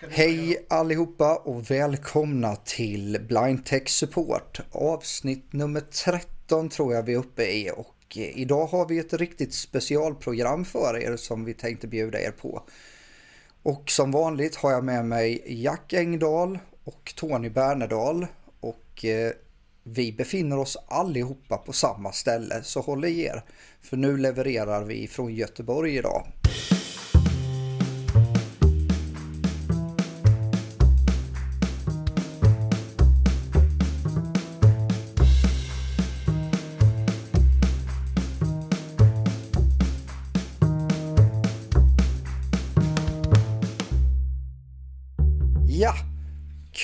Hej 0.00 0.66
allihopa 0.68 1.36
och 1.36 1.70
välkomna 1.70 2.56
till 2.56 3.18
Blind 3.28 3.64
Tech 3.64 3.88
Support. 3.88 4.60
Avsnitt 4.72 5.52
nummer 5.52 5.80
13 5.80 6.68
tror 6.68 6.94
jag 6.94 7.02
vi 7.02 7.14
är 7.14 7.18
uppe 7.18 7.44
i 7.44 7.70
och 7.76 8.16
idag 8.16 8.66
har 8.66 8.88
vi 8.88 8.98
ett 8.98 9.12
riktigt 9.12 9.54
specialprogram 9.54 10.64
för 10.64 10.98
er 10.98 11.16
som 11.16 11.44
vi 11.44 11.54
tänkte 11.54 11.86
bjuda 11.86 12.20
er 12.20 12.30
på. 12.30 12.62
Och 13.62 13.90
som 13.90 14.10
vanligt 14.10 14.56
har 14.56 14.72
jag 14.72 14.84
med 14.84 15.04
mig 15.04 15.42
Jack 15.46 15.92
Engdahl 15.92 16.58
och 16.84 17.12
Tony 17.16 17.50
Bernedal 17.50 18.26
och 18.60 19.04
eh, 19.04 19.32
vi 19.82 20.12
befinner 20.12 20.58
oss 20.58 20.76
allihopa 20.88 21.56
på 21.56 21.72
samma 21.72 22.12
ställe 22.12 22.62
så 22.62 22.80
håll 22.80 23.04
i 23.04 23.24
er. 23.24 23.42
För 23.82 23.96
nu 23.96 24.16
levererar 24.16 24.84
vi 24.84 25.08
från 25.08 25.34
Göteborg 25.34 25.96
idag. 25.96 26.26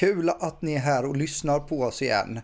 Kul 0.02 0.28
att 0.28 0.62
ni 0.62 0.74
är 0.74 0.78
här 0.78 1.04
och 1.04 1.16
lyssnar 1.16 1.60
på 1.60 1.82
oss 1.82 2.02
igen. 2.02 2.40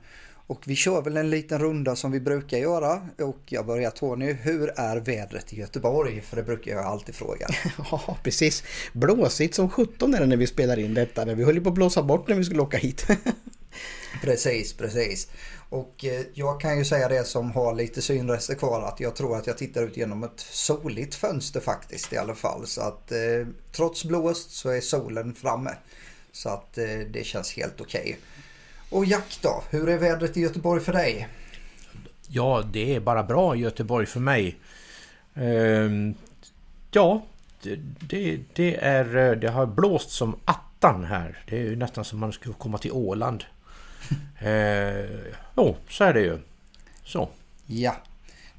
Och 0.47 0.63
vi 0.67 0.77
kör 0.77 1.03
väl 1.03 1.17
en 1.17 1.31
liten 1.31 1.59
runda 1.59 1.97
som 1.97 2.13
vi 2.13 2.21
brukar 2.21 2.59
göra. 2.59 3.09
Och 3.19 3.39
jag 3.47 3.67
börjar 3.67 3.91
Tony, 3.91 4.33
hur 4.33 4.81
är 4.81 4.97
vädret 4.97 5.53
i 5.53 5.57
Göteborg? 5.57 6.21
För 6.21 6.37
det 6.37 6.43
brukar 6.43 6.73
jag 6.73 6.85
alltid 6.85 7.15
fråga. 7.15 7.49
Ja, 7.91 8.17
precis. 8.23 8.63
Blåsigt 8.93 9.55
som 9.55 9.71
17 9.71 10.15
är 10.15 10.21
det 10.21 10.27
när 10.27 10.37
vi 10.37 10.47
spelar 10.47 10.79
in 10.79 10.95
detta. 10.95 11.25
Vi 11.25 11.45
höll 11.45 11.61
på 11.61 11.69
att 11.69 11.75
blåsa 11.75 12.03
bort 12.03 12.29
när 12.29 12.37
vi 12.37 12.45
skulle 12.45 12.63
åka 12.63 12.77
hit. 12.77 13.07
precis, 14.23 14.73
precis. 14.73 15.29
Och 15.69 16.05
eh, 16.05 16.21
jag 16.35 16.61
kan 16.61 16.79
ju 16.79 16.85
säga 16.85 17.09
det 17.09 17.25
som 17.25 17.51
har 17.51 17.75
lite 17.75 18.03
synrester 18.03 18.55
kvar 18.55 18.83
att 18.83 19.01
jag 19.01 19.17
tror 19.17 19.37
att 19.37 19.47
jag 19.47 19.59
tittar 19.59 19.83
ut 19.83 19.97
genom 19.97 20.25
ett 20.25 20.41
soligt 20.41 21.15
fönster 21.15 21.61
faktiskt 21.61 22.13
i 22.13 22.17
alla 22.17 22.35
fall. 22.35 22.67
Så 22.67 22.81
att 22.81 23.13
eh, 23.13 23.47
trots 23.73 24.05
blåst 24.05 24.51
så 24.51 24.69
är 24.69 24.81
solen 24.81 25.35
framme. 25.35 25.71
Så 26.33 26.49
att 26.49 26.79
eh, 26.79 26.85
det 27.11 27.27
känns 27.27 27.57
helt 27.57 27.81
okej. 27.81 28.01
Okay. 28.01 28.17
Och 28.91 29.05
Jack 29.05 29.39
då, 29.43 29.63
hur 29.71 29.89
är 29.89 29.99
vädret 29.99 30.37
i 30.37 30.41
Göteborg 30.41 30.81
för 30.81 30.93
dig? 30.93 31.29
Ja, 32.29 32.63
det 32.73 32.95
är 32.95 33.01
bara 33.01 33.23
bra 33.23 33.57
i 33.57 33.59
Göteborg 33.59 34.07
för 34.07 34.21
mig. 34.21 34.57
Ehm, 35.35 36.15
ja, 36.91 37.23
det, 37.63 38.39
det, 38.55 38.77
är, 38.77 39.37
det 39.37 39.49
har 39.49 39.67
blåst 39.67 40.11
som 40.11 40.37
attan 40.45 41.05
här. 41.05 41.43
Det 41.47 41.57
är 41.57 41.61
ju 41.61 41.77
nästan 41.77 42.05
som 42.05 42.19
man 42.19 42.33
skulle 42.33 42.55
komma 42.55 42.79
till 42.79 42.93
Åland. 42.93 43.45
ehm, 44.39 45.07
jo, 45.57 45.77
så 45.89 46.05
är 46.05 46.15
det 46.15 46.21
ju. 46.21 46.39
Så. 47.05 47.29
Ja. 47.67 47.97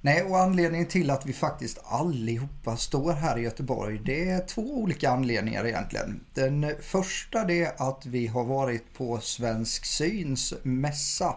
Nej, 0.01 0.23
och 0.23 0.39
anledningen 0.39 0.87
till 0.87 1.09
att 1.09 1.25
vi 1.25 1.33
faktiskt 1.33 1.79
allihopa 1.83 2.77
står 2.77 3.11
här 3.13 3.37
i 3.37 3.41
Göteborg, 3.41 4.01
det 4.05 4.29
är 4.29 4.45
två 4.45 4.61
olika 4.61 5.09
anledningar 5.09 5.65
egentligen. 5.65 6.23
Den 6.33 6.75
första 6.81 7.45
det 7.45 7.63
är 7.63 7.89
att 7.89 8.05
vi 8.05 8.27
har 8.27 8.43
varit 8.43 8.93
på 8.93 9.19
Svensk 9.19 9.85
Syns 9.85 10.53
mässa 10.63 11.35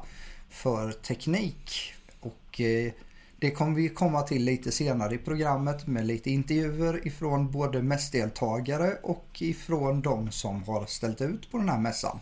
för 0.50 0.92
teknik. 0.92 1.94
Och 2.20 2.60
eh, 2.60 2.92
det 3.38 3.50
kommer 3.50 3.76
vi 3.76 3.88
komma 3.88 4.22
till 4.22 4.44
lite 4.44 4.72
senare 4.72 5.14
i 5.14 5.18
programmet 5.18 5.86
med 5.86 6.06
lite 6.06 6.30
intervjuer 6.30 7.06
ifrån 7.06 7.50
både 7.50 7.82
mässdeltagare 7.82 8.96
och 9.02 9.26
ifrån 9.38 10.02
de 10.02 10.30
som 10.30 10.62
har 10.62 10.86
ställt 10.86 11.20
ut 11.20 11.50
på 11.50 11.58
den 11.58 11.68
här 11.68 11.78
mässan. 11.78 12.20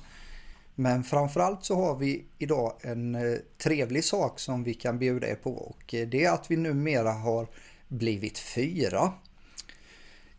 Men 0.80 1.04
framförallt 1.04 1.64
så 1.64 1.74
har 1.74 1.96
vi 1.96 2.24
idag 2.38 2.72
en 2.80 3.14
eh, 3.14 3.38
trevlig 3.58 4.04
sak 4.04 4.40
som 4.40 4.64
vi 4.64 4.74
kan 4.74 4.98
bjuda 4.98 5.28
er 5.28 5.34
på 5.34 5.52
och 5.52 5.94
eh, 5.94 6.08
det 6.08 6.24
är 6.24 6.32
att 6.32 6.50
vi 6.50 6.56
numera 6.56 7.12
har 7.12 7.46
blivit 7.88 8.38
fyra 8.38 9.12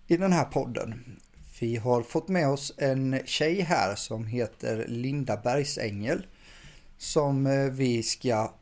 i 0.08 0.18
den 0.18 0.32
här 0.32 0.44
podden. 0.44 1.20
Vi 1.60 1.76
har 1.76 2.02
fått 2.02 2.28
med 2.28 2.50
oss 2.50 2.74
en 2.78 3.20
tjej 3.26 3.62
här 3.62 3.96
som 3.96 4.26
heter 4.26 4.86
Linda 4.88 5.38
Bergsängel 5.38 6.28
som 6.98 7.48
eh, 7.48 7.72
vi 7.72 8.04
ska 8.04 8.54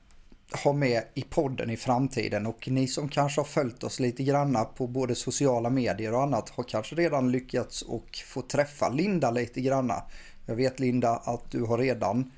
ha 0.64 0.74
med 0.74 1.04
i 1.14 1.22
podden 1.22 1.70
i 1.70 1.78
framtiden 1.78 2.46
och 2.46 2.68
ni 2.68 2.88
som 2.88 3.10
kanske 3.10 3.42
har 3.42 3.46
följt 3.46 3.84
oss 3.84 4.00
lite 4.00 4.24
granna 4.24 4.66
på 4.66 4.88
både 4.88 5.16
sociala 5.16 5.70
medier 5.70 6.14
och 6.14 6.24
annat 6.24 6.50
har 6.50 6.64
kanske 6.64 6.96
redan 6.96 7.32
lyckats 7.32 7.82
och 7.82 8.20
få 8.26 8.42
träffa 8.42 8.90
Linda 8.90 9.32
lite 9.32 9.62
granna 9.62 10.04
jag 10.50 10.56
vet 10.56 10.80
Linda 10.80 11.10
att 11.10 11.52
du 11.52 11.64
har 11.64 11.78
redan 11.78 12.32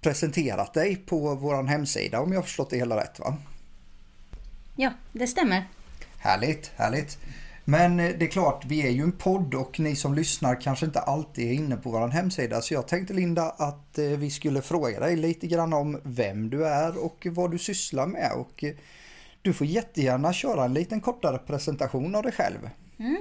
presenterat 0.00 0.74
dig 0.74 0.96
på 0.96 1.34
vår 1.34 1.62
hemsida 1.62 2.20
om 2.20 2.32
jag 2.32 2.38
har 2.38 2.42
förstått 2.42 2.70
det 2.70 2.76
hela 2.76 2.96
rätt 2.96 3.18
va? 3.18 3.36
Ja, 4.76 4.92
det 5.12 5.26
stämmer. 5.26 5.64
Härligt, 6.18 6.72
härligt. 6.76 7.18
Men 7.64 8.00
eh, 8.00 8.10
det 8.18 8.24
är 8.24 8.28
klart, 8.28 8.64
vi 8.66 8.86
är 8.86 8.90
ju 8.90 9.02
en 9.02 9.12
podd 9.12 9.54
och 9.54 9.80
ni 9.80 9.96
som 9.96 10.14
lyssnar 10.14 10.60
kanske 10.60 10.86
inte 10.86 11.00
alltid 11.00 11.48
är 11.48 11.52
inne 11.52 11.76
på 11.76 11.90
vår 11.90 12.08
hemsida. 12.08 12.60
Så 12.60 12.74
jag 12.74 12.88
tänkte 12.88 13.14
Linda 13.14 13.50
att 13.50 13.98
eh, 13.98 14.04
vi 14.04 14.30
skulle 14.30 14.62
fråga 14.62 15.00
dig 15.00 15.16
lite 15.16 15.46
grann 15.46 15.72
om 15.72 16.00
vem 16.02 16.50
du 16.50 16.66
är 16.66 17.04
och 17.04 17.26
vad 17.30 17.50
du 17.50 17.58
sysslar 17.58 18.06
med. 18.06 18.32
Och 18.32 18.64
eh, 18.64 18.74
du 19.42 19.52
får 19.52 19.66
jättegärna 19.66 20.32
köra 20.32 20.64
en 20.64 20.74
liten 20.74 21.00
kortare 21.00 21.38
presentation 21.38 22.14
av 22.14 22.22
dig 22.22 22.32
själv. 22.32 22.70
Mm. 22.98 23.18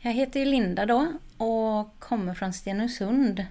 Jag 0.00 0.12
heter 0.12 0.44
Linda 0.44 0.86
då 0.86 1.12
och 1.36 1.98
kommer 1.98 2.34
från 2.34 2.52
Stenungsund. 2.52 3.46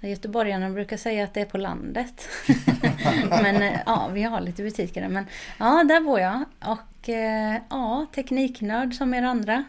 Göteborgarna 0.00 0.70
brukar 0.70 0.96
säga 0.96 1.24
att 1.24 1.34
det 1.34 1.40
är 1.40 1.44
på 1.44 1.58
landet. 1.58 2.28
men 3.30 3.62
eh, 3.62 3.80
ja, 3.86 4.10
vi 4.12 4.22
har 4.22 4.40
lite 4.40 4.62
butiker 4.62 5.00
där. 5.00 5.08
Men 5.08 5.26
ja, 5.58 5.84
där 5.84 6.00
bor 6.00 6.20
jag. 6.20 6.44
Och 6.60 7.08
eh, 7.08 7.56
ja, 7.70 8.06
tekniknörd 8.14 8.94
som 8.94 9.14
er 9.14 9.22
andra. 9.22 9.64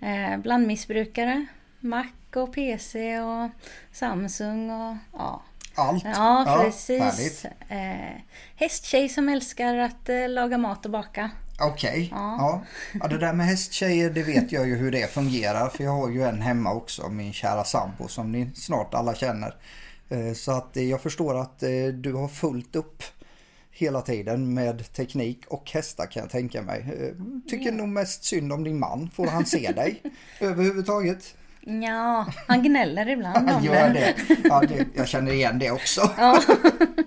Eh, 0.00 0.38
blandmissbrukare. 0.38 1.46
Mac 1.80 2.06
och 2.34 2.52
PC 2.54 3.20
och 3.20 3.50
Samsung 3.92 4.70
och 4.70 4.96
ja. 5.12 5.42
Allt? 5.74 6.04
Ja, 6.04 6.60
precis. 6.64 7.46
Ja, 7.68 7.76
eh, 7.76 8.20
hästtjej 8.56 9.08
som 9.08 9.28
älskar 9.28 9.74
att 9.74 10.08
laga 10.28 10.58
mat 10.58 10.84
och 10.84 10.90
baka. 10.90 11.30
Okej, 11.60 11.90
okay. 11.90 12.08
ja. 12.10 12.36
ja. 12.38 12.62
ja. 13.00 13.08
Det 13.08 13.18
där 13.18 13.32
med 13.32 13.46
hästtjejer 13.46 14.10
det 14.10 14.22
vet 14.22 14.52
jag 14.52 14.68
ju 14.68 14.76
hur 14.76 14.90
det 14.90 15.10
fungerar. 15.10 15.68
För 15.68 15.84
jag 15.84 15.90
har 15.90 16.10
ju 16.10 16.22
en 16.22 16.42
hemma 16.42 16.72
också, 16.72 17.08
min 17.08 17.32
kära 17.32 17.64
sambo 17.64 18.08
som 18.08 18.32
ni 18.32 18.50
snart 18.54 18.94
alla 18.94 19.14
känner. 19.14 19.54
Eh, 20.08 20.32
så 20.32 20.52
att 20.52 20.76
eh, 20.76 20.82
jag 20.84 21.00
förstår 21.00 21.40
att 21.40 21.62
eh, 21.62 21.86
du 21.94 22.12
har 22.12 22.28
fullt 22.28 22.76
upp 22.76 23.02
hela 23.70 24.00
tiden 24.00 24.54
med 24.54 24.92
teknik 24.92 25.46
och 25.48 25.70
hästar 25.70 26.06
kan 26.06 26.22
jag 26.22 26.30
tänka 26.30 26.62
mig. 26.62 27.14
Tycker 27.48 27.72
nog 27.72 27.88
mest 27.88 28.24
synd 28.24 28.52
om 28.52 28.64
din 28.64 28.78
man. 28.78 29.10
Får 29.14 29.26
han 29.26 29.46
se 29.46 29.72
dig 29.72 30.02
överhuvudtaget? 30.40 31.34
Ja, 31.60 32.26
han 32.46 32.62
gnäller 32.62 33.08
ibland 33.08 33.50
om 33.50 33.64
Gör 33.64 33.88
det. 33.88 34.14
Ja, 34.44 34.60
det, 34.60 34.86
jag 34.94 35.08
känner 35.08 35.32
igen 35.32 35.58
det 35.58 35.70
också. 35.70 36.10
Ja. 36.18 36.42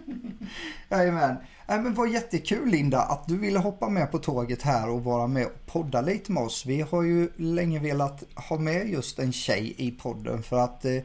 Jajamän. 0.89 1.35
Nej, 1.71 1.79
men 1.79 1.93
vad 1.93 2.09
jättekul 2.09 2.69
Linda 2.69 3.01
att 3.01 3.27
du 3.27 3.37
ville 3.37 3.59
hoppa 3.59 3.89
med 3.89 4.11
på 4.11 4.17
tåget 4.17 4.61
här 4.61 4.89
och 4.89 5.03
vara 5.03 5.27
med 5.27 5.45
och 5.45 5.65
podda 5.65 6.01
lite 6.01 6.31
med 6.31 6.43
oss. 6.43 6.65
Vi 6.65 6.81
har 6.81 7.03
ju 7.03 7.29
länge 7.35 7.79
velat 7.79 8.23
ha 8.35 8.57
med 8.57 8.89
just 8.89 9.19
en 9.19 9.31
tjej 9.31 9.73
i 9.77 9.91
podden 9.91 10.43
för 10.43 10.59
att 10.59 10.85
eh, 10.85 10.97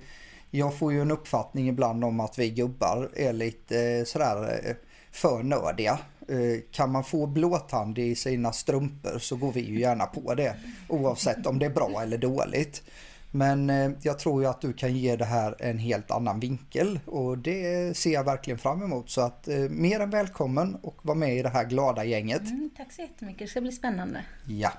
jag 0.51 0.79
får 0.79 0.93
ju 0.93 1.01
en 1.01 1.11
uppfattning 1.11 1.69
ibland 1.69 2.05
om 2.05 2.21
att 2.21 2.39
vi 2.39 2.51
gubbar 2.51 3.11
är 3.17 3.33
lite 3.33 3.81
eh, 3.81 4.05
sådär 4.05 4.61
eh, 4.65 4.75
för 5.13 5.43
nördiga. 5.43 5.99
Eh, 6.29 6.61
kan 6.73 6.93
man 6.93 7.05
få 7.05 7.27
blåtand 7.27 7.99
i 7.99 8.15
sina 8.15 8.53
strumpor 8.53 9.19
så 9.19 9.37
går 9.37 9.53
vi 9.53 9.61
ju 9.61 9.81
gärna 9.81 10.07
på 10.07 10.35
det 10.35 10.55
oavsett 10.89 11.47
om 11.47 11.59
det 11.59 11.67
är 11.67 11.71
bra 11.71 12.03
eller 12.03 12.19
dåligt. 12.19 12.83
Men 13.31 13.71
eh, 13.71 13.91
jag 14.03 14.19
tror 14.19 14.43
ju 14.43 14.49
att 14.49 14.61
du 14.61 14.73
kan 14.73 14.97
ge 14.97 15.17
det 15.17 15.25
här 15.25 15.57
en 15.59 15.79
helt 15.79 16.11
annan 16.11 16.41
vinkel 16.41 17.01
och 17.07 17.39
det 17.39 17.97
ser 17.97 18.13
jag 18.13 18.25
verkligen 18.25 18.59
fram 18.59 18.83
emot. 18.83 19.11
Så 19.11 19.21
att 19.21 19.49
eh, 19.49 19.57
mer 19.59 20.01
än 20.01 20.11
välkommen 20.11 20.75
och 20.75 20.99
var 21.03 21.15
med 21.15 21.37
i 21.37 21.43
det 21.43 21.49
här 21.49 21.65
glada 21.65 22.05
gänget. 22.05 22.51
Mm, 22.51 22.71
tack 22.77 22.93
så 22.93 23.03
jättemycket, 23.03 23.41
det 23.41 23.47
ska 23.47 23.61
bli 23.61 23.73
spännande. 23.73 24.25
Ja. 24.47 24.73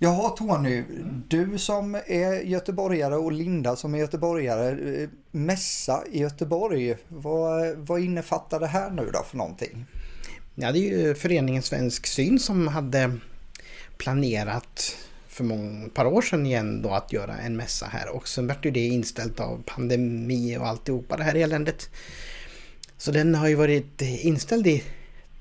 Jaha 0.00 0.28
Tony, 0.28 0.84
du 1.28 1.58
som 1.58 1.94
är 1.94 2.40
göteborgare 2.40 3.16
och 3.16 3.32
Linda 3.32 3.76
som 3.76 3.94
är 3.94 3.98
göteborgare. 3.98 5.00
Eh, 5.02 5.08
mässa 5.30 6.04
i 6.12 6.20
Göteborg, 6.20 6.96
vad, 7.08 7.76
vad 7.76 8.00
innefattar 8.00 8.60
det 8.60 8.66
här 8.66 8.90
nu 8.90 9.10
då 9.12 9.22
för 9.22 9.36
någonting? 9.36 9.86
Ja, 10.54 10.72
det 10.72 10.78
är 10.78 10.98
ju 10.98 11.14
föreningen 11.14 11.62
Svensk 11.62 12.06
Syn 12.06 12.38
som 12.38 12.68
hade 12.68 13.18
planerat 13.96 14.96
för 15.38 15.44
många 15.44 15.88
par 15.88 16.06
år 16.06 16.22
sedan 16.22 16.46
igen 16.46 16.82
då 16.82 16.90
att 16.90 17.12
göra 17.12 17.36
en 17.36 17.56
mässa 17.56 17.86
här 17.86 18.08
och 18.08 18.28
sen 18.28 18.46
vart 18.46 18.64
ju 18.64 18.70
det 18.70 18.86
inställt 18.86 19.40
av 19.40 19.62
pandemi 19.66 20.56
och 20.56 20.66
alltihopa 20.66 21.16
det 21.16 21.22
här 21.22 21.34
eländet. 21.34 21.90
Så 22.96 23.10
den 23.10 23.34
har 23.34 23.48
ju 23.48 23.54
varit 23.54 24.02
inställd 24.02 24.66
i 24.66 24.82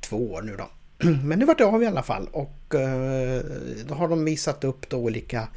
två 0.01 0.33
år 0.33 0.41
nu 0.41 0.55
då. 0.57 0.69
Men 1.23 1.39
nu 1.39 1.45
vart 1.45 1.57
det 1.57 1.65
av 1.65 1.83
i 1.83 1.85
alla 1.85 2.03
fall 2.03 2.27
och 2.31 2.75
eh, 2.75 3.41
då 3.87 3.95
har 3.95 4.07
de 4.07 4.25
visat 4.25 4.63
upp 4.63 4.89
då 4.89 4.97
olika 4.97 5.47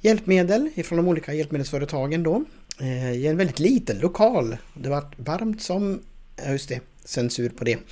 hjälpmedel 0.00 0.70
ifrån 0.74 0.96
de 0.96 1.08
olika 1.08 1.32
hjälpmedelsföretagen 1.32 2.22
då. 2.22 2.44
eh, 2.80 3.12
i 3.12 3.26
en 3.26 3.36
väldigt 3.36 3.58
liten 3.58 3.98
lokal. 3.98 4.56
Det 4.74 4.88
var 4.88 5.04
varmt 5.16 5.62
som, 5.62 6.00
ja 6.44 6.50
just 6.50 6.68
det, 6.68 6.80
censur 7.04 7.48
på 7.48 7.64
det. 7.64 7.78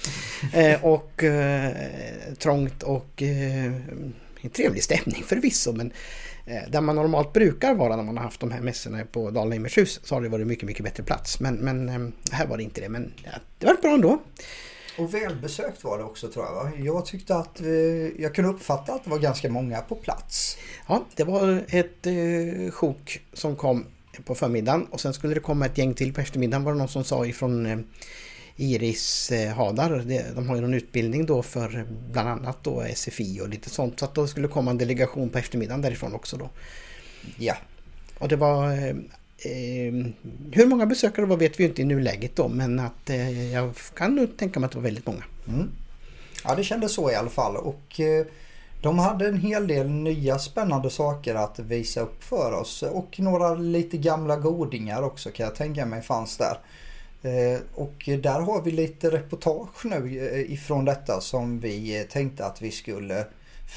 Eh, 0.53 0.85
och 0.85 1.25
trångt 2.39 2.83
och 2.83 3.23
en 4.45 4.51
trevlig 4.51 4.83
stämning 4.83 5.23
förvisso 5.23 5.73
men 5.73 5.93
eh, 6.47 6.71
där 6.71 6.81
man 6.81 6.97
normalt 6.97 7.33
brukar 7.33 7.75
vara 7.75 7.97
när 7.97 8.03
man 8.03 8.17
har 8.17 8.25
haft 8.25 8.41
de 8.41 8.51
här 8.51 8.61
mässorna 8.61 9.05
på 9.13 9.31
Dalheimers 9.31 9.99
så 10.03 10.15
har 10.15 10.23
det 10.23 10.29
varit 10.29 10.47
mycket, 10.47 10.67
mycket 10.67 10.85
bättre 10.85 11.03
plats. 11.03 11.41
Men, 11.41 11.55
men 11.55 11.89
eh, 11.89 12.09
här 12.31 12.47
var 12.47 12.57
det 12.57 12.63
inte 12.63 12.81
det. 12.81 12.89
Men 12.89 13.13
det 13.59 13.67
var 13.67 13.75
bra 13.75 13.95
ändå. 13.95 14.23
Och 14.99 15.15
välbesökt 15.15 15.85
var 15.85 15.99
det 15.99 16.05
också 16.05 16.29
tror 16.29 16.45
jag. 16.45 16.87
Jag 16.87 17.07
tyckte 17.07 17.37
att 17.37 17.61
eh, 17.61 17.69
jag 18.23 18.35
kunde 18.35 18.51
uppfatta 18.51 18.93
att 18.93 19.05
det 19.05 19.11
var 19.11 19.19
ganska 19.19 19.51
många 19.51 19.81
på 19.81 19.95
plats. 19.95 20.57
Ja, 20.89 21.05
det 21.15 21.25
var 21.25 21.65
ett 21.69 22.07
eh, 22.07 22.71
sjok 22.71 23.21
som 23.33 23.57
kom 23.57 23.87
på 24.25 24.35
förmiddagen 24.35 24.87
och 24.91 25.01
sen 25.01 25.15
skulle 25.15 25.35
det 25.35 25.41
komma 25.41 25.67
ett 25.67 25.79
gäng 25.79 25.95
till 25.95 26.15
på 26.15 26.21
eftermiddagen 26.21 26.65
var 26.65 26.73
det 26.73 26.79
någon 26.79 26.89
som 26.89 27.05
sa 27.05 27.27
ifrån 27.27 27.85
Iris 28.57 29.33
Hadar. 29.57 30.05
De 30.35 30.49
har 30.49 30.57
ju 30.57 30.63
någon 30.63 30.75
utbildning 30.75 31.27
då 31.27 31.43
för 31.43 31.87
bland 32.13 32.29
annat 32.29 32.59
då 32.63 32.85
SFI 32.95 33.41
och 33.41 33.49
lite 33.49 33.71
sånt. 33.71 33.99
Så 33.99 34.05
att 34.05 34.15
då 34.15 34.27
skulle 34.27 34.49
komma 34.49 34.71
en 34.71 34.79
delegation 34.79 35.31
på 35.31 35.39
eftermiddagen 35.39 35.83
därifrån 35.83 36.15
också 36.15 36.37
då. 36.37 36.51
Ja. 37.39 37.55
Och 38.19 38.29
det 38.29 38.37
var... 38.37 38.73
Eh, 38.73 38.89
eh, 39.39 39.93
hur 40.53 40.67
många 40.67 40.87
besökare 40.87 41.27
det 41.27 41.31
var 41.31 41.37
vet 41.37 41.61
vi 41.61 41.65
inte 41.65 41.83
i 41.83 41.85
nuläget 41.85 42.37
då 42.37 42.49
men 42.49 42.81
att 42.81 43.11
eh, 43.11 43.53
jag 43.53 43.75
kan 43.95 44.15
nog 44.15 44.37
tänka 44.37 44.61
mig 44.61 44.67
att 44.67 44.73
det 44.73 44.79
var 44.79 44.85
väldigt 44.85 45.07
många. 45.07 45.25
Mm. 45.49 45.71
Ja 46.45 46.55
det 46.55 46.65
kändes 46.65 46.95
så 46.95 47.11
i 47.11 47.15
alla 47.15 47.31
fall 47.31 47.57
och 47.57 48.01
eh, 48.01 48.27
de 48.83 48.99
hade 48.99 49.29
en 49.29 49.41
hel 49.41 49.67
del 49.67 49.89
nya 49.89 50.39
spännande 50.39 50.91
saker 50.91 51.35
att 51.35 51.59
visa 51.59 52.01
upp 52.01 52.25
för 52.25 52.53
oss 52.53 52.83
och 52.83 53.21
några 53.21 53.55
lite 53.55 53.97
gamla 53.97 54.37
godingar 54.37 55.03
också 55.03 55.31
kan 55.31 55.47
jag 55.47 55.55
tänka 55.55 55.87
mig 55.87 56.03
fanns 56.03 56.37
där. 56.37 56.59
Eh, 57.25 57.61
och 57.75 58.09
där 58.23 58.41
har 58.41 58.63
vi 58.63 58.71
lite 58.71 59.11
reportage 59.11 59.85
nu 59.85 60.29
eh, 60.29 60.53
ifrån 60.53 60.85
detta 60.85 61.21
som 61.21 61.61
vi 61.61 62.01
eh, 62.01 62.07
tänkte 62.07 62.47
att 62.47 62.63
vi 62.63 62.71
skulle 62.71 63.27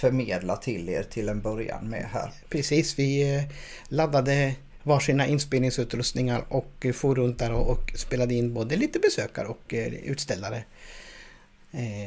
förmedla 0.01 0.55
till 0.55 0.89
er 0.89 1.03
till 1.03 1.29
en 1.29 1.41
början 1.41 1.89
med 1.89 2.05
här. 2.11 2.31
Precis, 2.49 2.99
vi 2.99 3.43
laddade 3.87 4.55
varsina 4.83 5.27
inspelningsutrustningar 5.27 6.45
och 6.49 6.85
for 6.93 7.15
runt 7.15 7.39
där 7.39 7.51
och 7.51 7.91
spelade 7.95 8.33
in 8.33 8.53
både 8.53 8.75
lite 8.75 8.99
besökare 8.99 9.47
och 9.47 9.73
utställare. 10.03 10.63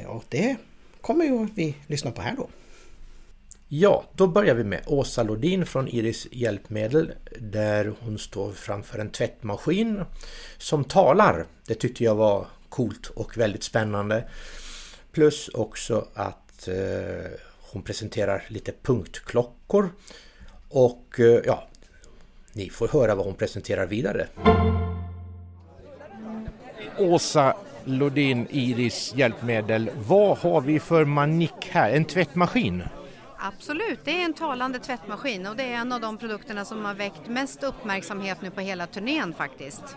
Och 0.07 0.25
det 0.29 0.57
kommer 1.01 1.25
ju 1.25 1.49
vi 1.55 1.75
lyssna 1.87 2.11
på 2.11 2.23
här 2.23 2.37
då. 2.37 2.49
Ja, 3.73 4.05
då 4.15 4.27
börjar 4.27 4.55
vi 4.55 4.65
med 4.65 4.81
Åsa 4.87 5.23
Lodin 5.23 5.67
från 5.67 5.89
Iris 5.89 6.27
Hjälpmedel 6.31 7.13
där 7.39 7.95
hon 8.01 8.19
står 8.19 8.53
framför 8.53 8.99
en 8.99 9.11
tvättmaskin 9.11 10.05
som 10.59 10.85
talar. 10.85 11.47
Det 11.67 11.75
tyckte 11.75 12.05
jag 12.05 12.15
var 12.15 12.47
coolt 12.69 13.07
och 13.07 13.39
väldigt 13.39 13.63
spännande. 13.63 14.29
Plus 15.13 15.49
också 15.49 16.09
att 16.15 16.69
eh, 16.69 17.31
hon 17.73 17.83
presenterar 17.83 18.45
lite 18.49 18.73
punktklockor 18.83 19.91
och 20.69 21.21
eh, 21.21 21.41
ja, 21.45 21.69
ni 22.53 22.71
får 22.71 22.89
höra 22.89 23.15
vad 23.15 23.27
hon 23.27 23.35
presenterar 23.35 23.87
vidare. 23.87 24.27
Åsa 26.99 27.57
Lodin, 27.85 28.47
Iris 28.51 29.15
Hjälpmedel. 29.17 29.91
Vad 30.07 30.39
har 30.39 30.61
vi 30.61 30.81
för 30.81 31.05
manik 31.05 31.69
här? 31.71 31.91
En 31.91 32.05
tvättmaskin? 32.05 32.83
Absolut, 33.43 33.99
det 34.05 34.11
är 34.11 34.25
en 34.25 34.33
talande 34.33 34.79
tvättmaskin 34.79 35.47
och 35.47 35.57
det 35.57 35.63
är 35.63 35.77
en 35.77 35.93
av 35.93 36.01
de 36.01 36.19
produkterna 36.19 36.65
som 36.65 36.85
har 36.85 36.95
väckt 36.95 37.29
mest 37.29 37.63
uppmärksamhet 37.63 38.43
nu 38.43 38.51
på 38.51 38.61
hela 38.61 38.87
turnén 38.87 39.33
faktiskt. 39.33 39.97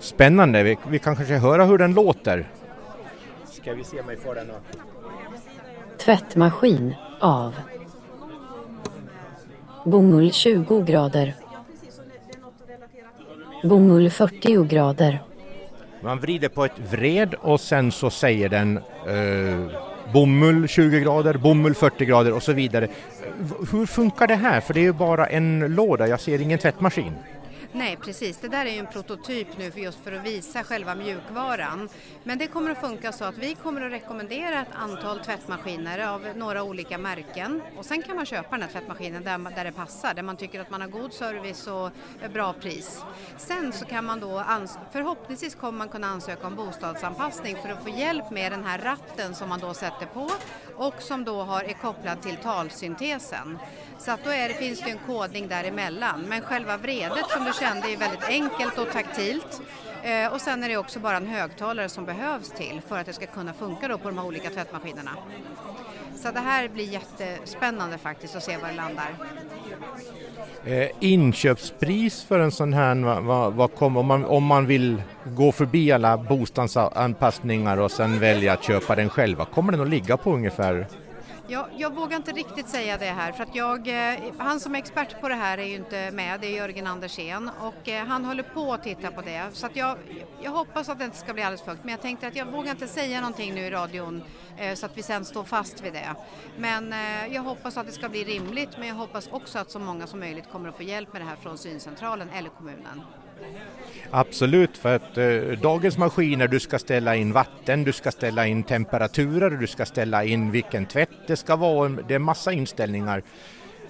Spännande, 0.00 0.62
vi, 0.62 0.78
vi 0.88 0.98
kan 0.98 1.16
kanske 1.16 1.36
höra 1.36 1.64
hur 1.64 1.78
den 1.78 1.94
låter. 1.94 2.48
Ska 3.44 3.74
vi 3.74 3.84
se 3.84 4.00
om 4.00 4.06
vi 4.08 4.16
får 4.16 4.34
den 4.34 4.50
att... 4.50 4.78
Tvättmaskin 5.98 6.94
av 7.20 7.54
Bomull 9.84 10.32
20 10.32 10.82
grader 10.82 11.34
Bomull 13.62 14.10
40 14.10 14.64
grader 14.64 15.22
Man 16.02 16.20
vrider 16.20 16.48
på 16.48 16.64
ett 16.64 16.78
vred 16.90 17.34
och 17.34 17.60
sen 17.60 17.92
så 17.92 18.10
säger 18.10 18.48
den 18.48 18.78
uh 19.08 19.93
bomull 20.12 20.68
20 20.68 21.00
grader, 21.00 21.34
bomull 21.34 21.74
40 21.74 22.04
grader 22.04 22.32
och 22.32 22.42
så 22.42 22.52
vidare. 22.52 22.88
Hur 23.72 23.86
funkar 23.86 24.26
det 24.26 24.34
här? 24.34 24.60
För 24.60 24.74
det 24.74 24.80
är 24.80 24.84
ju 24.84 24.92
bara 24.92 25.26
en 25.26 25.58
låda, 25.74 26.08
jag 26.08 26.20
ser 26.20 26.40
ingen 26.40 26.58
tvättmaskin. 26.58 27.12
Nej 27.76 27.96
precis, 27.96 28.38
det 28.38 28.48
där 28.48 28.66
är 28.66 28.70
ju 28.70 28.78
en 28.78 28.86
prototyp 28.86 29.58
nu 29.58 29.70
för 29.70 29.80
just 29.80 29.98
för 30.04 30.12
att 30.12 30.26
visa 30.26 30.64
själva 30.64 30.94
mjukvaran. 30.94 31.88
Men 32.24 32.38
det 32.38 32.46
kommer 32.46 32.70
att 32.70 32.80
funka 32.80 33.12
så 33.12 33.24
att 33.24 33.38
vi 33.38 33.54
kommer 33.54 33.80
att 33.80 33.92
rekommendera 33.92 34.60
ett 34.60 34.74
antal 34.74 35.20
tvättmaskiner 35.20 36.08
av 36.08 36.26
några 36.36 36.62
olika 36.62 36.98
märken 36.98 37.62
och 37.76 37.84
sen 37.84 38.02
kan 38.02 38.16
man 38.16 38.26
köpa 38.26 38.50
den 38.50 38.62
här 38.62 38.68
tvättmaskinen 38.68 39.24
där, 39.24 39.38
där 39.38 39.64
det 39.64 39.72
passar, 39.72 40.14
där 40.14 40.22
man 40.22 40.36
tycker 40.36 40.60
att 40.60 40.70
man 40.70 40.80
har 40.80 40.88
god 40.88 41.12
service 41.12 41.66
och 41.66 41.90
bra 42.32 42.52
pris. 42.52 43.02
Sen 43.36 43.72
så 43.72 43.84
kan 43.84 44.04
man 44.04 44.20
då, 44.20 44.44
förhoppningsvis 44.92 45.54
kommer 45.54 45.78
man 45.78 45.88
kunna 45.88 46.06
ansöka 46.06 46.46
om 46.46 46.56
bostadsanpassning 46.56 47.56
för 47.62 47.68
att 47.68 47.82
få 47.82 47.88
hjälp 47.88 48.30
med 48.30 48.52
den 48.52 48.64
här 48.64 48.78
ratten 48.78 49.34
som 49.34 49.48
man 49.48 49.60
då 49.60 49.74
sätter 49.74 50.06
på 50.06 50.30
och 50.76 51.02
som 51.02 51.24
då 51.24 51.42
har, 51.42 51.62
är 51.62 51.72
kopplad 51.72 52.22
till 52.22 52.36
talsyntesen. 52.36 53.58
Så 53.98 54.10
att 54.10 54.24
då 54.24 54.30
är 54.30 54.48
det, 54.48 54.54
finns 54.54 54.80
det 54.80 54.90
en 54.90 54.98
kodning 55.06 55.48
däremellan. 55.48 56.24
Men 56.28 56.40
själva 56.40 56.76
vredet 56.76 57.30
som 57.30 57.44
du 57.44 57.52
kände 57.52 57.92
är 57.92 57.96
väldigt 57.96 58.28
enkelt 58.28 58.78
och 58.78 58.92
taktilt. 58.92 59.60
Eh, 60.02 60.32
och 60.32 60.40
sen 60.40 60.64
är 60.64 60.68
det 60.68 60.76
också 60.76 61.00
bara 61.00 61.16
en 61.16 61.26
högtalare 61.26 61.88
som 61.88 62.04
behövs 62.04 62.50
till 62.50 62.80
för 62.88 62.98
att 62.98 63.06
det 63.06 63.12
ska 63.12 63.26
kunna 63.26 63.52
funka 63.52 63.88
då 63.88 63.98
på 63.98 64.08
de 64.08 64.18
här 64.18 64.26
olika 64.26 64.50
tvättmaskinerna. 64.50 65.10
Så 66.16 66.30
det 66.30 66.40
här 66.40 66.68
blir 66.68 66.84
jättespännande 66.84 67.98
faktiskt 67.98 68.36
att 68.36 68.42
se 68.42 68.56
var 68.56 68.68
det 68.68 68.74
landar. 68.74 69.16
Eh, 70.64 70.88
inköpspris 71.00 72.22
för 72.24 72.38
en 72.38 72.52
sån 72.52 72.72
här, 72.72 73.20
vad, 73.20 73.52
vad 73.54 73.74
kom, 73.74 73.96
om, 73.96 74.06
man, 74.06 74.24
om 74.24 74.44
man 74.44 74.66
vill 74.66 75.02
gå 75.24 75.52
förbi 75.52 75.92
alla 75.92 76.16
bostadsanpassningar 76.16 77.76
och 77.76 77.90
sen 77.90 78.18
välja 78.18 78.52
att 78.52 78.64
köpa 78.64 78.94
den 78.94 79.08
själv, 79.08 79.38
vad 79.38 79.50
kommer 79.50 79.72
den 79.72 79.80
att 79.80 79.88
ligga 79.88 80.16
på 80.16 80.32
ungefär? 80.32 80.86
Jag, 81.48 81.68
jag 81.76 81.94
vågar 81.94 82.16
inte 82.16 82.32
riktigt 82.32 82.68
säga 82.68 82.98
det 82.98 83.04
här 83.04 83.32
för 83.32 83.42
att 83.42 83.54
jag, 83.54 83.88
eh, 83.88 84.18
han 84.38 84.60
som 84.60 84.74
är 84.74 84.78
expert 84.78 85.20
på 85.20 85.28
det 85.28 85.34
här 85.34 85.58
är 85.58 85.64
ju 85.64 85.74
inte 85.74 86.10
med, 86.10 86.40
det 86.40 86.46
är 86.46 86.56
Jörgen 86.56 86.86
Andersén 86.86 87.50
och 87.60 87.88
eh, 87.88 88.06
han 88.06 88.24
håller 88.24 88.42
på 88.42 88.72
att 88.72 88.82
titta 88.82 89.10
på 89.10 89.22
det 89.22 89.50
så 89.52 89.66
att 89.66 89.76
jag, 89.76 89.98
jag 90.42 90.50
hoppas 90.50 90.88
att 90.88 90.98
det 90.98 91.04
inte 91.04 91.16
ska 91.16 91.34
bli 91.34 91.42
alldeles 91.42 91.62
för 91.62 91.70
högt 91.70 91.84
men 91.84 91.92
jag 91.92 92.00
tänkte 92.00 92.26
att 92.26 92.36
jag 92.36 92.46
vågar 92.46 92.70
inte 92.70 92.86
säga 92.86 93.20
någonting 93.20 93.54
nu 93.54 93.60
i 93.60 93.70
radion 93.70 94.22
eh, 94.56 94.74
så 94.74 94.86
att 94.86 94.98
vi 94.98 95.02
sen 95.02 95.24
står 95.24 95.44
fast 95.44 95.84
vid 95.84 95.92
det. 95.92 96.14
Men 96.56 96.94
jag 97.32 97.42
hoppas 97.42 97.76
att 97.76 97.86
det 97.86 97.92
ska 97.92 98.08
bli 98.08 98.24
rimligt 98.24 98.78
men 98.78 98.88
jag 98.88 98.94
hoppas 98.94 99.28
också 99.30 99.58
att 99.58 99.70
så 99.70 99.78
många 99.78 100.06
som 100.06 100.20
möjligt 100.20 100.50
kommer 100.52 100.68
att 100.68 100.76
få 100.76 100.82
hjälp 100.82 101.12
med 101.12 101.22
det 101.22 101.26
här 101.26 101.36
från 101.36 101.58
syncentralen 101.58 102.30
eller 102.30 102.50
kommunen. 102.50 103.02
Absolut, 104.10 104.76
för 104.76 104.96
att 104.96 105.18
eh, 105.18 105.58
dagens 105.62 105.98
maskiner, 105.98 106.48
du 106.48 106.60
ska 106.60 106.78
ställa 106.78 107.16
in 107.16 107.32
vatten, 107.32 107.84
du 107.84 107.92
ska 107.92 108.10
ställa 108.10 108.46
in 108.46 108.62
temperaturer, 108.62 109.50
du 109.50 109.66
ska 109.66 109.86
ställa 109.86 110.24
in 110.24 110.50
vilken 110.50 110.86
tvätt 110.86 111.10
det 111.26 111.36
ska 111.36 111.56
vara. 111.56 111.88
Det 111.88 112.14
är 112.14 112.18
massa 112.18 112.52
inställningar 112.52 113.22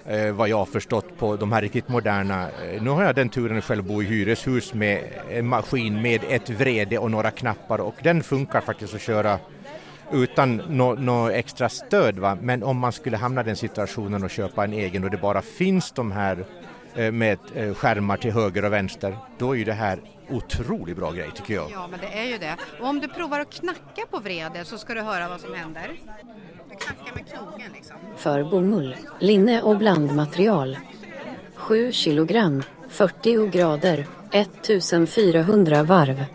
eh, 0.05 0.31
vad 0.31 0.49
jag 0.49 0.57
har 0.57 0.65
förstått 0.65 1.17
på 1.17 1.35
de 1.35 1.51
här 1.51 1.61
riktigt 1.61 1.89
moderna. 1.89 2.49
Eh, 2.49 2.81
nu 2.81 2.89
har 2.89 3.03
jag 3.03 3.15
den 3.15 3.29
turen 3.29 3.57
att 3.57 3.63
själv 3.63 3.83
bo 3.83 4.03
i 4.03 4.05
hyreshus 4.05 4.73
med 4.73 5.03
en 5.29 5.47
maskin 5.47 6.01
med 6.01 6.21
ett 6.29 6.49
vrede 6.49 6.97
och 6.97 7.11
några 7.11 7.31
knappar 7.31 7.79
och 7.79 7.95
den 8.03 8.23
funkar 8.23 8.61
faktiskt 8.61 8.95
att 8.95 9.01
köra 9.01 9.39
utan 10.11 10.55
något 10.55 10.99
no 10.99 11.29
extra 11.29 11.69
stöd. 11.69 12.19
Va? 12.19 12.37
Men 12.41 12.63
om 12.63 12.77
man 12.77 12.91
skulle 12.91 13.17
hamna 13.17 13.41
i 13.41 13.43
den 13.43 13.55
situationen 13.55 14.23
och 14.23 14.29
köpa 14.29 14.63
en 14.63 14.73
egen 14.73 15.03
och 15.03 15.09
det 15.09 15.17
bara 15.17 15.41
finns 15.41 15.91
de 15.91 16.11
här 16.11 16.45
med 16.95 17.39
eh, 17.55 17.73
skärmar 17.73 18.17
till 18.17 18.31
höger 18.31 18.65
och 18.65 18.73
vänster, 18.73 19.17
då 19.37 19.51
är 19.51 19.57
ju 19.57 19.63
det 19.63 19.73
här 19.73 19.99
otroligt 20.29 20.97
bra 20.97 21.11
grej 21.11 21.31
tycker 21.35 21.53
jag. 21.53 21.71
Ja, 21.71 21.87
men 21.91 21.99
det 21.99 22.19
är 22.19 22.25
ju 22.25 22.37
det. 22.37 22.55
Och 22.79 22.87
om 22.87 22.99
du 22.99 23.07
provar 23.07 23.39
att 23.39 23.53
knacka 23.53 24.05
på 24.11 24.19
vredet 24.19 24.67
så 24.67 24.77
ska 24.77 24.93
du 24.93 25.01
höra 25.01 25.29
vad 25.29 25.41
som 25.41 25.53
händer. 25.53 25.91
Du 26.69 26.75
knackar 26.75 27.15
med 27.15 27.25
knogen 27.29 27.71
liksom. 27.75 27.95
För 28.17 28.43
bomull, 28.43 28.95
linne 29.19 29.61
och 29.61 29.77
blandmaterial. 29.77 30.77
7 31.55 31.91
kilogram, 31.91 32.63
40 32.89 33.47
grader, 33.47 34.05
1400 34.31 35.83
varv. 35.83 36.25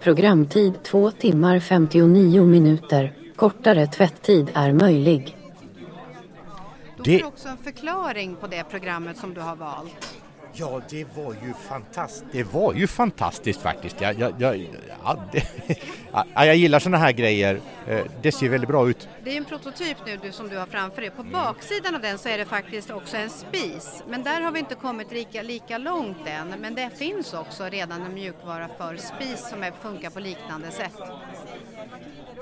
Programtid 0.00 0.82
2 0.82 1.10
timmar 1.10 1.60
59 1.60 2.44
minuter. 2.44 3.12
Kortare 3.36 3.86
tvätttid 3.86 4.50
är 4.54 4.72
möjlig. 4.72 5.36
Då 7.04 7.12
får 7.12 7.18
du 7.18 7.24
också 7.24 7.48
en 7.48 7.56
förklaring 7.56 8.36
på 8.36 8.46
det 8.46 8.64
programmet 8.64 9.16
som 9.16 9.34
du 9.34 9.40
har 9.40 9.56
valt. 9.56 10.20
Ja, 10.52 10.80
det 10.90 11.06
var 11.16 11.32
ju 11.32 11.54
fantastiskt. 11.68 12.32
Det 12.32 12.42
var 12.42 12.74
ju 12.74 12.86
fantastiskt 12.86 13.60
faktiskt. 13.60 14.00
Jag, 14.00 14.18
jag, 14.18 14.34
jag, 14.38 14.68
ja, 15.04 15.24
det, 15.32 15.44
ja, 16.12 16.24
jag 16.34 16.56
gillar 16.56 16.78
sådana 16.78 16.98
här 16.98 17.12
grejer. 17.12 17.60
Eh, 17.86 18.04
det 18.22 18.32
ser 18.32 18.48
väldigt 18.48 18.68
bra 18.68 18.88
ut. 18.90 19.08
Det 19.24 19.32
är 19.32 19.36
en 19.36 19.44
prototyp 19.44 19.96
nu 20.06 20.18
du, 20.22 20.32
som 20.32 20.48
du 20.48 20.58
har 20.58 20.66
framför 20.66 21.00
dig. 21.00 21.10
På 21.10 21.22
baksidan 21.22 21.94
av 21.94 22.00
den 22.00 22.18
så 22.18 22.28
är 22.28 22.38
det 22.38 22.44
faktiskt 22.44 22.90
också 22.90 23.16
en 23.16 23.30
spis. 23.30 24.02
Men 24.08 24.22
där 24.22 24.40
har 24.40 24.52
vi 24.52 24.58
inte 24.58 24.74
kommit 24.74 25.12
lika, 25.12 25.42
lika 25.42 25.78
långt 25.78 26.26
än. 26.26 26.54
Men 26.60 26.74
det 26.74 26.90
finns 26.96 27.34
också 27.34 27.64
redan 27.64 28.02
en 28.02 28.14
mjukvara 28.14 28.68
för 28.78 28.96
spis 28.96 29.48
som 29.50 29.62
är, 29.62 29.72
funkar 29.82 30.10
på 30.10 30.20
liknande 30.20 30.70
sätt. 30.70 31.00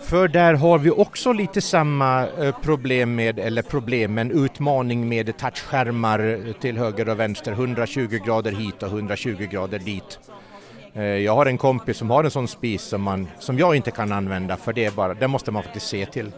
För 0.02 0.28
där 0.28 0.54
har 0.54 0.78
vi 0.78 0.90
också 0.90 1.32
lite 1.32 1.60
samma 1.60 2.26
eh, 2.26 2.54
problem 2.62 3.14
med, 3.14 3.38
eller 3.38 3.62
problem, 3.62 4.14
men 4.14 4.44
utmaning 4.44 5.08
med 5.08 5.36
touchskärmar 5.38 6.46
eh, 6.46 6.52
till 6.52 6.78
höger 6.78 7.08
och 7.08 7.20
vänster, 7.20 7.52
120 7.52 8.18
grader 8.26 8.52
hit 8.52 8.82
och 8.82 8.88
120 8.88 9.48
grader 9.50 9.78
dit. 9.78 10.18
Eh, 10.94 11.02
jag 11.02 11.34
har 11.34 11.46
en 11.46 11.58
kompis 11.58 11.96
som 11.96 12.10
har 12.10 12.24
en 12.24 12.30
sån 12.30 12.48
spis 12.48 12.82
som, 12.82 13.02
man, 13.02 13.28
som 13.38 13.58
jag 13.58 13.76
inte 13.76 13.90
kan 13.90 14.12
använda 14.12 14.56
för 14.56 14.72
det, 14.72 14.84
är 14.84 14.90
bara, 14.90 15.14
det 15.14 15.28
måste 15.28 15.50
man 15.50 15.62
faktiskt 15.62 15.86
se 15.86 16.06
till. 16.06 16.32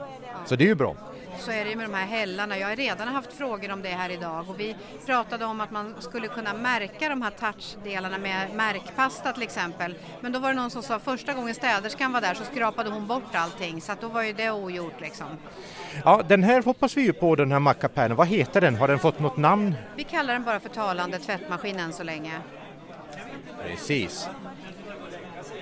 Så 0.47 0.57
det 0.57 0.65
är 0.65 0.69
ju 0.69 0.75
bra 0.75 0.95
så 1.41 1.51
är 1.51 1.65
det 1.65 1.77
med 1.77 1.91
de 1.91 1.95
här 1.95 2.07
hällarna. 2.07 2.59
Jag 2.59 2.69
har 2.69 2.77
redan 2.77 3.09
haft 3.09 3.33
frågor 3.33 3.73
om 3.73 3.83
det 3.83 3.89
här 3.89 4.11
idag 4.11 4.45
och 4.49 4.61
vi 4.61 4.77
pratade 5.07 5.45
om 5.45 5.61
att 5.61 5.71
man 5.71 5.95
skulle 5.99 6.29
kunna 6.29 6.55
märka 6.55 7.09
de 7.09 7.23
här 7.23 7.31
touchdelarna 7.31 8.19
med 8.19 8.55
märkpasta 8.55 9.33
till 9.33 9.43
exempel. 9.43 9.95
Men 10.21 10.33
då 10.33 10.39
var 10.39 10.49
det 10.49 10.55
någon 10.55 10.71
som 10.71 10.83
sa 10.83 10.99
första 10.99 11.33
gången 11.33 11.55
städerskan 11.55 12.13
var 12.13 12.21
där 12.21 12.35
så 12.35 12.45
skrapade 12.45 12.91
hon 12.91 13.07
bort 13.07 13.35
allting 13.35 13.81
så 13.81 13.93
att 13.93 14.01
då 14.01 14.09
var 14.09 14.23
ju 14.23 14.33
det 14.33 14.51
ogjort 14.51 15.01
liksom. 15.01 15.27
Ja, 16.05 16.23
den 16.29 16.43
här 16.43 16.63
hoppas 16.63 16.97
vi 16.97 17.03
ju 17.03 17.13
på 17.13 17.37
den 17.37 17.53
här 17.53 17.59
mackapären. 17.59 18.17
Vad 18.17 18.29
heter 18.29 18.61
den? 18.61 18.77
Har 18.77 18.89
den 18.89 18.99
fått 18.99 19.21
något 19.21 19.37
namn? 19.37 19.75
Vi 19.97 20.05
kallar 20.05 20.33
den 20.33 20.45
bara 20.45 20.61
för 20.61 20.69
talande 20.69 21.19
tvättmaskin 21.19 21.79
än 21.81 21.93
så 21.93 22.03
länge. 22.03 22.41
Precis. 23.63 24.29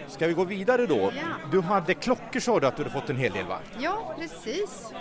Ska 0.08 0.26
vi 0.26 0.32
gå 0.32 0.44
vidare 0.44 0.86
då? 0.86 1.12
Ja. 1.14 1.22
Du 1.50 1.60
hade 1.60 1.94
klockor 1.94 2.40
sa 2.40 2.60
du 2.60 2.66
att 2.66 2.76
du 2.76 2.82
hade 2.82 2.94
fått 2.94 3.10
en 3.10 3.16
hel 3.16 3.32
del 3.32 3.46
va? 3.46 3.58
Ja, 3.78 4.14
precis. 4.18 4.92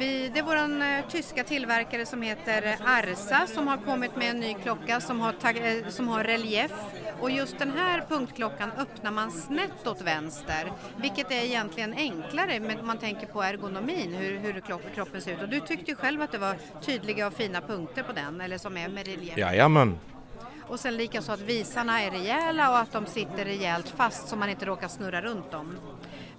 Vi, 0.00 0.30
det 0.34 0.38
är 0.38 0.42
vår 0.42 0.56
eh, 0.56 1.10
tyska 1.10 1.44
tillverkare 1.44 2.06
som 2.06 2.22
heter 2.22 2.76
Arsa 2.84 3.46
som 3.46 3.68
har 3.68 3.76
kommit 3.76 4.16
med 4.16 4.30
en 4.30 4.40
ny 4.40 4.54
klocka 4.54 5.00
som 5.00 5.20
har, 5.20 5.34
eh, 5.44 5.88
som 5.88 6.08
har 6.08 6.24
relief. 6.24 6.72
Och 7.20 7.30
just 7.30 7.58
den 7.58 7.70
här 7.70 8.04
punktklockan 8.08 8.70
öppnar 8.78 9.10
man 9.10 9.30
snett 9.30 9.86
åt 9.86 10.02
vänster, 10.02 10.72
vilket 10.96 11.30
är 11.30 11.44
egentligen 11.44 11.94
enklare 11.94 12.76
om 12.80 12.86
man 12.86 12.98
tänker 12.98 13.26
på 13.26 13.42
ergonomin, 13.42 14.14
hur, 14.14 14.38
hur 14.38 14.62
kroppen 14.94 15.20
ser 15.20 15.32
ut. 15.32 15.42
Och 15.42 15.48
du 15.48 15.60
tyckte 15.60 15.90
ju 15.90 15.96
själv 15.96 16.22
att 16.22 16.32
det 16.32 16.38
var 16.38 16.56
tydliga 16.80 17.26
och 17.26 17.34
fina 17.34 17.60
punkter 17.60 18.02
på 18.02 18.12
den, 18.12 18.40
eller 18.40 18.58
som 18.58 18.76
är 18.76 18.88
med 18.88 19.06
relief. 19.06 19.38
Jajamän. 19.38 19.98
Och 20.68 20.80
sen 20.80 20.96
likaså 20.96 21.32
att 21.32 21.40
visarna 21.40 22.02
är 22.02 22.10
rejäla 22.10 22.70
och 22.70 22.78
att 22.78 22.92
de 22.92 23.06
sitter 23.06 23.44
rejält 23.44 23.88
fast 23.88 24.28
så 24.28 24.36
man 24.36 24.48
inte 24.48 24.66
råkar 24.66 24.88
snurra 24.88 25.20
runt 25.20 25.50
dem. 25.50 25.76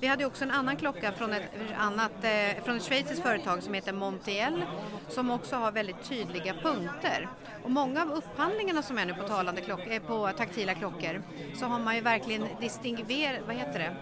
Vi 0.01 0.07
hade 0.07 0.25
också 0.25 0.43
en 0.43 0.51
annan 0.51 0.75
klocka 0.75 1.11
från 1.11 1.33
ett, 1.33 1.43
annat, 1.77 2.11
eh, 2.23 2.63
från 2.63 2.77
ett 2.77 2.83
schweiziskt 2.83 3.23
företag 3.23 3.63
som 3.63 3.73
heter 3.73 3.93
Montiel 3.93 4.63
som 5.09 5.31
också 5.31 5.55
har 5.55 5.71
väldigt 5.71 6.03
tydliga 6.03 6.53
punkter. 6.53 7.29
Och 7.63 7.71
många 7.71 8.01
av 8.01 8.11
upphandlingarna 8.11 8.81
som 8.81 8.97
är 8.97 9.05
nu 9.05 9.13
på, 9.13 9.27
talande 9.27 9.61
klock, 9.61 9.87
eh, 9.87 10.01
på 10.01 10.31
taktila 10.37 10.73
klockor 10.73 11.21
så 11.59 11.65
har 11.65 11.79
man 11.79 11.95
ju 11.95 12.01
verkligen 12.01 12.47
distinguerat, 12.59 13.41
vad 13.47 13.55
heter 13.55 13.79
det? 13.79 13.95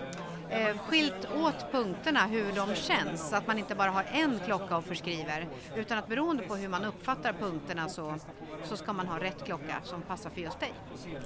Eh, 0.49 0.77
skilt 0.87 1.27
åt 1.35 1.71
punkterna 1.71 2.27
hur 2.27 2.51
de 2.55 2.75
känns 2.75 3.29
så 3.29 3.35
att 3.35 3.47
man 3.47 3.57
inte 3.57 3.75
bara 3.75 3.89
har 3.89 4.05
en 4.13 4.39
klocka 4.45 4.77
och 4.77 4.83
förskriver 4.83 5.47
utan 5.75 5.97
att 5.97 6.07
beroende 6.07 6.43
på 6.43 6.55
hur 6.55 6.67
man 6.67 6.85
uppfattar 6.85 7.33
punkterna 7.33 7.89
så, 7.89 8.15
så 8.63 8.77
ska 8.77 8.93
man 8.93 9.07
ha 9.07 9.19
rätt 9.19 9.45
klocka 9.45 9.75
som 9.83 10.01
passar 10.01 10.29
för 10.29 10.41
just 10.41 10.59
dig. 10.59 10.73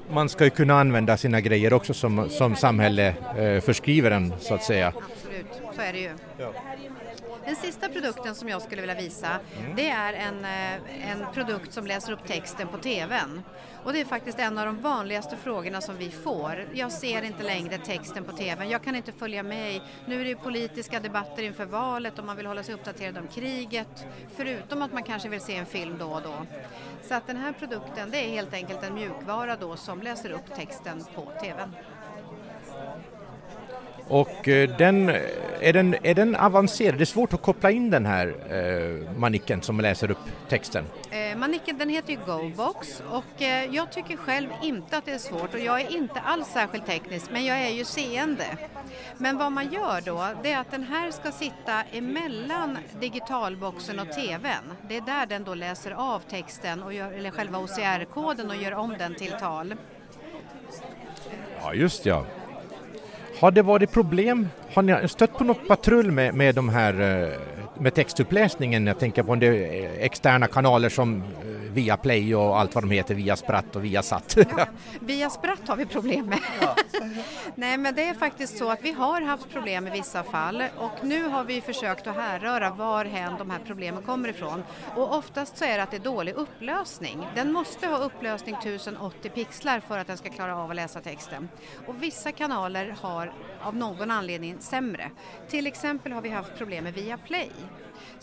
Man 0.10 0.30
ska 0.30 0.44
ju 0.44 0.50
kunna 0.50 0.80
använda 0.80 1.18
sina 1.18 1.42
grejer 1.42 1.74
också 1.74 1.94
som, 1.94 2.30
som 2.30 2.56
samhälle 2.56 3.16
eh, 3.38 3.62
förskriver 3.62 4.12
en 4.12 4.34
så 4.40 4.54
att 4.54 4.64
säga. 4.64 4.88
Absolut, 4.88 5.76
så 5.76 5.82
är 5.82 5.94
det 5.94 6.00
ju. 6.00 6.12
Ja. 6.38 6.54
Den 7.46 7.56
sista 7.56 7.90
produkten 7.90 8.36
som 8.36 8.50
jag 8.50 8.62
skulle 8.62 8.82
vilja 8.82 8.96
visa 8.96 9.40
mm. 9.60 9.76
det 9.76 9.90
är 9.90 10.14
en, 10.14 10.46
eh, 10.46 11.12
en 11.12 11.26
produkt 11.34 11.74
som 11.74 11.88
läser 11.88 12.14
upp 12.14 12.28
texten 12.28 12.68
på 12.68 12.78
TVn. 12.78 13.44
Och 13.84 13.94
det 13.94 14.02
är 14.02 14.06
faktiskt 14.06 14.40
en 14.40 14.58
av 14.58 14.66
de 14.66 14.82
vanligaste 14.82 15.38
frågorna 15.38 15.82
som 15.82 15.98
vi 15.98 16.12
får. 16.12 16.68
Jag 16.74 16.92
ser 16.92 17.22
inte 17.22 17.44
längre 17.44 17.78
texten 17.78 18.24
på 18.24 18.32
TVn, 18.32 18.70
jag 18.70 18.84
kan 18.84 18.96
inte 18.96 19.12
följa 19.12 19.44
med 19.44 19.82
nu 20.06 20.22
är 20.22 20.26
det 20.26 20.36
politiska 20.36 21.00
debatter 21.00 21.44
inför 21.44 21.66
valet 21.66 22.20
och 22.20 22.26
man 22.26 22.38
vill 22.38 22.46
hålla 22.46 22.64
sig 22.64 22.76
uppdaterad 22.76 23.18
om 23.18 23.28
kriget, 23.28 24.06
förutom 24.36 24.82
att 24.82 24.94
man 24.94 25.04
kanske 25.04 25.30
vill 25.30 25.42
se 25.42 25.56
en 25.56 25.66
film 25.66 25.98
då 25.98 26.06
och 26.06 26.22
då. 26.22 26.46
Så 27.08 27.14
att 27.14 27.28
den 27.28 27.38
här 27.38 27.52
produkten 27.52 28.12
det 28.12 28.18
är 28.18 28.30
helt 28.30 28.54
enkelt 28.54 28.84
en 28.84 28.94
mjukvara 28.94 29.56
då 29.56 29.76
som 29.76 30.02
läser 30.02 30.32
upp 30.32 30.56
texten 30.56 31.04
på 31.16 31.32
TVn. 31.42 31.76
Och 34.08 34.48
eh, 34.48 34.78
den, 34.78 35.10
är, 35.60 35.74
den, 35.74 35.96
är 36.04 36.14
den 36.14 36.36
avancerad? 36.36 36.98
Det 36.98 37.04
är 37.04 37.06
svårt 37.06 37.34
att 37.34 37.42
koppla 37.42 37.72
in 37.72 37.90
den 37.90 38.06
här 38.06 38.36
eh, 38.50 39.20
manicken 39.20 39.62
som 39.62 39.80
läser 39.80 40.12
upp 40.12 40.18
texten. 40.50 40.86
Eh, 41.12 41.38
manicken 41.38 41.78
den 41.78 41.90
heter 41.90 42.12
ju 42.14 42.20
GoBox 42.26 43.04
och 43.12 43.42
eh, 43.42 43.76
jag 43.76 43.92
tycker 43.92 44.18
själv 44.18 44.50
inte 44.64 44.98
att 44.98 45.06
det 45.06 45.12
är 45.12 45.18
svårt 45.18 45.54
och 45.54 45.60
jag 45.60 45.82
är 45.82 45.96
inte 45.96 46.20
alls 46.20 46.48
särskilt 46.48 46.86
teknisk 46.86 47.26
men 47.32 47.46
jag 47.46 47.62
är 47.62 47.70
ju 47.70 47.86
seende. 47.86 48.46
Men 49.18 49.38
vad 49.38 49.52
man 49.52 49.74
gör 49.74 50.02
då 50.02 50.28
det 50.44 50.52
är 50.52 50.60
att 50.60 50.72
den 50.72 50.84
här 50.84 51.12
ska 51.12 51.32
sitta 51.32 51.84
emellan 51.92 52.78
digitalboxen 53.00 54.00
och 54.00 54.12
TVn. 54.12 54.74
Det 54.90 54.98
är 54.98 55.02
där 55.02 55.26
den 55.26 55.44
då 55.44 55.54
läser 55.54 55.92
av 55.92 56.20
texten 56.20 56.84
och 56.84 56.94
gör, 56.94 57.12
eller 57.12 57.32
själva 57.32 57.60
OCR-koden 57.60 58.50
och 58.50 58.56
gör 58.56 58.74
om 58.74 58.96
den 58.98 59.16
till 59.16 59.32
tal. 59.32 59.76
Ja 61.62 61.74
just 61.74 62.06
ja. 62.06 62.26
Har 63.44 63.52
det 63.52 63.62
varit 63.62 63.92
problem? 63.92 64.50
Har 64.74 64.82
ni 64.82 65.08
stött 65.08 65.38
på 65.38 65.44
något 65.44 65.68
patrull 65.68 66.12
med, 66.12 66.34
med 66.36 66.56
de 66.56 66.70
här 66.70 67.02
eh, 67.02 67.30
med 67.80 67.94
textuppläsningen? 67.94 68.88
Jag 68.88 69.00
tänker 69.00 69.24
på 69.24 69.36
det 69.36 69.66
externa 70.06 70.48
kanaler 70.48 70.90
som 70.90 71.16
eh, 71.16 71.24
eh, 71.74 71.84
Viaplay 71.84 72.36
och 72.36 72.60
allt 72.60 72.76
vad 72.76 72.84
de 72.84 72.92
heter, 72.92 73.16
Via 73.16 73.36
Spratt 73.36 73.76
och 73.76 73.86
Via 73.86 74.04
Satt. 74.04 74.38
Ja, 74.58 74.66
via 75.00 75.30
Spratt 75.30 75.68
har 75.68 75.76
vi 75.76 75.86
problem 75.86 76.26
med. 76.26 76.40
Ja. 76.62 76.76
Nej 77.56 77.78
men 77.78 77.96
det 77.96 78.04
är 78.04 78.14
faktiskt 78.14 78.58
så 78.58 78.72
att 78.72 78.84
vi 78.84 78.92
har 78.92 79.22
haft 79.22 79.50
problem 79.50 79.88
i 79.88 79.92
vissa 79.92 80.24
fall 80.24 80.64
och 80.78 81.06
nu 81.06 81.24
har 81.24 81.44
vi 81.44 81.62
försökt 81.62 82.08
att 82.08 82.16
härröra 82.16 82.70
varhän 82.70 83.34
de 83.38 83.50
här 83.50 83.60
problemen 83.66 84.04
kommer 84.04 84.30
ifrån. 84.30 84.64
Och 84.96 85.16
oftast 85.16 85.58
så 85.58 85.66
är 85.66 85.78
det 85.78 85.84
att 85.84 85.92
det 85.92 85.98
är 85.98 86.00
dålig 86.00 86.34
upplösning. 86.34 87.28
Den 87.36 87.52
måste 87.52 87.88
ha 87.88 87.98
upplösning 87.98 88.56
1080 88.56 89.30
pixlar 89.30 89.80
för 89.80 89.98
att 89.98 90.08
den 90.08 90.18
ska 90.18 90.30
klara 90.30 90.58
av 90.58 90.70
att 90.70 90.76
läsa 90.76 91.02
texten. 91.02 91.50
Och 91.88 92.04
vissa 92.04 92.32
kanaler 92.32 92.96
har 93.02 93.34
av 93.62 93.76
någon 93.76 94.12
anledning 94.12 94.56
sämre. 94.60 95.12
Till 95.50 95.68
exempel 95.68 96.12
har 96.12 96.22
vi 96.22 96.30
haft 96.30 96.58
problem 96.58 96.84
med 96.84 96.94
Viaplay 96.94 97.52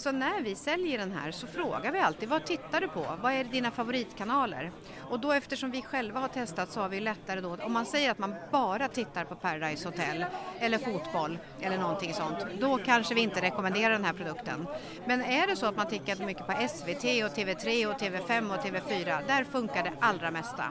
så 0.01 0.13
när 0.13 0.43
vi 0.43 0.55
säljer 0.55 0.99
den 0.99 1.13
här 1.13 1.31
så 1.31 1.47
frågar 1.47 1.93
vi 1.93 1.99
alltid 1.99 2.29
vad 2.29 2.45
tittar 2.45 2.81
du 2.81 2.89
på? 2.89 3.07
Vad 3.23 3.33
är 3.33 3.45
dina 3.45 3.71
favoritkanaler? 3.71 4.71
Och 5.01 5.21
då 5.21 5.33
eftersom 5.33 5.71
vi 5.71 5.83
själva 5.83 6.21
har 6.21 6.29
testat 6.29 6.73
så 6.73 6.81
har 6.81 6.89
vi 6.89 7.01
lättare 7.01 7.41
då, 7.41 7.57
om 7.63 7.73
man 7.73 7.87
säger 7.87 8.11
att 8.11 8.19
man 8.19 8.35
bara 8.51 8.89
tittar 8.89 9.25
på 9.25 9.35
Paradise 9.35 9.89
Hotel 9.89 10.25
eller 10.59 10.79
fotboll 10.79 11.39
eller 11.61 11.79
någonting 11.79 12.15
sånt, 12.15 12.39
då 12.61 12.79
kanske 12.79 13.15
vi 13.15 13.21
inte 13.21 13.43
rekommenderar 13.43 13.93
den 13.93 14.05
här 14.05 14.13
produkten. 14.13 14.67
Men 15.07 15.23
är 15.23 15.47
det 15.47 15.57
så 15.57 15.67
att 15.67 15.77
man 15.77 15.87
tittar 15.87 16.25
mycket 16.25 16.47
på 16.47 16.53
SVT 16.69 17.05
och 17.05 17.37
TV3 17.37 17.87
och 17.87 18.01
TV5 18.01 18.55
och 18.55 18.65
TV4, 18.65 19.27
där 19.27 19.45
funkar 19.45 19.83
det 19.83 19.93
allra 20.01 20.31
mesta. 20.31 20.65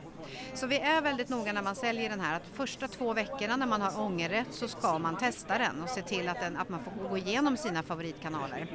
Så 0.53 0.67
vi 0.67 0.79
är 0.79 1.01
väldigt 1.01 1.29
noga 1.29 1.53
när 1.53 1.62
man 1.62 1.75
säljer 1.75 2.09
den 2.09 2.19
här 2.19 2.36
att 2.36 2.48
första 2.53 2.88
två 2.88 3.13
veckorna 3.13 3.55
när 3.55 3.67
man 3.67 3.81
har 3.81 4.00
ångerrätt 4.00 4.48
så 4.51 4.67
ska 4.67 5.00
man 5.00 5.17
testa 5.17 5.57
den 5.57 5.83
och 5.83 5.89
se 5.89 6.01
till 6.01 6.29
att, 6.29 6.39
den, 6.39 6.57
att 6.57 6.69
man 6.69 6.79
får 6.83 7.09
gå 7.09 7.17
igenom 7.17 7.57
sina 7.57 7.83
favoritkanaler. 7.83 8.67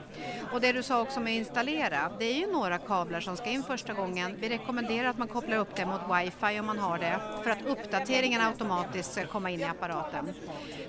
Och 0.52 0.60
det 0.60 0.72
du 0.72 0.82
sa 0.82 1.00
också 1.00 1.20
med 1.20 1.34
installera, 1.34 2.10
det 2.18 2.24
är 2.24 2.34
ju 2.34 2.52
några 2.52 2.78
kablar 2.78 3.20
som 3.20 3.36
ska 3.36 3.50
in 3.50 3.62
första 3.62 3.92
gången. 3.92 4.36
Vi 4.40 4.48
rekommenderar 4.48 5.08
att 5.08 5.18
man 5.18 5.28
kopplar 5.28 5.56
upp 5.56 5.76
det 5.76 5.86
mot 5.86 6.00
wifi 6.00 6.60
om 6.60 6.66
man 6.66 6.78
har 6.78 6.98
det 6.98 7.20
för 7.42 7.50
att 7.50 7.66
uppdateringen 7.66 8.40
automatiskt 8.40 9.12
ska 9.12 9.26
komma 9.26 9.50
in 9.50 9.60
i 9.60 9.64
apparaten. 9.64 10.34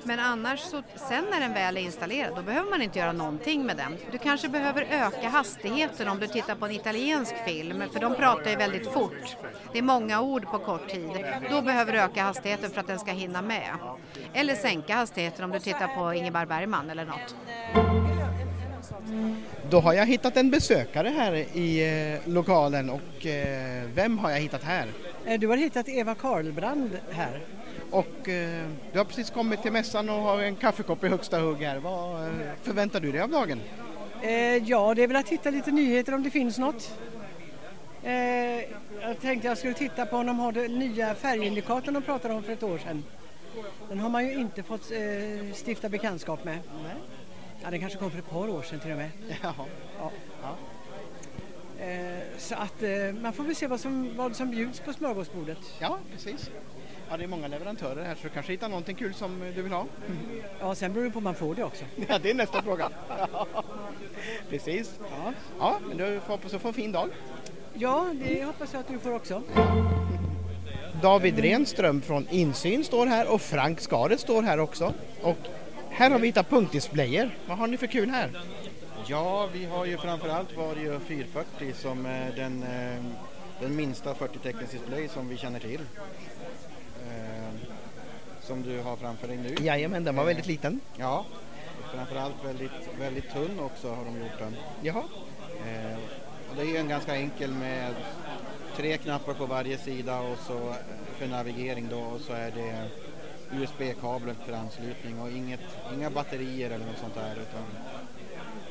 Men 0.03 0.19
annars 0.19 0.59
så, 0.59 0.83
sen 0.95 1.25
när 1.31 1.39
den 1.39 1.53
väl 1.53 1.77
är 1.77 1.81
installerad, 1.81 2.35
då 2.35 2.41
behöver 2.41 2.69
man 2.69 2.81
inte 2.81 3.00
göra 3.00 3.12
någonting 3.12 3.65
med 3.65 3.77
den. 3.77 3.97
Du 4.12 4.17
kanske 4.17 4.50
behöver 4.50 4.81
öka 4.81 5.29
hastigheten 5.29 6.07
om 6.07 6.19
du 6.19 6.27
tittar 6.27 6.55
på 6.55 6.65
en 6.65 6.71
italiensk 6.71 7.35
film, 7.45 7.83
för 7.93 8.00
de 8.00 8.15
pratar 8.15 8.50
ju 8.50 8.55
väldigt 8.55 8.93
fort. 8.93 9.38
Det 9.71 9.77
är 9.77 9.83
många 9.83 10.21
ord 10.21 10.45
på 10.51 10.59
kort 10.59 10.89
tid. 10.89 11.25
Då 11.50 11.62
behöver 11.62 11.93
du 11.93 12.00
öka 12.00 12.24
hastigheten 12.24 12.71
för 12.71 12.79
att 12.79 12.88
den 12.88 13.00
ska 13.00 13.12
hinna 13.12 13.41
med. 13.41 13.69
Eller 14.33 14.55
sänka 14.55 14.95
hastigheten 14.95 15.45
om 15.45 15.51
du 15.51 15.59
tittar 15.59 15.88
på 15.88 16.13
Ingmar 16.13 16.45
Bergman 16.45 16.89
eller 16.89 17.05
något. 17.05 17.35
Då 19.69 19.79
har 19.79 19.93
jag 19.93 20.05
hittat 20.05 20.38
en 20.38 20.50
besökare 20.51 21.09
här 21.09 21.33
i 21.33 21.79
eh, 22.13 22.33
lokalen 22.33 22.89
och 22.89 23.25
eh, 23.25 23.83
vem 23.93 24.17
har 24.17 24.31
jag 24.31 24.39
hittat 24.39 24.63
här? 24.63 24.88
Eh, 25.25 25.39
du 25.39 25.47
har 25.47 25.57
hittat 25.57 25.89
Eva 25.89 26.15
Karlbrand 26.15 26.97
här. 27.12 27.41
Och 27.91 28.29
eh, 28.29 28.67
du 28.91 28.97
har 28.97 29.05
precis 29.05 29.29
kommit 29.29 29.62
till 29.62 29.71
mässan 29.71 30.09
och 30.09 30.15
har 30.15 30.41
en 30.41 30.55
kaffekopp 30.55 31.03
i 31.03 31.07
högsta 31.07 31.39
hugg 31.39 31.62
här. 31.62 31.77
Vad 31.77 32.24
eh, 32.24 32.29
förväntar 32.63 33.00
du 33.00 33.12
dig 33.12 33.21
av 33.21 33.29
dagen? 33.29 33.59
Eh, 34.21 34.57
ja, 34.57 34.93
det 34.93 35.03
är 35.03 35.07
väl 35.07 35.17
att 35.17 35.29
hitta 35.29 35.50
lite 35.50 35.71
nyheter 35.71 36.13
om 36.13 36.24
det 36.24 36.29
finns 36.29 36.57
något. 36.57 37.00
Jag 39.01 39.21
tänkte 39.21 39.47
jag 39.47 39.57
skulle 39.57 39.74
titta 39.74 40.05
på 40.05 40.17
om 40.17 40.25
de 40.25 40.39
har 40.39 40.51
den 40.51 40.79
nya 40.79 41.15
färgindikatorn 41.15 41.93
de 41.93 42.03
pratade 42.03 42.33
om 42.33 42.43
för 42.43 42.53
ett 42.53 42.63
år 42.63 42.77
sedan. 42.77 43.03
Den 43.89 44.00
har 44.00 44.09
man 44.09 44.25
ju 44.25 44.33
inte 44.33 44.63
fått 44.63 44.91
stifta 45.65 45.89
bekantskap 45.89 46.45
med. 46.45 46.59
Nej. 46.83 46.95
Ja, 47.65 47.72
den 47.72 47.79
kanske 47.79 48.00
kom 48.00 48.12
för 48.12 48.19
ett 48.19 48.29
par 48.29 48.50
år 48.50 48.62
sedan 48.62 48.79
till 48.79 48.91
och 48.91 48.98
med. 48.98 49.10
Ja. 49.41 49.53
Ja. 50.41 50.55
Eh, 51.86 52.19
så 52.38 52.55
att 52.55 52.84
eh, 52.84 52.89
man 53.22 53.34
får 53.34 53.43
väl 53.43 53.55
se 53.55 53.67
vad 53.67 53.79
som, 53.79 54.17
vad 54.17 54.36
som 54.36 54.51
bjuds 54.51 54.79
på 54.79 54.93
smörgåsbordet. 54.93 55.57
ja, 55.79 55.98
precis. 56.12 56.50
Ja, 57.10 57.17
det 57.17 57.24
är 57.24 57.27
många 57.27 57.48
leverantörer 57.48 58.03
här 58.03 58.15
så 58.15 58.22
du 58.24 58.29
kanske 58.29 58.51
hittar 58.51 58.69
någonting 58.69 58.95
kul 58.95 59.13
som 59.13 59.39
du 59.55 59.62
vill 59.62 59.72
ha. 59.72 59.86
Ja, 60.60 60.75
sen 60.75 60.93
beror 60.93 61.05
det 61.05 61.12
på 61.12 61.17
om 61.17 61.24
man 61.24 61.36
får 61.36 61.55
det 61.55 61.63
också. 61.63 61.86
Ja, 62.07 62.19
det 62.19 62.29
är 62.29 62.34
nästa 62.34 62.62
fråga. 62.62 62.89
Precis. 64.50 65.00
Ja, 65.12 65.34
Ja, 65.60 65.79
men 65.88 65.98
du 65.98 66.19
får 66.19 66.27
hoppas 66.34 66.51
du 66.51 66.60
får 66.60 66.69
en 66.69 66.74
fin 66.75 66.91
dag. 66.91 67.10
ja 67.74 68.13
det 68.25 68.43
hoppas 68.43 68.74
jag 68.74 68.79
att 68.79 68.88
du 68.88 69.00
får 69.00 69.12
också. 69.15 69.41
David 71.01 71.39
Renström 71.39 72.01
från 72.01 72.27
Insyn 72.29 72.84
står 72.84 73.05
här 73.07 73.34
och 73.34 73.41
Frank 73.41 73.79
Skaret 73.81 74.19
står 74.19 74.41
här 74.43 74.60
också. 74.60 74.93
Och 75.22 75.38
här 75.95 76.11
har 76.11 76.19
vi 76.19 76.27
hittat 76.27 76.49
punktdisplayer. 76.49 77.37
Vad 77.47 77.57
har 77.57 77.67
ni 77.67 77.77
för 77.77 77.87
kul 77.87 78.09
här? 78.09 78.29
Ja, 79.07 79.49
vi 79.53 79.65
har 79.65 79.85
ju 79.85 79.97
framförallt 79.97 80.57
Vario 80.57 80.99
440 80.99 81.73
som 81.75 82.05
är 82.05 82.31
den, 82.35 82.63
eh, 82.63 83.03
den 83.61 83.75
minsta 83.75 84.15
40 84.15 84.39
teckens 84.39 84.71
display 84.71 85.07
som 85.07 85.27
vi 85.29 85.37
känner 85.37 85.59
till. 85.59 85.81
Eh, 87.07 87.69
som 88.41 88.61
du 88.61 88.81
har 88.81 88.95
framför 88.95 89.27
dig 89.27 89.37
nu. 89.37 89.55
Jajamän, 89.65 90.03
den 90.03 90.15
var 90.15 90.25
väldigt 90.25 90.47
liten. 90.47 90.79
Ja, 90.97 91.25
framförallt 91.93 92.45
väldigt, 92.45 92.71
väldigt 92.99 93.33
tunn 93.33 93.59
också 93.59 93.89
har 93.89 94.05
de 94.05 94.19
gjort 94.19 94.39
den. 94.39 94.55
Jaha. 94.81 95.03
Eh, 95.65 95.97
och 96.49 96.55
det 96.55 96.61
är 96.61 96.65
ju 96.65 96.77
en 96.77 96.87
ganska 96.89 97.15
enkel 97.15 97.51
med 97.51 97.93
tre 98.75 98.97
knappar 98.97 99.33
på 99.33 99.45
varje 99.45 99.77
sida 99.77 100.19
och 100.19 100.37
så 100.47 100.57
eh, 100.69 100.75
för 101.17 101.27
navigering 101.27 101.87
då 101.89 101.99
och 101.99 102.21
så 102.21 102.33
är 102.33 102.51
det 102.51 102.89
USB-kabel 103.53 104.35
för 104.45 104.53
anslutning 104.53 105.19
och 105.21 105.29
inget, 105.29 105.59
inga 105.93 106.09
batterier 106.09 106.69
eller 106.71 106.85
något 106.85 106.97
sånt 106.97 107.15
där 107.15 107.31
utan 107.31 107.61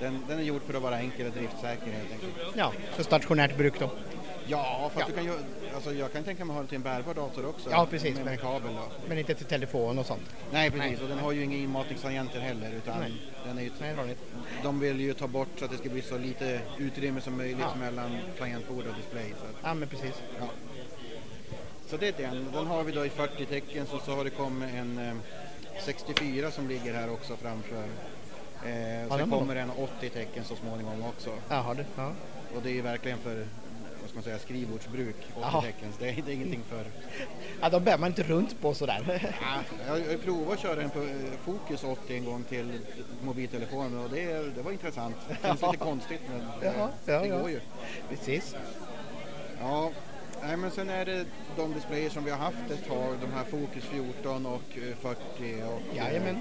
den, 0.00 0.24
den 0.28 0.38
är 0.38 0.42
gjord 0.42 0.62
för 0.62 0.74
att 0.74 0.82
vara 0.82 0.98
enkel 0.98 1.26
och 1.26 1.32
driftsäker 1.32 1.86
helt 1.86 2.12
enkelt. 2.12 2.32
Ja, 2.56 2.72
för 2.92 3.02
stationärt 3.02 3.56
bruk 3.56 3.74
då. 3.80 3.90
Ja, 4.46 4.90
fast 4.94 5.00
Ja. 5.00 5.04
du 5.06 5.12
kan 5.12 5.24
ju, 5.24 5.38
alltså 5.74 5.92
jag 5.94 6.12
kan 6.12 6.24
tänka 6.24 6.44
mig 6.44 6.52
att 6.52 6.54
ha 6.54 6.60
den 6.60 6.68
till 6.68 6.76
en 6.76 6.82
bärbar 6.82 7.14
dator 7.14 7.46
också. 7.46 7.70
Ja, 7.70 7.86
precis, 7.90 8.16
Med, 8.16 8.24
med 8.24 8.40
kabel 8.40 8.74
då. 8.74 8.82
Men 9.08 9.18
inte 9.18 9.34
till 9.34 9.46
telefon 9.46 9.98
och 9.98 10.06
sånt. 10.06 10.22
Nej, 10.52 10.70
precis. 10.70 11.00
Och 11.00 11.08
den 11.08 11.18
har 11.18 11.32
ju 11.32 11.42
inga 11.44 11.56
inmatningstangenter 11.56 12.40
heller 12.40 12.72
utan 12.72 13.00
Nej. 13.00 13.12
den 13.46 13.58
är 13.58 13.62
ju, 13.62 13.70
Nej, 13.80 14.16
de 14.62 14.80
vill 14.80 15.00
ju 15.00 15.14
ta 15.14 15.26
bort 15.26 15.48
så 15.58 15.64
att 15.64 15.70
det 15.70 15.76
ska 15.76 15.88
bli 15.88 16.02
så 16.02 16.18
lite 16.18 16.60
utrymme 16.78 17.20
som 17.20 17.36
möjligt 17.36 17.58
Ja. 17.60 17.74
mellan 17.80 18.18
tangentbord 18.38 18.84
och 18.86 18.94
display. 18.96 19.28
Så, 19.40 19.46
Ja, 19.62 19.74
men 19.74 19.88
precis. 19.88 20.22
ja. 20.40 20.46
Så 21.86 21.96
det 21.96 22.08
är 22.08 22.12
den. 22.22 22.46
Den 22.52 22.66
har 22.66 22.84
vi 22.84 22.92
då 22.92 23.06
i 23.06 23.08
40 23.10 23.46
tecken 23.46 23.86
så, 23.86 23.98
så 23.98 24.14
har 24.16 24.24
det 24.24 24.30
kommit 24.30 24.74
en 24.74 24.98
eh, 24.98 25.14
64 25.84 26.50
som 26.50 26.68
ligger 26.68 26.94
här 26.94 27.12
också 27.12 27.36
framför. 27.36 27.84
Eh, 28.66 29.16
sen 29.18 29.30
kommer 29.30 29.56
en 29.56 29.70
80 29.70 30.08
tecken 30.10 30.44
så 30.44 30.56
småningom 30.56 31.02
också. 31.04 31.30
Jaha, 31.48 31.74
du. 31.74 31.84
Ja. 31.96 32.12
Och 32.56 32.62
det 32.62 32.78
är 32.78 32.82
verkligen 32.82 33.18
för 33.18 33.46
vad 34.00 34.08
ska 34.08 34.14
man 34.16 34.22
säga, 34.24 34.38
skrivbordsbruk, 34.38 35.16
80 35.18 35.40
Jaha. 35.40 35.62
tecken. 35.62 35.88
Det 35.98 36.08
är, 36.08 36.22
det 36.26 36.32
är 36.32 36.34
ingenting 36.34 36.62
för 36.68 36.84
ja, 37.60 37.68
de 37.70 37.84
bär 37.84 37.98
man 37.98 38.08
inte 38.08 38.22
runt 38.22 38.60
på 38.60 38.74
sådär. 38.74 39.32
Ja, 39.88 39.98
jag 39.98 40.22
provat 40.22 40.52
att 40.54 40.60
köra 40.60 40.82
en 40.82 40.90
på 40.90 40.98
eh, 41.02 41.08
Focus 41.44 41.84
80 41.84 42.16
en 42.16 42.24
gång 42.24 42.42
till 42.42 42.78
mobiltelefonen 43.24 43.98
och 44.04 44.10
det, 44.10 44.54
det 44.56 44.62
var 44.62 44.72
intressant. 44.72 45.16
Det 45.28 45.36
känns 45.48 45.62
lite 45.62 45.76
konstigt 45.76 46.20
men 46.30 46.40
eh, 46.40 46.78
Ja, 46.78 46.90
ja, 47.06 47.20
det 47.20 47.26
ja. 47.26 47.38
går 47.38 47.50
ju. 47.50 47.60
precis. 48.08 48.56
Ja, 49.60 49.90
nej, 50.46 50.56
men 50.56 50.70
sen 50.70 50.90
är 50.90 51.04
det 51.04 51.24
de 51.56 51.74
displayer 51.74 52.10
som 52.10 52.24
vi 52.24 52.30
har 52.30 52.38
haft 52.38 52.70
ett 52.70 52.88
tag, 52.88 53.16
de 53.20 53.32
här 53.32 53.44
Focus 53.44 53.84
14 53.84 54.46
och 54.46 54.62
eh, 54.74 54.96
40 54.96 55.18
och 55.38 55.96
eh, 55.96 55.96
Jajamän. 55.96 56.40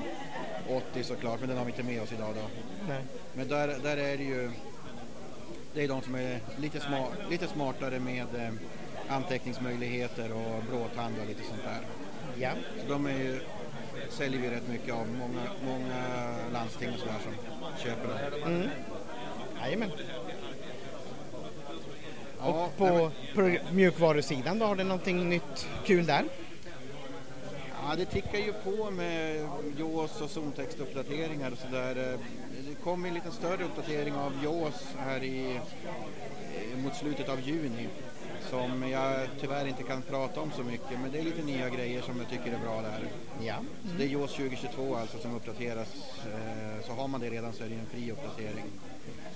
80 0.69 1.03
såklart, 1.03 1.39
men 1.39 1.49
den 1.49 1.57
har 1.57 1.65
vi 1.65 1.71
inte 1.71 1.83
med 1.83 2.01
oss 2.01 2.11
idag 2.11 2.35
då. 2.35 2.41
Nej. 2.87 3.01
Men 3.33 3.47
där, 3.47 3.67
där 3.67 3.97
är 3.97 4.17
det 4.17 4.23
ju, 4.23 4.51
det 5.73 5.83
är 5.83 5.87
de 5.87 6.01
som 6.01 6.15
är 6.15 6.39
lite, 6.57 6.79
sma, 6.79 7.07
lite 7.29 7.47
smartare 7.47 7.99
med 7.99 8.27
eh, 8.35 8.53
anteckningsmöjligheter 9.07 10.31
och 10.31 10.63
blåtand 10.69 11.15
och 11.21 11.27
lite 11.27 11.43
sånt 11.43 11.63
där. 11.63 11.81
Ja. 12.39 12.51
Så 12.81 12.93
de 12.93 13.05
är 13.05 13.17
ju, 13.17 13.39
säljer 14.09 14.41
vi 14.41 14.49
rätt 14.49 14.67
mycket 14.67 14.93
av, 14.93 15.07
många, 15.07 15.41
många 15.65 16.35
landsting 16.53 16.89
och 16.93 16.99
sådär 16.99 17.19
som 17.23 17.33
köper 17.83 18.07
dem. 18.07 18.53
Mm. 18.53 18.69
Jajamän. 19.61 19.91
Ja, 22.45 22.69
och 22.77 22.81
nej, 22.81 23.09
på, 23.35 23.41
men- 23.41 23.75
mjukvarusidan 23.75 24.59
då 24.59 24.65
har 24.65 24.75
det 24.75 24.83
någonting 24.83 25.29
nytt 25.29 25.67
kul 25.85 26.05
där? 26.05 26.23
Ja, 27.89 27.95
det 27.97 28.05
tickar 28.05 28.37
ju 28.37 28.53
på 28.53 28.91
med 28.91 29.47
JAWS 29.79 30.21
och 30.21 30.29
zontextuppdateringar 30.29 31.51
och 31.51 31.57
sådär. 31.57 31.95
Det 32.67 32.75
kom 32.83 33.05
en 33.05 33.13
liten 33.13 33.31
större 33.31 33.63
uppdatering 33.63 34.13
av 34.13 34.33
JAWS 34.43 34.87
här 34.99 35.23
i, 35.23 35.55
eh, 35.55 36.77
mot 36.83 36.95
slutet 36.95 37.29
av 37.29 37.41
juni 37.41 37.87
som 38.49 38.89
jag 38.89 39.27
tyvärr 39.41 39.67
inte 39.67 39.83
kan 39.83 40.01
prata 40.01 40.41
om 40.41 40.51
så 40.55 40.63
mycket 40.63 40.99
men 41.01 41.11
det 41.11 41.19
är 41.19 41.23
lite 41.23 41.43
nya 41.43 41.69
grejer 41.69 42.01
som 42.01 42.17
jag 42.17 42.29
tycker 42.29 42.57
är 42.57 42.59
bra 42.63 42.81
där. 42.81 43.03
Ja. 43.45 43.55
Så 43.91 43.97
det 43.97 44.03
är 44.03 44.07
JAWS 44.07 44.31
2022 44.35 44.95
alltså 44.95 45.17
som 45.17 45.35
uppdateras. 45.35 45.93
Eh, 46.33 46.85
Så 46.87 46.93
har 46.93 47.07
man 47.07 47.21
det 47.21 47.29
redan 47.29 47.53
så 47.53 47.63
är 47.63 47.67
det 47.67 47.75
en 47.75 47.85
fri 47.85 48.11
uppdatering. 48.11 48.65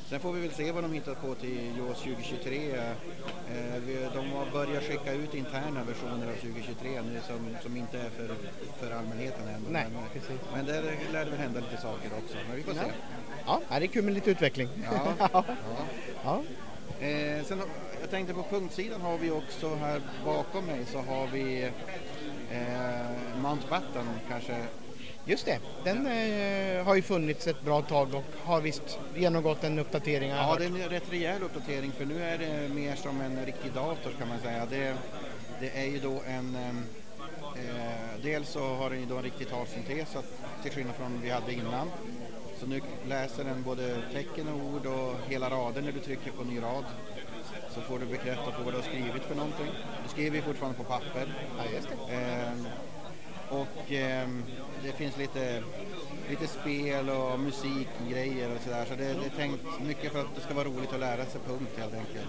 Sen 0.09 0.19
får 0.19 0.33
vi 0.33 0.41
väl 0.41 0.51
se 0.51 0.71
vad 0.71 0.83
de 0.83 0.93
hittar 0.93 1.13
på 1.15 1.35
till 1.35 1.77
JAWS 1.77 1.97
2023. 1.97 2.75
Eh, 2.75 4.13
De 4.13 4.31
har 4.31 4.51
börjat 4.51 4.83
skicka 4.83 5.13
ut 5.13 5.33
interna 5.33 5.83
versioner 5.83 6.27
av 6.27 6.33
2023 6.33 7.01
nu 7.01 7.19
som, 7.27 7.57
som 7.63 7.77
inte 7.77 7.99
är 7.99 8.09
för, 8.09 8.35
för 8.79 8.95
allmänheten 8.95 9.47
än. 9.47 9.65
Nej, 9.69 9.85
men, 9.93 10.03
precis. 10.13 10.39
men 10.53 10.65
där 10.65 10.81
lär 11.11 11.25
det 11.25 11.31
väl 11.31 11.39
hända 11.39 11.59
lite 11.59 11.81
saker 11.81 12.11
också. 12.23 12.37
Men 12.47 12.55
vi 12.57 12.63
får 12.63 12.73
se. 12.73 12.91
Ja, 13.45 13.61
det 13.69 13.75
är 13.75 13.87
kul 13.87 14.03
med 14.03 14.13
lite 14.13 14.31
utveckling. 14.31 14.69
Ja, 14.91 15.29
ja. 15.33 15.43
ja. 16.23 16.43
Eh, 17.07 17.43
sen, 17.45 17.61
jag 18.01 18.09
tänkte 18.09 18.33
på 18.33 18.43
punktsidan 18.43 19.01
har 19.01 19.17
vi 19.17 19.31
också 19.31 19.75
här 19.75 20.01
bakom 20.25 20.65
mig 20.65 20.85
så 20.85 20.97
har 20.97 21.27
vi 21.27 21.63
eh, 22.51 23.41
Mountbatten 23.41 24.05
kanske 24.29 24.57
Just 25.27 25.45
det, 25.45 25.59
den 25.83 26.05
eh, 26.07 26.85
har 26.85 26.95
ju 26.95 27.01
funnits 27.01 27.47
ett 27.47 27.61
bra 27.61 27.81
tag 27.81 28.13
och 28.13 28.23
har 28.43 28.61
visst 28.61 28.99
genomgått 29.15 29.63
en 29.63 29.79
uppdatering. 29.79 30.29
Ja, 30.29 30.55
det 30.59 30.65
är 30.65 30.67
en 30.67 30.89
rätt 30.89 31.11
rejäl 31.13 31.43
uppdatering 31.43 31.91
för 31.91 32.05
nu 32.05 32.23
är 32.23 32.37
det 32.37 32.69
mer 32.73 32.95
som 32.95 33.21
en 33.21 33.45
riktig 33.45 33.71
dator 33.73 34.11
kan 34.19 34.27
man 34.27 34.39
säga. 34.39 34.65
Det, 34.69 34.93
det 35.59 35.69
är 35.81 35.85
ju 35.85 35.99
då 35.99 36.21
en... 36.27 36.55
em, 36.55 36.83
Eh, 37.57 38.21
dels 38.23 38.49
så 38.49 38.59
har 38.75 38.89
den 38.89 38.99
ju 38.99 39.05
då 39.05 39.17
en 39.17 39.23
riktig 39.23 39.49
talsyntes 39.49 40.15
att- 40.15 40.63
till 40.63 40.71
skillnad 40.71 40.95
från 40.95 41.21
vi 41.23 41.29
hade 41.29 41.53
innan. 41.53 41.91
Så 42.59 42.65
nu 42.67 42.81
läser 43.07 43.43
den 43.43 43.63
både 43.63 43.97
tecken 44.13 44.47
och 44.47 44.65
ord 44.73 44.85
och 44.85 45.15
hela 45.29 45.49
rader 45.49 45.81
när 45.81 45.91
du 45.91 45.99
trycker 45.99 46.31
på 46.31 46.43
ny 46.43 46.61
rad. 46.61 46.83
Så 47.75 47.81
får 47.81 47.99
du 47.99 48.05
bekräfta 48.05 48.51
på 48.51 48.63
vad 48.63 48.73
du 48.73 48.77
har 48.77 48.83
skrivit 48.83 49.23
för 49.23 49.35
någonting. 49.35 49.67
Du 50.03 50.09
skriver 50.09 50.35
ju 50.35 50.41
fortfarande 50.41 50.77
på 50.77 50.83
papper. 50.83 51.33
Ja, 51.57 51.63
just 51.75 51.87
det. 52.07 52.13
Ehm, 52.15 52.67
och 53.49 53.91
ehm, 53.91 54.43
det 54.83 54.91
finns 54.91 55.17
lite, 55.17 55.63
lite 56.29 56.47
spel 56.47 57.09
och 57.09 57.39
musikgrejer 57.39 58.49
och 58.55 58.61
sådär. 58.63 58.85
Så 58.89 58.95
det, 58.95 59.03
det 59.03 59.25
är 59.25 59.37
tänkt 59.37 59.63
mycket 59.85 60.11
för 60.11 60.19
att 60.19 60.35
det 60.35 60.41
ska 60.41 60.53
vara 60.53 60.65
roligt 60.65 60.93
att 60.93 60.99
lära 60.99 61.25
sig 61.25 61.41
punkt 61.47 61.71
helt 61.77 61.93
enkelt. 61.93 62.27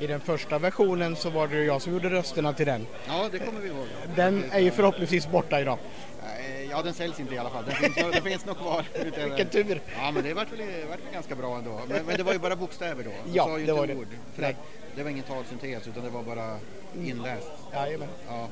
I 0.00 0.06
den 0.06 0.20
första 0.20 0.58
versionen 0.58 1.16
så 1.16 1.30
var 1.30 1.48
det 1.48 1.64
jag 1.64 1.82
som 1.82 1.92
gjorde 1.92 2.10
rösterna 2.10 2.52
till 2.52 2.66
den. 2.66 2.86
Ja, 3.08 3.28
det 3.32 3.38
kommer 3.38 3.60
vi 3.60 3.68
ihåg. 3.68 3.86
Den 4.16 4.44
är 4.52 4.60
ju 4.60 4.70
förhoppningsvis 4.70 5.28
borta 5.28 5.60
idag. 5.60 5.78
Eh, 6.22 6.62
Ja, 6.70 6.82
den 6.82 6.94
säljs 6.94 7.20
inte 7.20 7.34
i 7.34 7.38
alla 7.38 7.50
fall. 7.50 7.64
Den 7.64 7.74
finns, 7.74 8.12
den 8.12 8.22
finns 8.22 8.46
nog 8.46 8.56
kvar. 8.56 8.84
Vilken 9.28 9.48
tur! 9.48 9.80
Ja, 9.96 10.10
men 10.10 10.22
det 10.24 10.34
vart 10.34 10.52
väl, 10.52 10.58
det 10.58 10.84
vart 10.88 10.98
väl 10.98 11.12
ganska 11.12 11.34
bra 11.34 11.58
ändå. 11.58 11.80
Men, 11.88 12.06
men 12.06 12.16
det 12.16 12.22
var 12.22 12.32
ju 12.32 12.38
bara 12.38 12.56
bokstäver 12.56 13.04
då. 13.04 13.10
De 13.24 13.32
Ja, 13.32 13.44
sa 13.44 13.50
ju 13.50 13.56
det 13.56 13.60
inte 13.60 13.72
var 13.72 13.86
det. 13.86 13.94
ord. 13.94 14.06
För 14.34 14.42
Nej. 14.42 14.50
att 14.50 14.96
det 14.96 15.02
var 15.02 15.10
ingen 15.10 15.24
talsyntes 15.24 15.88
utan 15.88 16.04
det 16.04 16.10
var 16.10 16.22
bara 16.22 16.56
inläst. 17.04 17.48
Jajamän. 17.72 18.08
Ja. 18.28 18.48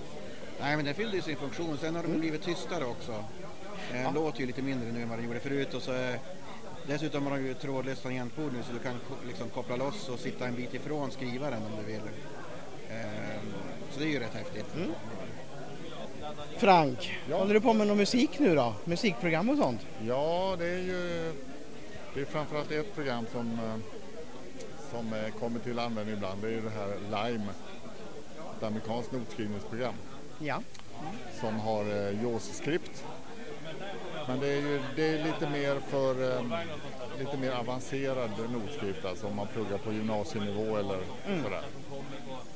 Nej, 0.61 0.77
men 0.77 0.85
den 0.85 0.95
fyllde 0.95 1.17
ju 1.17 1.23
sin 1.23 1.37
funktion. 1.37 1.79
Sen 1.81 1.97
har 1.97 2.03
den 2.03 2.21
blivit 2.21 2.43
tystare 2.43 2.85
också. 2.85 3.25
Den 3.93 4.15
låter 4.15 4.41
ju 4.41 4.47
lite 4.47 4.63
mindre 4.63 4.93
nu 4.93 5.03
än 5.03 5.09
vad 5.09 5.19
den 5.19 5.27
gjorde 5.27 5.41
förut. 5.41 5.75
Och 5.75 5.83
så, 5.83 5.93
eh, 5.95 6.15
dessutom 6.87 7.27
har 7.27 7.37
de 7.39 7.47
ju 7.47 7.55
trådlöst 7.55 8.03
tangentbord 8.03 8.53
nu 8.53 8.63
så 8.63 8.73
du 8.73 8.79
kan 8.79 8.95
liksom 9.27 9.49
koppla 9.49 9.77
loss 9.77 10.09
och 10.09 10.19
sitta 10.19 10.47
en 10.47 10.55
bit 10.55 10.75
ifrån 10.75 11.11
skrivaren 11.11 11.63
om 11.63 11.85
du 11.85 11.93
vill. 11.93 12.01
Ehm, 12.91 13.53
Så 13.93 14.01
det 14.01 14.05
är 14.07 14.09
ju 14.11 14.19
rätt 14.21 14.35
häftigt. 14.35 14.67
Frank, 16.57 17.19
håller 17.31 17.55
du 17.55 17.61
på 17.61 17.73
med 17.73 17.87
någon 17.87 17.97
musik 17.97 18.39
nu 18.39 18.55
då? 18.55 18.75
Musikprogram 18.85 19.49
och 19.51 19.57
sånt? 19.57 19.81
Ja, 20.07 20.57
det 20.59 20.67
är 20.67 20.79
ju 20.79 21.33
det 22.15 22.21
är 22.21 22.25
framförallt 22.25 22.71
ett 22.71 22.95
program 22.95 23.27
som, 23.33 23.53
eh, 23.53 23.77
som 24.91 25.13
eh, 25.13 25.41
kommer 25.41 25.61
till 25.61 25.79
användning 25.79 26.17
ibland. 26.17 26.43
Det 26.43 26.49
är 26.49 26.53
ju 26.53 26.61
det 26.61 26.71
här 26.71 26.97
Lime, 27.29 27.47
ett 28.57 28.63
amerikanskt 28.63 29.13
notskrivningsprogram 29.13 29.95
Ja. 30.43 30.63
som 31.41 31.61
har 31.61 31.85
eh, 31.85 32.23
JAWS-skript 32.23 33.05
Men 34.29 34.41
det 34.41 34.47
är 34.49 34.57
ju 34.61 34.81
det 34.97 35.09
är 35.09 35.25
lite 35.25 35.51
mer 35.51 35.81
för 35.89 36.37
eh, 36.37 36.45
lite 37.19 37.37
mer 37.37 37.51
avancerad 37.53 38.31
notskrift 38.53 39.05
alltså 39.05 39.27
om 39.27 39.37
man 39.37 39.47
pluggar 39.47 39.79
på 39.79 39.93
gymnasienivå 39.93 40.77
eller 40.77 40.99
Mm. 41.27 41.43
sådär. 41.43 41.63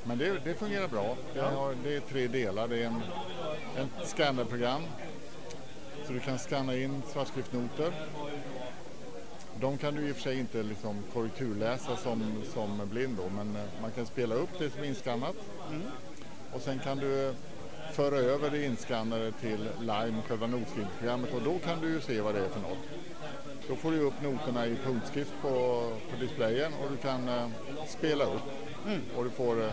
Men 0.05 0.19
det, 0.19 0.39
det 0.45 0.55
fungerar 0.55 0.89
bra. 0.89 1.17
Det, 1.35 1.41
har, 1.41 1.75
det 1.85 1.97
är 1.97 2.01
tre 2.01 2.27
delar. 2.27 2.69
Det 2.69 2.83
är 2.83 2.87
en, 2.87 3.03
ett 3.77 4.09
scannerprogram 4.09 4.83
så 6.07 6.13
du 6.13 6.21
kan 6.21 6.39
scanna 6.39 6.77
in 6.77 7.03
svartskriftnoter. 7.13 7.93
De 9.61 9.79
kan 9.79 9.95
du 9.95 10.09
i 10.09 10.13
och 10.13 10.17
för 10.17 10.23
sig 10.23 10.39
inte 10.39 10.63
liksom 10.63 11.03
korrekturläsa 11.13 11.97
som, 11.97 12.43
som 12.55 12.81
blind 12.91 13.17
då, 13.17 13.29
men 13.37 13.57
eh, 13.57 13.63
man 13.83 13.91
kan 13.91 14.07
spela 14.07 14.35
upp 14.35 14.51
det 14.59 14.71
som 14.71 14.83
är 14.83 14.87
inskannat 14.87 15.35
och 16.53 16.61
sen 16.61 16.79
kan 16.79 16.99
du 16.99 17.35
föra 17.95 18.17
över 18.17 18.51
det 18.51 18.65
inskannade 18.65 19.33
till 19.33 19.69
Lime, 19.81 20.23
själva 20.29 20.47
notskrivningsprogrammet 20.47 21.35
och 21.35 21.43
då 21.43 21.59
kan 21.59 21.81
du 21.81 21.89
ju 21.89 22.01
se 22.01 22.21
vad 22.21 22.35
det 22.35 22.41
är 22.41 22.49
för 22.49 22.61
något. 22.61 22.79
Då 23.69 23.77
får 23.77 23.91
du 23.91 24.01
upp 24.01 24.23
noterna 24.23 24.67
i 24.67 24.77
punktskrift 24.77 25.33
på, 25.43 25.49
på 26.11 26.17
displayen 26.21 26.73
och 26.75 26.91
du 26.91 26.97
kan 26.97 27.29
eh, 27.29 27.49
spela 27.89 28.25
upp 28.25 28.43
och 29.17 29.25
du 29.25 29.31
får 29.31 29.63
eh, 29.63 29.71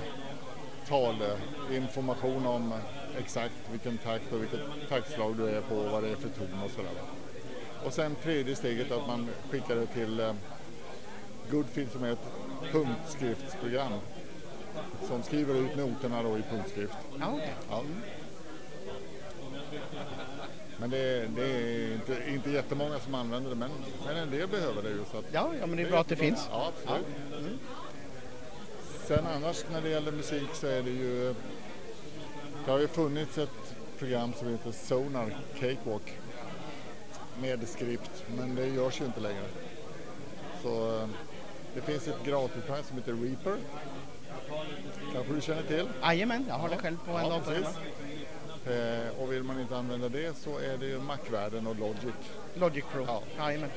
talinformation 0.88 2.48
om 2.48 2.72
eh, 2.72 2.78
exakt 3.20 3.54
vilken 3.72 3.98
takt 3.98 4.34
och 4.34 4.42
vilket 4.42 4.60
taktslag 4.90 5.38
du 5.38 5.50
är 5.50 5.62
på 5.62 5.76
och 5.76 5.92
vad 5.92 6.04
det 6.04 6.10
är 6.10 6.16
för 6.16 6.30
ton 6.30 6.64
och 6.66 6.72
sådär. 6.72 6.92
Och 7.86 7.94
sen 7.94 8.16
tredje 8.16 8.56
steget 8.56 8.92
att 8.92 9.08
man 9.08 9.30
skickar 9.50 9.76
det 9.76 9.86
till 9.86 10.20
eh, 10.20 10.34
Goodfield 11.52 11.92
som 11.92 12.04
är 12.04 12.12
ett 12.12 12.28
punktskriftsprogram 12.72 13.94
som 15.08 15.24
skriver 15.24 15.56
ut 15.56 15.76
noterna 15.76 16.24
då 16.24 16.38
i 16.38 16.42
punktskrift. 16.42 16.94
Ja, 17.20 17.28
okej. 17.34 17.54
Ja. 17.70 17.84
Men 20.78 20.90
det 20.90 20.98
är, 20.98 21.28
det 21.36 21.44
är 21.44 21.94
inte, 21.94 22.30
inte 22.30 22.52
jättemånga 22.52 23.00
som 23.00 23.16
använder 23.16 23.50
det, 23.50 23.56
men, 23.56 23.72
men 24.06 24.18
en 24.18 24.32
del 24.32 24.48
behöver 24.48 24.84
det 24.84 24.90
ju. 24.90 24.98
Så 25.12 25.24
Ja, 25.32 25.52
ja, 25.60 25.66
men 25.66 25.78
det 25.78 25.84
är 25.84 25.90
bra 25.90 26.00
att 26.00 26.08
det 26.08 26.16
finns. 26.16 26.48
Ja, 26.52 26.72
absolut. 26.76 27.06
Mm. 27.38 27.60
Sen 29.08 29.28
annars 29.28 29.66
när 29.72 29.82
det 29.82 29.90
gäller 29.90 30.12
musik 30.12 30.50
så 30.54 30.68
är 30.68 30.82
det 30.82 30.90
ju... 30.90 31.36
Det 32.66 32.72
har 32.72 32.80
ju 32.80 32.88
funnits 32.88 33.38
ett 33.38 33.76
program 34.00 34.34
som 34.34 34.48
heter 34.48 34.72
Sonar 34.72 35.38
Cakewalk 35.60 36.18
med 37.42 37.68
skript, 37.68 38.26
men 38.38 38.56
det 38.56 38.68
görs 38.68 39.02
ju 39.02 39.06
inte 39.06 39.20
längre. 39.20 39.46
Så 40.64 41.00
eh, 41.00 41.08
det 41.76 41.82
finns 41.82 42.08
ett 42.08 42.24
gratisprogram 42.26 42.84
som 42.84 42.98
heter 42.98 43.14
Reaper. 43.14 43.58
Kanske 45.14 45.34
du 45.34 45.42
känner 45.42 45.64
till? 45.64 45.90
Jajamän, 46.02 46.46
jag 46.48 46.56
har 46.56 46.70
det 46.70 46.78
själv 46.78 46.98
på 47.06 47.12
en 47.12 47.26
Ja, 47.26 47.30
dator. 47.30 47.56
Eh, 48.66 49.20
och 49.22 49.32
vill 49.32 49.44
man 49.44 49.60
inte 49.60 49.78
använda 49.78 50.10
det 50.10 50.38
så 50.38 50.58
är 50.60 50.78
det 50.78 50.86
ju 50.86 51.00
Mac-världen 51.00 51.68
och 51.68 51.80
Logic. 51.80 52.16
Logic 52.56 52.86
Pro. 52.94 53.06
Ja. 53.08 53.24
Jajamän. 53.38 53.70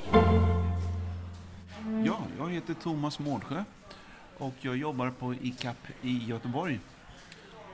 Ja, 2.07 2.19
jag 2.39 2.51
heter 2.51 2.75
Thomas 2.75 3.19
Mårdsjö 3.19 3.65
och 4.39 4.55
jag 4.61 4.77
jobbar 4.77 5.11
på 5.11 5.35
ICAP 5.35 5.77
i 6.03 6.25
Göteborg. 6.27 6.81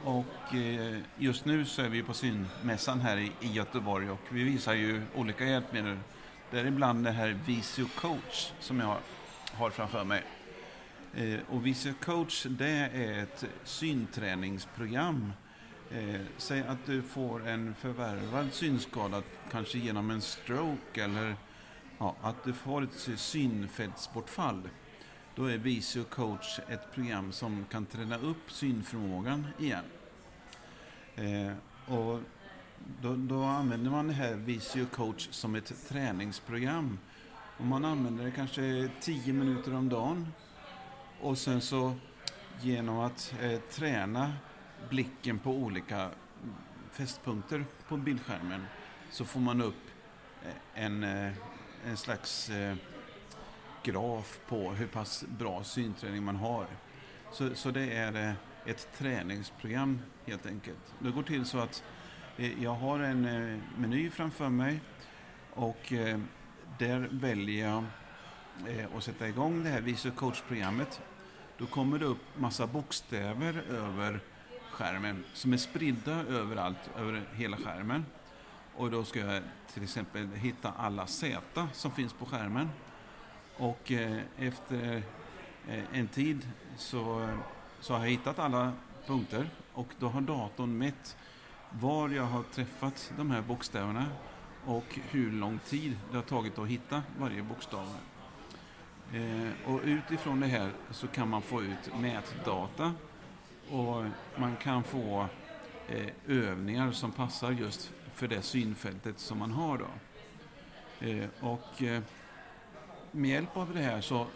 Och 0.05 0.55
eh, 0.55 0.99
just 1.17 1.45
nu 1.45 1.65
så 1.65 1.83
är 1.83 1.89
vi 1.89 2.03
på 2.03 2.15
synmässan 2.15 3.01
här 3.01 3.17
i, 3.17 3.33
i 3.41 3.53
Göteborg 3.53 4.11
och 4.11 4.21
vi 4.31 4.43
visar 4.45 4.75
ju 4.75 5.03
olika 5.17 5.45
hjälpmedel. 5.45 5.99
Däribland 6.51 7.05
det 7.05 7.11
här 7.11 7.39
Visio 7.47 7.87
Coach 8.01 8.53
som 8.61 8.81
jag 8.81 8.97
har 9.53 9.71
framför 9.71 10.05
mig. 10.05 10.23
Eh, 11.15 11.41
och 11.49 11.67
Visio 11.67 11.93
Coach 12.05 12.47
det 12.51 12.91
är 12.95 13.23
ett 13.23 13.45
synträningsprogram. 13.65 15.33
Eh, 15.91 16.21
säg 16.37 16.61
att 16.61 16.87
du 16.87 17.03
får 17.03 17.49
en 17.49 17.75
förvärvad 17.75 18.53
synskada, 18.53 19.23
kanske 19.51 19.79
genom 19.79 20.11
en 20.11 20.21
stroke 20.21 21.05
eller 21.05 21.37
ja, 21.99 22.17
att 22.23 22.45
du 22.45 22.53
får 22.53 22.83
ett 22.83 23.09
synfältsbortfall. 23.17 24.69
Då 25.35 25.45
är 25.45 25.59
Visio 25.59 26.05
Coach 26.05 26.61
ett 26.69 26.93
program 26.95 27.33
som 27.33 27.65
kan 27.71 27.87
träna 27.87 28.19
upp 28.19 28.53
synförmågan 28.53 29.47
igen. 29.59 29.85
Eh, 31.17 31.53
och 31.95 32.21
då, 33.03 33.17
då 33.17 33.43
använder 33.43 33.91
man 33.91 34.09
det 34.09 34.15
här 34.15 34.35
Visio 34.35 34.87
Coach 34.87 35.29
som 35.31 35.55
ett 35.55 35.89
träningsprogram. 35.89 36.99
Och 37.59 37.67
man 37.67 37.85
använder 37.85 38.25
det 38.25 38.31
kanske 38.31 38.91
10 39.01 39.33
minuter 39.33 39.75
om 39.75 39.89
dagen. 39.89 40.27
Och 41.23 41.39
sen 41.39 41.61
så 41.61 41.95
genom 42.61 42.99
att 42.99 43.35
eh, 43.41 43.61
träna 43.61 44.33
blicken 44.89 45.39
på 45.39 45.51
olika 45.51 46.11
fästpunkter 46.93 47.65
på 47.89 47.97
bildskärmen 47.97 48.67
så 49.11 49.25
får 49.25 49.41
man 49.41 49.63
upp 49.63 49.91
eh, 50.45 50.85
en, 50.85 51.05
eh, 51.05 51.33
en 51.87 51.97
slags 51.97 52.51
eh, 52.51 52.77
graf 53.83 54.41
på 54.49 54.71
hur 54.71 54.87
pass 54.87 55.25
bra 55.39 55.65
synträning 55.65 56.23
man 56.23 56.37
har. 56.37 56.67
Så, 57.33 57.55
så 57.55 57.71
det 57.71 57.93
är 57.93 58.29
eh, 58.29 58.33
ett 58.67 58.89
träningsprogram 58.99 60.01
helt 60.27 60.47
enkelt. 60.47 60.95
Det 60.99 61.11
går 61.11 61.23
till 61.23 61.45
så 61.45 61.59
att 61.59 61.85
jag 62.61 62.75
har 62.75 63.01
en 63.01 63.23
meny 63.77 64.11
framför 64.11 64.49
mig 64.49 64.81
och 65.55 65.93
där 66.79 67.09
väljer 67.11 67.69
jag 67.69 67.85
att 68.97 69.05
sätta 69.05 69.29
igång 69.29 69.65
det 69.65 69.71
här 69.71 69.81
Visio 69.81 70.11
Coach-programmet. 70.11 71.01
Då 71.61 71.67
kommer 71.67 71.99
det 71.99 72.05
upp 72.05 72.39
massa 72.39 72.67
bokstäver 72.67 73.63
över 73.71 74.21
skärmen 74.71 75.25
som 75.33 75.53
är 75.53 75.57
spridda 75.57 76.13
överallt, 76.13 76.91
över 76.99 77.23
hela 77.35 77.57
skärmen. 77.57 78.07
Och 78.77 78.91
då 78.91 79.05
ska 79.05 79.21
jag 79.21 79.43
till 79.73 79.83
exempel 79.83 80.29
hitta 80.35 80.73
alla 80.79 81.07
Z 81.07 81.69
som 81.73 81.91
finns 81.91 82.13
på 82.13 82.27
skärmen. 82.27 82.71
Och 83.57 83.93
eh, 83.93 84.19
efter 84.39 85.03
eh, 85.69 85.85
en 85.93 86.09
tid 86.09 86.49
så, 86.77 87.29
så 87.81 87.95
har 87.95 88.01
jag 88.01 88.11
hittat 88.11 88.39
alla 88.39 88.73
punkter 89.07 89.51
och 89.73 89.89
då 89.99 90.09
har 90.09 90.21
datorn 90.21 90.79
mätt 90.79 91.17
var 91.71 92.09
jag 92.09 92.25
har 92.25 92.43
träffat 92.43 93.13
de 93.17 93.31
här 93.31 93.43
bokstäverna 93.43 94.07
och 94.65 94.99
hur 95.11 95.33
lång 95.33 95.59
tid 95.59 95.99
det 96.11 96.17
har 96.17 96.25
tagit 96.25 96.59
att 96.59 96.69
hitta 96.69 97.03
varje 97.19 97.43
bokstav. 97.43 97.87
Eh, 99.15 99.71
och 99.73 99.81
utifrån 99.85 100.41
det 100.41 100.47
här 100.47 100.73
så 100.91 101.07
kan 101.07 101.29
man 101.29 101.43
få 101.43 101.63
ut 101.63 102.01
mätdata 102.01 102.95
och 103.71 104.05
man 104.37 104.57
kan 104.57 104.83
få 104.83 105.27
eh, 105.89 106.07
övningar 106.27 106.93
som 106.93 107.13
passar 107.13 107.51
just 107.51 107.93
för 108.15 108.29
det 108.29 108.43
synfältet 108.43 109.19
som 109.19 109.39
man 109.39 109.51
har. 109.51 109.79
Då. 109.79 109.87
Eh, 111.07 111.29
och 111.41 111.83
eh, 111.83 112.03
med 113.11 113.31
hjälp 113.31 113.57
av 113.57 113.75
det 113.75 113.81
här 113.81 114.01
så 114.01 114.27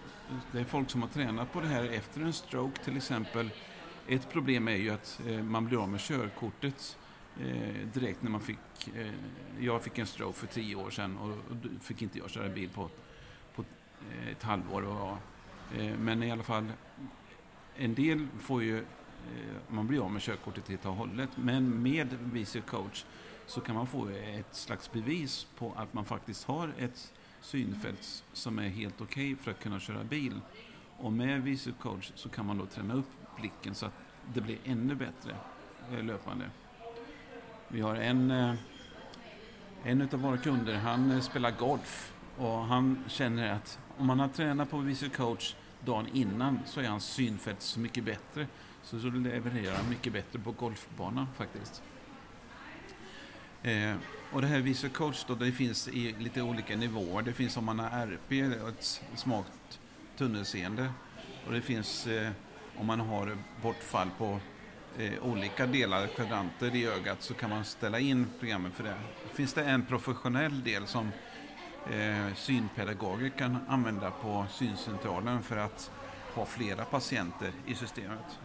det 0.53 0.61
är 0.61 0.65
folk 0.65 0.91
som 0.91 1.03
har 1.03 1.09
tränat 1.09 1.53
på 1.53 1.61
det 1.61 1.67
här 1.67 1.85
efter 1.85 2.21
en 2.21 2.33
stroke 2.33 2.85
till 2.85 2.97
exempel. 2.97 3.51
Ett 4.09 4.31
problem 4.31 4.69
är 4.69 4.77
ju 4.77 4.91
att 4.91 5.21
eh, 5.27 5.43
man 5.43 5.65
blir 5.65 5.83
av 5.83 5.89
med 5.89 6.01
körkortet 6.01 6.99
eh, 7.41 7.87
direkt 7.93 8.23
när 8.23 8.31
man 8.31 8.41
fick... 8.41 8.89
Eh, 8.97 9.13
jag 9.61 9.83
fick 9.83 9.99
en 9.99 10.07
stroke 10.07 10.39
för 10.39 10.47
tio 10.47 10.77
år 10.77 10.91
sedan 10.91 11.19
och, 11.19 11.31
och 11.31 11.57
då 11.57 11.69
fick 11.81 12.03
inte 12.03 12.19
jag 12.19 12.31
köra 12.31 12.49
bil 12.49 12.69
på, 12.69 12.91
Eh, 14.11 14.29
ett 14.29 14.43
halvår. 14.43 14.83
Och, 14.83 15.19
eh, 15.79 15.99
men 15.99 16.23
i 16.23 16.31
alla 16.31 16.43
fall, 16.43 16.73
en 17.77 17.95
del 17.95 18.27
får 18.41 18.63
ju... 18.63 18.79
Eh, 18.79 19.57
man 19.69 19.87
blir 19.87 20.05
av 20.05 20.11
med 20.11 20.23
körkortet 20.23 20.69
helt 20.69 20.87
och 20.87 20.95
hållet. 20.95 21.31
Men 21.37 21.83
med 21.83 22.09
Visio 22.21 22.61
Coach 22.61 23.05
så 23.47 23.61
kan 23.61 23.75
man 23.75 23.87
få 23.87 24.09
ett 24.09 24.55
slags 24.55 24.93
bevis 24.93 25.47
på 25.59 25.73
att 25.77 25.95
man 25.95 26.05
faktiskt 26.05 26.45
har 26.45 26.73
ett 26.79 27.13
synfält 27.41 28.25
som 28.33 28.59
är 28.59 28.69
helt 28.69 29.01
okej 29.01 29.37
för 29.37 29.51
att 29.51 29.61
kunna 29.63 29.81
köra 29.81 30.05
bil. 30.05 30.41
Och 30.97 31.13
med 31.13 31.43
Visio 31.43 31.73
Coach 31.81 32.13
så 32.15 32.29
kan 32.29 32.47
man 32.47 32.59
då 32.59 32.67
träna 32.67 32.95
upp 32.95 33.09
blicken 33.37 33.75
så 33.75 33.87
att 33.87 33.93
det 34.35 34.41
blir 34.41 34.59
ännu 34.65 34.95
bättre 34.95 35.37
löpande. 36.03 36.51
Vi 37.69 37.81
har 37.81 37.95
en, 37.95 38.31
en 39.83 40.03
av 40.03 40.21
våra 40.21 40.37
kunder, 40.37 40.75
han 40.75 41.23
spelar 41.23 41.51
golf 41.51 42.14
och 42.39 42.59
han 42.59 43.05
känner 43.09 43.53
att 43.53 43.79
om 43.99 44.07
man 44.07 44.21
har 44.21 44.29
tränat 44.29 44.71
på 44.71 44.79
Visio 44.79 45.09
Coach 45.09 45.55
dagen 45.85 46.09
innan 46.13 46.59
så 46.67 46.81
är 46.81 46.89
hans 46.89 47.05
synfält 47.05 47.63
så 47.63 47.81
mycket 47.81 48.05
bättre. 48.05 48.47
Så, 48.83 49.01
så 49.01 49.07
levererar 49.07 49.77
han 49.77 49.89
mycket 49.89 50.13
bättre 50.13 50.39
på 50.39 50.53
golfbanan 50.53 51.27
faktiskt. 51.37 51.83
Eh, 53.63 53.95
och 54.33 54.43
det 54.43 54.47
här 54.47 54.61
Visio 54.61 54.89
Coach 54.89 55.25
då, 55.27 55.35
det 55.35 55.53
finns 55.53 55.89
i 55.89 56.15
lite 56.19 56.43
olika 56.43 56.77
nivåer. 56.77 57.23
Det 57.23 57.33
finns 57.33 57.57
om 57.57 57.65
man 57.65 57.79
har 57.79 58.07
RP, 58.07 58.33
ett 58.69 59.03
smart 59.15 59.81
tunnelseende. 60.17 60.93
Och 61.47 61.53
det 61.53 61.61
finns 61.61 62.07
eh, 62.07 62.31
om 62.77 62.87
man 62.87 63.01
har 63.01 63.37
bortfall 63.63 64.09
på 64.19 64.41
eh, 64.99 65.13
olika 65.23 65.67
delar, 65.67 66.07
kvadranter 66.07 66.75
i 66.75 66.87
ögat, 66.87 67.23
så 67.23 67.35
kan 67.35 67.51
man 67.51 67.65
ställa 67.65 68.01
in 68.01 68.27
programmet 68.41 68.75
för 68.75 68.85
det. 68.85 68.95
Finns 69.33 69.55
det 69.55 69.65
en 69.65 69.87
professionell 69.87 70.63
del 70.63 70.87
som 70.87 71.11
eh, 71.93 72.35
synpedagoger 72.35 73.29
kan 73.29 73.59
använda 73.69 74.11
på 74.11 74.47
syncentralen 74.51 75.43
för 75.43 75.57
att 75.57 75.91
ha 76.35 76.47
flera 76.47 76.85
patienter 76.85 77.53
i 77.67 77.75
systemet. 77.75 78.39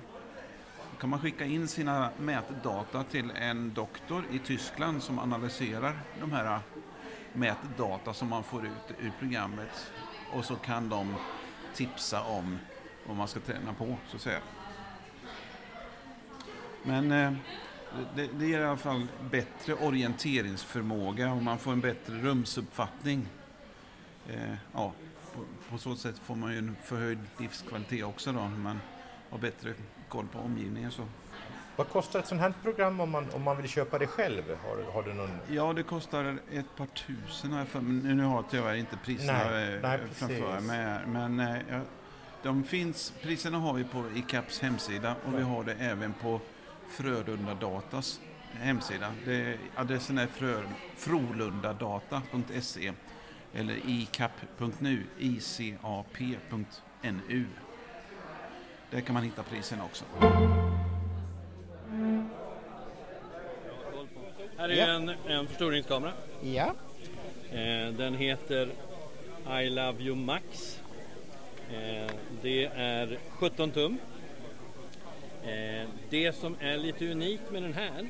Då 0.91 1.01
kan 1.01 1.09
man 1.09 1.19
skicka 1.19 1.45
in 1.45 1.67
sina 1.67 2.09
mätdata 2.17 3.03
till 3.03 3.31
en 3.31 3.73
doktor 3.73 4.23
i 4.31 4.39
Tyskland 4.39 5.03
som 5.03 5.19
analyserar 5.19 5.99
de 6.19 6.31
här 6.31 6.59
mätdata 7.33 8.13
som 8.13 8.29
man 8.29 8.43
får 8.43 8.65
ut 8.65 8.97
ur 8.99 9.11
programmet 9.19 9.91
och 10.33 10.45
så 10.45 10.55
kan 10.55 10.89
de 10.89 11.15
tipsa 11.73 12.23
om 12.23 12.59
vad 13.07 13.17
man 13.17 13.27
ska 13.27 13.39
träna 13.39 13.73
på 13.73 13.95
så 14.07 14.15
att 14.15 14.21
säga. 14.21 14.39
Men 16.83 17.11
eh, 17.11 17.33
det, 18.15 18.29
det 18.39 18.45
ger 18.45 18.59
i 18.59 18.65
alla 18.65 18.77
fall 18.77 19.07
bättre 19.31 19.73
orienteringsförmåga 19.73 21.31
och 21.31 21.43
man 21.43 21.57
får 21.57 21.71
en 21.71 21.81
bättre 21.81 22.13
rumsuppfattning. 22.13 23.27
Eh, 24.29 24.53
ja, 24.73 24.93
på, 25.33 25.41
på, 25.69 25.77
så 25.77 25.95
sätt 25.95 26.19
får 26.19 26.35
man 26.35 26.51
ju 26.51 26.57
en 26.57 26.75
förhöjd 26.83 27.19
livskvalitet 27.37 28.05
också 28.05 28.31
då, 28.31 28.39
man 28.39 28.79
har 29.29 29.37
bättre 29.37 29.73
koll 30.09 30.27
på 30.27 30.39
omgivningen. 30.39 30.91
Så. 30.91 31.03
Vad 31.75 31.89
kostar 31.89 32.19
ett 32.19 32.27
sånt 32.27 32.41
här 32.41 32.53
program 32.63 32.99
om 32.99 33.09
man, 33.09 33.25
om 33.33 33.43
man 33.43 33.57
vill 33.57 33.67
köpa 33.67 33.99
det 33.99 34.07
själv? 34.07 34.43
Har, 34.63 34.91
har 34.93 35.03
du 35.03 35.13
någon... 35.13 35.29
Ja, 35.47 35.73
det 35.73 35.83
kostar 35.83 36.37
ett 36.51 36.75
par 36.77 36.85
tusen 36.85 37.53
här 37.53 37.65
för 37.65 37.81
Nu 37.81 38.23
har 38.23 38.35
jag 38.35 38.45
tyvärr 38.49 38.75
inte 38.75 38.97
priserna 38.97 39.49
nej, 39.49 39.73
eh, 39.73 39.81
nej, 39.81 39.99
framför 40.11 40.59
mig 40.59 40.77
här, 40.77 41.05
men 41.05 41.39
eh, 41.39 41.81
de 42.43 42.63
finns, 42.63 43.13
priserna 43.21 43.57
har 43.57 43.73
vi 43.73 43.83
på 43.83 44.03
ICAPs 44.15 44.59
hemsida 44.59 45.15
och 45.25 45.39
vi 45.39 45.41
har 45.41 45.63
det 45.63 45.73
även 45.73 46.13
på 46.13 46.41
Frölunda 46.89 47.53
Datas 47.53 48.19
hemsida. 48.53 49.13
Det, 49.25 49.57
adressen 49.75 50.17
är 50.17 50.27
frö, 50.27 50.63
frolundadata.se 50.95 52.93
eller 53.53 53.75
icap.nu, 53.85 55.03
icap.nu. 55.19 56.25
Där 58.91 59.01
kan 59.01 59.13
man 59.13 59.23
hitta 59.23 59.43
priserna 59.43 59.83
också. 59.83 60.05
Här 64.57 64.69
är 64.69 64.89
en, 64.89 65.09
en 65.09 65.47
förstoringskamera. 65.47 66.13
Ja. 66.41 66.75
Eh, 67.51 67.93
den 67.93 68.15
heter 68.15 68.69
I 69.61 69.69
Love 69.69 70.03
You 70.03 70.15
Max. 70.15 70.79
Eh, 71.73 72.11
det 72.41 72.65
är 72.65 73.17
17 73.29 73.71
tum. 73.71 73.97
Eh, 75.43 75.87
det 76.09 76.35
som 76.35 76.55
är 76.59 76.77
lite 76.77 77.11
unikt 77.11 77.51
med 77.51 77.63
den 77.63 77.73
här, 77.73 78.07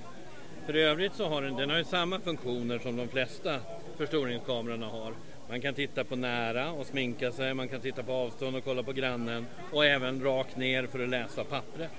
för 0.66 0.74
övrigt 0.74 1.14
så 1.14 1.30
har 1.30 1.42
den, 1.42 1.56
den 1.56 1.70
har 1.70 1.78
ju 1.78 1.84
samma 1.84 2.20
funktioner 2.20 2.80
som 2.80 2.98
de 2.98 3.08
flesta 3.08 3.60
förstoringskamerorna 3.98 4.88
har. 4.88 5.14
Man 5.50 5.62
kan 5.62 5.74
titta 5.74 6.04
på 6.04 6.16
nära 6.16 6.72
och 6.72 6.86
sminka 6.86 7.32
sig, 7.32 7.54
man 7.54 7.68
kan 7.68 7.82
titta 7.82 8.04
på 8.04 8.14
avstånd 8.14 8.56
och 8.56 8.64
kolla 8.64 8.84
på 8.84 8.92
grannen 8.92 9.46
och 9.72 9.86
även 9.86 10.24
rakt 10.24 10.58
ner 10.58 10.88
för 10.88 11.04
att 11.04 11.10
läsa 11.10 11.44
pappret. 11.44 11.92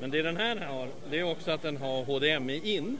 Men 0.00 0.10
det 0.10 0.22
den 0.22 0.36
här 0.36 0.56
har, 0.56 0.88
det 1.10 1.18
är 1.18 1.22
också 1.22 1.50
att 1.50 1.62
den 1.62 1.76
har 1.76 2.04
HDMI 2.04 2.76
in. 2.76 2.98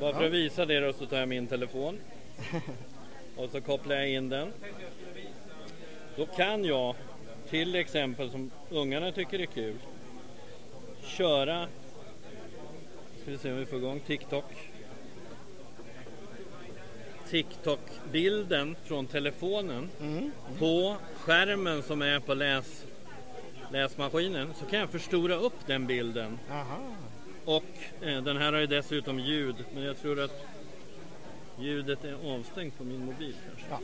Bara 0.00 0.14
för 0.14 0.24
att 0.24 0.32
visa 0.32 0.66
det 0.66 0.80
då 0.80 0.92
så 0.92 1.06
tar 1.06 1.18
jag 1.18 1.28
min 1.28 1.46
telefon 1.46 1.98
och 3.36 3.50
så 3.50 3.60
kopplar 3.60 3.96
jag 3.96 4.08
in 4.08 4.28
den. 4.28 4.52
Då 6.16 6.26
kan 6.26 6.64
jag 6.64 6.94
till 7.50 7.74
exempel 7.74 8.30
som 8.30 8.50
ungarna 8.70 9.12
tycker 9.12 9.38
är 9.38 9.46
kul 9.46 9.76
köra, 11.08 11.68
ska 13.22 13.30
vi 13.30 13.38
se 13.38 13.52
om 13.52 13.58
vi 13.58 13.66
får 13.66 13.78
igång 13.78 14.00
TikTok. 14.00 14.44
TikTok-bilden 17.30 18.76
från 18.84 19.06
telefonen 19.06 19.90
mm. 20.00 20.30
på 20.58 20.96
skärmen 21.18 21.82
som 21.82 22.02
är 22.02 22.20
på 22.20 22.34
läs, 22.34 22.84
läsmaskinen 23.72 24.54
så 24.54 24.66
kan 24.66 24.78
jag 24.78 24.90
förstora 24.90 25.34
upp 25.34 25.66
den 25.66 25.86
bilden. 25.86 26.38
Aha. 26.50 26.78
Och 27.44 28.04
eh, 28.06 28.22
den 28.22 28.36
här 28.36 28.52
har 28.52 28.60
ju 28.60 28.66
dessutom 28.66 29.18
ljud 29.18 29.56
men 29.74 29.82
jag 29.82 29.98
tror 29.98 30.20
att 30.20 30.46
ljudet 31.58 32.04
är 32.04 32.34
avstängt 32.34 32.78
på 32.78 32.84
min 32.84 33.04
mobil 33.04 33.34
kanske. 33.46 33.66
Ja, 33.70 33.80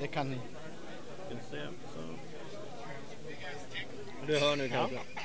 det 0.00 0.06
kan 0.06 0.30
ni. 0.30 0.38
Du 4.26 4.38
hör 4.38 4.56
nu 4.56 4.68
kanske? 4.68 4.94
Ja. 4.94 5.20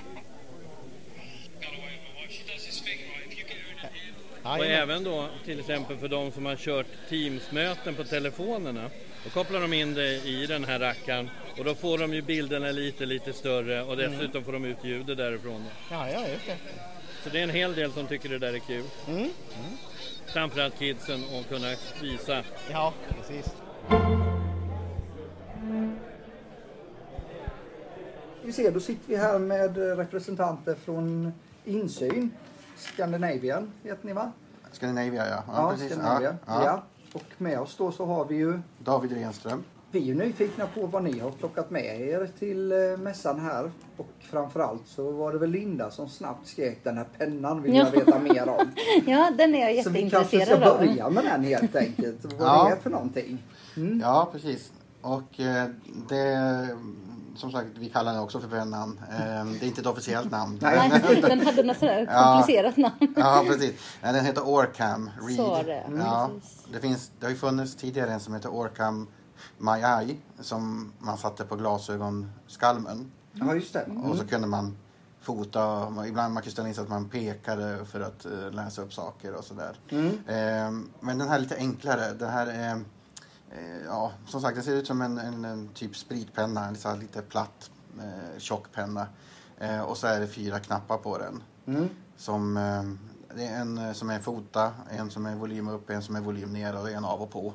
Och 4.58 4.66
även 4.66 5.04
då 5.04 5.28
till 5.46 5.60
exempel 5.60 5.98
för 5.98 6.08
de 6.08 6.32
som 6.32 6.46
har 6.46 6.56
kört 6.56 6.88
Teams-möten 7.10 7.96
på 7.96 8.04
telefonerna. 8.04 8.90
Då 9.24 9.30
kopplar 9.30 9.62
de 9.62 9.74
in 9.74 9.94
det 9.94 10.26
i 10.26 10.46
den 10.46 10.64
här 10.64 10.80
rackaren 10.80 11.30
och 11.58 11.66
då 11.66 11.76
får 11.76 11.98
de 11.98 12.14
ju 12.14 12.22
bilderna 12.22 12.72
lite, 12.72 13.06
lite 13.06 13.34
större 13.34 13.84
och 13.84 13.94
mm. 13.94 14.12
dessutom 14.12 14.32
mm. 14.32 14.44
får 14.44 14.54
de 14.54 14.66
ut 14.66 14.84
ljudet 14.84 15.18
därifrån. 15.18 15.66
Ja, 15.92 16.10
ja, 16.10 16.28
just 16.28 16.46
det. 16.46 16.58
Så 17.24 17.30
det 17.30 17.40
är 17.40 17.44
en 17.44 17.50
hel 17.50 17.76
del 17.76 17.92
som 17.92 18.08
tycker 18.08 18.30
det 18.30 18.40
där 18.40 18.54
är 18.54 18.60
kul. 18.60 18.84
Mm. 19.08 19.20
Mm. 19.20 19.32
Framförallt 20.34 20.80
kidsen 20.80 21.24
och 21.24 21.50
kunna 21.50 21.68
visa. 22.02 22.44
Ja, 22.72 22.94
precis. 23.18 23.54
Vi 28.44 28.54
ser, 28.54 28.72
då 28.72 28.80
sitter 28.80 29.08
vi 29.08 29.16
här 29.16 29.40
med 29.40 29.78
representanter 29.78 30.76
från 30.76 31.34
Insyn 31.66 32.32
Scandinavian 32.80 33.72
heter 33.84 34.06
ni 34.06 34.14
va? 34.14 34.32
Scandinavia 34.72 35.28
ja. 35.28 35.44
Ja, 35.48 35.54
ja 35.54 35.72
precis. 35.72 35.92
Scandinavia. 35.92 36.38
Ja, 36.46 36.66
ja. 36.66 36.84
Och 37.14 37.26
med 37.38 37.60
oss 37.60 37.76
då 37.78 37.92
så 37.92 38.06
har 38.06 38.26
vi 38.26 38.36
ju 38.36 38.60
David 38.78 39.12
Renström. 39.12 39.64
Vi 39.92 40.00
är 40.00 40.04
ju 40.04 40.16
nyfikna 40.16 40.68
på 40.68 40.86
vad 40.86 41.04
ni 41.04 41.20
har 41.20 41.32
plockat 41.32 41.70
med 41.72 42.02
er 42.02 42.30
till 42.40 42.72
eh, 42.72 42.78
mässan 42.98 43.40
här. 43.40 43.72
Och 43.98 44.08
framförallt 44.20 44.88
så 44.88 45.12
var 45.12 45.34
det 45.34 45.40
väl 45.40 45.50
Linda 45.50 45.92
som 45.92 46.10
snabbt 46.10 46.48
skrek 46.48 46.84
den 46.84 46.98
här 46.98 47.08
pennan 47.18 47.62
vill 47.62 47.76
jag 47.76 47.92
veta 47.92 48.20
mer 48.20 48.50
om. 48.50 48.72
ja, 49.06 49.32
den 49.38 49.56
är 49.56 49.60
jag 49.60 49.76
jätteintresserad 49.76 50.64
av. 50.64 50.78
Så 50.78 50.78
vi 50.78 50.88
kanske 50.88 50.96
ska 50.96 50.96
börja 50.96 51.10
med 51.10 51.24
den 51.24 51.44
helt 51.44 51.76
enkelt. 51.76 52.26
vad 52.38 52.48
ja. 52.48 52.64
det 52.64 52.76
är 52.76 52.80
för 52.80 52.90
någonting. 52.90 53.44
Mm. 53.78 54.00
Ja, 54.00 54.30
precis. 54.32 54.72
Och 55.02 55.40
eh, 55.40 55.68
det 56.10 56.70
som 57.40 57.52
sagt, 57.52 57.68
vi 57.76 57.90
kallar 57.90 58.14
den 58.14 58.22
också 58.22 58.40
för 58.40 58.48
pennan. 58.48 59.00
Ehm, 59.12 59.60
det 59.60 59.66
är 59.66 59.68
inte 59.68 59.82
ett 59.82 59.88
officiellt 59.88 60.32
namn. 60.32 60.60
Nej, 60.62 60.90
den 61.22 61.46
hade 61.46 61.64
något 61.64 61.78
sådär 61.78 62.06
komplicerat 62.06 62.74
ja, 62.78 62.82
namn. 62.82 63.14
Ja, 63.16 63.44
precis. 63.48 63.82
Den 64.02 64.26
heter 64.26 64.42
Orcam 64.42 65.10
Read. 65.22 65.36
Så 65.36 65.64
det. 65.64 65.80
Mm. 65.80 66.00
Ja, 66.00 66.30
det, 66.74 66.80
finns, 66.80 67.12
det 67.20 67.26
har 67.26 67.32
ju 67.32 67.38
funnits 67.38 67.76
tidigare 67.76 68.12
en 68.12 68.20
som 68.20 68.34
heter 68.34 68.50
Orcam 68.50 69.08
My 69.58 69.72
Eye 69.72 70.18
som 70.40 70.94
man 71.00 71.18
satte 71.18 71.46
på 71.46 71.56
glasögonskalmen. 71.56 73.12
Ja, 73.34 73.56
just 73.56 73.74
det. 73.74 73.80
Mm. 73.80 74.04
Och 74.04 74.18
så 74.18 74.28
kunde 74.28 74.48
man 74.48 74.78
fota. 75.22 75.88
Ibland 76.08 76.34
man 76.34 76.44
kunde 76.44 76.52
ställa 76.52 76.68
in 76.68 76.76
sig 76.76 76.82
att 76.82 76.90
man 76.90 77.10
pekade 77.10 77.86
för 77.86 78.02
att 78.02 78.26
uh, 78.26 78.52
läsa 78.52 78.82
upp 78.82 78.94
saker 78.94 79.34
och 79.34 79.44
sådär. 79.44 79.76
Mm. 79.90 80.06
Uh, 80.08 80.86
men 81.00 81.18
den 81.18 81.30
här 81.30 81.36
är 81.36 81.40
lite 81.40 81.56
enklare. 81.56 82.14
Den 82.14 82.30
här 82.30 82.48
är 82.48 82.72
Eh, 82.72 82.82
ja, 83.86 84.12
som 84.28 84.42
sagt, 84.42 84.56
den 84.56 84.64
ser 84.64 84.76
ut 84.76 84.88
som 84.88 85.02
en, 85.02 85.18
en, 85.18 85.46
en 85.46 85.68
typ 85.68 85.96
spritpenna, 85.96 86.66
en 86.66 86.76
så 86.76 86.96
lite 86.96 87.22
platt 87.22 87.72
eh, 88.00 88.40
tjock 88.40 88.72
penna. 88.72 89.08
Eh, 89.60 89.82
och 89.82 89.98
så 89.98 90.08
är 90.08 90.20
det 90.20 90.28
fyra 90.28 90.60
knappar 90.60 90.98
på 90.98 91.18
den. 91.18 91.44
Mm. 91.66 91.90
Som, 92.18 92.58
eh, 92.58 92.84
det 93.36 93.46
är 93.46 93.62
en 93.62 93.78
eh, 93.78 93.94
som 93.94 94.10
är 94.10 94.20
fota, 94.20 94.72
en 94.90 95.12
som 95.12 95.26
är 95.26 95.36
volym 95.36 95.68
upp, 95.68 95.90
en 95.90 96.02
som 96.02 96.16
är 96.16 96.22
volym 96.22 96.54
ner 96.54 96.80
och 96.80 96.90
en 96.90 97.06
av 97.06 97.22
och 97.22 97.32
på. 97.32 97.54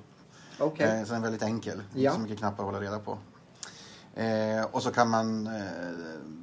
Okay. 0.59 0.99
Eh, 0.99 1.05
så 1.05 1.13
den 1.13 1.23
är 1.23 1.23
väldigt 1.23 1.43
enkel, 1.43 1.83
ja. 1.93 2.01
inte 2.01 2.15
så 2.15 2.21
mycket 2.21 2.39
knappar 2.39 2.65
att 2.65 2.73
hålla 2.73 2.81
reda 2.81 2.99
på. 2.99 3.19
Eh, 4.17 4.65
och 4.71 4.83
så 4.83 4.91
kan 4.91 5.11
man 5.11 5.47
eh, 5.47 5.53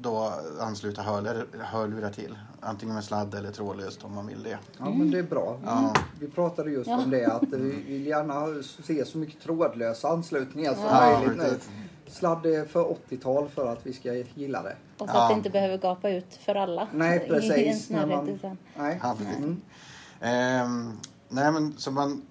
då 0.02 0.34
ansluta 0.60 1.02
hörlurar, 1.02 1.46
hörlurar 1.60 2.10
till. 2.10 2.38
Antingen 2.60 2.96
med 2.96 3.04
sladd 3.04 3.34
eller 3.34 3.52
trådlöst 3.52 4.04
om 4.04 4.16
man 4.16 4.28
vill 4.28 4.44
det. 4.44 4.58
Ja 4.78 4.90
men 4.90 5.12
det 5.12 5.20
är 5.20 5.24
bra. 5.24 5.60
Mm. 5.68 5.90
Vi 6.20 6.28
pratade 6.28 6.72
just 6.72 6.88
ja. 6.88 6.98
om 6.98 7.10
det 7.10 7.26
att 7.26 7.44
vi 7.44 7.84
vill 7.88 8.08
gärna 8.08 8.64
se 8.64 9.06
så 9.06 9.18
mycket 9.18 9.42
trådlösa 9.42 10.10
anslutningar 10.10 10.74
som 10.74 10.84
ja. 10.84 11.20
möjligt 11.20 11.38
nu. 11.38 11.60
Sladd 12.08 12.46
är 12.46 12.66
för 12.66 12.84
80-tal 13.10 13.50
för 13.50 13.74
att 13.74 13.86
vi 13.86 13.94
ska 13.94 14.14
gilla 14.14 14.64
det. 14.64 14.76
Och 14.98 15.10
så 15.10 15.18
att 15.18 15.30
det 15.30 15.36
inte 15.36 15.50
behöver 15.50 15.78
gapa 15.78 16.10
ut 16.10 16.34
för 16.46 16.56
alla. 16.56 16.88
Nej 16.94 17.20
precis. 17.20 17.92
I 17.92 17.94
man... 17.94 18.40
Nej. 18.78 19.00
Ja, 19.04 19.16
precis. 19.18 19.38
Mm. 19.38 19.62
Eh, 20.20 20.94
nej 21.30 21.52
men 21.52 21.78
så 21.78 21.92
man 21.92 22.22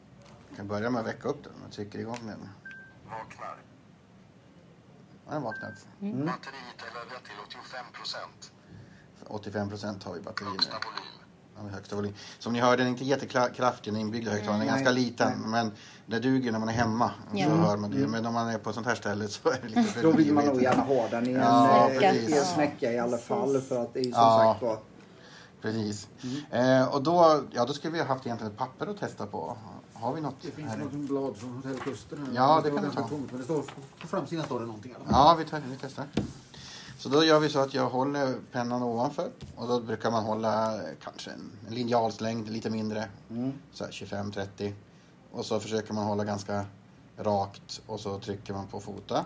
kan 0.56 0.68
börja 0.68 0.90
med 0.90 1.00
att 1.00 1.06
väcka 1.06 1.28
upp 1.28 1.44
den. 1.44 1.52
Man 1.62 1.70
trycker 1.70 1.98
igång 1.98 2.18
den. 2.22 2.48
Vaknar. 3.04 3.69
Han 5.30 5.42
har 5.42 5.50
vaknat. 5.52 5.86
Mm. 6.02 6.26
Batteriet 6.26 6.78
är 6.78 6.94
laddat 6.94 7.24
till 7.24 7.34
85 7.46 7.84
procent. 7.92 8.52
85 9.26 9.68
procent 9.68 10.04
har 10.04 10.14
vi 10.14 10.20
batteri 10.20 10.48
Högsta 10.48 10.72
volym. 10.72 11.20
Ja, 11.56 11.76
högsta 11.76 11.96
volym. 11.96 12.14
Som 12.38 12.52
ni 12.52 12.60
hörde, 12.60 12.76
den 12.76 12.86
är 12.86 12.90
inte 12.90 13.04
jättekraftig, 13.04 13.92
den 13.92 14.00
inbyggda 14.00 14.30
högtalaren. 14.30 14.60
Den 14.60 14.68
är 14.68 14.72
ganska 14.72 14.90
liten. 14.90 15.32
Nej. 15.40 15.50
Men 15.50 15.72
det 16.06 16.18
duger 16.18 16.52
när 16.52 16.58
man 16.58 16.68
är 16.68 16.72
hemma. 16.72 17.10
Ja. 17.34 17.46
Så 17.46 17.54
hör 17.54 17.76
man 17.76 17.90
det. 17.90 18.06
Men 18.06 18.26
om 18.26 18.34
man 18.34 18.48
är 18.48 18.58
på 18.58 18.70
ett 18.70 18.74
sånt 18.74 18.86
här 18.86 18.94
ställe 18.94 19.28
så 19.28 19.48
är 19.48 19.58
det 19.62 19.68
lite 19.68 19.82
för 19.82 20.02
Då 20.08 20.10
vill 20.10 20.34
man 20.34 20.44
nog 20.44 20.62
gärna 20.62 20.82
ha 20.82 21.08
den 21.08 21.26
i 21.26 21.32
en, 21.32 21.40
ja, 21.40 21.90
eh, 21.90 22.14
i 22.14 22.38
en 22.38 22.44
snäcka 22.44 22.92
i 22.92 22.98
alla 22.98 23.18
fall. 23.18 23.60
För 23.60 23.82
att 23.82 23.94
det 23.94 24.00
är 24.00 24.04
som 24.04 24.12
ja. 24.12 24.52
sagt 24.52 24.62
var 24.62 24.78
Precis. 25.62 26.08
Mm. 26.50 26.82
Eh, 26.82 26.94
och 26.94 27.02
då, 27.02 27.44
ja, 27.50 27.64
då 27.64 27.72
skulle 27.72 27.92
vi 27.92 28.00
ha 28.00 28.06
haft 28.06 28.26
egentligen 28.26 28.52
ett 28.52 28.58
papper 28.58 28.86
att 28.86 28.98
testa 28.98 29.26
på. 29.26 29.56
Har 30.00 30.14
vi 30.14 30.20
något? 30.20 30.34
Det 30.42 30.50
finns 30.50 30.76
något 30.76 30.92
blad 30.92 31.36
från 31.36 31.50
Hotell 31.56 31.78
Kusten. 31.78 32.28
Ja, 32.34 32.60
det 32.64 32.70
kan 32.70 32.90
vi 32.90 32.96
ta. 32.96 33.08
men 33.10 33.38
det 33.38 33.44
står, 33.44 33.62
på 34.00 34.06
framsidan 34.06 34.44
står 34.44 34.60
det 34.60 34.66
någonting. 34.66 34.94
Ja, 35.10 35.36
vi, 35.38 35.44
tar, 35.44 35.60
vi 35.60 35.76
testar. 35.80 36.06
Så 36.98 37.08
då 37.08 37.24
gör 37.24 37.40
vi 37.40 37.48
så 37.48 37.58
att 37.58 37.74
jag 37.74 37.90
håller 37.90 38.34
pennan 38.52 38.82
ovanför 38.82 39.30
och 39.56 39.68
då 39.68 39.80
brukar 39.80 40.10
man 40.10 40.24
hålla 40.24 40.80
kanske 41.02 41.30
en, 41.30 41.50
en 41.68 41.74
linjalslängd 41.74 42.48
lite 42.48 42.70
mindre. 42.70 43.08
Mm. 43.30 43.52
Så 43.72 43.84
25-30. 43.84 44.72
och 45.32 45.46
så 45.46 45.60
försöker 45.60 45.94
man 45.94 46.06
hålla 46.06 46.24
ganska 46.24 46.64
rakt 47.16 47.80
och 47.86 48.00
så 48.00 48.18
trycker 48.18 48.54
man 48.54 48.66
på 48.66 48.80
fota. 48.80 49.24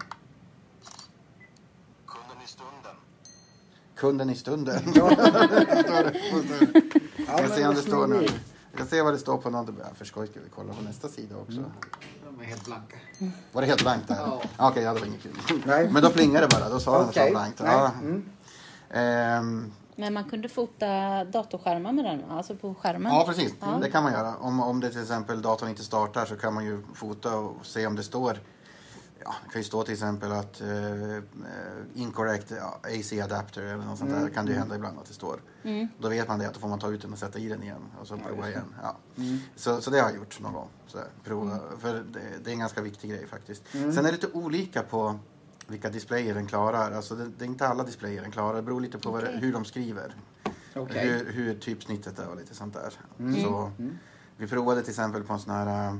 Kunden 2.07 2.43
i 2.45 2.47
stunden. 2.47 2.97
Kunden 3.95 4.31
i 4.31 4.35
stunden. 4.35 4.83
Ja. 4.95 5.11
Jag 7.27 7.39
ska 7.39 7.49
se 7.49 7.67
om 7.67 7.75
men 7.75 7.75
det 7.75 7.75
vad 7.75 7.77
står 7.77 8.07
nu. 8.07 8.27
Jag 8.77 8.87
ska 8.87 8.97
se 8.97 9.03
vad 9.03 9.15
det 9.15 9.19
står 9.19 9.39
på 9.39 9.51
någon. 9.51 9.77
Ja, 9.81 9.95
för 9.95 10.05
skoj 10.05 10.27
ska 10.27 10.41
vi 10.41 10.49
kolla 10.55 10.73
på 10.73 10.83
nästa 10.83 11.09
sida 11.09 11.37
också. 11.37 11.65
De 12.25 12.41
är 12.41 12.45
helt 12.45 12.65
blanka. 12.65 12.97
Var 13.53 13.63
det 13.63 13.67
helt 13.69 13.83
blankt 13.83 14.09
där? 14.09 14.17
Ja. 14.17 14.43
Okej, 14.59 14.83
ja, 14.83 14.95
det 14.95 15.01
var 15.01 15.07
inget 15.07 15.23
kul. 15.23 15.63
Nej. 15.67 15.89
Men 15.91 16.03
då 16.03 16.11
plingade 16.11 16.47
det 16.47 16.57
bara. 16.59 16.69
Då 16.69 16.81
sa 16.81 16.99
den 16.99 17.09
att 17.09 17.15
det 17.15 17.21
var 17.21 17.27
Okej. 17.27 17.33
blankt. 17.33 17.61
Ja. 17.65 17.91
Mm. 18.03 18.25
Ehm, 18.91 19.73
Men 19.97 20.13
man 20.15 20.25
kunde 20.25 20.49
fota 20.49 21.25
datorskärmar 21.25 21.93
med 21.93 22.05
den, 22.05 22.31
alltså 22.31 22.57
på 22.57 22.75
skärmen. 22.75 23.13
Ja, 23.13 23.25
precis. 23.27 23.55
Ja. 23.61 23.79
Det 23.83 23.91
kan 23.91 24.03
man 24.03 24.13
göra. 24.13 24.37
Om, 24.37 24.61
om 24.61 24.81
det 24.81 24.91
till 24.91 25.01
exempel 25.03 25.43
datorn 25.43 25.69
inte 25.69 25.85
startar 25.85 26.25
så 26.25 26.37
kan 26.37 26.55
man 26.55 26.65
ju 26.65 26.83
fota 26.95 27.37
och 27.37 27.67
se 27.67 27.87
om 27.87 27.97
det 27.97 28.03
står 28.03 28.39
Ja, 29.25 29.35
det 29.45 29.53
kan 29.53 29.61
ju 29.61 29.65
stå 29.65 29.83
till 29.83 29.93
exempel 29.93 30.33
att 30.33 30.61
eh, 30.61 30.69
incorrect 31.95 32.51
ja, 32.51 32.81
AC 32.83 33.13
adapter 33.13 33.63
eller 33.63 33.85
något 33.85 33.99
sånt 33.99 34.11
där. 34.11 34.19
Mm, 34.19 34.31
kan 34.31 34.47
det 34.47 34.51
ju 34.53 34.57
mm. 34.57 34.63
hända 34.63 34.77
ibland 34.77 34.99
att 34.99 35.07
det 35.07 35.15
står. 35.15 35.41
Mm. 35.63 35.89
Då 35.99 36.09
vet 36.09 36.29
man 36.29 36.39
det 36.39 36.47
att 36.47 36.55
då 36.55 36.61
får 36.61 36.69
man 36.69 36.79
ta 36.79 36.91
ut 36.91 37.03
den 37.03 37.13
och 37.13 37.19
sätta 37.19 37.39
i 37.39 37.49
den 37.49 37.63
igen 37.63 37.83
och 38.01 38.07
så 38.07 38.17
prova 38.17 38.43
det. 38.43 38.51
igen. 38.51 38.75
Ja. 38.83 38.97
Mm. 39.17 39.39
Så, 39.57 39.81
så 39.81 39.91
det 39.91 40.01
har 40.01 40.09
jag 40.09 40.17
gjort 40.17 40.41
någon 40.41 40.53
gång. 40.53 40.69
Så 40.87 40.97
där, 40.99 41.07
prova. 41.25 41.59
För 41.79 41.95
det, 41.95 42.21
det 42.45 42.51
är 42.51 42.53
en 42.53 42.59
ganska 42.59 42.81
viktig 42.81 43.11
grej 43.11 43.27
faktiskt. 43.27 43.63
Mm. 43.75 43.93
Sen 43.93 44.05
är 44.05 44.09
det 44.09 44.13
lite 44.13 44.33
olika 44.33 44.83
på 44.83 45.19
vilka 45.67 45.91
displayer 45.91 46.35
den 46.35 46.47
klarar. 46.47 46.93
Alltså 46.93 47.15
det, 47.15 47.25
det 47.39 47.45
är 47.45 47.49
inte 47.49 47.69
alla 47.69 47.85
displayer 47.85 48.23
den 48.23 48.31
klarar. 48.31 48.57
Det 48.57 48.63
beror 48.63 48.81
lite 48.81 48.99
på 48.99 49.11
vad 49.11 49.25
det, 49.25 49.31
hur 49.31 49.53
de 49.53 49.65
skriver. 49.65 50.15
Okej. 50.75 51.09
Hur, 51.09 51.33
hur 51.33 51.55
typsnittet 51.55 52.19
är 52.19 52.29
och 52.29 52.37
lite 52.37 52.55
sånt 52.55 52.75
där. 52.75 52.93
Mm. 53.19 53.43
Så, 53.43 53.71
Mm. 53.79 53.99
vi 54.37 54.47
provade 54.47 54.81
till 54.83 54.91
exempel 54.91 55.23
på 55.23 55.33
en 55.33 55.39
sån 55.39 55.55
här 55.55 55.89
eh, 55.89 55.97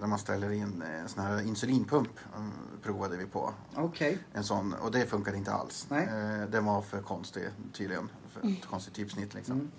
där 0.00 0.06
man 0.06 0.18
ställer 0.18 0.52
in 0.52 0.82
eh, 0.82 1.00
en 1.00 1.08
sån 1.08 1.24
här 1.24 1.46
insulinpump. 1.46 2.18
eh, 2.34 2.40
provade 2.82 3.16
vi 3.16 3.26
på. 3.26 3.52
Okej. 3.74 4.18
En 4.32 4.44
sån 4.44 4.74
och 4.74 4.90
det 4.90 5.06
funkade 5.06 5.36
inte 5.36 5.52
alls. 5.52 5.86
Nej. 5.90 6.04
Eh, 6.04 6.48
den 6.50 6.64
var 6.64 6.82
för 6.82 7.02
konstig 7.02 7.42
tydligen. 7.72 8.08
För 8.28 8.48
ett 8.48 8.66
konstigt 8.66 8.94
typsnitt 8.94 9.34
liksom. 9.34 9.54
Mm. 9.54 9.70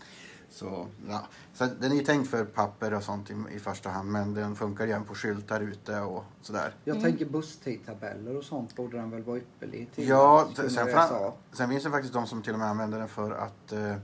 Så, 0.50 0.88
ja. 1.10 1.24
så 1.54 1.66
den 1.66 1.92
är 1.92 1.96
ju 1.96 2.04
tänkt 2.04 2.30
för 2.30 2.46
papper 2.46 2.94
och 2.94 3.04
sånt 3.04 3.30
i, 3.30 3.36
i 3.52 3.60
första 3.60 3.90
hand 3.90 4.12
men 4.12 4.34
den 4.34 4.56
funkar 4.56 4.86
ju 4.86 4.92
även 4.92 5.06
på 5.06 5.16
skyltar 5.16 5.62
ute 5.62 6.00
och 6.00 6.24
sådär. 6.42 6.76
Jag 6.84 7.02
tänker 7.02 7.26
busstidtabeller 7.26 8.38
och 8.38 8.44
sånt 8.44 8.76
borde 8.76 8.98
den 8.98 9.12
väl 9.12 9.24
vara 9.24 9.38
ypperlig 9.38 9.92
till. 9.92 10.08
Ja, 10.08 10.50
sen, 10.56 10.70
fram, 10.70 11.32
sen 11.52 11.70
finns 11.70 11.84
det 11.84 11.90
faktiskt 11.90 12.14
de 12.14 12.28
som 12.28 12.42
till 12.42 12.54
och 12.54 12.60
med 12.60 12.68
använder 12.68 13.00
den 13.00 13.08
för 13.08 13.32
att 13.32 13.72
eh, 13.72 13.92
eh, 13.92 13.98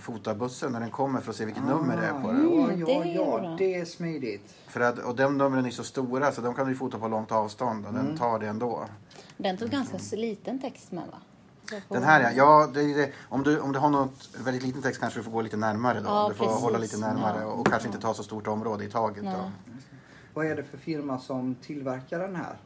fota 0.00 0.34
bussen 0.34 0.72
när 0.72 0.80
den 0.80 0.90
kommer 0.90 1.20
för 1.20 1.30
att 1.30 1.36
se 1.36 1.44
vilket 1.44 1.64
nummer 1.64 1.96
det 1.96 2.06
är 2.06 2.12
på 2.22 2.32
den. 2.32 2.50
Ja, 2.50 2.64
Mm, 2.64 2.80
ja, 2.80 2.86
det 2.86 2.92
är 3.10 3.14
ja, 3.14 3.38
bra. 3.40 3.56
det 3.58 3.74
är 3.74 3.84
smidigt. 3.84 4.54
För 4.68 4.80
att, 4.80 4.98
och 4.98 5.16
de 5.16 5.38
numren 5.38 5.66
är 5.66 5.70
så 5.70 5.84
stora 5.84 6.32
så 6.32 6.40
de 6.40 6.54
kan 6.54 6.68
du 6.68 6.74
fota 6.74 6.98
på 6.98 7.08
långt 7.08 7.32
avstånd 7.32 7.84
och 7.86 7.90
Mm. 7.92 8.06
den 8.06 8.16
tar 8.18 8.38
det 8.38 8.46
ändå. 8.48 8.84
Den 9.36 9.56
tog 9.56 9.70
ganska 9.70 10.16
liten 10.16 10.60
text 10.60 10.92
med 10.92 11.04
va? 11.10 11.18
Den 11.88 12.02
här 12.02 12.20
ja, 12.20 12.30
ja 12.36 12.70
det, 12.74 12.94
det, 12.94 13.12
om, 13.28 13.42
du, 13.42 13.60
om 13.60 13.72
du 13.72 13.78
har 13.78 13.90
något 13.90 14.28
väldigt 14.44 14.62
liten 14.62 14.82
text 14.82 15.00
kanske 15.00 15.18
du 15.18 15.22
får 15.24 15.30
gå 15.32 15.42
lite 15.42 15.56
närmare 15.56 16.00
då. 16.00 16.06
Ja, 16.08 16.28
du 16.28 16.34
får 16.34 16.44
precis. 16.46 16.62
hålla 16.62 16.78
lite 16.78 16.98
närmare 16.98 17.40
Ja. 17.40 17.46
och 17.46 17.66
kanske 17.66 17.88
inte 17.88 18.00
ta 18.00 18.14
så 18.14 18.22
stort 18.22 18.46
område 18.46 18.84
i 18.84 18.88
taget. 18.90 19.24
Vad 20.34 20.46
är 20.46 20.56
det 20.56 20.62
för 20.64 20.78
firma 20.78 21.18
som 21.18 21.54
tillverkar 21.54 22.18
den 22.18 22.36
här? 22.36 22.56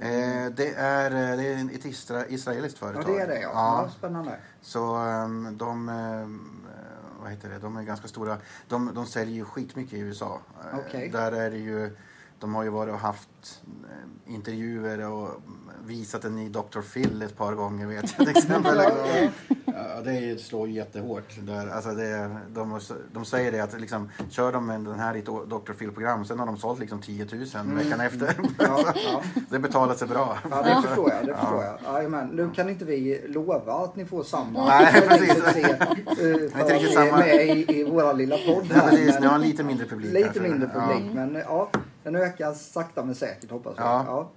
Eh, 0.00 0.46
det, 0.52 0.74
är, 0.76 1.10
eh, 1.10 1.36
det 1.36 1.46
är 1.46 1.74
ett 1.74 1.84
isra, 1.84 2.26
israeliskt 2.26 2.78
Ja, 2.80 2.86
företag. 2.86 3.14
det 3.14 3.20
är 3.20 3.26
det 3.28 3.40
ja. 3.40 3.50
Ja, 3.52 3.82
ja 3.84 3.90
spännande. 3.98 4.36
Så 4.62 4.94
ehm, 4.96 5.58
de, 5.58 5.88
ehm, 5.88 6.66
eh, 6.68 7.22
vad 7.22 7.30
heter 7.30 7.48
det, 7.50 7.58
de 7.58 7.76
är 7.76 7.82
ganska 7.82 8.08
stora. 8.08 8.38
De, 8.68 8.94
de 8.94 9.06
säljer 9.06 9.34
ju 9.34 9.44
skitmycket 9.44 9.92
i 9.94 9.98
USA. 10.00 10.40
Eh, 10.72 10.78
Okej. 10.78 11.08
Där 11.08 11.32
är 11.32 11.50
det 11.50 11.58
ju, 11.58 11.96
de 12.38 12.54
har 12.54 12.62
ju 12.62 12.68
varit 12.70 12.92
och 12.94 13.00
haft 13.00 13.62
eh, 13.90 14.32
intervjuer 14.34 15.10
och 15.10 15.42
visat 15.86 16.22
den 16.22 16.38
i 16.38 16.48
Dr. 16.48 16.80
Phil 16.92 17.22
ett 17.22 17.36
par 17.36 17.52
gånger 17.54 17.86
vet 17.86 18.02
jag 18.02 18.26
till 18.26 18.28
exempel. 18.36 18.76
Ja, 18.76 18.90
ja. 19.14 19.54
Ja, 19.66 20.00
det 20.04 20.40
slår 20.40 20.68
ju 20.68 20.74
jättehårt. 20.74 21.36
Där. 21.40 21.68
Alltså 21.68 21.90
det, 21.90 22.36
de, 22.54 22.80
de 23.12 23.24
säger 23.24 23.52
det 23.52 23.60
att 23.60 23.80
liksom, 23.80 24.10
kör 24.30 24.52
de 24.52 24.66
med 24.66 24.80
den 24.80 25.00
här 25.00 25.16
i 25.16 25.18
ett 25.18 25.24
Dr. 25.26 25.72
Phil-program 25.78 26.24
sen 26.24 26.38
har 26.38 26.46
de 26.46 26.56
sålt 26.56 26.80
liksom 26.80 27.00
10 27.02 27.26
000 27.54 27.66
veckan 27.76 28.00
efter. 28.00 28.34
Ja, 28.58 28.92
ja. 28.94 29.22
det 29.50 29.58
betalar 29.58 29.94
sig 29.94 30.08
bra. 30.08 30.38
Ja, 30.50 30.62
det 30.62 30.88
förstår 30.88 31.10
jag. 31.10 31.24
Det 31.26 31.30
Ja. 31.30 31.36
förstår 31.36 31.64
jag. 31.64 31.78
Jajamän. 31.94 32.26
Nu 32.28 32.50
kan 32.54 32.68
inte 32.68 32.84
vi 32.84 33.24
lova 33.28 33.72
att 33.84 33.96
ni 33.96 34.04
får 34.04 34.22
samma 34.22 34.66
Nej, 34.66 34.92
precis. 35.08 35.30
eh, 35.30 35.76
för 36.16 36.60
inte 36.60 36.74
riktigt 36.74 36.90
är 36.98 37.04
samma. 37.06 37.18
med 37.18 37.46
i, 37.46 37.80
i 37.80 37.84
våra 37.84 38.12
lilla 38.12 38.36
podd 38.46 38.66
Ja, 38.74 38.80
precis, 38.90 39.20
ni 39.20 39.26
har 39.26 39.34
en 39.34 39.40
lite 39.40 39.62
mindre 39.64 39.86
publik 39.86 40.12
Lite 40.12 40.24
kanske. 40.24 40.42
mindre 40.42 40.68
publik, 40.68 41.04
Ja. 41.10 41.14
men 41.14 41.34
ja, 41.34 41.68
den 42.02 42.16
ökar 42.16 42.52
sakta 42.52 43.04
men 43.04 43.14
säkert 43.14 43.50
hoppas 43.50 43.74
jag. 43.76 43.86
Ja. 43.86 44.30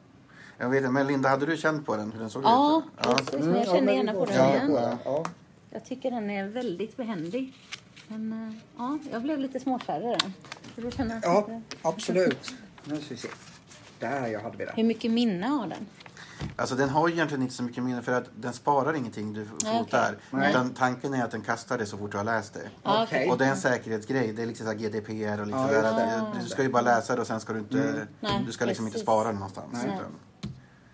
Ja. 0.57 0.63
Jag 0.63 0.69
vet 0.69 0.77
inte, 0.77 0.91
men 0.91 1.07
Linda, 1.07 1.29
hade 1.29 1.45
du 1.45 1.57
känt 1.57 1.85
på 1.85 1.95
den? 1.95 2.11
Hur 2.11 2.19
den 2.19 2.29
såg 2.29 2.43
Ja, 2.43 2.81
ut? 2.85 2.91
Ja, 3.03 3.15
precis. 3.17 3.45
Men 3.45 3.55
jag 3.55 3.65
känner 3.67 3.93
gärna 3.93 4.13
på 4.13 4.25
den 4.25 4.35
känna 4.35 4.55
igen. 4.55 4.97
Ja. 5.05 5.23
Jag 5.69 5.85
tycker 5.85 6.11
den 6.11 6.29
är 6.29 6.47
väldigt 6.47 6.97
behändig. 6.97 7.53
Men 8.07 8.31
eh, 8.49 8.53
ja, 8.77 8.97
jag 9.11 9.21
blev 9.21 9.39
lite 9.39 9.59
småkär 9.59 9.99
i 10.13 10.15
den. 10.19 10.33
Ja, 11.23 11.47
absolut. 11.81 12.53
Nu 12.83 12.95
ska 13.01 13.05
vi 13.09 13.17
se. 13.17 13.27
Där 13.99 14.27
jag 14.27 14.39
hade 14.39 14.57
vi 14.57 14.65
Hur 14.65 14.71
den. 14.75 14.87
mycket 14.87 15.11
minne 15.11 15.47
har 15.47 15.67
den? 15.67 15.87
Alltså 16.55 16.75
den 16.75 16.89
har 16.89 17.07
ju 17.07 17.13
egentligen 17.13 17.41
inte 17.41 17.53
så 17.55 17.63
mycket 17.63 17.83
minne 17.83 18.01
för 18.01 18.11
att 18.11 18.25
den 18.35 18.53
sparar 18.53 18.93
ingenting 18.93 19.33
du 19.33 19.45
fotar. 19.45 20.15
okej. 20.31 20.49
Utan 20.49 20.69
tanken 20.73 21.13
är 21.13 21.23
att 21.23 21.31
den 21.31 21.41
kastar 21.41 21.77
det 21.77 21.85
så 21.85 21.97
fort 21.97 22.11
du 22.11 22.17
har 22.17 22.23
läst 22.23 22.53
det. 22.53 22.69
Ja, 22.83 23.03
Okej. 23.03 23.29
Och 23.29 23.37
det 23.37 23.45
är 23.45 23.49
en 23.49 23.57
säkerhetsgrej. 23.57 24.33
Det 24.33 24.41
är 24.41 24.45
liksom 24.45 24.65
så 24.65 24.71
här 24.71 24.79
GDPR 24.79 25.41
och 25.41 25.47
lite 25.47 25.59
Ja, 25.59 25.67
sådär. 25.67 25.75
just 25.81 25.85
att 25.91 25.97
det. 25.97 26.37
eh, 26.37 26.43
Du 26.43 26.49
ska 26.49 26.63
ju 26.63 26.69
bara 26.69 26.81
läsa 26.81 27.15
det 27.15 27.21
och 27.21 27.27
sen 27.27 27.39
ska 27.39 27.53
du 27.53 27.59
inte... 27.59 28.07
Mm. 28.21 28.45
Du 28.45 28.51
ska 28.51 28.65
liksom 28.65 28.87
inte 28.87 28.99
spara 28.99 29.27
det 29.27 29.33
någonstans. 29.33 29.67
Nej. 29.73 29.85
Utan, 29.85 30.11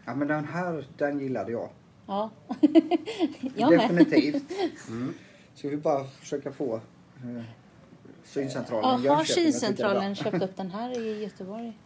Ja, 0.05 0.15
men 0.15 0.27
den 0.27 0.45
här, 0.45 0.85
den 0.97 1.19
gillade 1.19 1.51
jag. 1.51 1.69
Ja. 2.07 2.29
jag. 3.55 3.71
Definitivt. 3.71 4.43
Mm. 4.87 5.13
Ska 5.55 5.69
vi 5.69 5.77
bara 5.77 6.03
försöka 6.03 6.51
få 6.51 6.75
eh, 6.75 7.43
syncentralen 8.23 9.03
Ja, 9.03 9.13
har 9.13 9.21
det 9.23 9.27
syncentralen 9.29 10.15
köpt 10.15 10.41
upp 10.43 10.57
den 10.57 10.71
här 10.71 10.99
i 10.99 11.23
Göteborg? 11.23 11.77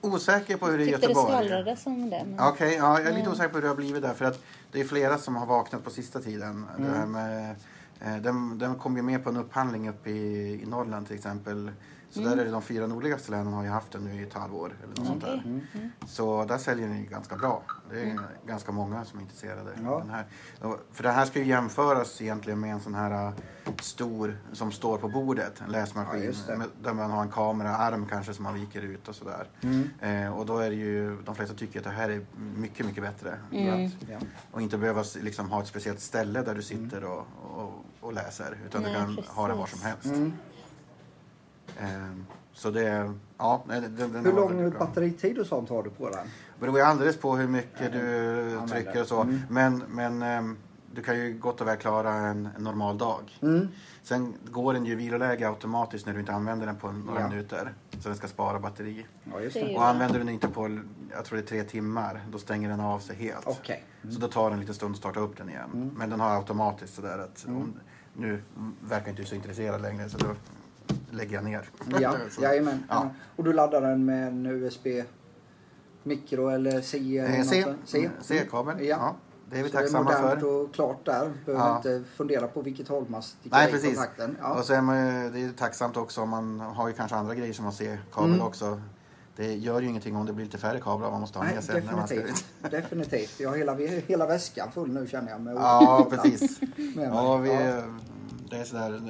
osäker 0.00 0.56
på 0.56 0.66
hur 0.66 0.78
det 0.78 0.84
är 0.84 0.86
i 0.88 0.90
Tyckte 0.90 1.06
det 1.06 1.12
Göteborg. 1.12 1.26
skvallrade 1.32 1.76
som 1.76 2.10
det. 2.10 2.24
Men... 2.30 2.40
Okej, 2.48 2.74
ja, 2.74 3.00
jag 3.00 3.08
är 3.12 3.16
lite 3.18 3.30
osäker 3.30 3.48
på 3.48 3.54
hur 3.54 3.62
det 3.62 3.68
har 3.68 3.76
blivit 3.76 4.02
där. 4.02 4.14
För 4.14 4.24
att 4.24 4.42
det 4.72 4.80
är 4.80 4.84
flera 4.84 5.18
som 5.18 5.36
har 5.36 5.46
vaknat 5.46 5.84
på 5.84 5.90
sista 5.90 6.20
tiden. 6.20 6.66
Det 6.78 6.82
Mm. 6.84 6.94
här 6.94 7.06
med, 7.06 7.56
eh, 8.00 8.16
den, 8.22 8.58
den 8.58 8.74
kom 8.74 8.96
ju 8.96 9.02
med 9.02 9.24
på 9.24 9.30
en 9.30 9.36
upphandling 9.36 9.88
uppe 9.88 10.10
i, 10.10 10.52
i 10.62 10.66
Norrland 10.66 11.06
till 11.06 11.16
exempel. 11.16 11.70
Så 12.10 12.20
Mm. 12.20 12.30
där 12.30 12.38
är 12.38 12.44
det 12.46 12.50
de 12.52 12.62
fyra 12.62 12.86
nordligaste 12.86 13.30
länen 13.30 13.52
har 13.52 13.62
ju 13.64 13.68
haft 13.68 13.92
den 13.92 14.04
nu 14.04 14.20
i 14.20 14.22
ett 14.22 14.34
halvår. 14.34 14.76
Eller 14.78 14.88
något 14.96 15.06
sånt 15.06 15.22
Okej. 15.24 15.40
där. 15.44 15.50
Mm. 15.80 15.90
Så 16.06 16.44
där 16.44 16.58
säljer 16.58 16.88
den 16.88 16.98
ju 16.98 17.04
ganska 17.04 17.36
bra. 17.36 17.62
Det 17.90 18.00
är 18.00 18.18
ganska 18.46 18.72
många 18.72 19.04
som 19.04 19.18
är 19.18 19.22
intresserade 19.22 19.70
Ja. 19.84 19.98
den 19.98 20.10
här. 20.10 20.26
För 20.92 21.02
det 21.02 21.10
här 21.10 21.24
ska 21.26 21.38
ju 21.38 21.44
jämföras 21.44 22.20
egentligen 22.22 22.60
med 22.60 22.72
en 22.72 22.80
sån 22.80 22.94
här 22.94 23.26
äh, 23.26 23.32
stor 23.80 24.38
som 24.52 24.72
står 24.72 24.98
på 24.98 25.08
bordet, 25.08 25.60
en 25.60 25.66
Ja, 25.66 25.72
läsmaskin. 25.72 26.34
med, 26.58 26.68
där 26.82 26.92
man 26.94 27.10
har 27.10 27.22
en 27.22 27.30
kameraarm 27.30 28.06
kanske 28.06 28.34
som 28.34 28.42
man 28.44 28.54
viker 28.54 28.80
ut 28.82 29.08
och 29.08 29.14
sådär. 29.14 29.46
Mm. 29.60 29.90
Eh, 30.00 30.32
och 30.38 30.46
då 30.46 30.58
är 30.58 30.70
det 30.70 30.76
ju, 30.76 31.22
de 31.22 31.34
flesta 31.34 31.54
tycker 31.54 31.78
att 31.78 31.84
det 31.84 31.90
här 31.90 32.08
är 32.10 32.26
mycket, 32.56 32.86
mycket 32.86 33.02
bättre. 33.02 33.34
Mm. 33.52 33.86
Att, 33.86 33.92
Ja. 34.10 34.18
och 34.52 34.62
inte 34.62 34.78
behöva 34.78 35.04
liksom, 35.20 35.50
ha 35.50 35.60
ett 35.62 35.68
speciellt 35.68 36.00
ställe 36.00 36.42
där 36.42 36.54
du 36.54 36.62
sitter 36.62 37.04
och, 37.04 37.26
och, 37.56 37.84
och 38.00 38.12
läser. 38.12 38.58
Utan 38.66 38.82
Nej, 38.82 38.92
du 38.92 38.96
kan 38.98 39.24
ha 39.28 39.48
den 39.48 39.58
var 39.58 39.64
precis. 39.64 39.80
som 39.80 39.88
helst. 39.88 40.34
Mm. 41.78 41.94
Eh, 42.02 42.16
så 42.52 42.70
det, 42.70 43.12
ja, 43.38 43.62
den, 43.68 43.96
den 43.96 44.24
Hur 44.24 44.32
lång 44.32 44.70
batteritid 44.78 45.38
och 45.38 45.46
sånt 45.46 45.68
har 45.68 45.82
du 45.82 45.90
på 45.90 46.10
den? 46.10 46.26
Det 46.54 46.60
beror 46.60 46.76
ju 46.78 46.84
alldeles 46.84 47.16
på 47.16 47.36
hur 47.36 47.48
mycket 47.48 47.92
du 47.92 47.98
använder. 47.98 48.66
trycker 48.74 49.00
och 49.00 49.06
så. 49.08 49.20
Mm. 49.22 49.40
Men, 49.48 49.82
men 49.88 50.22
ehm, 50.22 50.56
du 50.94 51.02
kan 51.02 51.18
ju 51.18 51.38
gott 51.38 51.60
och 51.60 51.66
väl 51.66 51.76
klara 51.76 52.12
en, 52.14 52.48
en 52.56 52.64
normal 52.64 52.98
dag. 52.98 53.38
Mm. 53.42 53.68
Sen 54.02 54.34
går 54.50 54.72
den 54.74 54.84
ju 54.84 54.92
i 54.92 54.94
viloläge 54.94 55.48
automatiskt 55.48 56.06
när 56.06 56.12
du 56.14 56.20
inte 56.20 56.32
använder 56.32 56.66
den 56.66 56.76
på 56.76 56.92
några 56.92 57.20
Ja. 57.20 57.28
minuter. 57.28 57.74
Så 58.00 58.08
den 58.08 58.16
ska 58.18 58.28
spara 58.28 58.58
batteri. 58.60 59.06
Ja, 59.24 59.60
Och 59.76 59.86
använder 59.88 60.18
du 60.18 60.24
den 60.24 60.28
inte 60.34 60.48
på, 60.48 60.78
jag 61.10 61.24
tror 61.24 61.36
det 61.38 61.44
är 61.44 61.46
tre 61.46 61.62
timmar, 61.62 62.20
då 62.30 62.38
stänger 62.38 62.68
den 62.68 62.80
av 62.80 62.98
sig 62.98 63.16
helt. 63.16 63.46
Okej. 63.46 63.84
Så 64.10 64.20
då 64.20 64.28
tar 64.28 64.50
det 64.50 64.54
en 64.54 64.60
liten 64.60 64.74
stund 64.74 64.92
att 64.92 64.98
starta 64.98 65.20
upp 65.20 65.36
den 65.36 65.48
igen. 65.48 65.70
Mm. 65.74 65.90
Men 65.96 66.10
den 66.10 66.20
har 66.20 66.36
automatiskt 66.36 66.94
sådär 66.94 67.18
att 67.18 67.44
Mm. 67.46 67.56
om, 67.62 67.74
nu 68.14 68.42
verkar 68.88 69.10
inte 69.10 69.22
du 69.22 69.26
så 69.28 69.34
intresserad 69.34 69.82
längre 69.82 70.08
så 70.08 70.18
då 70.18 70.26
lägger 71.10 71.34
jag 71.34 71.44
ner. 71.44 71.68
Ja, 72.00 72.14
Så, 72.30 72.42
jajamän. 72.42 72.82
ja. 72.88 73.10
Och 73.36 73.44
du 73.44 73.52
laddar 73.52 73.80
den 73.80 74.04
med 74.04 74.28
en 74.28 74.46
USB 74.46 74.86
mikro 76.02 76.48
eller 76.48 76.80
C? 76.80 77.18
Eller 77.18 77.38
Eh, 77.38 77.42
C? 77.44 77.64
C. 77.84 78.10
C-kabel. 78.20 78.76
Ja. 78.80 78.86
Ja. 78.86 79.14
Det 79.50 79.58
är 79.58 79.62
vi 79.62 79.68
Så 79.70 79.76
det 79.76 79.78
är 79.78 79.82
tacksamma 79.82 80.04
modernt 80.04 80.40
för. 80.40 80.46
och 80.48 80.74
klart 80.74 81.04
där. 81.06 81.32
Behöver 81.46 81.64
Ja. 81.66 81.76
inte 81.76 82.02
fundera 82.16 82.46
på 82.48 82.62
vilket 82.62 82.88
håll 82.88 83.04
man 83.08 83.22
sticker 83.22 83.56
Nej, 83.56 83.68
i 83.68 83.72
precis. 83.72 83.96
kontakten. 83.96 84.36
Ja. 84.40 84.54
Och 84.54 84.64
så 84.64 84.72
är 84.74 84.80
man, 84.80 84.96
det 85.32 85.40
är 85.40 85.52
tacksamt 85.58 85.96
också 85.96 86.20
om 86.22 86.28
man 86.28 86.60
har 86.60 86.88
ju 86.88 86.94
kanske 86.94 87.16
andra 87.16 87.34
grejer 87.34 87.52
som 87.52 87.64
man 87.64 87.72
ser 87.72 88.00
kabel 88.12 88.30
Mm. 88.30 88.46
också. 88.46 88.80
Det 89.36 89.54
gör 89.54 89.80
ju 89.80 89.88
ingenting 89.88 90.16
om 90.16 90.26
det 90.26 90.32
blir 90.32 90.44
lite 90.44 90.58
färre 90.58 90.80
kablar 90.80 91.10
man 91.10 91.20
måste 91.20 91.38
ha 91.38 91.44
med 91.46 91.64
sig 91.64 91.82
när 91.84 91.92
man 91.92 92.06
ska 92.06 92.16
ut. 92.16 92.22
definitivt. 92.22 92.70
definitivt. 92.70 93.40
Jag 93.40 93.48
har 93.50 93.56
hela, 93.56 93.74
hela 94.06 94.26
väskan 94.26 94.68
full 94.72 94.90
nu 94.92 95.06
känner 95.06 95.30
jag. 95.30 95.40
Med 95.40 95.54
Ja, 95.54 96.06
precis. 96.10 96.60
med. 96.96 97.08
Ja, 97.12 97.36
vi, 97.36 97.50
Ja. 97.50 97.82
det 98.50 98.56
är 98.56 98.64
sådär, 98.64 99.00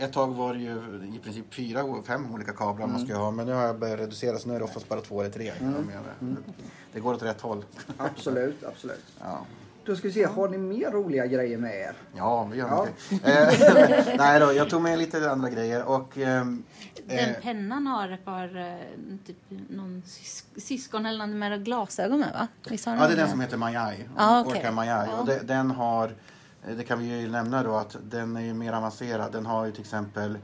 ett 0.00 0.12
tag 0.12 0.26
var 0.34 0.54
det 0.54 0.60
ju 0.60 0.72
i 1.16 1.20
princip 1.24 1.54
fyra, 1.54 1.84
fem 2.06 2.34
olika 2.34 2.52
kablar 2.52 2.86
man 2.86 2.96
Mm. 2.96 3.08
ska 3.08 3.16
ha. 3.18 3.30
Men 3.30 3.46
nu 3.46 3.52
har 3.52 3.62
jag 3.62 3.78
börjat 3.78 3.98
reducera 4.00 4.38
så 4.38 4.48
nu 4.48 4.54
är 4.54 4.58
det 4.58 4.64
oftast 4.64 4.88
bara 4.88 5.00
två 5.00 5.20
eller 5.20 5.30
tre. 5.30 5.52
Mm. 5.60 5.74
Mm. 6.20 6.36
Det 6.92 7.00
går 7.00 7.14
åt 7.14 7.22
rätt 7.22 7.40
håll. 7.40 7.64
Absolut, 7.98 8.64
absolut. 8.64 9.04
Ja. 9.20 9.38
Då 9.84 9.96
ska 9.96 10.08
vi 10.08 10.14
se, 10.14 10.24
har 10.24 10.48
ni 10.48 10.58
mer 10.58 10.90
roliga 10.90 11.26
grejer 11.26 11.58
med 11.58 11.74
er? 11.80 11.92
Ja, 12.16 12.44
vi 12.52 12.58
gör 12.58 12.68
Ja. 12.68 12.86
mycket. 13.10 13.28
Eh, 14.08 14.14
Nej 14.18 14.40
då, 14.40 14.52
jag 14.52 14.70
tog 14.70 14.82
med 14.82 14.98
lite 14.98 15.30
andra 15.30 15.50
grejer 15.50 15.82
och... 15.84 16.18
ehm, 16.18 16.62
Den 17.06 17.18
eh, 17.18 17.36
pennan 17.42 17.86
har 17.86 18.08
ett 18.08 18.24
par, 18.24 18.56
eh, 18.56 18.74
typ 19.26 19.36
någon 19.68 20.02
sys 20.06 20.44
syskon 20.56 21.06
eller 21.06 21.18
någon 21.26 21.38
med 21.38 21.64
glasögon 21.64 22.18
med 22.20 22.32
va? 22.32 22.46
Visst 22.70 22.86
har 22.86 22.92
Ja, 22.96 22.98
det 23.00 23.04
är 23.04 23.08
den 23.08 23.18
den 23.18 23.28
som 23.30 23.40
heter 23.40 23.56
Majai. 23.56 24.08
Ja, 24.16 24.40
okej. 24.46 24.60
Orca 24.60 24.70
Majai. 24.72 25.08
Ja. 25.12 25.18
Och 25.20 25.26
det, 25.26 25.38
den 25.44 25.70
har, 25.70 26.04
eh, 26.04 26.12
det 26.66 26.84
kan 26.84 26.98
vi 26.98 27.20
ju 27.20 27.28
nämna 27.30 27.62
då 27.62 27.76
att 27.76 27.96
den 28.02 28.36
är 28.36 28.40
ju 28.40 28.54
mer 28.54 28.72
avancerad. 28.72 29.32
Den 29.32 29.46
har 29.46 29.66
ju 29.66 29.72
till 29.72 29.80
exempel 29.80 30.38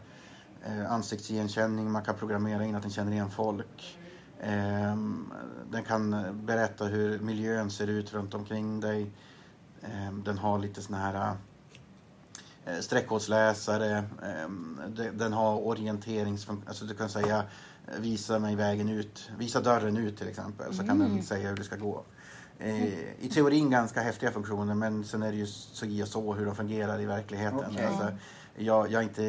eh, 0.66 0.92
ansiktsigenkänning, 0.92 1.90
man 1.90 2.04
kan 2.04 2.14
programmera 2.14 2.64
in 2.64 2.74
att 2.74 2.82
den 2.82 2.90
känner 2.90 3.12
igen 3.12 3.30
folk. 3.30 3.98
Ehm, 4.40 5.32
den 5.70 5.84
kan 5.84 6.26
berätta 6.46 6.84
hur 6.84 7.18
miljön 7.18 7.70
ser 7.70 7.86
ut 7.86 8.12
runt 8.14 8.34
omkring 8.34 8.80
dig. 8.80 9.10
Ehm, 9.82 10.22
den 10.24 10.38
har 10.38 10.58
lite 10.58 10.82
såna 10.82 10.98
här 10.98 11.32
eh, 12.64 12.78
streckkodsläsare. 12.80 14.04
Ehm, 14.22 14.80
de- 14.88 15.10
den 15.10 15.32
har 15.32 15.66
orienteringsfunktion, 15.66 16.68
alltså 16.68 16.84
du 16.84 16.94
kan 16.94 17.08
säga 17.08 17.38
eh, 17.86 18.00
visa 18.00 18.38
mig 18.38 18.56
vägen 18.56 18.88
ut, 18.88 19.30
visa 19.38 19.60
dörren 19.60 19.96
ut 19.96 20.16
till 20.18 20.28
exempel, 20.28 20.74
så 20.74 20.82
kan 20.86 21.00
Mm. 21.00 21.16
den 21.16 21.22
säga 21.24 21.48
hur 21.48 21.56
det 21.56 21.64
ska 21.64 21.76
gå. 21.76 22.02
Eh, 22.58 22.84
I 23.24 23.28
teorin 23.34 23.70
ganska 23.70 24.00
häftiga 24.00 24.30
funktioner 24.30 24.74
men 24.74 25.04
sen 25.04 25.22
är 25.22 25.30
det 25.32 25.38
ju 25.38 25.46
så 25.46 26.00
och 26.02 26.08
så 26.08 26.34
hur 26.34 26.46
de 26.46 26.54
fungerar 26.54 27.00
i 27.00 27.06
verkligheten. 27.06 27.64
Okej. 27.70 27.86
Alltså, 27.86 28.12
jag, 28.56 28.90
jag, 28.90 29.02
inte, 29.02 29.22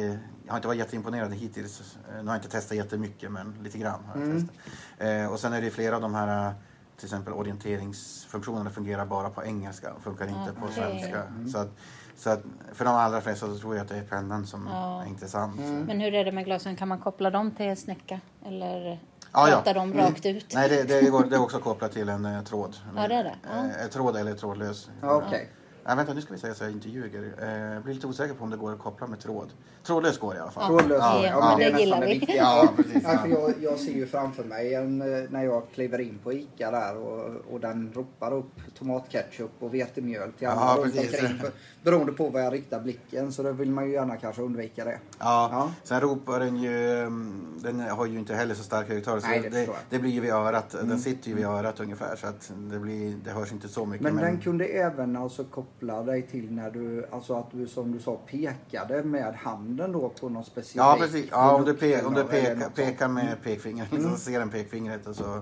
jag 0.46 0.52
har 0.52 0.56
inte 0.58 0.68
varit 0.68 0.78
jätteimponerad 0.78 1.32
hittills. 1.34 1.96
Nu 2.10 2.16
har 2.16 2.24
jag 2.24 2.36
inte 2.36 2.48
testat 2.48 2.76
jättemycket 2.76 3.32
men 3.32 3.54
lite 3.62 3.78
grann 3.78 4.04
har 4.04 4.20
jag 4.20 4.24
Mm. 4.30 4.38
testat. 4.48 4.56
Eh, 4.98 5.32
och 5.32 5.40
sen 5.40 5.52
är 5.52 5.60
det 5.62 5.70
flera 5.70 5.96
av 5.96 6.02
de 6.02 6.14
här 6.14 6.54
till 6.96 7.06
exempel 7.06 7.32
orienteringsfunktionerna 7.32 8.70
fungerar 8.70 9.06
bara 9.06 9.30
på 9.30 9.44
engelska 9.44 9.92
och 9.94 10.02
funkar 10.02 10.26
inte 10.26 10.52
på 10.60 10.64
Okej. 10.66 10.74
svenska. 10.74 11.22
Mm. 11.24 11.48
Så 11.48 11.58
att, 11.58 11.68
så 12.16 12.30
att 12.30 12.42
för 12.72 12.84
de 12.84 12.94
allra 12.94 13.20
flesta 13.20 13.46
så 13.46 13.58
tror 13.58 13.74
jag 13.76 13.82
att 13.82 13.88
det 13.88 13.96
är 13.96 14.02
pennan 14.02 14.46
som 14.46 14.68
Ja. 14.72 15.02
är 15.02 15.06
intressant. 15.08 15.56
Men 15.86 16.00
hur 16.00 16.14
är 16.14 16.24
det 16.24 16.32
med 16.32 16.44
glasögon? 16.44 16.76
Kan 16.76 16.88
man 16.88 16.98
koppla 16.98 17.30
dem 17.30 17.50
till 17.50 17.76
snäcka? 17.76 18.20
Eller 18.46 19.00
Ja, 19.32 19.48
ja. 19.48 19.54
pratar 19.56 19.74
de 19.74 19.92
Mm. 19.92 20.04
rakt 20.06 20.26
ut? 20.26 20.54
Nej, 20.54 20.68
det, 20.68 20.84
det, 20.84 21.10
går, 21.10 21.24
det 21.24 21.36
är 21.36 21.42
också 21.42 21.58
kopplat 21.58 21.92
till 21.92 22.08
en 22.08 22.24
eh, 22.24 22.42
tråd. 22.42 22.76
Ja, 22.96 23.08
det 23.08 23.14
är 23.14 23.24
det. 23.24 23.34
Ja. 23.42 23.82
Eh, 23.84 23.88
tråd 23.88 24.16
eller 24.16 24.34
trådlös. 24.34 24.90
Ja, 25.02 25.22
okej. 25.26 25.50
Ja, 25.88 25.94
vänta, 25.94 26.14
nu 26.14 26.20
ska 26.20 26.32
vi 26.34 26.40
säga 26.40 26.54
så 26.54 26.64
jag 26.64 26.70
inte 26.72 26.88
ljuger. 26.88 27.34
Eh, 27.42 27.74
jag 27.74 27.82
blir 27.82 27.94
lite 27.94 28.06
osäker 28.06 28.34
på 28.34 28.44
om 28.44 28.50
det 28.50 28.56
går 28.56 28.72
att 28.72 28.78
koppla 28.78 29.06
med 29.06 29.20
tråd. 29.20 29.52
Trådlös 29.86 30.18
går 30.18 30.36
i 30.36 30.38
alla 30.38 30.50
fall. 30.50 30.66
Trådlös, 30.66 30.98
ja, 31.00 31.26
ja, 31.26 31.48
men 31.48 31.58
det 31.58 31.64
är 31.64 31.72
nästan 31.72 32.00
det 32.00 32.06
viktiga. 32.06 32.36
Ja, 32.36 32.68
precis. 32.76 33.02
Ja, 33.04 33.18
för 33.18 33.28
jag, 33.28 33.54
jag 33.60 33.78
ser 33.78 33.92
ju 33.92 34.06
framför 34.06 34.44
mig 34.44 34.74
en, 34.74 35.02
eh, 35.02 35.30
när 35.30 35.44
jag 35.44 35.62
kliver 35.74 35.98
in 35.98 36.18
på 36.24 36.32
ICA 36.32 36.70
där 36.70 36.96
och, 36.96 37.52
och 37.52 37.60
den 37.60 37.92
ropar 37.94 38.32
upp 38.34 38.52
tomatketchup 38.78 39.50
och 39.58 39.74
vetemjöl 39.74 40.32
till 40.32 40.48
alla 40.48 40.60
Ja, 40.60 40.82
runt 40.82 40.94
precis. 40.94 41.20
omkring. 41.22 41.38
För, 41.38 41.50
beroende 41.82 42.12
på 42.12 42.28
var 42.28 42.40
jag 42.40 42.52
riktar 42.52 42.80
blicken 42.80 43.32
så 43.32 43.42
då 43.42 43.52
vill 43.52 43.70
man 43.70 43.86
ju 43.86 43.92
gärna 43.92 44.16
kanske 44.16 44.42
undvika 44.42 44.84
det. 44.84 44.98
Ja, 45.18 45.72
sen 45.84 46.00
ropar 46.00 46.40
den 46.40 46.56
ju, 46.56 46.98
mm, 46.98 47.44
den 47.58 47.80
har 47.80 48.06
ju 48.06 48.18
inte 48.18 48.34
heller 48.34 48.54
så 48.54 48.62
stark 48.62 48.88
högtalare. 48.88 49.20
så 49.20 49.28
Nej, 49.28 49.40
det 49.40 49.48
det, 49.48 49.68
det, 49.90 49.98
blir 49.98 50.10
ju 50.10 50.20
vid 50.20 50.30
örat, 50.30 50.74
Mm. 50.74 50.88
den 50.88 50.98
sitter 50.98 51.28
ju 51.28 51.34
vid 51.34 51.44
örat 51.46 51.80
ungefär 51.80 52.16
så 52.16 52.26
att 52.26 52.52
det, 52.70 52.78
blir, 52.78 53.16
det 53.24 53.30
hörs 53.30 53.52
inte 53.52 53.68
så 53.68 53.86
mycket. 53.86 54.04
Men, 54.14 54.16
den 54.16 54.40
kunde 54.40 54.64
även 54.64 55.16
alltså 55.16 55.44
koppla 55.44 55.77
dig 55.86 56.22
till 56.22 56.52
när 56.52 56.70
du, 56.70 57.06
alltså 57.10 57.34
att 57.34 57.50
du 57.52 57.66
som 57.66 57.92
du 57.92 57.98
sa 57.98 58.16
pekade 58.26 59.02
med 59.02 59.34
handen 59.34 59.92
då 59.92 60.08
på 60.08 60.28
någon 60.28 60.44
specifik 60.44 60.76
Ja, 60.80 60.96
precis. 61.00 61.28
Ja, 61.30 61.54
om 61.54 61.64
du, 61.64 61.74
pe, 61.74 62.02
om 62.04 62.14
du 62.14 62.24
pekar, 62.24 62.70
pekar 62.70 63.08
med 63.08 63.36
pekfingret, 63.42 63.92
Mm. 63.92 64.10
så 64.10 64.16
ser 64.16 64.38
den 64.38 64.50
pekfingret 64.50 65.06
och 65.06 65.16
så 65.16 65.40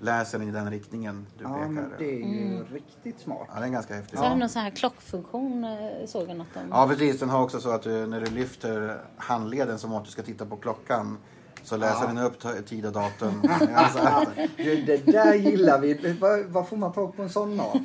läser 0.00 0.38
den 0.38 0.48
i 0.48 0.50
den 0.52 0.70
riktningen 0.70 1.26
du 1.38 1.44
Ja, 1.44 1.54
pekar. 1.54 1.68
men 1.68 1.92
det 1.98 2.04
är 2.04 2.26
ju 2.26 2.46
Mm. 2.54 2.64
riktigt 2.72 3.20
smart. 3.20 3.46
Ja, 3.48 3.54
den 3.54 3.62
är 3.64 3.68
ganska 3.68 3.94
häftig. 3.94 4.18
Så 4.18 4.24
har 4.24 4.30
de 4.30 4.38
någon 4.38 4.48
sån 4.48 4.62
här 4.62 4.70
klockfunktion 4.70 5.64
eh, 5.64 6.06
såg 6.06 6.28
jag 6.28 6.36
något 6.36 6.46
om. 6.56 6.62
Ja, 6.70 6.86
precis. 6.88 7.20
Den 7.20 7.30
har 7.30 7.42
också 7.42 7.60
så 7.60 7.70
att 7.70 7.82
du, 7.82 8.06
när 8.06 8.20
du 8.20 8.26
lyfter 8.30 9.00
handleden 9.16 9.78
som 9.78 9.92
att 9.92 10.04
du 10.04 10.10
ska 10.10 10.22
titta 10.22 10.46
på 10.46 10.56
klockan 10.56 11.18
så 11.62 11.76
läser 11.76 12.00
Ja. 12.00 12.06
den 12.06 12.18
upp 12.18 12.66
tid 12.66 12.86
och 12.86 12.92
datum. 12.92 13.42
Alltså, 13.74 14.30
Du, 14.56 14.82
det 14.82 14.96
där 15.12 15.34
gillar 15.34 15.80
vi. 15.80 16.16
Vad, 16.20 16.44
vad 16.44 16.68
får 16.68 16.76
man 16.76 16.92
tag 16.92 17.16
på 17.16 17.22
en 17.22 17.28
sån 17.30 17.60
av? 17.60 17.76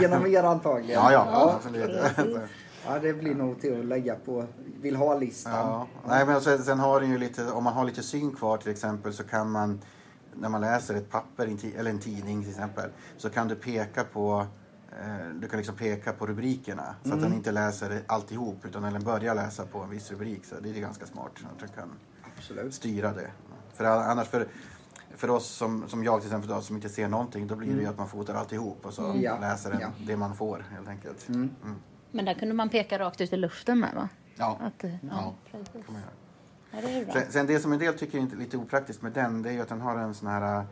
Genom 0.00 0.26
er 0.26 0.42
antagligen. 0.42 1.02
Ja, 1.02 1.12
ja, 1.12 1.54
absolut. 1.56 1.90
Ja, 2.86 2.98
det 2.98 3.12
blir 3.12 3.34
nog 3.34 3.60
till 3.60 3.80
att 3.80 3.84
lägga 3.86 4.14
på 4.14 4.44
vill 4.80 4.96
ha-listan. 4.96 5.52
Ja. 5.52 5.86
Nej, 6.08 6.26
men 6.26 6.40
sen, 6.40 6.58
sen 6.64 6.78
har 6.78 7.00
den 7.00 7.10
ju 7.10 7.18
lite, 7.18 7.50
om 7.50 7.64
man 7.64 7.72
har 7.72 7.84
lite 7.84 8.02
syn 8.02 8.36
kvar 8.36 8.56
till 8.58 8.70
exempel 8.70 9.12
så 9.12 9.22
kan 9.24 9.50
man 9.50 9.80
när 10.34 10.48
man 10.48 10.60
läser 10.60 10.94
ett 10.94 11.10
papper 11.10 11.56
eller 11.78 11.90
en 11.90 11.98
tidning 11.98 12.40
till 12.42 12.50
exempel 12.50 12.90
så 13.16 13.30
kan 13.30 13.48
du 13.48 13.54
peka 13.54 14.04
på 14.04 14.46
eh, 14.92 15.28
du 15.40 15.48
kan 15.48 15.56
liksom 15.56 15.76
peka 15.76 16.12
på 16.12 16.26
rubrikerna 16.26 16.94
så 17.02 17.08
att 17.08 17.14
Mm. 17.14 17.24
den 17.24 17.32
inte 17.34 17.52
läser 17.52 18.02
alltihop 18.06 18.64
utan 18.64 18.82
den 18.82 19.04
börjar 19.04 19.34
läsa 19.34 19.66
på 19.66 19.78
en 19.78 19.90
viss 19.90 20.10
rubrik. 20.10 20.44
Så 20.44 20.54
det 20.62 20.70
är 20.70 20.80
ganska 20.80 21.06
smart 21.06 21.30
att 21.52 21.58
du 21.60 21.66
kan 21.66 21.90
Absolut. 22.40 22.74
styra 22.74 23.12
det. 23.12 23.30
För 23.74 23.84
annars 23.84 24.28
för, 24.28 24.46
för 25.14 25.30
oss 25.30 25.46
som, 25.46 25.88
som 25.88 26.04
jag 26.04 26.20
till 26.20 26.28
exempel 26.28 26.48
då, 26.50 26.60
som 26.60 26.76
inte 26.76 26.88
ser 26.88 27.08
någonting 27.08 27.46
då 27.46 27.56
blir 27.56 27.68
det 27.68 27.74
ju 27.74 27.78
Mm. 27.80 27.90
att 27.92 27.98
man 27.98 28.08
fotar 28.08 28.34
alltihop 28.34 28.86
och 28.86 28.94
så 28.94 29.04
Mm. 29.04 29.22
Ja, 29.22 29.38
läser 29.40 29.70
den 29.70 29.80
ja. 29.80 29.88
det 30.06 30.16
man 30.16 30.34
får 30.36 30.66
helt 30.70 30.88
enkelt. 30.88 31.28
Mm. 31.28 31.50
Men 32.10 32.24
där 32.24 32.34
kunde 32.34 32.54
man 32.54 32.68
peka 32.68 32.98
rakt 32.98 33.20
ut 33.20 33.32
i 33.32 33.36
luften 33.36 33.78
med 33.80 33.94
va? 33.94 34.08
Ja. 34.36 34.58
Att, 34.60 34.84
eh, 34.84 34.90
ja, 34.90 34.98
Ja, 35.10 35.34
precis. 35.50 35.68
kan 35.72 35.82
man 35.86 35.94
göra. 36.02 36.10
Ja, 36.70 36.80
det 36.80 36.92
är 36.94 36.98
ju 36.98 37.04
bra. 37.04 37.14
Sen, 37.14 37.32
sen 37.32 37.46
det 37.46 37.60
som 37.60 37.72
en 37.72 37.78
del 37.78 37.98
tycker 37.98 38.18
är 38.18 38.22
inte- 38.22 38.36
lite 38.36 38.56
opraktiskt 38.56 39.02
med 39.02 39.12
den, 39.12 39.42
det 39.42 39.48
är 39.48 39.52
ju 39.52 39.60
att 39.60 39.68
den 39.68 39.80
har 39.80 39.98
en 39.98 40.14
sån 40.14 40.28
här 40.28 40.56
eh, 40.58 40.62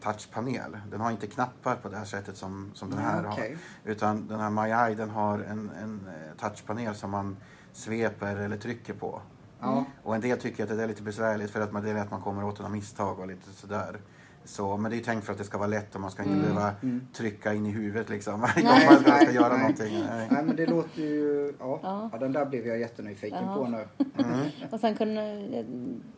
touchpanel. 0.00 0.76
Den 0.90 1.00
har 1.00 1.10
inte 1.10 1.26
knappar 1.26 1.74
på 1.76 1.88
det 1.88 1.96
här 1.96 2.04
sättet 2.04 2.36
som, 2.36 2.70
som 2.74 2.90
den 2.90 2.98
här 2.98 3.24
Ja, 3.24 3.32
okej. 3.32 3.56
har. 3.84 3.90
Utan 3.92 4.26
den 4.26 4.40
här 4.40 4.50
MyEye 4.50 4.94
den 4.94 5.10
har 5.10 5.38
en, 5.38 5.70
en 5.82 6.00
eh, 6.08 6.36
touchpanel 6.48 6.94
som 6.94 7.10
man 7.10 7.36
sveper 7.72 8.36
eller 8.36 8.56
trycker 8.56 8.94
på. 8.94 9.20
Ja. 9.62 9.84
Och 10.02 10.14
en 10.14 10.20
del 10.20 10.38
tycker 10.38 10.62
att 10.62 10.68
det 10.68 10.82
är 10.82 10.88
lite 10.88 11.02
besvärligt 11.02 11.50
för 11.50 11.60
att 11.60 11.72
man, 11.72 11.84
det 11.84 11.90
är 11.90 11.94
att 11.94 12.10
man 12.10 12.22
kommer 12.22 12.44
åt 12.44 12.58
några 12.58 12.72
misstag 12.72 13.18
och 13.18 13.26
lite 13.26 13.50
sådär. 13.50 14.00
Så, 14.44 14.76
men 14.76 14.90
det 14.90 14.94
är 14.94 14.98
ju 14.98 15.04
tänkt 15.04 15.24
för 15.24 15.32
att 15.32 15.38
det 15.38 15.44
ska 15.44 15.58
vara 15.58 15.68
lätt 15.68 15.94
och 15.94 16.00
man 16.00 16.10
ska 16.10 16.22
inte 16.22 16.34
Mm. 16.34 16.54
behöva 16.54 16.74
Mm. 16.82 17.06
trycka 17.12 17.54
in 17.54 17.66
i 17.66 17.70
huvudet 17.70 18.08
liksom. 18.08 18.40
Varje 18.40 18.62
gång 18.62 18.72
man 18.86 19.00
ska, 19.02 19.16
ska 19.16 19.30
göra 19.32 19.56
någonting. 19.56 20.04
Nej. 20.10 20.28
Nej, 20.30 20.42
men 20.44 20.56
det 20.56 20.66
låter 20.66 21.00
ju... 21.02 21.52
Ja, 21.58 21.80
Ja. 21.82 22.08
ja. 22.12 22.18
den 22.18 22.32
där 22.32 22.44
blev 22.46 22.66
jag 22.66 22.78
jättenyfiken 22.80 23.44
Ja. 23.46 23.54
på 23.56 23.66
nu. 23.68 23.88
Mm. 24.18 24.40
Och 24.70 24.80
sen 24.80 24.94
kunde, 24.96 25.22
jag 25.50 25.66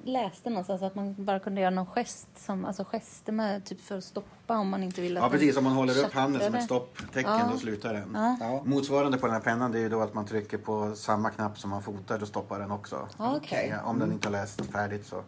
läste 0.05 0.51
någonstans 0.51 0.83
att 0.83 0.95
man 0.95 1.25
bara 1.25 1.39
kunde 1.39 1.61
göra 1.61 1.71
någon 1.71 1.87
gest, 1.87 2.29
som, 2.37 2.65
alltså 2.65 2.85
gester 2.85 3.33
med 3.33 3.65
typ 3.65 3.81
för 3.81 3.99
att 3.99 4.05
stoppa 4.05 4.59
om 4.59 4.69
man 4.69 4.83
inte 4.83 5.01
vill 5.01 5.17
att 5.17 5.23
Ja 5.23 5.29
precis, 5.31 5.57
om 5.57 5.65
man 5.65 5.73
håller 5.73 6.05
upp 6.07 6.13
handen 6.15 6.43
som 6.43 6.55
ett 6.55 6.65
stopptecken 6.65 7.33
Ja. 7.33 7.49
då 7.53 7.59
slutar 7.59 7.95
den. 7.95 8.37
Ja. 8.41 8.63
Motsvarande 8.65 9.19
på 9.19 9.27
den 9.27 9.35
här 9.35 9.43
pennan 9.43 9.73
det 9.73 9.79
är 9.79 9.83
ju 9.83 9.89
då 9.89 10.01
att 10.01 10.15
man 10.15 10.27
trycker 10.27 10.59
på 10.59 10.95
samma 10.97 11.31
knapp 11.31 11.59
som 11.59 11.71
man 11.71 11.83
fotar, 11.83 12.19
då 12.19 12.27
stoppar 12.27 12.59
den 12.59 12.71
också. 12.71 13.09
Ja, 13.19 13.41
om 13.85 13.99
den 13.99 14.13
inte 14.13 14.29
har 14.29 14.33
läst 14.33 14.61
färdigt 14.67 15.07
så. 15.07 15.23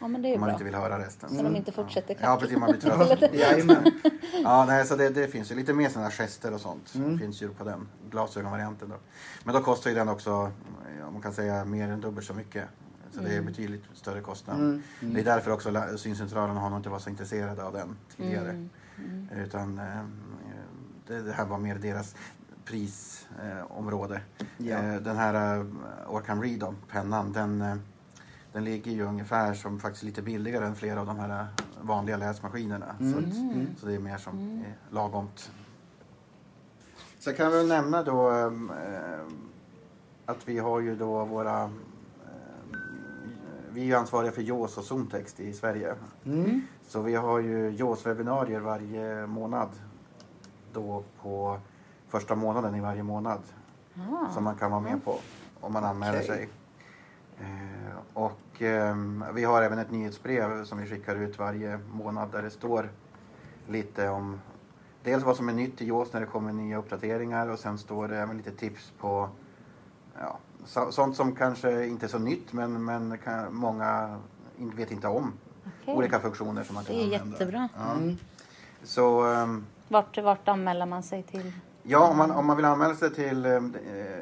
Ja 0.00 0.08
men 0.08 0.22
det 0.22 0.28
är 0.28 0.34
om 0.34 0.40
man 0.40 0.46
bra. 0.46 0.52
inte 0.52 0.64
vill 0.64 0.74
höra 0.74 0.98
resten. 0.98 1.30
Så 1.30 1.42
de 1.42 1.56
inte 1.56 1.72
fortsätter 1.72 2.16
Ja 2.20 2.36
precis, 2.40 2.58
man 2.58 2.70
blir 2.70 2.80
trött. 2.80 3.22
Jajamän. 3.34 3.92
ja, 4.44 4.64
nej, 4.64 4.86
så 4.86 4.96
det, 4.96 5.08
det 5.08 5.28
finns 5.28 5.50
ju 5.50 5.54
lite 5.54 5.72
mer 5.72 5.88
sådana 5.88 6.10
gester 6.10 6.54
och 6.54 6.60
sånt. 6.60 6.94
Mm. 6.94 7.18
finns 7.18 7.42
ju 7.42 7.48
på 7.48 7.64
den 7.64 7.88
glasögonvarianten 8.10 8.88
då. 8.88 8.96
Men 9.44 9.54
då 9.54 9.60
kostar 9.60 9.90
ju 9.90 9.96
den 9.96 10.08
också, 10.08 10.30
ja, 11.00 11.10
man 11.10 11.22
kan 11.22 11.32
säga 11.32 11.64
mer 11.64 11.88
än 11.88 12.00
dubbelt 12.00 12.26
så 12.26 12.34
mycket. 12.34 12.64
Så 13.12 13.20
det 13.20 13.28
är 13.28 13.32
Mm. 13.32 13.46
betydligt 13.46 13.82
större 13.94 14.20
kostnad. 14.20 14.56
Mm, 14.56 14.82
mm. 15.02 15.14
Det 15.14 15.20
är 15.20 15.24
därför 15.24 15.50
också 15.50 15.72
syncentralerna 15.96 16.60
har 16.60 16.70
nog 16.70 16.78
inte 16.78 16.88
varit 16.88 17.02
så 17.02 17.10
intresserade 17.10 17.64
av 17.64 17.72
den 17.72 17.96
tidigare. 18.16 18.50
Mm, 18.50 18.68
mm. 18.98 19.44
Utan 19.44 19.78
eh, 19.78 19.84
det, 21.06 21.22
det 21.22 21.32
här 21.32 21.44
var 21.44 21.58
mer 21.58 21.74
deras 21.74 22.14
prisområde. 22.64 23.58
Eh, 23.58 23.78
område. 23.78 24.20
Ja. 24.56 24.76
eh, 24.76 24.94
den 25.00 25.16
här 25.16 25.56
eh, 25.58 25.64
Orcam 26.14 26.42
Read, 26.42 26.74
pennan, 26.90 27.32
den, 27.32 27.62
eh, 27.62 27.76
den 28.58 28.64
ligger 28.64 28.92
ju 28.92 29.02
ungefär 29.02 29.54
som 29.54 29.80
faktiskt 29.80 30.02
lite 30.04 30.22
billigare 30.22 30.66
än 30.66 30.74
flera 30.76 31.00
av 31.00 31.06
de 31.06 31.18
här 31.18 31.40
eh, 31.40 31.46
vanliga 31.82 32.16
läsmaskinerna. 32.16 32.96
Mm. 33.00 33.12
Så, 33.12 33.18
att, 33.18 33.24
Mm. 33.36 33.66
så 33.76 33.86
det 33.86 33.94
är 33.94 33.98
mer 33.98 34.18
som 34.18 34.38
Mm. 34.38 34.58
är 34.60 34.74
lagomt. 34.90 35.52
Så 37.18 37.32
kan 37.32 37.52
vi 37.52 37.68
nämna 37.68 38.02
då 38.02 38.30
ehm, 38.30 38.72
att 40.26 40.48
vi 40.48 40.58
har 40.58 40.80
ju 40.80 40.96
då 40.96 41.24
våra 41.24 41.60
ehm, 41.60 41.80
vi 43.70 43.80
är 43.80 43.84
ju 43.84 43.94
ansvariga 43.94 44.32
för 44.32 44.42
JAWS 44.42 44.78
och 44.78 44.84
Zontext 44.84 45.40
i 45.40 45.52
Sverige. 45.52 45.94
Mm. 46.24 46.60
Så 46.86 47.02
vi 47.02 47.14
har 47.14 47.38
ju 47.38 47.70
JAWS-webbinarier 47.70 48.60
varje 48.60 49.26
månad. 49.26 49.68
Då 50.72 51.04
på 51.22 51.58
första 52.08 52.34
månaden 52.34 52.74
i 52.74 52.80
varje 52.80 53.02
månad. 53.02 53.40
Ah. 53.94 54.32
Som 54.34 54.44
man 54.44 54.56
kan 54.56 54.70
vara 54.70 54.80
med 54.80 55.04
på 55.04 55.18
om 55.60 55.72
man 55.72 55.84
anmäler 55.84 56.18
Okej. 56.18 56.26
sig. 56.26 56.48
Eh, 58.14 58.22
och 58.22 58.62
ehm, 58.62 59.24
vi 59.34 59.44
har 59.44 59.62
även 59.62 59.78
ett 59.78 59.90
nyhetsbrev 59.90 60.64
som 60.64 60.78
vi 60.78 60.86
skickar 60.86 61.16
ut 61.16 61.38
varje 61.38 61.78
månad 61.92 62.28
där 62.32 62.42
det 62.42 62.50
står 62.50 62.90
lite 63.68 64.08
om 64.08 64.40
dels 65.02 65.24
vad 65.24 65.36
som 65.36 65.48
är 65.48 65.52
nytt 65.52 65.82
i 65.82 65.88
JAWS 65.88 66.12
när 66.12 66.20
det 66.20 66.26
kommer 66.26 66.52
nya 66.52 66.78
uppdateringar 66.78 67.48
och 67.48 67.58
sen 67.58 67.78
står 67.78 68.08
det 68.08 68.16
även 68.18 68.36
lite 68.36 68.50
tips 68.50 68.92
på 69.00 69.28
ja, 70.20 70.38
så, 70.64 70.92
sånt 70.92 71.16
som 71.16 71.34
kanske 71.34 71.86
inte 71.86 72.06
är 72.06 72.08
så 72.08 72.18
nytt 72.18 72.52
men, 72.52 72.84
men 72.84 73.18
kan, 73.18 73.54
många 73.54 74.18
vet 74.56 74.90
inte 74.90 75.08
om. 75.08 75.32
Okej. 75.82 75.94
Olika 75.94 76.20
funktioner 76.20 76.62
som 76.64 76.74
man 76.74 76.84
Det 76.84 76.92
kan 76.92 77.00
är 77.00 77.04
använda. 77.04 77.26
jättebra. 77.32 77.68
Ja. 77.76 77.92
Mm. 77.92 78.16
Så 78.82 79.24
ehm, 79.24 79.66
Vart, 79.88 80.18
vart 80.18 80.48
anmäler 80.48 80.86
man 80.86 81.02
sig 81.02 81.22
till? 81.22 81.52
Ja, 81.82 82.08
om 82.08 82.16
man, 82.18 82.30
om 82.30 82.46
man 82.46 82.56
vill 82.56 82.64
anmäla 82.64 82.94
sig 82.94 83.14
till 83.14 83.46
eh, 83.46 83.60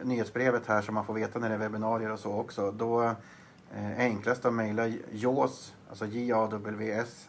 nyhetsbrevet 0.02 0.66
här 0.66 0.82
så 0.82 0.92
man 0.92 1.04
får 1.04 1.14
veta 1.14 1.38
när 1.38 1.48
det 1.48 1.54
är 1.54 1.58
webbinarier 1.58 2.12
och 2.12 2.18
så 2.18 2.32
också. 2.32 2.72
Då 2.72 3.02
eh, 3.02 3.12
enklast 3.98 4.44
att 4.44 4.52
mejla 4.54 4.86
JAWS, 5.12 5.74
alltså 5.88 6.06
J-A-W-S, 6.06 7.28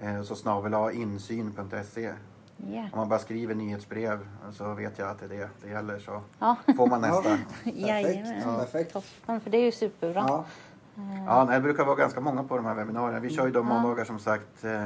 eh, 0.00 0.22
så 0.22 0.34
snabel 0.34 0.94
insyn.se. 0.94 2.12
Ja. 2.56 2.80
Om 2.92 2.98
man 2.98 3.08
bara 3.08 3.18
skriver 3.18 3.54
nyhetsbrev 3.54 4.28
så 4.52 4.74
vet 4.74 4.98
jag 4.98 5.08
att 5.08 5.18
det 5.18 5.24
är 5.24 5.28
det 5.28 5.48
det 5.62 5.68
gäller 5.70 5.98
så 5.98 6.22
Ja. 6.38 6.56
får 6.76 6.86
man 6.86 7.00
nästa. 7.00 7.38
Jajamän. 7.64 8.42
Ja. 8.46 8.58
Perfekt. 8.58 8.92
Toppen, 8.92 9.40
för 9.40 9.50
det 9.50 9.56
är 9.58 9.64
ju 9.64 9.72
superbra. 9.72 10.24
Ja. 10.28 10.44
Ja, 11.26 11.44
det 11.44 11.60
brukar 11.60 11.84
vara 11.84 11.96
ganska 11.96 12.20
många 12.20 12.44
på 12.44 12.56
de 12.56 12.66
här 12.66 12.74
webbinarierna. 12.74 13.20
Vi 13.20 13.30
kör 13.30 13.46
ju 13.46 13.52
de 13.52 13.68
Ja. 13.68 13.74
måndagar 13.74 14.04
som 14.04 14.18
sagt. 14.18 14.64
eh, 14.64 14.84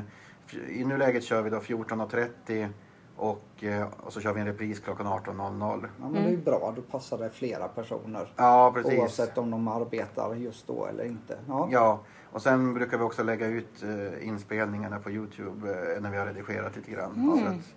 I 0.69 0.85
nuläget 0.85 1.25
kör 1.25 1.43
vi 1.43 1.51
då 1.51 1.59
14.30 1.61 2.69
och, 3.17 3.65
eh, 3.65 3.89
och 4.01 4.13
så 4.13 4.21
kör 4.21 4.33
vi 4.33 4.41
en 4.41 4.47
repris 4.47 4.81
klockan 4.81 5.07
18.00. 5.07 5.89
Ja, 6.01 6.09
men 6.09 6.13
det 6.13 6.19
är 6.29 6.31
ju 6.31 6.37
bra. 6.37 6.73
Då 6.77 6.83
passar 6.83 7.19
det 7.19 7.31
flera 7.31 7.69
personer. 7.69 8.33
Ja, 8.37 8.73
precis. 8.75 8.99
Oavsett 9.01 9.39
om 9.39 9.51
de 9.51 9.69
arbetar 9.69 10.35
just 10.35 10.67
då 10.67 10.87
eller 10.87 11.05
inte. 11.05 11.39
Ja. 11.49 11.69
Ja, 11.73 12.01
och 12.33 12.43
sen 12.43 12.75
brukar 12.75 12.99
vi 12.99 13.05
också 13.05 13.23
lägga 13.23 13.47
ut 13.47 13.83
eh, 13.83 14.29
inspelningarna 14.29 14.99
på 14.99 15.11
Youtube 15.11 15.95
eh, 15.97 16.03
när 16.03 16.11
vi 16.11 16.17
har 16.19 16.27
redigerat 16.27 16.77
lite 16.77 16.91
grann. 16.91 17.13
Mm. 17.15 17.39
Så 17.39 17.47
att 17.47 17.75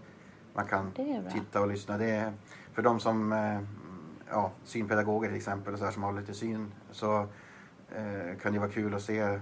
man 0.53 0.65
kan 0.65 0.91
titta 1.33 1.61
och 1.61 1.67
lyssna. 1.67 1.97
Det 1.97 2.09
är, 2.09 2.33
för 2.73 2.81
de 2.81 2.99
som, 2.99 3.31
ja, 4.29 4.51
synpedagoger 4.63 5.27
till 5.27 5.37
exempel, 5.37 5.73
och 5.73 5.79
så 5.79 5.85
här, 5.85 5.91
som 5.91 6.03
har 6.03 6.13
lite 6.13 6.33
syn, 6.33 6.71
så 6.91 7.17
eh, 7.89 8.37
kan 8.41 8.53
det 8.53 8.59
vara 8.59 8.69
kul 8.69 8.93
att 8.93 9.01
se 9.01 9.39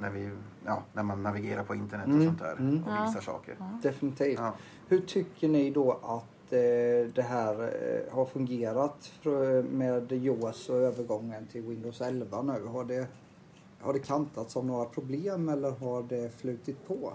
när, 0.00 0.10
vi, 0.10 0.30
ja, 0.66 0.82
när 0.92 1.02
man 1.02 1.22
navigerar 1.22 1.64
på 1.64 1.74
internet 1.74 2.06
och 2.06 2.12
Mm, 2.12 2.26
sånt 2.26 2.38
där 2.38 2.52
mm. 2.58 2.84
och 2.84 2.92
Ja. 2.92 3.04
visar 3.06 3.20
saker. 3.20 3.56
Definitivt. 3.82 4.40
Ja. 4.90 4.96
Hur 4.96 5.00
tycker 5.00 5.48
ni 5.48 5.70
då 5.70 5.92
att 5.92 6.52
eh, 6.52 7.12
det 7.14 7.22
här 7.28 7.62
eh, 7.62 8.14
har 8.14 8.24
fungerat 8.24 9.12
för, 9.22 9.62
med 9.62 10.12
JAWS 10.12 10.68
och 10.68 10.76
övergången 10.76 11.46
till 11.46 11.62
Windows 11.62 12.00
11 12.00 12.42
nu? 12.42 12.66
Har 12.66 12.84
det, 12.84 13.06
har 13.80 13.92
det 13.92 13.98
kantats 13.98 14.56
av 14.56 14.66
några 14.66 14.84
problem 14.84 15.48
eller 15.48 15.70
har 15.70 16.02
det 16.02 16.40
flutit 16.40 16.88
på? 16.88 17.12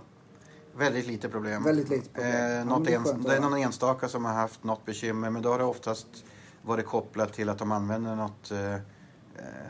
Väldigt 0.78 1.08
lite 1.08 1.30
problem. 1.30 1.64
Väldigt 1.64 1.90
lite 1.90 2.10
problem. 2.10 2.34
Ja, 2.34 2.60
Eh, 2.60 2.66
något 2.66 2.86
det 2.86 2.90
är 2.90 2.94
ens, 2.94 3.12
det 3.12 3.36
är 3.36 3.42
någon 3.42 3.58
enstaka 3.58 4.08
som 4.08 4.26
har 4.26 4.34
haft 4.34 4.64
något 4.64 4.86
bekymmer 4.86 5.30
men 5.30 5.42
då 5.42 5.50
har 5.50 5.58
det 5.58 5.64
oftast 5.64 6.08
varit 6.62 6.86
kopplat 6.86 7.34
till 7.34 7.50
att 7.50 7.58
de 7.58 7.72
använder 7.72 8.16
något, 8.16 8.52
eh, 8.52 8.74
eh, 8.74 8.80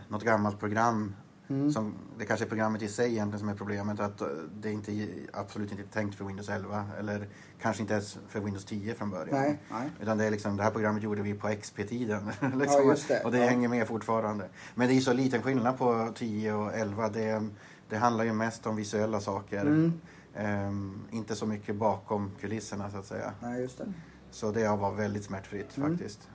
något 0.08 0.24
gammalt 0.24 0.60
program. 0.60 1.16
Mm. 1.48 1.72
Som, 1.72 1.94
det 2.18 2.26
kanske 2.26 2.46
är 2.46 2.50
programmet 2.50 2.82
i 2.82 2.88
sig 2.88 3.12
egentligen 3.12 3.40
som 3.40 3.50
är 3.50 3.56
problemet. 3.56 4.00
Att 4.00 4.22
eh, 4.22 4.28
det 4.62 4.70
är 4.70 4.74
inte, 4.74 5.08
absolut 5.34 5.72
inte 5.72 5.84
tänkt 5.84 6.16
för 6.16 6.26
Windows 6.26 6.50
11 6.50 6.86
eller 7.00 7.28
kanske 7.62 7.82
inte 7.82 7.94
ens 7.94 8.18
för 8.28 8.40
Windows 8.40 8.66
10 8.66 8.94
från 8.96 9.10
början. 9.10 9.42
Nej, 9.42 9.60
nej. 9.72 9.90
Utan 10.02 10.18
det, 10.18 10.26
är 10.26 10.32
liksom, 10.32 10.58
det 10.58 10.64
här 10.64 10.72
programmet 10.72 11.04
gjorde 11.04 11.22
vi 11.22 11.34
på 11.34 11.48
XP-tiden. 11.62 12.26
liksom, 12.42 12.88
Ja, 12.88 12.96
det. 13.08 13.24
Och 13.24 13.32
det 13.32 13.38
Ja. 13.38 13.46
hänger 13.50 13.68
med 13.68 13.88
fortfarande. 13.88 14.50
Men 14.76 14.88
det 14.88 14.94
är 14.94 15.02
så 15.02 15.14
liten 15.14 15.42
skillnad 15.42 15.78
på 15.78 16.12
10 16.16 16.54
och 16.54 16.74
11. 16.74 17.10
Det, 17.10 17.48
det 17.90 17.98
handlar 17.98 18.24
ju 18.26 18.34
mest 18.34 18.68
om 18.68 18.76
visuella 18.76 19.20
saker. 19.20 19.62
Mm. 19.62 19.94
Ehm, 20.36 21.00
inte 21.12 21.36
så 21.36 21.46
mycket 21.46 21.76
bakom 21.76 22.32
kulisserna 22.42 22.92
så 22.92 22.98
att 22.98 23.06
säga. 23.06 23.34
Nej, 23.42 23.62
just 23.62 23.78
det. 23.78 23.94
Så 24.32 24.52
det 24.52 24.68
var 24.68 24.92
väldigt 24.92 25.24
smärtfritt 25.24 25.78
Mm. 25.78 25.90
faktiskt. 25.92 26.30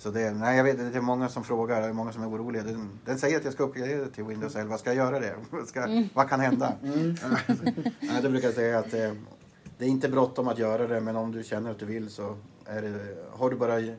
Så 0.00 0.10
det, 0.10 0.30
nej, 0.30 0.56
jag 0.56 0.64
vet, 0.64 0.78
det 0.92 0.98
är 0.98 1.00
många 1.00 1.28
som 1.28 1.44
frågar, 1.44 1.80
det 1.80 1.86
är 1.86 1.92
många 1.92 2.12
som 2.12 2.22
är 2.22 2.28
oroliga. 2.28 2.62
Den, 2.62 2.88
den 3.04 3.18
säger 3.18 3.36
att 3.36 3.44
jag 3.44 3.52
ska 3.52 3.62
uppgradera 3.62 4.06
till 4.08 4.24
Windows 4.24 4.56
11. 4.56 4.78
Ska 4.78 4.90
jag 4.90 4.96
göra 4.96 5.20
det? 5.20 5.34
Ska, 5.66 5.82
Mm. 5.84 6.08
Vad 6.14 6.28
kan 6.28 6.40
hända? 6.40 6.72
Mm. 6.82 7.14
nej, 8.00 8.22
då 8.22 8.30
brukar 8.30 8.48
jag 8.48 8.54
säga 8.54 8.78
att 8.78 8.90
det, 8.90 9.16
det 9.78 9.84
är 9.84 9.88
inte 9.88 10.08
bråttom 10.08 10.48
att 10.48 10.58
göra 10.58 10.86
det, 10.86 11.00
men 11.00 11.16
om 11.16 11.32
du 11.32 11.42
känner 11.42 11.70
att 11.70 11.78
du 11.78 11.86
vill 11.86 12.10
så 12.10 12.36
är 12.64 12.82
det, 12.82 13.16
har 13.30 13.50
du 13.50 13.56
bara 13.56 13.94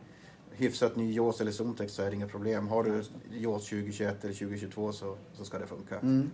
hyfsat 0.52 0.96
ny 0.96 1.14
JAWS 1.14 1.42
eller 1.42 1.52
Zontex 1.52 1.94
så 1.94 2.02
är 2.02 2.10
det 2.10 2.16
inga 2.16 2.28
problem. 2.28 2.68
Har 2.68 2.84
du 2.84 3.04
JAWS 3.40 3.70
2021 3.70 4.24
eller 4.24 4.34
2022 4.34 4.92
så, 4.92 5.18
så 5.34 5.46
ska 5.46 5.60
det 5.60 5.68
funka. 5.68 6.00
Mm. 6.00 6.30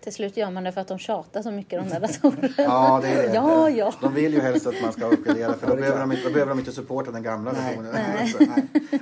Till 0.00 0.12
slut 0.12 0.36
gör 0.36 0.50
man 0.50 0.64
det 0.64 0.72
för 0.72 0.80
att 0.80 0.88
de 0.88 0.98
tjatar 0.98 1.42
så 1.42 1.50
mycket 1.50 1.80
de 1.82 1.88
där 1.88 2.00
datorerna. 2.00 2.48
Ja, 2.56 2.98
det 3.02 3.08
är 3.08 3.28
det. 3.28 3.34
Ja, 3.34 3.70
ja. 3.70 3.94
De 4.00 4.14
vill 4.14 4.32
ju 4.34 4.40
helst 4.40 4.66
att 4.66 4.74
man 4.82 4.92
ska 4.92 5.06
uppgradera 5.06 5.54
för 5.54 5.66
Ja, 5.66 5.74
då 5.74 5.80
behöver, 5.80 6.00
de 6.06 6.16
då 6.24 6.30
behöver 6.30 6.46
de 6.50 6.58
inte 6.58 6.72
supporta 6.72 7.10
den 7.10 7.22
gamla 7.22 7.52
versionen. 7.52 7.92
nej. 7.94 8.28
Så- 8.28 8.44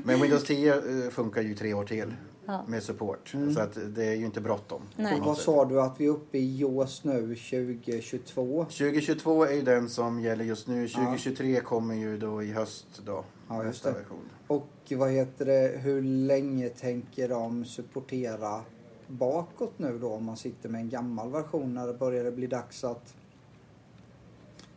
Men 0.04 0.20
Windows 0.22 0.44
10 0.44 0.74
eh, 0.74 1.10
funkar 1.10 1.42
ju 1.42 1.54
tre 1.54 1.74
år 1.74 1.84
till 1.84 2.14
Ja. 2.48 2.64
med 2.68 2.82
support. 2.82 3.34
Mm. 3.34 3.54
Så 3.54 3.60
att 3.60 3.78
det 3.86 4.04
är 4.04 4.14
ju 4.14 4.24
inte 4.24 4.40
bråttom. 4.40 4.82
Vad 5.20 5.36
sa 5.38 5.64
du 5.64 5.80
att 5.80 6.00
vi 6.00 6.06
är 6.06 6.10
uppe 6.10 6.38
i 6.38 6.56
JAWS 6.60 7.04
nu 7.04 7.34
2022? 7.36 8.64
2022 8.64 9.44
är 9.44 9.52
ju 9.52 9.62
den 9.62 9.88
som 9.88 10.20
gäller 10.20 10.44
just 10.44 10.66
nu. 10.66 10.88
2023 10.88 11.60
kommer 11.60 11.94
ju 11.94 12.18
då 12.18 12.42
i 12.42 12.52
höst 12.52 12.86
då. 13.06 13.24
Ja, 13.48 13.64
just 13.64 13.84
det. 13.84 13.90
version. 13.90 14.30
Och 14.46 14.68
vad 14.90 15.10
heter 15.10 15.44
det, 15.44 15.78
hur 15.78 16.02
länge 16.02 16.68
tänker 16.68 17.28
de 17.28 17.64
supportera 17.64 18.60
bakåt 19.08 19.78
nu 19.78 19.98
då 19.98 20.12
om 20.12 20.24
man 20.24 20.36
sitter 20.36 20.68
med 20.68 20.80
en 20.80 20.88
gammal 20.88 21.30
version 21.30 21.74
när 21.74 21.86
det 21.86 21.94
börjar 21.94 22.30
bli 22.30 22.46
dags 22.46 22.84
att, 22.84 23.14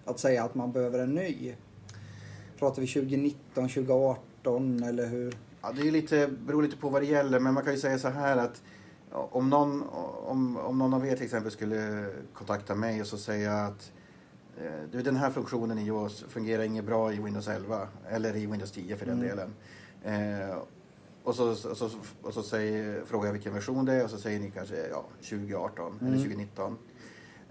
att 0.05 0.19
säga 0.19 0.43
att 0.43 0.55
man 0.55 0.71
behöver 0.71 0.99
en 0.99 1.13
ny? 1.15 1.55
Pratar 2.59 2.81
vi 2.81 2.87
2019, 2.87 3.69
2018 3.69 4.83
eller 4.83 5.07
hur? 5.07 5.37
Ja, 5.61 5.71
det 5.75 5.87
är 5.87 5.91
lite, 5.91 6.27
beror 6.47 6.63
lite 6.63 6.77
på 6.77 6.89
vad 6.89 7.01
det 7.01 7.05
gäller, 7.05 7.39
men 7.39 7.53
man 7.53 7.63
kan 7.63 7.73
ju 7.73 7.79
säga 7.79 7.99
så 7.99 8.07
här 8.07 8.37
att 8.37 8.61
om 9.11 9.49
någon, 9.49 9.83
om, 10.25 10.57
om 10.57 10.77
någon 10.79 10.93
av 10.93 11.05
er 11.07 11.15
till 11.15 11.25
exempel 11.25 11.51
skulle 11.51 12.05
kontakta 12.33 12.75
mig 12.75 13.01
och 13.01 13.07
så 13.07 13.17
säga 13.17 13.53
att 13.53 13.91
eh, 14.57 14.71
du, 14.91 15.01
den 15.01 15.15
här 15.15 15.29
funktionen 15.31 15.77
i 15.79 15.87
JAWS 15.87 16.25
fungerar 16.29 16.63
inget 16.63 16.85
bra 16.85 17.13
i 17.13 17.19
Windows 17.19 17.47
11 17.47 17.87
eller 18.09 18.35
i 18.35 18.45
Windows 18.45 18.71
10 18.71 18.97
för 18.97 19.05
den 19.05 19.21
Mm. 19.21 19.27
delen. 19.27 19.53
Eh, 20.03 20.57
och 21.29 21.35
så, 21.35 21.55
så, 21.55 21.75
så, 21.75 21.89
och 22.21 22.33
så 22.33 22.43
säger, 22.43 23.05
frågar 23.05 23.25
jag 23.25 23.33
vilken 23.33 23.53
version 23.53 23.85
det 23.85 23.93
är 23.93 24.03
och 24.03 24.09
så 24.09 24.17
säger 24.17 24.39
ni 24.39 24.51
kanske 24.51 24.87
ja, 24.87 25.05
2018 25.29 25.97
eller 26.01 26.07
Mm. 26.07 26.19
2019. 26.19 26.77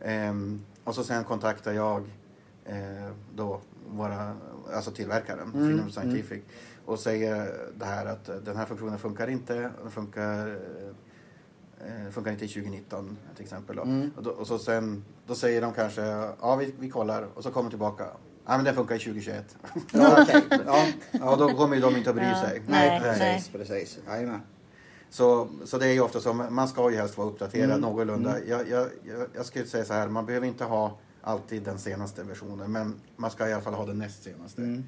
Ehm, 0.02 0.60
och 0.84 0.94
så 0.94 1.04
sen 1.04 1.24
kontaktar 1.24 1.72
jag 1.72 2.02
eh, 2.64 3.10
då 3.34 3.60
våra, 3.90 4.36
alltså 4.74 4.90
tillverkaren, 4.90 5.52
Mm, 5.54 5.66
Freedom 5.68 5.90
Scientific, 5.90 6.42
och 6.84 6.98
säger 6.98 7.54
det 7.78 7.84
här 7.84 8.06
att 8.06 8.44
den 8.44 8.56
här 8.56 8.66
funktionen 8.66 8.98
funkar 8.98 9.28
inte, 9.30 9.54
den 9.82 9.90
funkar, 9.90 10.58
eh, 11.86 12.10
funkar 12.10 12.32
inte 12.32 12.44
i 12.44 12.48
2019 12.48 13.16
till 13.34 13.44
exempel. 13.44 13.76
Då. 13.76 13.82
Mm. 13.82 14.10
Och, 14.16 14.22
då, 14.22 14.30
och 14.30 14.46
så 14.46 14.58
sen, 14.58 15.04
då 15.26 15.34
säger 15.34 15.60
de 15.60 15.72
kanske, 15.72 16.02
ja 16.40 16.56
vi, 16.56 16.74
vi 16.78 16.90
kollar, 16.90 17.28
och 17.34 17.42
så 17.42 17.50
kommer 17.50 17.70
tillbaka, 17.70 18.06
ja 18.48 18.56
men 18.56 18.64
den 18.64 18.74
funkar 18.74 18.94
i 18.94 18.98
2021. 18.98 19.56
Ja, 19.92 20.22
okej. 20.22 20.42
Ja, 20.66 20.86
ja. 21.12 21.36
då 21.36 21.48
kommer 21.54 21.76
ju 21.76 21.82
de 21.82 21.96
inte 21.96 22.10
att 22.10 22.16
bry 22.16 22.24
Ja. 22.24 22.40
sig. 22.42 22.62
Nej, 22.66 23.00
Nej, 23.00 23.00
precis, 23.00 23.48
precis. 23.48 23.98
Jajamän. 24.08 24.40
Så, 25.10 25.48
så 25.64 25.78
det 25.78 25.86
är 25.86 25.92
ju 25.92 26.00
ofta 26.00 26.20
så, 26.20 26.32
man 26.32 26.68
ska 26.68 26.90
ju 26.90 26.96
helst 26.96 27.18
vara 27.18 27.28
uppdaterad 27.28 27.64
Mm. 27.70 27.80
någorlunda. 27.80 28.36
Jag, 28.46 28.68
jag, 28.68 28.88
jag, 29.04 29.26
jag 29.34 29.46
skulle 29.46 29.66
säga 29.66 29.84
så 29.84 29.92
här, 29.92 30.08
man 30.08 30.26
behöver 30.26 30.46
inte 30.46 30.64
ha 30.64 30.98
alltid 31.22 31.62
den 31.62 31.78
senaste 31.78 32.22
versionen, 32.22 32.72
men 32.72 32.94
man 33.16 33.30
ska 33.30 33.48
i 33.48 33.52
alla 33.52 33.62
fall 33.62 33.74
ha 33.74 33.86
den 33.86 33.98
näst 33.98 34.22
senaste. 34.22 34.62
Mm. 34.62 34.84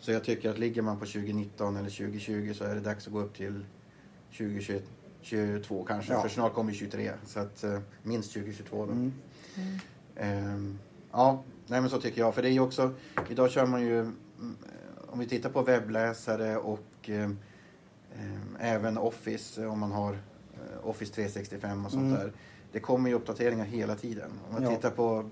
Så 0.00 0.12
jag 0.12 0.24
tycker 0.24 0.50
att 0.50 0.58
ligger 0.58 0.82
man 0.82 0.98
på 0.98 1.04
2019 1.06 1.76
eller 1.76 1.90
2020 1.90 2.52
så 2.58 2.64
är 2.64 2.74
det 2.74 2.80
dags 2.80 3.06
att 3.06 3.12
gå 3.12 3.20
upp 3.20 3.36
till 3.36 3.64
2022 4.36 5.84
kanske, 5.88 6.12
Ja. 6.12 6.22
för 6.22 6.28
snart 6.28 6.54
kommer 6.54 6.72
23. 6.72 7.10
Så 7.26 7.40
att 7.40 7.64
eh, 7.64 7.78
minst 8.02 8.32
2022 8.32 8.86
då. 8.86 8.92
Mm. 8.92 9.12
Ehm, 10.16 10.78
ja, 11.14 11.42
nej 11.66 11.80
men 11.80 11.90
så 11.90 12.00
tycker 12.00 12.20
jag. 12.20 12.34
För 12.34 12.42
det 12.42 12.48
är 12.48 12.52
ju 12.52 12.60
också, 12.60 12.92
idag 13.28 13.50
kör 13.50 13.66
man 13.66 13.82
ju, 13.82 14.00
mm, 14.00 14.56
om 15.08 15.18
vi 15.18 15.26
tittar 15.26 15.50
på 15.50 15.62
webbläsare 15.62 16.56
och 16.56 16.84
ehm, 17.02 17.38
ehm, 18.20 18.56
även 18.60 18.98
Office, 18.98 19.62
eh, 19.62 19.72
om 19.72 19.78
man 19.78 19.92
har 19.92 20.12
eh, 20.12 20.18
Office 20.88 21.14
365 21.14 21.84
och 21.84 21.90
sånt 21.92 22.02
Mm. 22.04 22.18
där. 22.18 22.32
Det 22.72 22.80
kommer 22.80 23.08
ju 23.10 23.14
uppdateringar 23.16 23.64
hela 23.64 23.94
tiden. 23.96 24.30
Om 24.48 24.52
man 24.54 24.62
Ja. 24.62 24.70
tittar 24.70 24.90
på, 24.90 25.30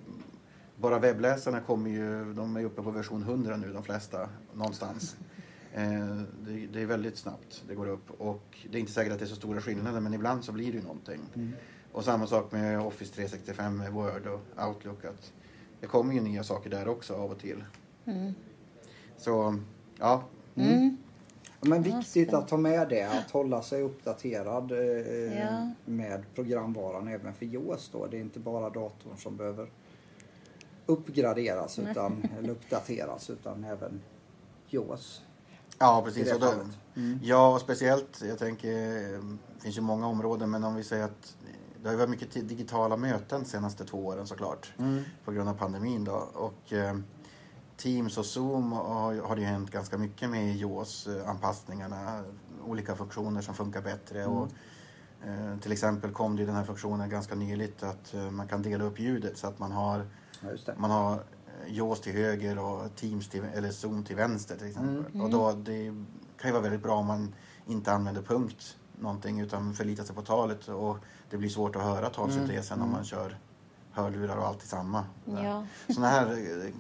bara 0.76 0.98
webbläsarna 0.98 1.60
kommer 1.60 1.90
ju, 1.90 2.34
de 2.34 2.56
är 2.56 2.64
uppe 2.64 2.82
på 2.82 2.90
version 2.90 3.22
100 3.22 3.56
nu 3.56 3.72
de 3.72 3.82
flesta, 3.82 4.28
någonstans. 4.54 5.16
Eh, 5.74 6.16
det, 6.46 6.66
det 6.72 6.82
är 6.82 6.86
väldigt 6.86 7.16
snabbt 7.18 7.64
det 7.68 7.74
går 7.74 7.88
upp 7.88 8.10
och 8.20 8.58
det 8.70 8.78
är 8.78 8.80
inte 8.80 8.92
säkert 8.92 9.12
att 9.12 9.18
det 9.18 9.24
är 9.24 9.28
så 9.28 9.36
stora 9.36 9.60
skillnader 9.60 10.00
men 10.00 10.14
ibland 10.14 10.44
så 10.44 10.52
blir 10.52 10.72
det 10.72 10.78
ju 10.78 10.82
någonting. 10.82 11.20
Mm. 11.34 11.52
Och 11.92 12.04
samma 12.04 12.26
sak 12.26 12.52
med 12.52 12.80
Office 12.80 13.14
365 13.14 13.76
med 13.76 13.92
Word 13.92 14.26
och 14.26 14.66
Outlook. 14.68 15.04
Att 15.04 15.32
det 15.82 15.88
kommer 15.88 16.14
ju 16.14 16.20
nya 16.20 16.44
saker 16.44 16.70
där 16.70 16.88
också 16.88 17.14
av 17.14 17.30
och 17.30 17.38
till. 17.38 17.64
Mm. 18.04 18.34
Så 19.16 19.58
ja, 19.98 20.22
Mm. 20.54 20.96
Ja, 21.60 21.68
Men 21.68 21.82
viktigt 21.82 22.32
att 22.32 22.48
ta 22.48 22.56
med 22.56 22.88
det, 22.88 23.02
att 23.02 23.30
hålla 23.30 23.62
sig 23.62 23.82
uppdaterad 23.82 24.72
eh, 24.72 25.38
Ja. 25.40 25.70
med 25.84 26.24
programvaran 26.34 27.08
även 27.08 27.34
för 27.34 27.46
JAWS 27.46 27.90
då. 27.92 28.06
Det 28.06 28.16
är 28.16 28.20
inte 28.20 28.38
bara 28.38 28.70
datorn 28.70 29.16
som 29.18 29.36
behöver 29.36 29.70
uppgraderas 30.86 31.78
utan, 31.78 32.22
eller 32.38 32.50
uppdateras 32.50 33.30
utan 33.30 33.64
även 33.64 34.00
JAWS. 34.68 35.22
Ja, 35.78 36.02
precis. 36.04 36.28
det 36.28 36.34
Och 36.34 36.40
då. 36.40 36.52
Mm. 36.96 37.18
Ja, 37.22 37.54
och 37.54 37.60
speciellt, 37.60 38.22
jag 38.28 38.38
tänker, 38.38 38.72
det 39.54 39.60
finns 39.62 39.76
ju 39.76 39.80
många 39.80 40.06
områden, 40.06 40.50
men 40.50 40.64
om 40.64 40.74
vi 40.74 40.84
säger 40.84 41.04
att 41.04 41.36
det 41.82 41.88
har 41.88 41.92
ju 41.92 41.98
varit 41.98 42.10
mycket 42.10 42.48
digitala 42.48 42.96
möten 42.96 43.42
de 43.42 43.48
senaste 43.48 43.84
två 43.84 44.06
åren 44.06 44.26
såklart, 44.26 44.72
Mm. 44.78 45.02
på 45.24 45.32
grund 45.32 45.48
av 45.48 45.54
pandemin 45.54 46.04
då. 46.04 46.28
Och 46.34 46.72
eh, 46.72 46.96
Teams 47.76 48.18
och 48.18 48.26
Zoom 48.26 48.72
har, 48.72 49.14
har 49.14 49.34
det 49.36 49.40
ju 49.42 49.46
hänt 49.46 49.70
ganska 49.70 49.98
mycket 49.98 50.30
med 50.30 50.56
iOS-anpassningarna, 50.56 52.24
olika 52.66 52.96
funktioner 52.96 53.40
som 53.40 53.54
funkar 53.54 53.82
bättre. 53.82 54.26
Och, 54.26 54.48
eh, 55.24 55.58
till 55.60 55.72
exempel 55.72 56.12
kom 56.12 56.36
det 56.36 56.40
ju 56.40 56.46
den 56.46 56.56
här 56.56 56.64
funktionen 56.64 57.10
ganska 57.10 57.34
nyligt 57.34 57.82
att 57.82 58.14
eh, 58.14 58.30
man 58.30 58.48
kan 58.48 58.62
dela 58.62 58.84
upp 58.84 58.98
ljudet 59.00 59.38
så 59.38 59.46
att 59.46 59.58
man 59.58 59.72
har, 59.72 60.06
Ja, 60.40 60.72
man 60.76 60.90
har 60.90 61.12
eh, 61.14 61.74
JAWS 61.76 62.00
till 62.00 62.12
höger 62.12 62.58
och 62.58 62.96
Teams 62.96 63.28
till, 63.28 63.44
eller 63.54 63.70
Zoom 63.70 64.04
till 64.04 64.16
vänster 64.16 64.56
till 64.56 64.66
exempel. 64.68 65.04
Mm. 65.14 65.20
Och 65.20 65.30
då, 65.30 65.52
det 65.52 65.84
kan 66.38 66.48
ju 66.48 66.52
vara 66.52 66.62
väldigt 66.62 66.82
bra 66.82 66.94
om 66.94 67.06
man 67.06 67.34
inte 67.66 67.92
använder 67.92 68.22
punkt 68.22 68.76
någonting 68.98 69.40
utan 69.40 69.74
förlitar 69.74 70.04
sig 70.04 70.14
på 70.14 70.22
talet 70.22 70.68
och 70.68 70.96
det 71.32 71.38
blir 71.38 71.48
svårt 71.48 71.76
att 71.76 71.82
höra 71.82 72.10
talsyntesen 72.10 72.76
Mm. 72.76 72.86
om 72.88 72.92
man 72.92 73.04
kör 73.04 73.38
hörlurar 73.92 74.36
och 74.36 74.46
allt 74.46 74.64
i 74.64 74.66
samma. 74.66 75.04
Ja. 75.24 75.66
Sådana 75.88 76.08
här 76.08 76.26
eh, 76.32 76.70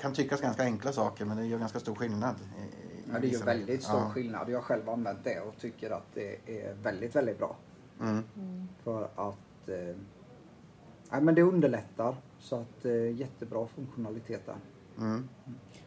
kan 0.00 0.12
tyckas 0.12 0.40
ganska 0.40 0.62
enkla 0.62 0.92
saker 0.92 1.24
men 1.24 1.36
det 1.36 1.46
gör 1.46 1.58
ganska 1.58 1.80
stor 1.80 1.94
skillnad. 1.94 2.34
i- 2.40 2.60
i 2.62 3.10
Ja, 3.12 3.12
det 3.14 3.20
vissa- 3.20 3.44
väldigt 3.44 3.82
stor 3.82 4.00
ja. 4.00 4.10
skillnad. 4.10 4.48
Jag 4.50 4.56
har 4.56 4.62
själv 4.62 4.88
använt 4.90 5.24
det 5.24 5.40
och 5.40 5.56
tycker 5.60 5.90
att 5.90 6.06
det 6.14 6.36
är 6.46 6.74
väldigt, 6.74 7.16
väldigt 7.16 7.38
bra. 7.38 7.56
Mm. 8.00 8.68
För 8.84 9.04
att 9.04 9.68
eh, 9.68 9.96
ja, 11.10 11.20
men 11.20 11.34
det 11.34 11.42
underlättar. 11.42 12.16
Så 12.38 12.56
att 12.60 12.84
eh, 12.84 13.10
jättebra 13.20 13.66
funktionalitet 13.66 14.46
där. 14.46 14.56
Mm. 14.98 15.28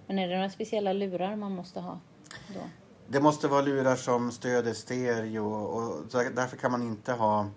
Men 0.08 0.20
är 0.20 0.28
det 0.28 0.36
några 0.36 0.50
speciella 0.50 0.94
lurar 0.94 1.36
man 1.36 1.52
måste 1.56 1.80
ha 1.80 2.00
då? 2.54 2.60
Det 3.08 3.22
måste 3.22 3.48
vara 3.48 3.62
lurar 3.62 3.96
som 3.96 4.32
stöder 4.32 4.74
stereo 4.74 5.46
och 5.54 6.04
därför 6.36 6.58
kan 6.58 6.72
man 6.72 6.82
inte 6.84 7.14
ha 7.14 7.48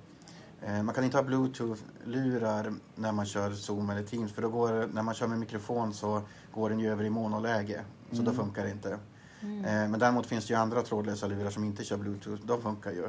man 0.67 0.95
kan 0.95 1.05
inte 1.05 1.17
ha 1.17 1.25
bluetooth-lurar 1.25 2.75
när 2.95 3.12
man 3.12 3.27
kör 3.27 3.51
Zoom 3.53 3.91
eller 3.91 4.03
Teams 4.03 4.33
för 4.33 4.43
då 4.43 4.49
går, 4.49 4.89
när 4.93 5.03
man 5.03 5.15
kör 5.15 5.27
med 5.27 5.39
mikrofon 5.39 5.95
så 5.95 6.23
går 6.55 6.71
den 6.71 6.81
ju 6.81 6.93
över 6.93 7.05
i 7.05 7.11
monoläge. 7.11 7.85
Så 8.11 8.17
då 8.23 8.31
Mm. 8.31 8.35
funkar 8.35 8.65
det 8.65 8.71
inte. 8.71 8.99
Mm. 9.41 9.65
Eh, 9.65 9.89
men 9.91 10.01
däremot 10.01 10.27
finns 10.27 10.47
det 10.47 10.53
ju 10.55 10.61
andra 10.61 10.83
trådlösa 10.83 11.27
lurar 11.27 11.51
som 11.51 11.65
inte 11.65 11.85
kör 11.85 11.97
bluetooth. 11.97 12.43
De 12.47 12.62
funkar 12.62 12.91
ju. 12.91 13.05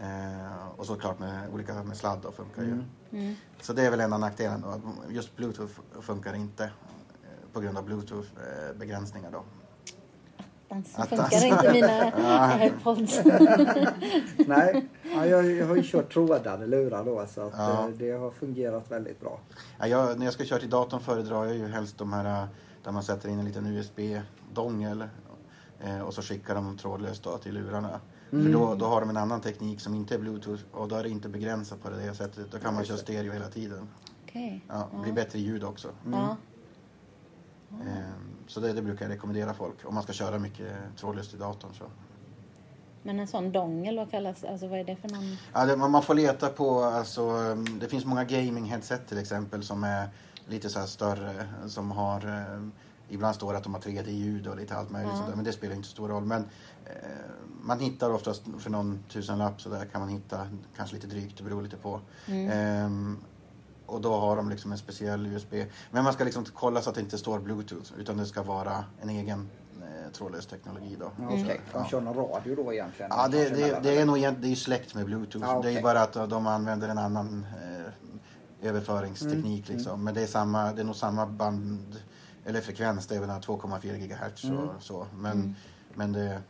Eh, 0.00 0.68
och 0.76 0.86
såklart 0.86 1.18
med 1.18 1.48
olika 1.52 1.84
med 1.84 1.96
sladd 1.96 2.18
då 2.22 2.32
funkar 2.32 2.62
ju. 2.62 2.68
Mm. 2.72 2.84
Mm. 3.12 3.34
Så 3.60 3.72
det 3.72 3.82
är 3.86 3.90
väl 3.90 4.00
enda 4.00 4.18
nackdelen 4.18 4.60
då. 4.60 4.80
Just 5.08 5.36
bluetooth 5.36 5.72
funkar 6.00 6.34
inte 6.34 6.64
eh, 6.64 6.70
på 7.52 7.60
grund 7.60 7.78
av 7.78 7.84
bluetooth-begränsningar 7.84 9.30
då. 9.30 9.44
Attans, 10.72 10.98
Attans. 10.98 11.30
funkar 11.30 11.46
inte 11.46 11.72
mina 11.72 12.12
airpods. 12.52 13.20
Nej, 14.46 14.88
ja, 15.14 15.26
jag, 15.26 15.50
jag 15.50 15.66
har 15.66 15.76
ju 15.76 15.82
kört 15.84 16.12
trådade 16.12 16.66
lurar 16.66 17.04
då 17.04 17.26
så 17.26 17.40
att 17.40 17.52
Ja. 17.56 17.82
eh, 17.82 17.88
det 17.88 18.10
har 18.12 18.30
fungerat 18.30 18.90
väldigt 18.90 19.20
bra. 19.20 19.40
Ja, 19.78 19.86
jag, 19.86 20.18
när 20.18 20.24
jag 20.24 20.34
ska 20.34 20.44
köra 20.44 20.58
till 20.58 20.70
datorn 20.70 21.00
föredrar 21.00 21.44
jag 21.44 21.56
ju 21.56 21.66
helst 21.66 21.98
de 21.98 22.12
här 22.12 22.42
eh, 22.42 22.48
där 22.84 22.92
man 22.92 23.02
sätter 23.02 23.28
in 23.28 23.38
en 23.38 23.44
liten 23.44 23.66
USB-dongel 23.66 25.04
eh, 25.80 26.00
och 26.00 26.14
så 26.14 26.22
skickar 26.22 26.54
de 26.54 26.76
trådlöst 26.78 27.22
då 27.22 27.38
till 27.38 27.54
lurarna. 27.54 28.00
Mm. 28.32 28.44
För 28.44 28.52
då, 28.52 28.74
då 28.74 28.86
har 28.86 29.00
de 29.00 29.10
en 29.10 29.16
annan 29.16 29.40
teknik 29.40 29.80
som 29.80 29.94
inte 29.94 30.14
är 30.14 30.18
bluetooth 30.18 30.62
och 30.72 30.88
då 30.88 30.96
är 30.96 31.02
det 31.02 31.08
inte 31.08 31.28
begränsat 31.28 31.82
på 31.82 31.90
det 31.90 32.14
sättet. 32.14 32.46
Då 32.52 32.58
kan 32.58 32.74
man 32.74 32.84
köra 32.84 32.96
stereo 32.98 33.32
hela 33.32 33.48
tiden. 33.48 33.88
Okej. 34.24 34.64
Ja, 34.68 34.88
det 34.92 34.98
blir 34.98 35.08
Ja. 35.08 35.14
bättre 35.14 35.38
ljud 35.38 35.64
också. 35.64 35.88
Ja. 36.12 36.36
Eh, 37.70 37.96
Så 38.52 38.60
det, 38.60 38.72
det 38.72 38.82
brukar 38.82 39.04
jag 39.04 39.12
rekommendera 39.12 39.54
folk 39.54 39.74
om 39.84 39.94
man 39.94 40.02
ska 40.02 40.12
köra 40.12 40.38
mycket 40.38 40.72
trådlöst 40.96 41.34
i 41.34 41.36
datorn. 41.36 41.70
Så. 41.74 41.84
Men 43.02 43.20
en 43.20 43.26
sån 43.26 43.52
dongel, 43.52 43.96
vad 43.96 44.10
kallas 44.10 44.44
Alltså 44.44 44.66
vad 44.66 44.78
är 44.78 44.84
det 44.84 44.96
för 44.96 45.08
någon? 45.08 45.36
Ja, 45.52 45.66
det, 45.66 45.76
man 45.76 46.02
får 46.02 46.14
leta 46.14 46.48
på, 46.48 46.82
alltså, 46.84 47.22
um, 47.22 47.78
det 47.80 47.88
finns 47.88 48.04
många 48.04 48.24
gaming-headset 48.24 49.06
till 49.08 49.18
exempel 49.18 49.62
som 49.62 49.84
är 49.84 50.08
lite 50.46 50.68
så 50.68 50.86
större. 50.86 51.46
Som 51.66 51.90
har, 51.90 52.26
eh, 52.26 52.62
ibland 53.08 53.34
står 53.34 53.52
det 53.52 53.58
att 53.58 53.64
de 53.64 53.74
har 53.74 53.80
3D-ljud 53.80 54.46
och 54.46 54.56
lite 54.56 54.76
allt 54.76 54.90
möjligt 54.90 55.10
Ja. 55.12 55.16
sånt 55.16 55.28
där, 55.28 55.36
men 55.36 55.44
det 55.44 55.52
spelar 55.52 55.74
inte 55.74 55.88
så 55.88 55.92
stor 55.92 56.08
roll. 56.08 56.24
Men 56.24 56.44
eh, 56.86 56.92
man 57.62 57.80
hittar 57.80 58.10
oftast 58.10 58.42
för 58.58 58.70
någon 58.70 58.98
tusenlapp 59.08 59.60
så 59.60 59.68
där 59.68 59.84
kan 59.84 60.00
man 60.00 60.10
hitta, 60.10 60.46
kanske 60.76 60.94
lite 60.96 61.06
drygt, 61.06 61.38
det 61.38 61.44
beror 61.44 61.62
lite 61.62 61.76
på. 61.76 62.00
Mm. 62.26 62.50
Ehm, 62.50 63.18
och 63.92 64.00
då 64.00 64.14
har 64.14 64.36
de 64.36 64.50
liksom 64.50 64.72
en 64.72 64.78
speciell 64.78 65.26
USB. 65.26 65.54
Men 65.90 66.04
man 66.04 66.12
ska 66.12 66.24
liksom 66.24 66.44
kolla 66.54 66.82
så 66.82 66.88
att 66.88 66.94
det 66.94 67.00
inte 67.00 67.18
står 67.18 67.38
Bluetooth 67.38 67.92
utan 67.98 68.16
det 68.16 68.26
ska 68.26 68.42
vara 68.42 68.84
en 69.02 69.08
egen 69.10 69.48
eh, 69.82 70.12
trådlös 70.12 70.46
teknologi 70.46 70.96
då. 71.00 71.10
Ja, 71.18 71.24
Okej, 71.26 71.60
Så, 71.72 71.78
de 71.78 71.86
kör 71.88 72.00
någon 72.00 72.14
radio 72.16 72.54
då 72.56 72.72
egentligen? 72.72 73.10
Ja, 73.14 73.28
det, 73.28 73.48
det, 73.48 73.80
det 73.82 73.98
är 73.98 74.06
nog 74.06 74.16
det 74.18 74.46
är 74.46 74.50
ju 74.50 74.56
släkt 74.56 74.94
med 74.94 75.04
bluetooth. 75.06 75.44
Ja, 75.48 75.60
Det 75.62 75.72
är 75.78 75.82
bara 75.82 76.00
att 76.02 76.30
de 76.30 76.46
använder 76.46 76.88
en 76.88 76.98
annan 76.98 77.46
eh, 77.62 78.68
överföringsteknik 78.68 79.68
Mm, 79.68 79.76
liksom. 79.78 80.04
Men 80.04 80.14
det 80.14 80.22
är, 80.22 80.26
samma, 80.26 80.72
det 80.72 80.80
är 80.82 80.84
nog 80.84 80.96
samma 80.96 81.26
band 81.26 81.96
eller 82.44 82.60
frekvens, 82.60 83.06
det 83.06 83.14
är 83.14 83.18
väl 83.20 83.28
den 83.28 83.36
här 83.36 83.42
2,4 83.42 83.96
GHz 83.96 84.44
Mm. 84.44 84.58
och 84.58 84.82
så. 84.82 85.06
Men, 85.18 85.32
Mm. 85.32 85.54
men 85.94 86.12
det, 86.12 86.40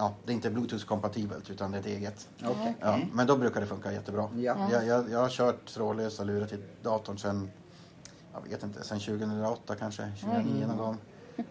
ja, 0.00 0.14
det 0.24 0.32
är 0.32 0.34
inte 0.34 0.50
bluetooth-kompatibelt 0.50 1.50
utan 1.50 1.70
det 1.70 1.76
är 1.78 1.80
ett 1.80 1.86
eget. 1.86 2.28
Okej. 2.44 2.76
Ja, 2.80 2.98
men 3.12 3.26
då 3.26 3.36
brukar 3.36 3.60
det 3.60 3.66
funka 3.66 3.92
jättebra. 3.92 4.28
Ja. 4.36 4.56
Jag, 4.72 4.86
jag, 4.86 5.10
jag 5.10 5.18
har 5.18 5.28
kört 5.28 5.66
trådlösa 5.66 6.24
lurar 6.24 6.46
till 6.46 6.62
datorn 6.82 7.18
sen, 7.18 7.50
jag 8.34 8.50
vet 8.50 8.62
inte, 8.62 8.84
sen 8.84 9.00
2008 9.00 9.74
kanske, 9.74 10.12
2009 10.20 10.66
någon 10.66 10.76
gång. 10.76 10.96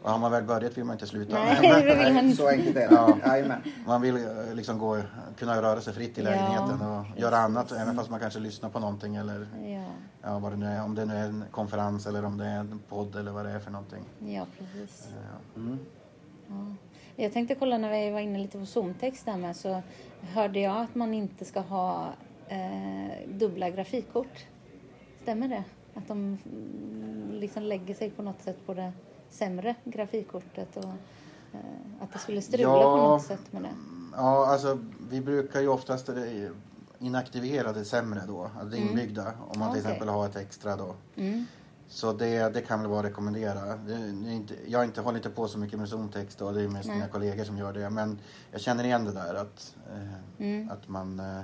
Och 0.02 0.12
har 0.12 0.20
man 0.20 0.32
väl 0.32 0.44
börjat 0.44 0.78
vill 0.78 0.84
man 0.84 0.94
inte 0.96 1.08
sluta. 1.08 1.36
Nej, 1.36 1.58
det 1.84 1.96
vill 2.04 2.14
man 2.14 2.26
inte. 2.26 2.38
Så 2.38 2.48
enkelt 2.48 2.76
är 2.78 2.90
det. 2.90 3.48
Ja. 3.50 3.56
Man 3.86 4.02
vill 4.02 4.16
eh, 4.16 4.54
liksom 4.54 4.78
gå, 4.80 5.02
kunna 5.38 5.62
röra 5.62 5.82
sig 5.82 5.94
fritt 5.94 6.18
i 6.18 6.22
Ja. 6.22 6.30
lägenheten 6.30 6.82
och 6.82 7.06
göra 7.20 7.38
annat 7.38 7.72
även 7.72 7.96
fast 7.96 8.10
man 8.10 8.20
kanske 8.20 8.40
lyssnar 8.40 8.70
på 8.70 8.80
någonting 8.80 9.16
eller 9.16 9.48
Ja, 9.64 9.84
ja, 10.22 10.40
vad 10.40 10.52
det 10.52 10.56
nu 10.58 10.66
är. 10.66 10.84
Om 10.84 10.96
det 10.96 11.06
nu 11.06 11.14
är 11.16 11.26
en 11.26 11.44
konferens 11.52 12.06
eller 12.08 12.26
om 12.26 12.38
det 12.38 12.46
är 12.46 12.60
en 12.60 12.80
podd 12.90 13.16
eller 13.16 13.32
vad 13.32 13.46
det 13.46 13.52
är 13.52 13.60
för 13.60 13.72
någonting. 13.72 14.04
ja 14.20 14.46
precis. 14.58 15.08
Ja. 15.56 15.62
Mm. 15.62 15.80
Ja. 17.20 17.24
Jag 17.24 17.34
tänkte 17.34 17.56
kolla 17.56 17.78
när 17.78 17.92
vi 18.06 18.12
var 18.12 18.20
inne 18.20 18.40
lite 18.40 18.58
på 18.58 18.66
Zoom-text 18.66 19.26
där 19.26 19.38
med 19.38 19.56
så 19.56 19.82
hörde 20.22 20.60
jag 20.60 20.78
att 20.82 20.96
man 20.96 21.14
inte 21.14 21.46
ska 21.46 21.60
ha 21.60 22.10
eh, 22.48 23.28
dubbla 23.30 23.70
grafikkort. 23.70 24.46
Stämmer 25.22 25.48
det? 25.48 25.64
Att 25.96 26.08
de 26.08 26.38
mm, 26.46 27.32
liksom 27.40 27.64
lägger 27.64 27.94
sig 27.96 28.10
på 28.10 28.22
något 28.24 28.42
sätt 28.42 28.58
på 28.66 28.74
det 28.74 28.92
sämre 29.30 29.76
grafikkortet 29.84 30.78
och 30.78 30.84
eh, 31.54 31.60
att 32.02 32.14
det 32.14 32.20
skulle 32.20 32.42
strula 32.42 32.64
Ja. 32.64 32.98
på 32.98 32.98
något 32.98 33.22
sätt 33.26 33.52
med 33.54 33.62
det. 33.62 33.70
Ja, 34.16 34.48
alltså 34.48 34.80
vi 35.12 35.22
brukar 35.22 35.62
ju 35.62 35.68
oftast 35.68 36.10
eh, 36.10 36.16
inaktivera 37.00 37.74
det 37.74 37.86
sämre 37.86 38.22
då, 38.28 38.44
alltså 38.44 38.66
det 38.66 38.78
Mm. 38.78 38.90
inbyggda. 38.90 39.34
Om 39.50 39.60
man 39.60 39.72
till 39.72 39.80
Okej. 39.82 39.92
exempel 39.92 40.08
har 40.10 40.26
ett 40.26 40.36
extra 40.36 40.76
då. 40.76 40.96
Mm. 41.16 41.46
Så 41.92 42.14
det, 42.14 42.50
det 42.54 42.62
kan 42.62 42.80
väl 42.82 42.90
vara 42.90 43.00
att 43.00 43.06
rekommendera. 43.06 43.80
Inte, 44.28 44.54
jag 44.68 44.80
har 44.80 44.84
inte, 44.86 45.02
håller 45.02 45.18
inte 45.18 45.30
på 45.30 45.48
så 45.48 45.58
mycket 45.60 45.80
med 45.80 45.90
Zoom-text 45.90 46.42
och 46.42 46.54
det 46.54 46.62
är 46.62 46.68
mest 46.68 46.88
Nej. 46.88 46.96
mina 46.98 47.08
kollegor 47.10 47.44
som 47.44 47.58
gör 47.58 47.74
det. 47.74 47.90
Men 47.90 48.20
jag 48.52 48.62
känner 48.62 48.84
igen 48.84 49.06
det 49.06 49.12
där 49.12 49.34
att, 49.36 49.76
eh, 49.94 50.46
Mm. 50.46 50.70
att 50.70 50.88
man 50.88 51.20
eh, 51.20 51.42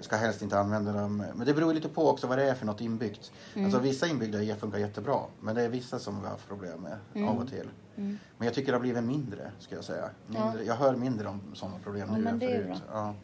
ska 0.00 0.16
helst 0.16 0.42
inte 0.42 0.58
använda 0.58 0.92
dem. 0.92 1.16
Men 1.34 1.46
det 1.46 1.54
beror 1.54 1.74
lite 1.74 1.88
på 1.88 2.08
också 2.10 2.26
vad 2.26 2.38
det 2.38 2.44
är 2.50 2.54
för 2.54 2.66
något 2.66 2.80
inbyggt. 2.80 3.32
Mm. 3.54 3.64
Alltså 3.64 3.80
vissa 3.80 4.06
inbyggda 4.06 4.56
funkar 4.56 4.78
jättebra. 4.78 5.20
Men 5.40 5.54
det 5.54 5.62
är 5.62 5.68
vissa 5.68 5.98
som 5.98 6.16
vi 6.20 6.24
har 6.24 6.30
haft 6.30 6.48
problem 6.48 6.80
med 6.80 6.96
Mm. 7.14 7.28
av 7.28 7.38
och 7.38 7.48
till. 7.48 7.68
Mm. 7.96 8.18
Men 8.38 8.46
jag 8.46 8.54
tycker 8.54 8.72
det 8.72 8.76
har 8.78 8.80
blivit 8.82 9.04
mindre, 9.04 9.50
ska 9.58 9.74
jag 9.74 9.84
säga. 9.84 10.10
Mindre, 10.26 10.42
Ja. 10.58 10.62
Jag 10.66 10.74
hör 10.74 10.96
mindre 10.96 11.28
om 11.28 11.40
sådana 11.54 11.76
problem 11.84 12.08
Ja, 12.12 12.16
nu 12.18 12.28
än 12.28 12.40
förut. 12.40 12.82
Ja. 12.92 13.14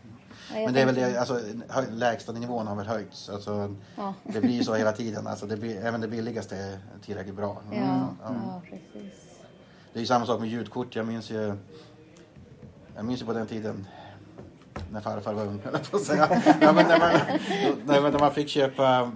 Men 0.53 0.73
det 0.75 0.81
är 0.81 0.87
väl 0.87 0.95
det, 0.95 1.19
alltså 1.19 1.41
lägsta 1.91 2.33
nivån 2.33 2.67
har 2.67 2.77
väl 2.77 2.87
höjts. 2.87 3.29
Alltså, 3.29 3.75
Ja. 3.97 4.15
Det 4.23 4.41
blir 4.41 4.63
så 4.63 4.75
hela 4.75 4.93
tiden. 4.93 5.27
Alltså, 5.27 5.47
det 5.47 5.57
blir, 5.57 5.85
även 5.85 6.01
det 6.01 6.09
billigaste 6.09 6.57
är 6.57 6.79
tillräckligt 7.05 7.35
bra. 7.37 7.63
Ja, 7.71 7.77
Ja. 7.77 8.15
ja, 8.23 8.63
precis. 8.65 9.13
Det 9.93 9.99
är 9.99 10.01
ju 10.01 10.07
samma 10.07 10.27
sak 10.27 10.41
med 10.41 10.49
ljudkort. 10.49 10.97
Jag 10.97 11.07
minns 11.07 11.31
ju, 11.31 11.55
jag 12.97 13.05
minns 13.05 13.23
ju 13.23 13.27
på 13.27 13.33
den 13.33 13.47
tiden 13.47 13.87
när 14.91 15.01
farfar 15.01 15.35
var 15.35 15.47
ung, 15.47 15.59
på 15.91 15.97
att 15.97 16.03
säga. 16.03 16.29
men 16.61 16.75
när, 16.75 16.99
man, 16.99 17.11
när, 17.87 18.01
man, 18.01 18.13
när 18.13 18.19
man 18.19 18.35
fick 18.35 18.49
köpa 18.49 19.13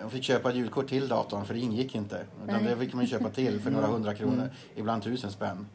man 0.00 0.10
fick 0.10 0.24
köpa 0.24 0.52
ljudkort 0.52 0.88
till 0.88 1.08
datorn 1.08 1.44
för 1.44 1.54
det 1.54 1.60
ingick 1.60 1.94
inte. 1.94 2.24
Utan 2.44 2.62
Nej. 2.64 2.74
det 2.74 2.80
fick 2.80 2.94
man 2.94 3.06
köpa 3.06 3.28
till 3.28 3.60
för 3.60 3.70
några 3.70 3.86
hundra 3.86 4.14
kronor. 4.14 4.50
Ibland 4.74 5.02
tusen 5.02 5.30
spänn. 5.30 5.66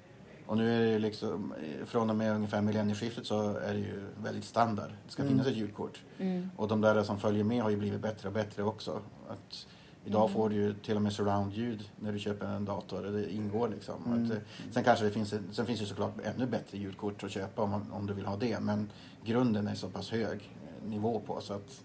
Och 0.47 0.57
nu 0.57 0.75
är 0.75 0.79
det 0.79 0.91
ju 0.91 0.99
liksom, 0.99 1.53
från 1.85 2.09
och 2.09 2.15
med 2.15 2.35
ungefär 2.35 2.61
millennieskiftet 2.61 3.25
så 3.25 3.57
är 3.57 3.73
det 3.73 3.79
ju 3.79 4.01
väldigt 4.23 4.43
standard. 4.45 4.89
Det 5.05 5.11
ska 5.11 5.21
Mm. 5.23 5.31
finnas 5.33 5.47
ett 5.47 5.55
ljudkort. 5.55 6.01
Mm. 6.19 6.49
Och 6.57 6.67
de 6.67 6.81
där 6.81 7.03
som 7.03 7.19
följer 7.19 7.43
med 7.43 7.63
har 7.63 7.69
ju 7.69 7.77
blivit 7.77 8.01
bättre 8.01 8.27
och 8.27 8.33
bättre 8.33 8.63
också. 8.63 9.01
Att 9.29 9.67
idag 10.05 10.21
Mm. 10.21 10.33
får 10.33 10.49
du 10.49 10.55
ju 10.55 10.73
till 10.73 10.95
och 10.95 11.01
med 11.01 11.13
surroundljud 11.13 11.89
när 11.99 12.11
du 12.11 12.19
köper 12.19 12.45
en 12.47 12.65
dator. 12.65 13.01
Det 13.03 13.33
ingår 13.33 13.69
liksom. 13.69 13.95
Mm. 14.05 14.23
Att, 14.25 14.31
eh, 14.31 14.37
sen 14.71 14.83
kanske 14.83 15.05
det 15.05 15.11
finns, 15.11 15.33
sen 15.51 15.65
finns 15.65 15.79
det 15.79 15.85
såklart 15.85 16.13
ännu 16.23 16.45
bättre 16.45 16.77
ljudkort 16.77 17.23
att 17.23 17.31
köpa 17.31 17.61
om, 17.61 17.69
man- 17.69 17.91
om 17.91 18.07
du 18.07 18.13
vill 18.13 18.25
ha 18.25 18.35
det. 18.37 18.59
Men 18.59 18.89
grunden 19.23 19.67
är 19.67 19.75
så 19.75 19.89
pass 19.89 20.11
hög 20.11 20.51
eh, 20.83 20.89
nivå 20.89 21.19
på 21.25 21.41
så 21.41 21.53
att 21.53 21.81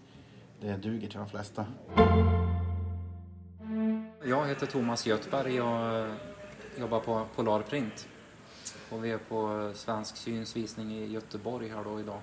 det 0.61 0.77
duger 0.77 1.07
till 1.09 1.17
de 1.19 1.29
flesta. 1.29 1.65
Jag 4.25 4.47
heter 4.47 4.65
Thomas 4.65 5.05
Göthberg. 5.07 5.55
Jag 5.55 6.11
jobbar 6.79 6.99
på 6.99 7.25
Polarprint 7.35 8.07
och 8.91 9.05
vi 9.05 9.11
är 9.11 9.17
på 9.17 9.71
Svensk 9.75 10.17
Syns 10.17 10.55
visning 10.55 10.91
i 10.91 11.05
Göteborg 11.05 11.69
här 11.69 11.83
då 11.83 11.99
idag. 11.99 12.19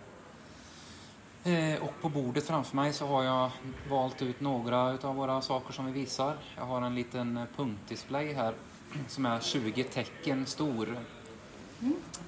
Eh, 1.44 1.82
och 1.82 1.92
på 2.00 2.08
bordet 2.08 2.46
framför 2.46 2.76
mig 2.76 2.92
så 2.92 3.06
har 3.06 3.24
jag 3.24 3.50
valt 3.90 4.22
ut 4.22 4.40
några 4.40 4.92
utav 4.92 5.16
våra 5.16 5.40
saker 5.42 5.72
som 5.72 5.86
vi 5.86 5.92
visar. 5.92 6.36
Jag 6.56 6.64
har 6.64 6.82
en 6.82 6.94
liten 6.94 7.36
eh, 7.36 7.44
punktdisplay 7.56 8.32
här 8.32 8.54
som 9.08 9.26
är 9.26 9.40
20 9.40 9.84
tecken 9.84 10.46
stor. 10.46 10.98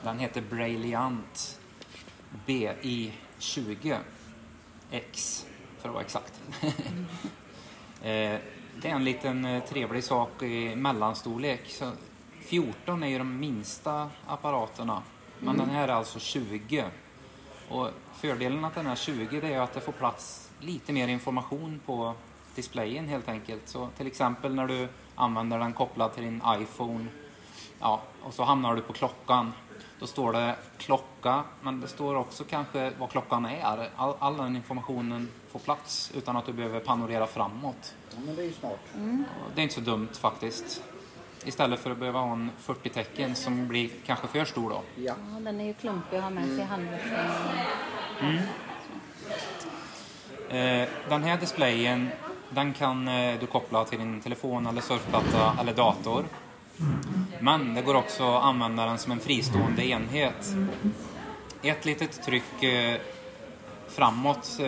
Den 0.03 0.19
heter 0.19 0.43
Brailliant 0.51 1.61
BI20X 2.47 5.47
för 5.79 5.89
att 5.89 5.95
vara 5.95 6.05
exakt. 6.05 6.41
Eh, 8.03 8.39
Det 8.83 8.89
är 8.89 8.95
en 8.95 9.05
liten 9.05 9.45
eh, 9.45 9.65
trevlig 9.65 10.05
sak 10.05 10.43
i 10.43 10.77
mellanstorlek. 10.77 11.71
Så 11.71 11.93
14 12.51 13.03
är 13.03 13.09
ju 13.09 13.19
de 13.19 13.39
minsta 13.41 14.11
apparaterna, 14.27 15.03
men 15.39 15.55
Mm. 15.55 15.67
den 15.67 15.77
här 15.77 15.89
är 15.89 15.93
alltså 15.93 16.19
20. 16.19 16.85
Och 17.69 17.89
fördelen 18.15 18.65
att 18.65 18.75
den 18.75 18.87
är 18.87 18.95
20 18.95 19.41
det 19.41 19.55
är 19.55 19.61
att 19.61 19.73
det 19.73 19.81
får 19.81 19.93
plats 19.93 20.51
lite 20.61 20.93
mer 20.93 21.09
information 21.09 21.81
på 21.87 22.15
displayen 22.55 23.09
helt 23.09 23.29
enkelt. 23.29 23.69
Så 23.69 23.89
till 23.97 24.07
exempel 24.07 24.55
när 24.55 24.67
du 24.67 24.89
använder 25.15 25.59
den 25.59 25.73
kopplad 25.73 26.15
till 26.15 26.25
din 26.25 26.43
iPhone 26.61 27.07
ja, 27.81 28.01
och 28.23 28.35
så 28.35 28.45
hamnar 28.45 28.77
du 28.77 28.83
på 28.83 28.93
klockan. 28.93 29.53
Då 30.01 30.07
står 30.07 30.33
det 30.33 30.57
klocka, 30.79 31.43
men 31.63 31.81
det 31.81 31.89
står 31.89 32.15
också 32.15 32.45
kanske 32.45 32.93
vad 32.99 33.11
klockan 33.11 33.47
är. 33.47 33.91
All, 33.97 34.15
all 34.19 34.37
den 34.37 34.57
informationen 34.57 35.29
får 35.53 35.59
plats 35.59 36.13
utan 36.15 36.37
att 36.37 36.47
du 36.47 36.53
behöver 36.53 36.81
panorera 36.81 37.27
framåt. 37.27 37.95
Ja, 38.11 38.17
men 38.27 38.37
det 38.37 38.43
är 38.43 38.47
ju 38.47 38.53
smart. 38.53 38.81
Och 38.95 39.51
Det 39.55 39.61
är 39.61 39.63
inte 39.63 39.75
så 39.75 39.81
dumt 39.81 40.09
faktiskt. 40.13 40.83
Istället 41.45 41.81
för 41.81 41.91
att 41.91 41.99
behöva 41.99 42.19
ha 42.19 42.33
en 42.33 42.51
40 42.59 42.89
tecken 42.89 43.35
som 43.35 43.69
blir 43.69 43.91
kanske 44.07 44.27
för 44.27 44.45
stor 44.45 44.71
då. 44.71 44.83
Ja. 44.97 45.15
Ja, 45.35 45.41
den 45.41 45.61
är 45.61 45.65
ju 45.65 45.75
klumpig 45.75 46.17
att 46.17 46.23
ha 46.23 46.31
med 46.31 46.47
sig 46.47 46.59
i 46.59 46.63
handväskan. 46.63 47.27
Mm. 48.21 48.43
Eh, 50.51 50.89
den 51.09 51.23
här 51.23 51.37
displayen 51.41 52.09
den 52.51 52.73
kan 52.73 53.09
eh, 53.09 53.41
du 53.41 53.47
koppla 53.47 53.85
till 53.85 53.99
din 53.99 54.21
telefon 54.21 54.67
eller 54.67 54.81
surfplatta 54.81 55.57
eller 55.61 55.75
dator. 55.75 56.25
Men 57.41 57.75
det 57.75 57.83
går 57.83 57.95
också 57.95 58.37
att 58.37 58.45
använda 58.45 58.87
den 58.87 58.99
som 58.99 59.13
en 59.13 59.21
fristående 59.21 59.87
enhet. 59.87 60.55
Ett 61.63 61.85
litet 61.85 62.23
tryck 62.23 62.63
eh, 62.63 63.01
framåt 63.89 64.61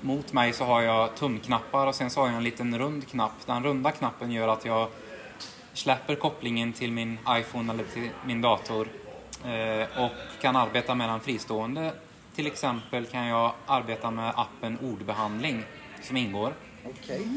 mot 0.00 0.32
mig 0.32 0.52
så 0.52 0.64
har 0.64 0.82
jag 0.82 1.14
tumknappar 1.14 1.86
och 1.86 1.94
sen 1.94 2.10
så 2.10 2.20
har 2.20 2.26
jag 2.26 2.36
en 2.36 2.44
liten 2.44 2.78
rund 2.78 3.08
knapp. 3.08 3.46
Den 3.46 3.64
runda 3.64 3.90
knappen 3.90 4.30
gör 4.30 4.48
att 4.48 4.64
jag 4.64 4.88
släpper 5.74 6.14
kopplingen 6.14 6.72
till 6.72 6.92
min 6.92 7.18
iPhone 7.28 7.72
eller 7.72 7.84
till 7.84 8.10
min 8.26 8.40
dator 8.40 8.88
eh, 9.44 10.04
och 10.04 10.12
kan 10.40 10.56
arbeta 10.56 10.94
med 10.94 11.08
den 11.08 11.20
fristående. 11.20 11.92
Till 12.34 12.46
exempel 12.46 13.06
kan 13.06 13.26
jag 13.26 13.52
arbeta 13.66 14.10
med 14.10 14.32
appen 14.36 14.78
ordbehandling 14.78 15.62
som 16.02 16.16
ingår. 16.16 16.52
Okej. 16.84 17.28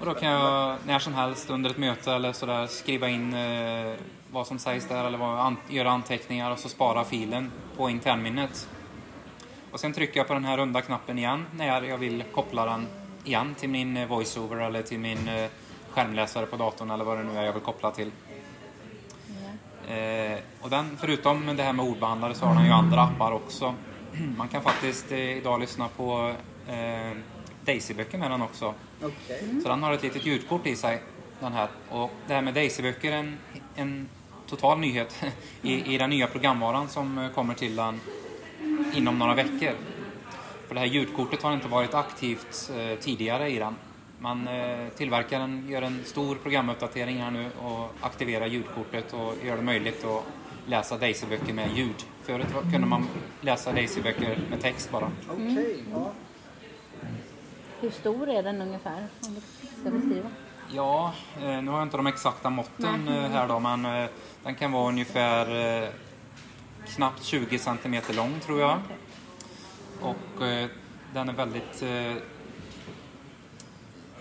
Och 0.00 0.06
då 0.06 0.14
kan 0.14 0.30
jag 0.30 0.76
när 0.86 0.98
som 0.98 1.14
helst 1.14 1.50
under 1.50 1.70
ett 1.70 1.78
möte 1.78 2.12
eller 2.12 2.32
sådär 2.32 2.66
skriva 2.66 3.08
in 3.08 3.34
eh, 3.34 3.94
vad 4.30 4.46
som 4.46 4.58
sägs 4.58 4.88
där 4.88 5.04
eller 5.04 5.18
vad, 5.18 5.40
an, 5.40 5.56
göra 5.68 5.90
anteckningar 5.90 6.50
och 6.50 6.58
så 6.58 6.68
spara 6.68 7.04
filen 7.04 7.52
på 7.76 7.90
internminnet. 7.90 8.68
Och 9.70 9.80
sen 9.80 9.92
trycker 9.92 10.20
jag 10.20 10.26
på 10.26 10.34
den 10.34 10.44
här 10.44 10.56
runda 10.56 10.82
knappen 10.82 11.18
igen 11.18 11.46
när 11.54 11.82
jag 11.82 11.98
vill 11.98 12.24
koppla 12.32 12.66
den 12.66 12.86
igen 13.24 13.54
till 13.58 13.68
min 13.68 13.96
eh, 13.96 14.08
voiceover 14.08 14.56
eller 14.56 14.82
till 14.82 14.98
min 14.98 15.28
eh, 15.28 15.50
skärmläsare 15.92 16.46
på 16.46 16.56
datorn 16.56 16.90
eller 16.90 17.04
vad 17.04 17.18
det 17.18 17.24
nu 17.24 17.38
är 17.38 17.42
jag 17.42 17.52
vill 17.52 17.62
koppla 17.62 17.90
till. 17.90 18.10
Eh, 19.88 20.38
och 20.60 20.70
den, 20.70 20.96
förutom 21.00 21.56
det 21.56 21.62
här 21.62 21.72
med 21.72 21.84
ordbehandlare 21.84 22.34
så 22.34 22.46
har 22.46 22.54
den 22.54 22.64
ju 22.64 22.72
andra 22.72 23.00
appar 23.00 23.32
också. 23.32 23.74
Man 24.36 24.48
kan 24.48 24.62
faktiskt 24.62 25.12
eh, 25.12 25.18
idag 25.18 25.60
lyssna 25.60 25.88
på 25.88 26.32
eh, 26.68 27.16
Daisy-böcker 27.64 28.18
med 28.18 28.30
den 28.30 28.42
också. 28.42 28.74
Okej. 29.02 29.60
Så 29.62 29.68
den 29.68 29.82
har 29.82 29.92
ett 29.92 30.02
litet 30.02 30.26
ljudkort 30.26 30.66
i 30.66 30.76
sig, 30.76 31.02
den 31.40 31.52
här. 31.52 31.68
Och 31.88 32.10
det 32.26 32.34
här 32.34 32.42
med 32.42 32.54
Daisy-böcker 32.54 33.12
är 33.12 33.16
en, 33.16 33.38
en 33.74 34.08
total 34.46 34.78
nyhet 34.78 35.24
i, 35.62 35.94
i 35.94 35.98
den 35.98 36.10
nya 36.10 36.26
programvaran 36.26 36.88
som 36.88 37.18
eh, 37.18 37.30
kommer 37.30 37.54
till 37.54 37.76
den 37.76 38.00
inom 38.94 39.18
några 39.18 39.34
veckor. 39.34 39.72
För 40.66 40.74
det 40.74 40.80
här 40.80 40.86
ljudkortet 40.86 41.42
har 41.42 41.54
inte 41.54 41.68
varit 41.68 41.94
aktivt 41.94 42.70
eh, 42.76 42.98
tidigare 42.98 43.50
i 43.50 43.58
den. 43.58 43.74
Men 44.22 44.48
eh, 44.48 44.88
tillverkaren 44.88 45.68
gör 45.68 45.82
en 45.82 46.04
stor 46.04 46.34
programuppdatering 46.34 47.22
här 47.22 47.30
nu 47.30 47.50
och 47.62 47.90
aktiverar 48.00 48.46
ljudkortet 48.46 49.12
och 49.12 49.34
gör 49.44 49.56
det 49.56 49.62
möjligt 49.62 50.04
att 50.04 50.24
läsa 50.66 50.98
Daisy-böcker 50.98 51.52
med 51.52 51.76
ljud. 51.76 52.04
Förut 52.22 52.46
kunde 52.72 52.86
man 52.86 53.08
läsa 53.40 53.72
Daisy-böcker 53.72 54.38
med 54.50 54.60
text 54.60 54.90
bara. 54.90 55.10
Okej, 55.30 55.84
ja. 55.92 56.10
Hur 57.80 57.90
stor 57.90 58.28
är 58.28 58.42
den 58.42 58.62
ungefär? 58.62 59.06
Om 59.26 59.34
du 59.34 59.40
ska 59.80 59.90
beskriva. 59.90 60.28
Ja, 60.74 61.12
eh, 61.40 61.62
nu 61.62 61.70
har 61.70 61.78
jag 61.78 61.86
inte 61.86 61.96
de 61.96 62.06
exakta 62.06 62.50
måtten 62.50 63.04
Nej. 63.04 63.18
eh, 63.18 63.30
här 63.30 63.48
då, 63.48 63.58
men 63.58 64.08
den 64.42 64.54
kan 64.54 64.72
vara 64.72 64.88
ungefär 64.88 65.90
knappt 66.86 67.22
20 67.22 67.58
centimeter 67.58 68.14
lång 68.14 68.40
tror 68.40 68.60
jag. 68.60 68.78
Och 70.00 70.46
eh, 70.46 70.68
den 71.14 71.28
är 71.28 71.32
väldigt... 71.32 71.82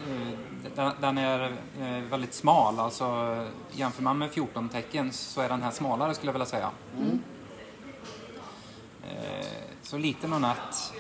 Eh, 0.10 0.38
den, 0.76 0.92
den 1.02 1.18
är 1.18 1.52
eh, 1.80 2.04
väldigt 2.10 2.34
smal, 2.34 2.80
alltså 2.80 3.38
jämför 3.72 4.04
man 4.04 4.18
med 4.18 4.32
14 4.32 4.70
tecken 4.70 5.12
så 5.12 5.42
är 5.42 5.50
den 5.50 5.62
här 5.62 5.72
smalare 5.72 6.14
skulle 6.14 6.28
jag 6.28 6.34
vilja 6.34 6.46
säga. 6.46 6.72
Mm. 6.98 7.20
Eh, 9.04 9.46
så 9.82 9.98
liten 9.98 10.34
och 10.34 10.42
nätt 10.42 10.94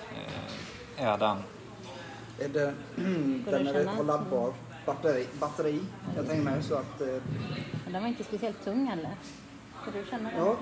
är 0.97 1.17
den. 1.17 1.37
Är 2.39 2.49
det, 2.49 2.73
den 3.51 3.67
är, 3.67 3.85
har 3.85 4.03
laddbar 4.03 4.53
batteri, 4.85 5.27
batteri 5.39 5.79
jag 6.15 6.27
tänker 6.27 6.43
mig 6.43 6.63
så 6.63 6.75
att... 6.75 6.99
Den 7.91 8.01
var 8.01 8.07
inte 8.07 8.23
speciellt 8.23 8.63
tung 8.63 8.87
heller. 8.87 9.15
Får 9.85 9.91
du 9.91 10.05
känna 10.09 10.29
det? 10.29 10.37
ja. 10.37 10.55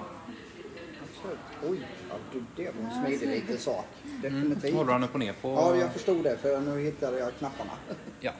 Absolut. 1.03 1.39
Oj, 1.69 1.87
ja, 2.09 2.15
du, 2.33 2.43
det 2.63 2.69
var 2.79 2.89
en 2.91 3.05
smidig 3.05 3.27
liten 3.35 3.57
sak. 3.57 3.85
Definitivt. 4.21 4.63
Mm. 4.63 4.75
Håller 4.75 4.93
den 4.93 5.03
upp 5.03 5.13
och 5.13 5.19
ner 5.19 5.33
på... 5.41 5.49
Ja, 5.49 5.75
jag 5.75 5.93
förstod 5.93 6.23
det 6.23 6.37
för 6.37 6.59
nu 6.59 6.79
hittade 6.81 7.19
jag 7.19 7.29
knapparna. 7.39 7.71
Ja. 8.19 8.31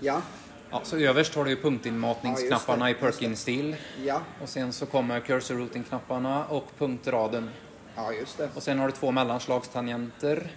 Ja, 0.00 0.22
Ja, 0.70 0.80
så 0.84 0.96
överst 0.98 1.34
har 1.34 1.44
du 1.44 1.50
ju 1.50 1.56
Ja, 1.56 1.62
punktinmatningsknapparna 1.62 2.88
just 2.90 3.00
i 3.00 3.04
Perkin-stil. 3.04 3.76
ja, 4.04 4.20
Och 4.42 4.48
sen 4.48 4.72
så 4.72 4.86
kommer 4.86 5.20
cursor 5.20 5.54
routing-knapparna 5.54 6.44
och 6.46 6.64
punktraden. 6.78 7.50
ja 7.96 8.12
just 8.12 8.38
det. 8.38 8.48
Och 8.54 8.62
sen 8.62 8.78
har 8.78 8.86
du 8.86 8.92
två 8.92 9.10
mellanslagstangenter. 9.10 10.50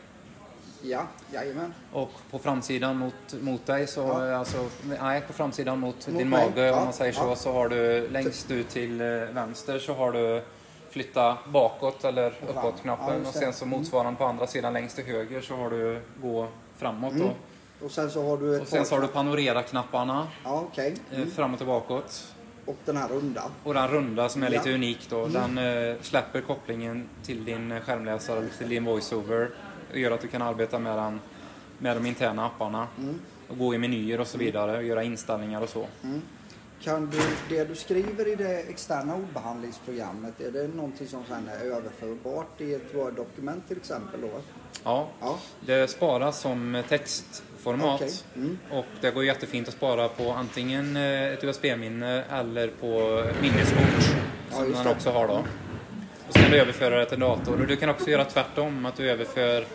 Ja, 0.81 1.07
jajamän. 1.33 1.73
Och 1.93 2.11
på 2.31 2.39
framsidan 2.39 2.97
mot, 2.97 3.13
mot 3.41 3.65
dig 3.65 3.87
så, 3.87 3.99
Ja. 4.01 4.35
alltså, 4.35 4.69
nej 5.01 5.21
på 5.27 5.33
framsidan 5.33 5.79
mot, 5.79 6.07
Mot 6.07 6.17
din 6.17 6.29
mig, 6.29 6.45
mage 6.49 6.65
ja, 6.67 6.77
om 6.77 6.83
man 6.83 6.93
säger 6.93 7.13
så, 7.13 7.21
ja. 7.23 7.35
så 7.35 7.51
har 7.53 7.69
du 7.69 8.09
längst 8.09 8.51
ut 8.51 8.69
till 8.69 9.01
eh, 9.01 9.07
vänster 9.07 9.79
så 9.79 9.93
har 9.93 10.11
du 10.11 10.41
flytta 10.89 11.37
bakåt 11.47 12.03
eller 12.03 12.33
Ja, 12.55 13.13
just 13.15 13.27
och 13.29 13.33
sen 13.35 13.53
så 13.53 13.65
motsvarande 13.65 14.17
på 14.17 14.25
andra 14.25 14.47
sidan 14.47 14.73
längst 14.73 14.95
till 14.95 15.05
höger 15.05 15.41
så 15.41 15.55
har 15.55 15.69
du 15.69 16.01
gå 16.21 16.47
framåt 16.77 17.13
Mm. 17.13 17.27
då. 17.27 17.85
Och 17.85 17.91
sen 17.91 18.11
så 18.11 18.27
har 18.29 18.37
du 18.37 18.55
ett 18.55 18.61
Och 18.61 18.67
sen 18.67 18.85
så 18.85 18.95
har 18.95 19.01
du 19.01 19.07
panorera-knapparna 19.07 20.27
Ja, 20.43 20.63
okej. 20.71 20.95
eh, 21.11 21.17
Mm. 21.17 21.31
framåt 21.31 21.61
och 21.61 21.67
bakåt. 21.67 22.33
Och 22.65 22.77
den 22.85 22.97
här 22.97 23.07
runda. 23.07 23.43
Och 23.63 23.73
den 23.73 23.87
runda 23.87 24.29
som 24.29 24.43
är 24.43 24.49
lite 24.49 24.69
Ja. 24.69 24.75
unik 24.75 25.07
då, 25.09 25.25
Mm. 25.25 25.55
den 25.55 25.89
eh, 25.91 25.95
släpper 26.01 26.41
kopplingen 26.41 27.09
till 27.23 27.45
din 27.45 27.71
eh, 27.71 27.81
skärmläsare 27.81 28.37
eller 28.37 28.49
till 28.57 28.69
din 28.69 28.85
voiceover 28.85 29.49
och 29.91 29.97
gör 29.97 30.11
att 30.11 30.21
du 30.21 30.27
kan 30.27 30.41
arbeta 30.41 30.79
med, 30.79 30.97
den, 30.97 31.19
med 31.77 31.97
de 31.97 32.05
interna 32.05 32.45
apparna 32.45 32.87
Mm. 32.97 33.19
och 33.49 33.57
gå 33.57 33.73
i 33.73 33.77
menyer 33.77 34.19
och 34.19 34.27
så 34.27 34.37
vidare 34.37 34.77
och 34.77 34.83
göra 34.83 35.03
inställningar 35.03 35.61
och 35.61 35.69
så. 35.69 35.85
Kan 36.83 37.09
du, 37.09 37.17
det 37.55 37.63
du 37.63 37.75
skriver 37.75 38.27
i 38.27 38.35
det 38.35 38.59
externa 38.59 39.15
ordbehandlingsprogrammet, 39.15 40.41
är 40.41 40.51
det 40.51 40.67
någonting 40.67 41.07
som 41.07 41.23
sen 41.27 41.49
är 41.49 41.65
överförbart 41.65 42.61
i 42.61 42.73
ett 42.73 42.95
Word-dokument 42.95 43.67
till 43.67 43.77
exempel 43.77 44.21
då? 44.21 44.29
Ja, 44.83 45.07
Ja. 45.21 45.39
det 45.65 45.87
sparas 45.89 46.39
som 46.41 46.83
textformat 46.89 48.01
Okej. 48.01 48.13
Mm. 48.35 48.57
och 48.71 48.85
det 49.01 49.11
går 49.11 49.23
jättefint 49.25 49.67
att 49.67 49.73
spara 49.73 50.07
på 50.07 50.31
antingen 50.31 50.95
eh, 50.97 51.23
ett 51.33 51.43
USB-minne 51.43 52.23
eller 52.31 52.67
på 52.67 53.23
minneskort 53.41 54.15
Ja, 54.51 54.55
som 54.55 54.65
just 54.65 54.83
man 54.83 54.87
också 54.93 55.09
har 55.11 55.27
då. 55.27 55.33
Och 56.27 56.33
så 56.33 56.39
kan 56.39 56.51
du 56.51 56.57
överföra 56.61 56.99
det 56.99 57.05
till 57.05 57.19
dator 57.19 57.61
och 57.61 57.67
du 57.67 57.75
kan 57.75 57.89
också 57.89 58.09
göra 58.09 58.25
tvärtom, 58.25 58.85
att 58.85 58.95
du 58.95 59.11
överför 59.11 59.65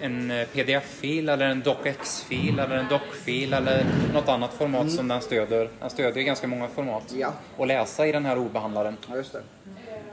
en 0.00 0.30
eh, 0.30 0.46
pdf-fil 0.46 1.28
eller 1.28 1.46
en 1.48 1.60
docx-fil 1.60 2.58
eller 2.58 2.76
en 2.76 2.88
doc-fil 2.88 3.52
eller 3.54 3.84
något 4.14 4.28
annat 4.28 4.52
format 4.54 4.80
Mm. 4.82 4.94
som 4.94 5.08
den 5.08 5.20
stöder. 5.20 5.68
Den 5.80 5.90
stödjer 5.90 6.22
ganska 6.24 6.46
många 6.46 6.68
format 6.68 7.14
Ja. 7.18 7.32
att 7.58 7.66
läsa 7.68 8.06
i 8.06 8.12
den 8.12 8.24
här 8.24 8.38
ordbehandlaren. 8.38 8.96
Ja, 9.08 9.16
just 9.16 9.32
det. 9.32 9.42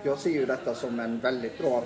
Jag 0.04 0.18
ser 0.20 0.30
ju 0.30 0.46
detta 0.46 0.76
som 0.76 1.00
en 1.00 1.20
väldigt 1.20 1.58
bra 1.58 1.84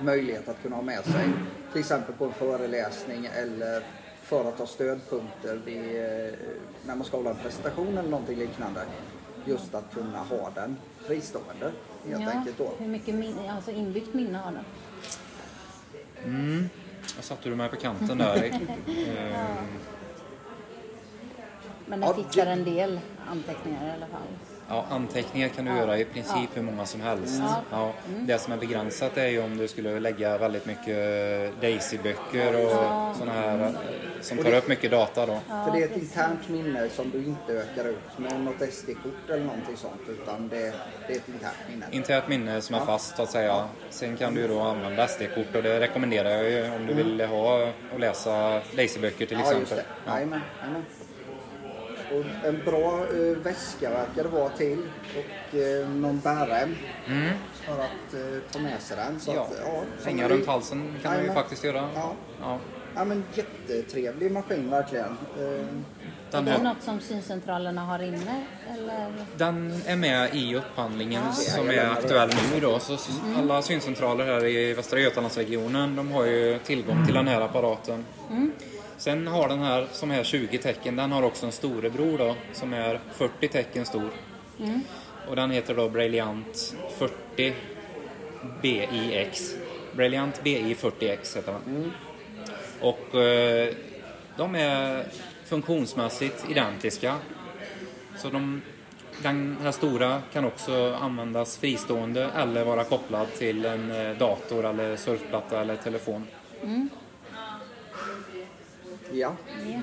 möjlighet 0.00 0.48
att 0.48 0.62
kunna 0.62 0.76
ha 0.76 0.82
med 0.82 1.04
sig. 1.04 1.24
Till 1.72 1.80
exempel 1.80 2.14
på 2.14 2.24
en 2.24 2.32
föreläsning 2.32 3.28
eller 3.38 3.82
för 4.22 4.48
att 4.48 4.58
ha 4.58 4.66
stödpunkter 4.66 5.60
vid, 5.64 5.78
eh, 5.78 6.32
när 6.86 6.94
man 6.96 7.04
ska 7.04 7.16
hålla 7.16 7.30
en 7.30 7.36
presentation 7.36 7.98
eller 7.98 8.08
någonting 8.10 8.38
liknande. 8.38 8.80
just 9.44 9.74
att 9.74 9.94
kunna 9.94 10.18
ha 10.18 10.50
den 10.54 10.76
fristående 11.06 11.70
helt 12.08 12.34
enkelt 12.34 12.58
då. 12.58 12.70
hur 12.78 12.86
mycket 12.88 13.14
min, 13.14 13.34
alltså 13.50 13.70
inbyggt 13.70 14.14
minne 14.14 14.38
har 14.38 14.52
den? 14.52 14.64
Mm. 16.24 16.68
Jag 17.16 17.24
satte 17.24 17.48
du 17.48 17.54
mig 17.56 17.68
på 17.68 17.76
kanten 17.76 18.18
där. 18.18 18.36
Eh, 18.86 19.54
Men 21.86 22.00
den 22.00 22.14
fixar 22.14 22.46
en 22.46 22.64
del 22.64 23.00
anteckningar 23.30 23.86
i 23.86 23.90
alla 23.90 24.06
fall. 24.06 24.28
Ja, 24.68 24.84
anteckningar 24.90 25.48
kan 25.48 25.64
du 25.64 25.70
göra 25.76 25.98
i 25.98 26.04
princip 26.04 26.50
hur 26.54 26.62
många 26.62 26.86
som 26.86 27.00
helst. 27.00 27.42
Ja. 27.44 27.62
Ja. 27.70 27.92
Det 28.20 28.38
som 28.38 28.52
är 28.52 28.56
begränsat 28.56 29.16
är 29.16 29.26
ju 29.26 29.42
om 29.42 29.56
du 29.56 29.68
skulle 29.68 30.00
lägga 30.00 30.38
väldigt 30.38 30.66
mycket 30.66 30.96
Daisy-böcker 31.60 32.54
och 32.54 32.70
Ja. 32.72 33.14
sådana 33.18 33.32
här 33.40 33.58
eh, 33.58 33.70
som 34.20 34.38
tar 34.38 34.52
upp 34.56 34.68
mycket 34.68 34.90
data 34.90 35.26
då. 35.26 35.40
För 35.64 35.70
det 35.72 35.82
är 35.82 35.84
ett 35.84 35.96
internt 35.96 36.48
minne 36.48 36.88
som 36.88 37.10
du 37.10 37.18
inte 37.24 37.52
ökar 37.52 37.84
ut 37.88 38.18
med 38.18 38.40
något 38.40 38.72
SD-kort 38.72 39.30
eller 39.30 39.44
någonting 39.44 39.76
sånt 39.76 40.00
utan 40.08 40.48
det, 40.48 40.56
det 41.06 41.12
är 41.12 41.16
ett 41.16 41.28
internt 41.28 41.56
minne. 41.70 41.86
Internt 41.90 42.28
minne 42.28 42.60
som 42.60 42.74
är 42.74 42.78
Ja. 42.78 42.86
fast 42.86 43.16
så 43.16 43.22
att 43.22 43.30
säga. 43.30 43.64
Sen 43.90 44.16
kan 44.16 44.34
du 44.34 44.48
då 44.48 44.60
använda 44.60 45.08
SD-kort 45.08 45.56
och 45.56 45.62
det 45.62 45.80
rekommenderar 45.80 46.30
jag 46.30 46.50
ju 46.50 46.70
om 46.74 46.86
du 46.86 46.94
vill 46.94 47.20
ha 47.20 47.68
och 47.94 48.00
läsa 48.00 48.60
Daisy-böcker 48.76 49.26
till 49.26 49.38
ja, 49.44 49.52
just 49.52 49.62
exempel. 49.62 49.84
det. 50.04 50.10
Jajamän, 50.10 50.40
jajamän. 50.60 50.82
Och 52.12 52.48
en 52.48 52.62
bra 52.64 52.98
eh, 52.98 53.36
väska 53.42 53.90
verkar 53.90 54.22
det 54.22 54.28
vara 54.28 54.48
till 54.48 54.78
och 55.16 55.58
eh, 55.58 55.88
någon 55.88 56.20
bärrem 56.20 56.74
Mm. 57.06 57.28
för 57.66 57.72
att 57.72 58.14
eh, 58.14 58.52
ta 58.52 58.58
med 58.58 58.80
sig 58.82 58.96
den. 58.96 59.20
Så 59.20 59.32
Ja. 59.34 59.42
att, 59.42 59.60
ja, 59.64 59.82
Hänga 60.04 60.28
runt 60.28 60.46
halsen 60.46 60.94
kan 61.02 61.12
man 61.14 61.24
ju 61.24 61.32
faktiskt 61.32 61.64
göra. 61.64 61.88
Ja. 61.94 62.12
Ja. 62.40 62.58
ja, 62.94 63.04
men 63.04 63.24
jättetrevlig 63.34 64.32
maskin 64.32 64.70
verkligen. 64.70 65.16
Eh, 65.38 65.42
Är 65.44 65.66
Den 66.36 66.44
det 66.44 66.50
här- 66.50 66.62
något 66.62 66.82
som 66.82 67.00
syncentralerna 67.00 67.80
har 67.84 68.02
inne? 68.02 68.44
Eller? 68.74 69.12
Den 69.36 69.80
är 69.86 69.96
med 69.96 70.34
i 70.34 70.54
upphandlingen 70.56 71.22
Ja. 71.26 71.32
som 71.32 71.70
är 71.70 71.90
aktuell 71.90 72.30
nu 72.54 72.60
då. 72.60 72.78
Så 72.78 72.94
s- 72.94 73.20
alla 73.38 73.62
syncentraler 73.62 74.24
här 74.26 74.44
i 74.44 74.74
Västra 74.74 74.98
Götalandsregionen 75.00 75.96
de 75.96 76.12
har 76.12 76.24
ju 76.24 76.58
tillgång 76.58 77.04
till 77.06 77.14
den 77.14 77.28
här 77.28 77.40
apparaten. 77.40 78.04
Mm. 78.30 78.52
Sen 78.96 79.26
har 79.26 79.48
den 79.48 79.58
här 79.58 79.86
som 79.92 80.10
är 80.10 80.24
20 80.24 80.58
tecken, 80.58 80.96
den 80.96 81.12
har 81.12 81.22
också 81.22 81.46
en 81.46 81.52
storebror 81.52 82.18
då 82.18 82.36
som 82.52 82.72
är 82.72 83.00
40 83.12 83.48
tecken 83.48 83.86
stor. 83.86 84.10
Mm. 84.58 84.80
Och 85.28 85.36
den 85.36 85.50
heter 85.50 85.74
då 85.74 85.88
Brilliant 85.88 86.74
40 86.98 87.54
BIX. 88.62 89.54
Brilliant 89.92 90.42
BI 90.42 90.74
40X 90.74 91.36
heter 91.36 91.52
den. 91.52 91.92
Och 92.80 93.14
eh, 93.14 93.74
de 94.36 94.54
är 94.54 95.04
funktionsmässigt 95.44 96.50
identiska. 96.50 97.16
Så 98.16 98.28
de, 98.28 98.62
den 99.22 99.56
här 99.62 99.72
stora 99.72 100.22
kan 100.32 100.44
också 100.44 100.94
användas 101.00 101.56
fristående 101.56 102.30
eller 102.36 102.64
vara 102.64 102.84
kopplad 102.84 103.26
till 103.38 103.64
en 103.64 103.90
eh, 103.90 104.16
dator 104.18 104.66
eller 104.66 104.96
surfplatta 104.96 105.60
eller 105.60 105.76
telefon. 105.76 106.26
Mm. 106.62 106.88
Ja. 109.14 109.36
Ja. 109.66 109.80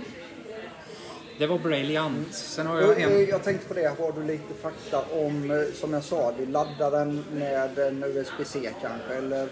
Det 1.38 1.48
var 1.48 1.58
Brilliant. 1.60 2.34
Sen 2.34 2.68
har 2.68 2.82
Jag, 2.82 3.02
en... 3.02 3.28
jag 3.28 3.44
tänkte 3.44 3.68
på 3.68 3.74
det, 3.74 3.88
har 4.00 4.12
du 4.12 4.24
lite 4.24 4.54
fakta 4.62 5.02
om, 5.12 5.52
eh, 5.52 5.58
som 5.74 5.94
jag 5.94 6.04
sa, 6.04 6.34
du 6.38 6.46
laddar 6.46 6.92
den 6.92 7.26
med 7.34 7.80
en 7.80 8.04
USB-C 8.04 8.70
kanske 8.82 9.14
eller? 9.14 9.48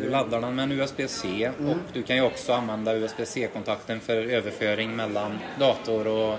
Du 0.00 0.10
laddar 0.10 0.40
den 0.40 0.54
med 0.54 0.62
en 0.62 0.72
USB-C 0.72 1.50
Mm. 1.58 1.70
och 1.70 1.76
du 1.92 2.02
kan 2.02 2.16
ju 2.16 2.22
också 2.22 2.52
använda 2.52 2.94
USB-C-kontakten 2.96 4.00
för 4.00 4.16
överföring 4.16 4.96
mellan 4.96 5.38
dator 5.60 6.06
och, 6.06 6.38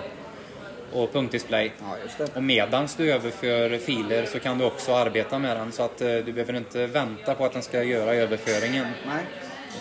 och 0.93 1.13
punktdisplay. 1.13 1.71
Och 2.35 2.43
medans 2.43 2.95
du 2.95 3.13
överför 3.13 3.77
filer 3.77 4.25
så 4.25 4.39
kan 4.39 4.57
du 4.57 4.65
också 4.65 4.93
arbeta 4.93 5.39
med 5.39 5.57
den 5.57 5.71
så 5.71 5.83
att 5.83 6.01
eh, 6.01 6.07
du 6.07 6.33
behöver 6.33 6.53
inte 6.53 6.87
vänta 6.87 7.35
på 7.35 7.45
att 7.45 7.53
den 7.53 7.61
ska 7.63 7.83
göra 7.83 8.13
överföringen. 8.15 8.85
Nej. 9.07 9.23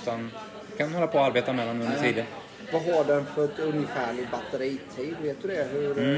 Utan 0.02 0.30
kan 0.78 0.94
hålla 0.94 1.06
på 1.06 1.18
och 1.18 1.24
arbeta 1.24 1.52
med 1.52 1.66
den 1.66 1.82
under 1.82 1.98
tiden. 2.02 2.26
Vad 2.72 2.82
har 2.82 3.04
den 3.04 3.26
för 3.34 3.44
ett 3.44 3.58
ungefärlig 3.58 4.28
batteritid? 4.30 5.16
Vet 5.22 5.42
du 5.42 5.48
det? 5.48 5.68
Hur, 5.72 5.98
Mm. 5.98 6.16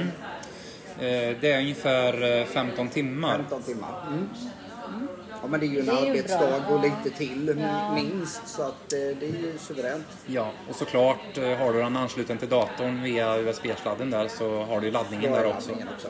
Eh, 0.98 1.36
Det 1.40 1.52
är 1.52 1.58
ungefär 1.58 2.38
eh, 2.40 2.44
15 2.46 2.88
timmar. 2.88 3.36
15 3.36 3.62
timmar. 3.62 3.88
Mm. 4.08 4.28
Ja 5.42 5.46
men 5.48 5.60
det 5.60 5.66
är 5.66 5.68
ju 5.68 5.80
en 5.80 5.86
Det 5.86 5.92
arbetsdag 5.92 6.38
bra. 6.66 6.74
och 6.76 6.80
lite 6.82 7.10
till 7.18 7.56
Ja. 7.60 7.94
minst 7.94 8.48
så 8.48 8.62
att 8.62 8.92
eh, 8.92 8.98
det 8.98 9.26
är 9.26 9.42
ju 9.42 9.58
suveränt. 9.58 10.06
Ja, 10.26 10.50
och 10.68 10.74
såklart 10.76 11.38
eh, 11.38 11.44
har 11.56 11.72
du 11.72 11.78
den 11.82 11.96
ansluten 11.96 12.38
till 12.38 12.48
datorn 12.48 13.02
via 13.02 13.38
USB-sladden 13.38 14.10
där 14.10 14.28
så 14.28 14.62
har 14.64 14.80
du 14.80 14.86
ju 14.86 14.92
laddningen 14.92 15.32
där 15.32 15.46
också. 15.46 15.68
laddningen 15.70 15.88
också. 15.96 16.08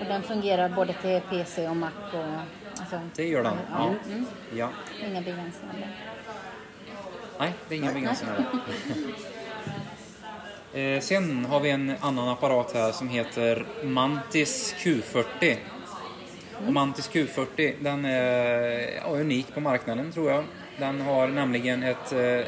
Och 0.00 0.06
den 0.06 0.22
fungerar 0.22 0.68
både 0.68 0.92
till 1.02 1.20
PC 1.30 1.68
och 1.68 1.76
Mac 1.76 1.90
och... 2.12 2.24
Alltså, 2.80 3.00
Det 3.16 3.28
gör 3.28 3.42
den. 3.42 3.56
Ja. 3.72 3.94
Mm. 4.06 4.26
ja. 4.54 4.68
Inga 5.06 5.20
begränsningar. 5.20 5.96
Nej, 7.38 7.52
det 7.68 7.74
är 7.74 7.78
inga 7.78 7.92
där. 7.92 8.16
Eh, 10.72 11.00
Sen 11.00 11.44
har 11.44 11.60
vi 11.60 11.70
en 11.70 11.92
annan 12.00 12.28
apparat 12.28 12.72
här 12.72 12.92
som 12.92 13.08
heter 13.08 13.66
Mantis 13.84 14.74
Q40. 14.78 15.56
Och 16.66 16.72
Mantis 16.72 17.10
Q40 17.10 17.74
den 17.80 18.04
är 18.04 18.96
ja, 18.96 19.06
unik 19.08 19.54
på 19.54 19.60
marknaden 19.60 20.12
tror 20.12 20.30
jag. 20.30 20.44
Den 20.78 21.00
har 21.00 21.28
nämligen 21.28 21.82
ett, 21.82 22.12
eh, 22.12 22.38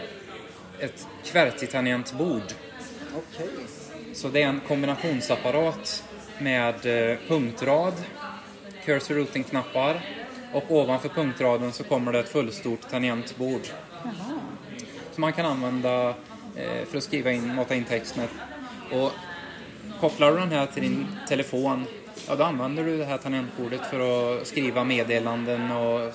ett 0.78 1.06
kvertitangentbord. 1.24 2.42
Okej. 3.16 3.48
Så 4.14 4.28
det 4.28 4.42
är 4.42 4.46
en 4.48 4.60
kombinationsapparat 4.68 6.04
med 6.38 7.10
eh, 7.10 7.18
punktrad, 7.28 7.92
cursor 8.84 9.14
routing-knappar 9.14 10.00
och 10.52 10.70
ovanför 10.70 11.08
punktraden 11.08 11.72
så 11.72 11.84
kommer 11.84 12.12
det 12.12 12.18
ett 12.18 12.28
fullstort 12.28 12.90
tangentbord. 12.90 13.62
Som 15.18 15.22
man 15.22 15.32
kan 15.32 15.46
använda 15.46 16.08
eh, 16.56 16.84
för 16.90 16.98
att 16.98 17.04
skriva 17.04 17.32
in, 17.32 17.54
mata 17.54 17.74
in 17.74 17.84
text 17.84 18.16
med. 18.16 18.28
Och 18.92 19.12
kopplar 20.00 20.32
du 20.32 20.38
den 20.38 20.52
här 20.52 20.66
till 20.66 20.82
din 20.82 21.06
telefon, 21.28 21.84
ja 22.28 22.36
då 22.36 22.44
använder 22.44 22.84
du 22.84 22.98
det 22.98 23.04
här 23.04 23.18
tangentbordet 23.18 23.86
för 23.86 24.00
att 24.00 24.46
skriva 24.46 24.84
meddelanden 24.84 25.70
och 25.70 26.12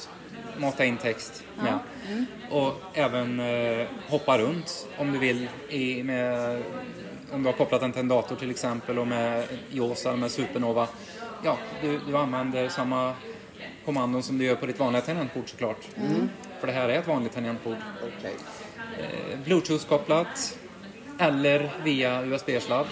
mata 0.57 0.85
in 0.85 0.97
text 0.97 1.43
med. 1.55 1.79
Mm. 2.09 2.25
Och 2.51 2.81
även 2.93 3.39
eh, 3.39 3.87
hoppa 4.07 4.37
runt 4.37 4.87
om 4.97 5.11
du 5.13 5.19
vill 5.19 5.49
i, 5.69 6.03
med, 6.03 6.61
om 7.31 7.43
du 7.43 7.49
har 7.49 7.57
kopplat 7.57 7.81
den 7.81 7.91
till 7.91 8.01
en 8.01 8.07
dator 8.07 8.35
till 8.35 8.51
exempel 8.51 8.99
och 8.99 9.07
med 9.07 9.47
JAWS 9.71 10.05
eller 10.05 10.17
med 10.17 10.31
Supernova. 10.31 10.87
Ja, 11.43 11.57
du, 11.81 11.99
du 12.07 12.17
använder 12.17 12.69
samma 12.69 13.13
kommandon 13.85 14.23
som 14.23 14.37
du 14.37 14.45
gör 14.45 14.55
på 14.55 14.65
ditt 14.65 14.79
vanliga 14.79 15.01
tangentbord 15.01 15.49
såklart. 15.49 15.87
Mm. 15.95 16.29
För 16.59 16.67
det 16.67 16.73
här 16.73 16.89
är 16.89 16.99
ett 16.99 17.07
vanligt 17.07 17.33
tangentbord. 17.33 17.77
Okej. 18.17 18.35
Eh, 18.99 19.39
Bluetooth-kopplat 19.45 20.57
eller 21.19 21.69
via 21.83 22.23
USB-sladd. 22.25 22.85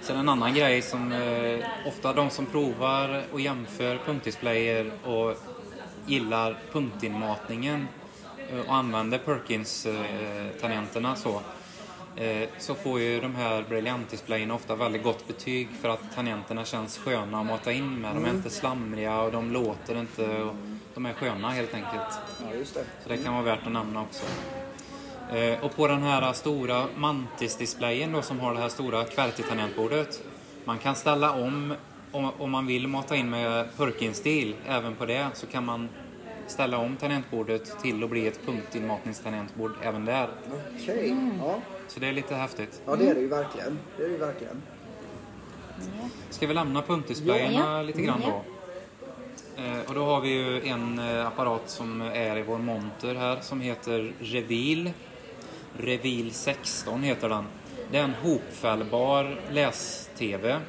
Sen 0.00 0.16
en 0.16 0.28
annan 0.28 0.54
grej 0.54 0.82
som 0.82 1.12
eh, 1.12 1.58
ofta 1.88 2.12
de 2.12 2.30
som 2.30 2.46
provar 2.46 3.22
och 3.32 3.40
jämför 3.40 3.98
punktdisplayer 4.06 4.90
och 5.04 5.36
gillar 6.06 6.56
punktinmatningen 6.72 7.88
eh, 8.50 8.58
och 8.68 8.74
använder 8.74 9.18
Perkins-tangenterna 9.18 11.16
så 11.16 11.40
eh, 12.16 12.48
så 12.58 12.74
får 12.74 13.00
ju 13.00 13.20
de 13.20 13.34
här 13.34 13.64
Brilliant-displayen 13.68 14.50
ofta 14.50 14.74
väldigt 14.76 15.02
gott 15.02 15.26
betyg 15.28 15.68
för 15.80 15.88
att 15.88 16.14
tangenterna 16.14 16.64
känns 16.64 16.98
sköna 16.98 17.40
att 17.40 17.46
mata 17.46 17.72
in 17.72 18.00
med. 18.00 18.10
De 18.10 18.16
är 18.24 18.28
Mm. 18.28 18.36
inte 18.36 18.50
slamriga 18.50 19.20
och 19.20 19.32
de 19.32 19.50
låter 19.52 20.00
inte. 20.00 20.26
Och 20.42 20.54
de 20.94 21.06
är 21.06 21.12
sköna 21.12 21.50
helt 21.50 21.74
enkelt. 21.74 22.18
Ja, 22.42 22.54
just 22.58 22.74
det. 22.74 22.84
Så 23.02 23.08
det 23.08 23.16
kan 23.16 23.32
vara 23.34 23.44
värt 23.44 23.66
att 23.66 23.72
nämna 23.72 24.02
också. 24.02 24.24
Eh, 25.34 25.64
Och 25.64 25.76
på 25.76 25.86
den 25.88 26.02
här 26.02 26.32
stora 26.32 26.84
Mantis-displayen 26.96 28.12
då 28.12 28.22
som 28.22 28.40
har 28.40 28.54
det 28.54 28.60
här 28.60 28.68
stora 28.68 29.04
QWERTY-tangentbordet. 29.04 30.22
Man 30.64 30.78
kan 30.78 30.94
ställa 30.94 31.32
om, 31.32 31.74
om, 32.12 32.30
om 32.38 32.50
man 32.50 32.66
vill 32.66 32.88
mata 32.88 33.16
in 33.16 33.30
med 33.30 33.76
Perkins-stil, 33.76 34.54
även 34.66 34.94
på 34.94 35.06
det, 35.06 35.26
så 35.34 35.46
kan 35.46 35.64
man 35.64 35.88
ställa 36.46 36.78
om 36.78 36.96
tangentbordet 36.96 37.78
till 37.82 38.04
att 38.04 38.10
bli 38.10 38.26
ett 38.26 38.46
punktinmatningstangentbord 38.46 39.72
även 39.82 40.04
där. 40.04 40.28
Okej. 40.82 41.16
Ja. 41.40 41.60
Så 41.88 42.00
det 42.00 42.08
är 42.08 42.12
lite 42.12 42.34
häftigt. 42.34 42.82
ja, 42.86 42.96
det 42.96 43.08
är 43.08 43.14
det 43.14 43.20
ju 43.20 43.28
verkligen. 43.28 43.78
Det 43.96 44.02
är 44.02 44.06
det 44.08 44.12
ju 44.12 44.18
verkligen. 44.20 44.62
Ska 46.30 46.46
vi 46.46 46.54
lämna 46.54 46.82
punktdisplayerna 46.82 47.76
Ja. 47.76 47.82
lite 47.82 48.02
grann 48.02 48.20
då? 48.20 48.42
Ja. 49.56 49.62
Eh, 49.64 49.88
Och 49.88 49.94
då 49.94 50.04
har 50.04 50.20
vi 50.20 50.28
ju 50.28 50.68
en 50.68 50.98
eh, 50.98 51.26
apparat 51.26 51.62
som 51.70 52.00
är 52.00 52.36
i 52.38 52.42
vår 52.42 52.58
monter 52.58 53.14
här 53.14 53.38
som 53.40 53.60
heter 53.60 54.12
Reveal. 54.20 54.90
Reveal 55.78 56.30
16 56.30 57.02
heter 57.02 57.28
den. 57.28 57.44
Det 57.90 57.98
är 57.98 58.04
en 58.04 58.14
hopfällbar 58.14 59.40
läs-TV 59.50 60.60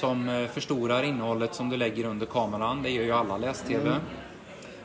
som 0.00 0.28
eh, 0.28 0.48
förstorar 0.48 1.02
innehållet 1.02 1.54
som 1.54 1.68
du 1.68 1.76
lägger 1.76 2.04
under 2.04 2.26
kameran. 2.26 2.82
Det 2.82 2.90
gör 2.90 3.04
ju 3.04 3.12
alla 3.12 3.36
läs-TV. 3.36 3.88
Mm. 3.88 4.00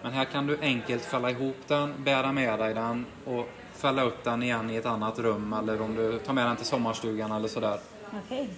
Men 0.02 0.14
här 0.14 0.26
kan 0.26 0.48
du 0.48 0.58
enkelt 0.62 1.06
fälla 1.06 1.32
ihop 1.32 1.58
den, 1.68 1.94
bära 2.04 2.32
med 2.32 2.60
dig 2.60 2.74
den 2.74 3.06
och 3.26 3.50
fälla 3.74 4.04
upp 4.04 4.24
den 4.24 4.44
igen 4.44 4.70
i 4.70 4.76
ett 4.76 4.86
annat 4.86 5.20
rum 5.20 5.54
eller 5.54 5.82
om 5.82 5.96
du 5.96 6.20
tar 6.20 6.34
med 6.34 6.46
den 6.46 6.56
till 6.56 6.66
sommarstugan 6.66 7.32
eller 7.32 7.48
sådär. 7.48 7.80
Okej. 8.26 8.50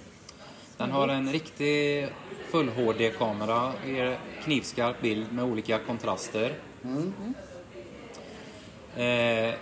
Den 0.77 0.91
har 0.91 1.07
en 1.07 1.31
riktig 1.31 2.07
full 2.51 2.69
HD-kamera, 2.69 3.71
ger 3.87 4.17
knivskarp 4.43 5.01
bild 5.01 5.33
med 5.33 5.45
olika 5.45 5.79
kontraster. 5.79 6.53
Eh, 8.95 9.53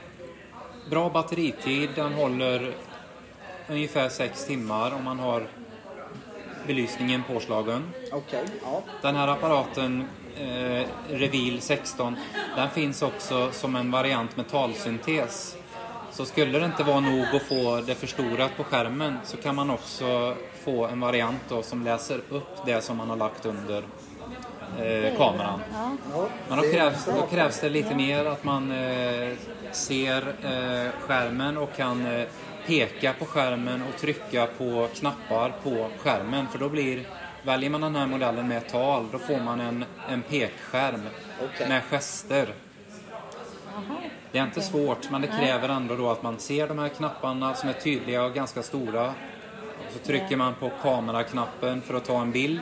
bra 0.90 1.10
batteritid, 1.10 1.90
den 1.96 2.14
håller 2.14 2.74
ungefär 3.70 4.10
6 4.10 4.46
timmar 4.46 4.92
om 4.92 5.04
man 5.04 5.20
har 5.20 5.48
belysningen 6.68 7.24
påslagen. 7.24 7.94
Okej, 8.12 8.46
ja. 8.64 8.82
Den 9.02 9.16
här 9.16 9.28
apparaten, 9.28 10.08
eh, 10.38 10.88
Reveal 11.10 11.62
16, 11.62 12.16
den 12.56 12.70
finns 12.70 13.02
också 13.02 13.52
som 13.52 13.76
en 13.76 13.92
variant 13.92 14.38
med 14.38 14.50
talsyntes. 14.50 15.58
Så 16.12 16.26
skulle 16.26 16.60
det 16.60 16.66
inte 16.66 16.84
vara 16.84 17.00
nog 17.00 17.26
att 17.36 17.42
få 17.42 17.82
det 17.82 17.96
förstorat 17.96 18.58
på 18.58 18.64
skärmen 18.64 19.18
så 19.24 19.38
kan 19.38 19.56
man 19.56 19.70
också 19.70 20.36
få 20.64 20.86
en 20.86 21.00
variant 21.00 21.42
då 21.50 21.64
som 21.64 21.84
läser 21.84 22.22
upp 22.30 22.66
det 22.66 22.82
som 22.82 22.98
man 22.98 23.10
har 23.10 23.18
lagt 23.18 23.46
under 23.46 23.84
eh, 24.80 25.18
kameran. 25.18 25.61
Ja. 26.13 26.28
Men 26.49 26.57
då 26.57 26.63
krävs, 26.63 27.05
då 27.05 27.22
krävs 27.22 27.59
det 27.59 27.70
lite 27.70 27.95
mer 27.95 28.26
att 28.26 28.43
man 28.43 28.72
eh, 28.72 29.34
ser 29.72 30.28
eh, 30.28 30.91
skärmen 30.99 31.57
och 31.57 31.76
kan 31.76 32.05
eh, 32.05 32.28
peka 32.68 33.13
på 33.13 33.26
skärmen 33.26 33.84
och 33.89 33.99
trycka 33.99 34.47
på 34.57 34.88
knappar 34.95 35.53
på 35.63 35.89
skärmen. 35.97 36.47
För 36.47 36.59
då 36.59 36.70
blir, 36.70 37.07
väljer 37.43 37.70
man 37.70 37.82
den 37.82 37.95
här 37.95 38.07
modellen 38.07 38.47
med 38.47 38.70
tal, 38.70 39.05
då 39.11 39.20
får 39.20 39.39
man 39.39 39.59
en, 39.59 39.86
en 40.09 40.22
pekskärm 40.22 41.01
Okej. 41.43 41.70
med 41.70 41.84
gester. 41.84 42.47
Det 44.32 44.39
är 44.39 44.43
inte 44.43 44.59
Okej. 44.59 44.70
svårt, 44.72 45.11
men 45.11 45.22
det 45.22 45.28
kräver 45.28 45.70
ändå 45.70 45.95
då 45.95 46.09
att 46.09 46.24
man 46.24 46.39
ser 46.39 46.68
de 46.68 46.80
här 46.80 46.89
knapparna 46.89 47.53
som 47.53 47.70
är 47.70 47.74
tydliga 47.74 48.24
och 48.24 48.34
ganska 48.34 48.63
stora. 48.63 49.07
Och 49.88 49.93
så 49.93 49.99
trycker 49.99 50.36
man 50.36 50.53
på 50.53 50.72
kameraknappen 50.82 51.82
för 51.82 51.93
att 51.93 52.05
ta 52.05 52.22
en 52.22 52.32
bild. 52.32 52.61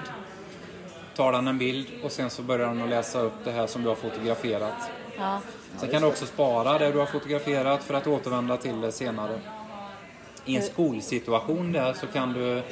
Tar 1.16 1.32
den 1.32 1.48
en 1.48 1.58
bild 1.58 1.88
och 2.04 2.12
sen 2.12 2.30
så 2.30 2.42
börjar 2.42 2.68
den 2.68 2.82
att 2.82 2.90
läsa 2.90 3.20
upp 3.20 3.34
det 3.44 3.52
här 3.52 3.68
som 3.68 3.84
du 3.84 3.90
har 3.90 3.96
fotograferat. 3.96 4.92
Ja. 5.18 5.40
Sen 5.78 5.90
kan 5.90 6.02
du 6.02 6.08
också 6.08 6.26
spara 6.26 6.78
det 6.78 6.92
du 6.92 7.00
har 7.00 7.06
fotograferat 7.06 7.84
för 7.84 7.94
att 7.94 8.08
återvända 8.08 8.58
till 8.58 8.82
det 8.82 8.92
senare. 8.92 9.40
I 10.46 10.56
en 10.56 10.62
Hur- 10.62 10.70
skolsituation 10.70 11.72
där 11.72 11.94
så 11.94 12.08
kan 12.08 12.34
du... 12.34 12.58
eh, 12.58 12.64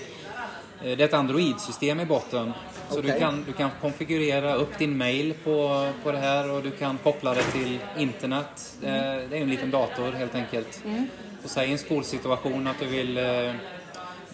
Det 0.82 0.92
är 0.92 1.02
ett 1.02 1.14
Android-system 1.14 2.00
i 2.00 2.06
botten. 2.06 2.54
Så 2.90 3.02
du, 3.02 3.08
Okej. 3.08 3.20
kan, 3.20 3.44
du 3.48 3.54
kan 3.54 3.70
konfigurera 3.82 4.54
upp 4.56 4.78
din 4.78 4.98
mail 4.98 5.34
på, 5.44 5.88
på 6.04 6.12
det 6.12 6.18
här 6.18 6.52
och 6.52 6.64
du 6.64 6.72
kan 6.72 6.98
koppla 7.04 7.34
det 7.34 7.44
till 7.44 7.80
internet. 7.98 8.76
Eh, 8.84 8.90
Det 9.30 9.38
är 9.38 9.42
en 9.42 9.50
liten 9.50 9.72
dator 9.72 10.12
helt 10.12 10.36
enkelt. 10.36 10.82
Mm. 10.86 11.08
Och 11.44 11.50
säg 11.50 11.70
i 11.70 11.72
en 11.72 11.78
skolsituation 11.78 12.68
att 12.68 12.80
du 12.80 12.86
vill... 12.86 13.18
eh, 13.18 13.52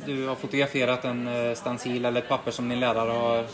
Du 0.05 0.27
har 0.27 0.35
fotograferat 0.35 1.05
en 1.05 1.27
eh, 1.27 1.55
stencil 1.55 2.05
eller 2.05 2.21
ett 2.21 2.29
papper 2.29 2.51
som 2.51 2.69
din 2.69 2.79
lärare 2.79 3.11
har 3.11 3.45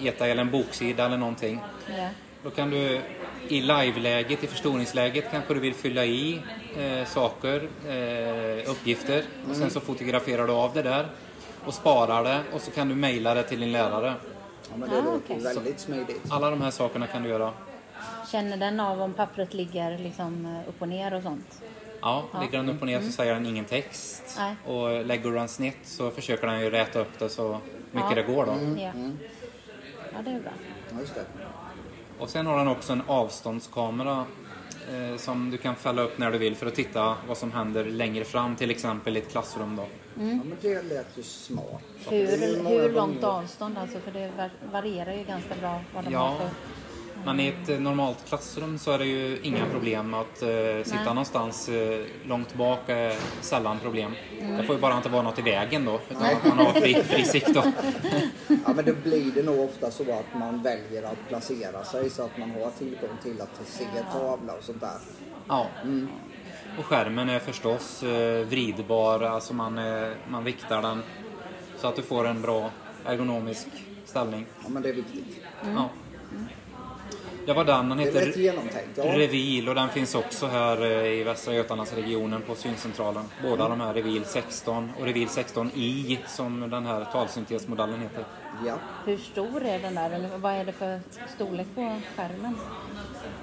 dig 0.00 0.30
eller 0.30 0.42
en 0.42 0.50
boksida 0.50 1.04
eller 1.06 1.16
någonting. 1.16 1.60
Ja. 1.98 2.08
Då 2.42 2.50
kan 2.50 2.70
du 2.70 3.00
i 3.48 3.60
live-läget, 3.60 4.44
i 4.44 4.46
förstoringsläget, 4.46 5.24
kanske 5.30 5.54
du 5.54 5.60
vill 5.60 5.74
fylla 5.74 6.04
i 6.04 6.40
eh, 6.78 7.04
saker, 7.06 7.68
eh, 7.88 8.70
uppgifter. 8.70 9.18
Och 9.18 9.50
sen 9.50 9.56
Mm. 9.56 9.70
så 9.70 9.80
fotograferar 9.80 10.46
du 10.46 10.52
av 10.52 10.74
det 10.74 10.82
där 10.82 11.06
och 11.64 11.74
sparar 11.74 12.24
det 12.24 12.40
och 12.52 12.60
så 12.60 12.70
kan 12.70 12.88
du 12.88 12.94
mejla 12.94 13.34
det 13.34 13.42
till 13.42 13.60
din 13.60 13.72
lärare. 13.72 14.14
Ja, 14.70 14.76
men 14.76 14.90
det 14.90 14.96
Ah, 14.98 15.00
låter 15.04 15.16
okej. 15.34 15.38
väldigt 15.54 15.80
smidigt. 15.80 16.20
Alla 16.30 16.50
de 16.50 16.62
här 16.62 16.70
sakerna 16.70 17.06
kan 17.06 17.22
du 17.22 17.28
göra. 17.28 17.52
Känner 18.32 18.56
den 18.56 18.80
av 18.80 19.02
om 19.02 19.12
pappret 19.12 19.54
ligger 19.54 19.98
liksom 19.98 20.46
eh, 20.46 20.68
upp 20.68 20.82
och 20.82 20.88
ner 20.88 21.14
och 21.14 21.22
sånt? 21.22 21.62
Ja, 22.00 22.24
Ja. 22.32 22.40
ligger 22.40 22.58
den 22.58 22.68
upp 22.68 22.80
och 22.80 22.86
ner 22.86 22.96
så 22.96 23.00
Mm. 23.02 23.12
säger 23.12 23.34
den 23.34 23.46
ingen 23.46 23.64
text. 23.64 24.36
Nej. 24.38 24.54
Och 24.66 25.04
lägger 25.06 25.24
du 25.30 25.34
den 25.36 25.48
snett 25.48 25.76
så 25.84 26.10
försöker 26.10 26.46
den 26.46 26.60
ju 26.60 26.70
räta 26.70 26.98
upp 27.00 27.18
det 27.18 27.28
så 27.28 27.58
mycket 27.92 28.10
Ja. 28.10 28.14
det 28.14 28.22
går 28.22 28.46
då. 28.46 28.80
Ja. 28.82 28.92
Ja, 30.12 30.22
det 30.24 30.30
är 30.30 30.40
bra. 30.40 30.52
Ja, 30.92 31.00
just 31.00 31.14
det. 31.14 31.24
Och 32.18 32.28
sen 32.28 32.46
har 32.46 32.58
den 32.58 32.68
också 32.68 32.92
en 32.92 33.02
avståndskamera 33.06 34.24
eh, 34.90 35.16
som 35.16 35.50
du 35.50 35.56
kan 35.56 35.74
fälla 35.76 36.02
upp 36.02 36.18
när 36.18 36.30
du 36.30 36.38
vill 36.38 36.56
för 36.56 36.66
att 36.66 36.74
titta 36.74 37.16
vad 37.28 37.36
som 37.38 37.52
händer 37.52 37.84
längre 37.84 38.24
fram, 38.24 38.56
till 38.56 38.70
exempel 38.70 39.16
i 39.16 39.20
ett 39.20 39.30
klassrum 39.30 39.76
då. 39.76 39.82
Ja, 39.82 40.20
men 40.22 40.52
det 40.60 40.82
lät 40.82 41.06
ju 41.18 41.22
smart. 41.22 41.82
Hur, 42.08 42.26
hur 42.68 42.92
långt 42.92 43.24
avstånd 43.24 43.78
alltså? 43.78 43.98
För 44.00 44.10
det 44.12 44.30
var- 44.36 44.50
varierar 44.72 45.12
ju 45.12 45.24
ganska 45.24 45.54
bra 45.60 45.80
vad 45.94 46.04
de 46.04 46.14
har 46.14 46.26
Ja, 46.30 46.36
för... 46.38 46.48
men 47.24 47.40
i 47.40 47.48
ett 47.48 47.68
eh, 47.68 47.80
normalt 47.80 48.28
klassrum 48.28 48.78
så 48.78 48.90
är 48.90 48.98
det 48.98 49.04
ju 49.04 49.38
inga 49.42 49.66
problem 49.66 50.14
att 50.14 50.42
eh, 50.42 50.48
sitta 50.82 50.96
Nej. 50.96 51.04
någonstans 51.04 51.68
eh, 51.68 52.06
långt 52.24 52.54
bak 52.54 52.78
är 52.86 53.16
sällan 53.40 53.78
problem. 53.78 54.12
Mm. 54.40 54.56
Det 54.56 54.64
får 54.64 54.74
ju 54.74 54.80
bara 54.80 54.96
inte 54.96 55.08
vara 55.08 55.22
något 55.22 55.38
i 55.38 55.42
vägen 55.42 55.84
då, 55.84 56.00
utan 56.10 56.22
Nej. 56.22 56.36
man 56.48 56.58
har 56.58 56.72
fri, 56.72 56.94
fri 56.94 57.24
sikt 57.24 57.54
då. 57.54 57.62
Ja, 58.66 58.72
men 58.74 58.84
då 58.84 58.92
blir 59.02 59.32
det 59.32 59.42
nog 59.42 59.60
ofta 59.60 59.90
så 59.90 60.02
att 60.02 60.38
man 60.38 60.62
väljer 60.62 61.02
att 61.02 61.28
placera 61.28 61.84
sig 61.84 62.10
så 62.10 62.24
att 62.24 62.38
man 62.38 62.50
har 62.50 62.70
tillgång 62.78 63.16
till 63.22 63.40
att 63.40 63.60
se 63.66 63.84
tavla 64.12 64.52
och 64.52 64.64
sånt 64.64 64.80
där. 64.80 64.98
Ja. 65.48 65.66
Och 66.78 66.84
skärmen 66.84 67.28
är 67.28 67.38
förstås 67.38 68.02
eh, 68.02 68.46
vridbar, 68.46 69.20
alltså 69.20 69.54
man, 69.54 69.80
man 70.28 70.44
viktar 70.44 70.82
den 70.82 71.02
så 71.76 71.88
att 71.88 71.96
du 71.96 72.02
får 72.02 72.26
en 72.26 72.42
bra 72.42 72.70
ergonomisk 73.04 73.66
ställning. 74.04 74.46
Ja, 74.62 74.68
men 74.68 74.82
det 74.82 74.88
är 74.88 74.92
viktigt. 74.92 75.42
Ja. 75.74 75.90
Det 77.46 77.52
var 77.52 77.64
den, 77.64 77.88
den 77.88 77.98
heter. 77.98 78.32
Ja. 78.94 79.04
Reveal 79.04 79.68
och 79.68 79.74
den 79.74 79.88
finns 79.88 80.14
också 80.14 80.46
här 80.46 80.82
eh, 80.82 81.06
i 81.12 81.22
Västra 81.22 81.54
Götalandsregionen 81.54 82.42
på 82.42 82.54
syncentralen. 82.54 83.24
Båda 83.42 83.68
de 83.68 83.80
här 83.80 83.94
Reveal 83.94 84.24
16 84.24 84.92
och 85.00 85.06
Reveal 85.06 85.26
16i 85.28 86.18
som 86.26 86.70
den 86.70 86.86
här 86.86 87.04
talsyntesmodellen 87.12 88.00
heter. 88.00 88.24
Ja. 88.66 88.74
Hur 89.06 89.16
stor 89.16 89.64
är 89.64 89.78
den 89.78 89.94
där? 89.94 90.10
Eller 90.10 90.28
vad 90.38 90.52
är 90.52 90.64
det 90.64 90.72
för 90.72 91.00
storlek 91.34 91.66
på 91.74 92.00
skärmen? 92.16 92.56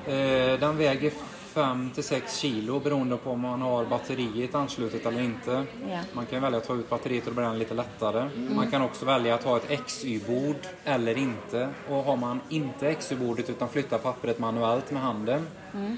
Eh, 0.06 0.60
Den 0.60 0.78
väger 0.78 1.12
5 1.58 1.90
till 1.96 2.04
6 2.04 2.38
kilo 2.38 2.80
beroende 2.80 3.18
på 3.18 3.32
om 3.32 3.40
man 3.42 3.62
har 3.62 3.86
batteriet 3.86 4.56
anslutet 4.56 5.06
eller 5.06 5.22
inte. 5.22 5.64
Ja. 5.92 6.00
Man 6.14 6.26
kan 6.26 6.42
välja 6.42 6.58
att 6.58 6.68
ta 6.68 6.74
ut 6.76 6.90
batteriet 6.90 7.28
och 7.28 7.32
då 7.34 7.36
blir 7.36 7.46
den 7.50 7.60
lite 7.60 7.74
lättare. 7.74 8.30
Man 8.56 8.72
kan 8.72 8.82
också 8.82 9.06
välja 9.06 9.36
att 9.36 9.44
ha 9.44 9.58
ett 9.58 9.86
XY-bord 9.86 10.56
eller 10.86 11.18
inte. 11.18 11.70
Och 11.90 11.96
har 12.04 12.16
man 12.18 12.40
inte 12.50 12.94
XY-bordet 12.94 13.50
utan 13.50 13.70
flyttar 13.70 13.98
pappret 13.98 14.40
manuellt 14.40 14.92
med 14.92 15.02
handen 15.02 15.48
Mm. 15.74 15.98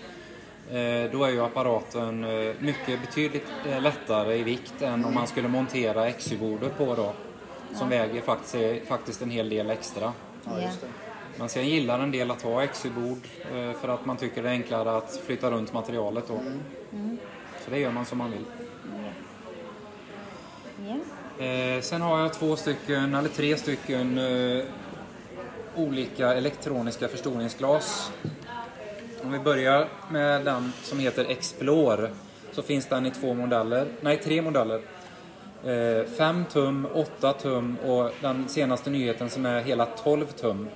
Eh, 0.71 1.11
Då 1.11 1.23
är 1.23 1.29
ju 1.29 1.41
apparaten 1.43 2.23
eh, 2.23 2.53
mycket 2.59 3.01
betydligt 3.01 3.47
eh, 3.65 3.81
lättare 3.81 4.35
i 4.37 4.43
vikt 4.43 4.81
än 4.81 5.05
om 5.05 5.13
man 5.13 5.27
skulle 5.27 5.47
montera 5.47 6.11
XY-bordet 6.11 6.77
på 6.77 6.95
då. 6.95 7.13
Som 7.73 7.91
Ja. 7.91 7.97
väger 7.97 8.21
faktiskt, 8.21 8.87
faktiskt 8.87 9.21
en 9.21 9.29
hel 9.29 9.49
del 9.49 9.69
extra. 9.69 10.13
Ja. 10.45 10.51
Men 11.39 11.49
sen 11.49 11.69
gillar 11.69 11.99
en 11.99 12.11
del 12.11 12.31
att 12.31 12.41
ha 12.41 12.67
XY-bord 12.67 13.19
eh, 13.53 13.73
för 13.81 13.87
att 13.87 14.05
man 14.05 14.17
tycker 14.17 14.43
det 14.43 14.49
är 14.49 14.53
enklare 14.53 14.97
att 14.97 15.21
flytta 15.25 15.51
runt 15.51 15.73
materialet 15.73 16.27
då. 16.27 16.41
Mm. 16.93 17.17
Så 17.65 17.71
det 17.71 17.79
gör 17.79 17.91
man 17.91 18.05
som 18.05 18.17
man 18.17 18.31
vill. 18.31 18.45
Ja. 20.87 21.45
Eh, 21.45 21.81
sen 21.81 22.01
har 22.01 22.19
jag 22.19 22.33
två 22.33 22.55
stycken, 22.55 23.15
eller 23.15 23.29
tre 23.29 23.57
stycken 23.57 24.17
eh, 24.17 24.63
olika 25.75 26.33
elektroniska 26.33 27.07
förstoringsglas. 27.07 28.11
Om 29.23 29.31
vi 29.31 29.39
börjar 29.39 29.87
med 30.11 30.45
den 30.45 30.71
som 30.83 30.99
heter 30.99 31.25
Explore 31.25 32.09
så 32.51 32.61
finns 32.61 32.85
den 32.85 33.05
i 33.05 33.11
två 33.11 33.33
modeller, 33.33 33.87
nej 34.01 34.17
tre 34.17 34.41
modeller. 34.41 34.81
5 36.17 36.45
tum, 36.45 36.87
8 36.93 37.33
tum 37.33 37.77
och 37.85 38.11
den 38.21 38.49
senaste 38.49 38.89
nyheten 38.89 39.29
som 39.29 39.45
är 39.45 39.61
hela 39.61 39.85
12 39.85 40.25
tum. 40.25 40.67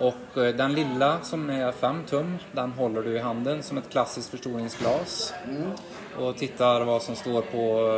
Och 0.00 0.42
eh, 0.42 0.54
den 0.54 0.74
lilla 0.74 1.20
som 1.22 1.50
är 1.50 1.72
5 1.72 2.04
tum, 2.04 2.38
den 2.52 2.72
håller 2.72 3.02
du 3.02 3.16
i 3.16 3.18
handen 3.18 3.62
som 3.62 3.78
ett 3.78 3.90
klassiskt 3.90 4.30
förstoringsglas. 4.30 5.34
Och 6.18 6.36
tittar 6.36 6.80
vad 6.84 7.02
som 7.02 7.14
står 7.16 7.42
på 7.42 7.88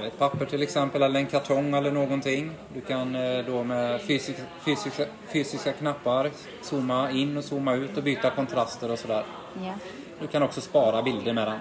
eh, 0.00 0.06
ett 0.06 0.18
papper 0.18 0.46
till 0.46 0.62
exempel, 0.62 1.02
eller 1.02 1.20
en 1.20 1.26
kartong 1.26 1.74
eller 1.74 1.92
någonting. 1.92 2.50
Du 2.74 2.80
kan 2.80 3.14
eh, 3.14 3.44
då 3.46 3.64
med 3.64 4.00
fysiska, 4.00 4.42
fysiska, 4.64 5.04
fysiska 5.32 5.72
knappar 5.72 6.30
zooma 6.62 7.10
in 7.10 7.36
och 7.36 7.44
zooma 7.44 7.74
ut 7.74 7.96
och 7.96 8.02
byta 8.02 8.30
kontraster 8.30 8.90
och 8.90 8.98
sådär. 8.98 9.24
Ja. 9.64 9.74
Du 10.20 10.26
kan 10.26 10.42
också 10.42 10.60
spara 10.60 11.02
bilder 11.02 11.32
med 11.32 11.46
den. 11.48 11.58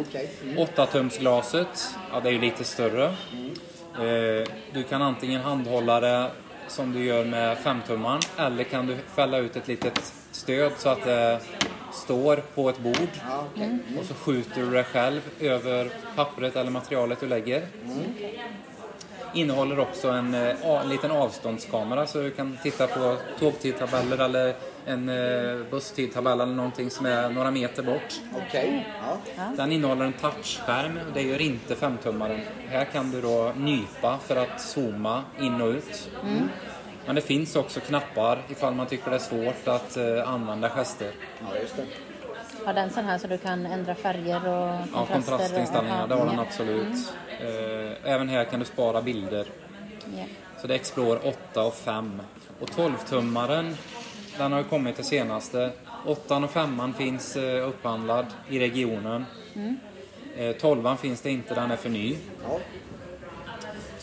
Okej. 0.00 0.30
Mm. 0.42 0.56
8-tumsglaset, 0.58 1.94
ja 2.12 2.20
det 2.20 2.28
är 2.28 2.32
ju 2.32 2.40
lite 2.40 2.64
större. 2.64 3.04
Eh, 3.04 4.48
Du 4.72 4.82
kan 4.88 5.02
antingen 5.02 5.40
handhålla 5.40 6.00
det 6.00 6.30
som 6.68 6.92
du 6.92 7.04
gör 7.04 7.24
med 7.24 7.56
5-tummaren 7.56 8.20
eller 8.38 8.64
kan 8.64 8.86
du 8.86 8.96
fälla 9.14 9.38
ut 9.38 9.56
ett 9.56 9.68
litet 9.68 10.12
stöd 10.32 10.72
så 10.78 10.88
att 10.88 11.04
det 11.04 11.40
står 11.92 12.36
på 12.36 12.68
ett 12.68 12.78
bord. 12.78 13.08
Ja, 13.28 13.44
okej. 13.54 13.78
Och 13.98 14.04
så 14.04 14.14
skjuter 14.14 14.60
du 14.60 14.70
det 14.70 14.84
själv 14.84 15.20
över 15.40 15.90
pappret 16.16 16.56
eller 16.56 16.70
materialet 16.70 17.20
du 17.20 17.26
lägger. 17.26 17.66
Innehåller 19.36 19.78
också 19.78 20.08
en, 20.08 20.34
eh, 20.34 20.80
en 20.80 20.88
liten 20.88 21.10
avståndskamera 21.10 22.06
så 22.06 22.22
du 22.22 22.30
kan 22.30 22.58
titta 22.62 22.86
på 22.86 23.16
tågtidtabeller 23.38 24.18
eller 24.18 24.54
en 24.86 25.08
eh, 25.08 25.70
busstidtabell 25.70 26.40
eller 26.40 26.54
någonting 26.54 26.90
som 26.90 27.06
är 27.06 27.30
några 27.30 27.50
meter 27.50 27.82
bort. 27.82 28.14
Okej. 28.46 28.86
Ja. 29.36 29.42
Den 29.56 29.72
innehåller 29.72 30.04
en 30.04 30.12
touchskärm 30.12 30.98
och 31.06 31.12
det 31.14 31.22
gör 31.22 31.40
inte 31.40 31.76
femtummaren. 31.76 32.40
Här 32.68 32.84
kan 32.84 33.10
du 33.10 33.20
då 33.20 33.52
nypa 33.56 34.18
för 34.18 34.36
att 34.36 34.60
zooma 34.60 35.22
in 35.40 35.60
och 35.60 35.68
ut. 35.68 36.10
Mm. 36.22 36.48
Men 37.06 37.14
det 37.14 37.20
finns 37.20 37.56
också 37.56 37.80
knappar 37.80 38.42
ifall 38.48 38.74
man 38.74 38.86
tycker 38.86 39.10
det 39.10 39.16
är 39.16 39.20
svårt 39.20 39.68
att 39.68 39.96
eh, 39.96 40.32
använda 40.32 40.68
gester. 40.68 41.10
Ja, 41.40 41.58
just 41.60 41.76
det. 41.76 41.86
Har 42.66 42.74
den 42.74 42.90
sån 42.90 43.04
här 43.04 43.18
så 43.18 43.26
du 43.26 43.38
kan 43.38 43.66
ändra 43.66 43.94
färger 43.94 44.36
och 44.36 44.68
Ja, 44.68 44.86
kontraster? 44.92 45.14
kontrastinställningar, 45.14 46.02
och, 46.02 46.08
det 46.08 46.14
har 46.14 46.26
den 46.26 46.34
ja. 46.34 46.42
absolut. 46.42 47.12
Eh, 47.40 48.12
Även 48.12 48.28
här 48.28 48.44
kan 48.44 48.60
du 48.60 48.66
spara 48.66 49.02
bilder. 49.02 49.46
Ja. 50.16 50.24
Så 50.60 50.66
det 50.66 50.74
är 50.74 50.76
Explorer 50.76 51.28
8 51.28 51.62
och 51.62 51.74
5. 51.74 52.22
Och 52.60 52.68
12-tummaren, 52.68 53.74
den 54.38 54.52
har 54.52 54.58
ju 54.58 54.64
kommit 54.64 54.96
det 54.96 55.02
senaste. 55.02 55.70
8 56.06 56.36
och 56.36 56.50
5 56.50 56.94
finns 56.98 57.36
eh, 57.36 57.68
upphandlad 57.68 58.26
i 58.48 58.58
regionen. 58.58 59.24
Mm. 59.54 59.76
Eh, 60.36 60.52
12 60.52 60.96
finns 60.96 61.20
det 61.20 61.30
inte, 61.30 61.54
den 61.54 61.70
är 61.70 61.76
för 61.76 61.90
ny. 61.90 62.16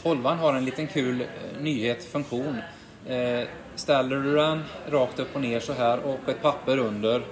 12 0.03 0.25
har 0.25 0.53
en 0.53 0.65
liten 0.65 0.87
kul 0.87 1.21
eh, 1.21 1.27
nyhet, 1.61 2.03
funktion. 2.03 2.57
Eh, 3.07 3.47
ställer 3.75 4.15
du 4.15 4.35
den 4.35 4.63
rakt 4.89 5.19
upp 5.19 5.35
och 5.35 5.41
ner 5.41 5.59
så 5.59 5.73
här 5.73 5.99
och 5.99 6.29
ett 6.29 6.41
papper 6.41 6.77
under 6.77 7.23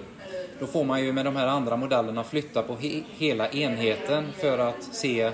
då 0.62 0.68
får 0.68 0.84
man 0.84 1.03
ju 1.03 1.14
med 1.14 1.26
de 1.26 1.36
här 1.36 1.47
andra 1.47 1.76
modellerna 1.78 2.24
flytta 2.24 2.62
på 2.64 2.76
he 2.76 3.01
hela 3.18 3.49
enheten 3.49 4.28
för 4.39 4.57
att 4.57 4.84
se 4.84 5.32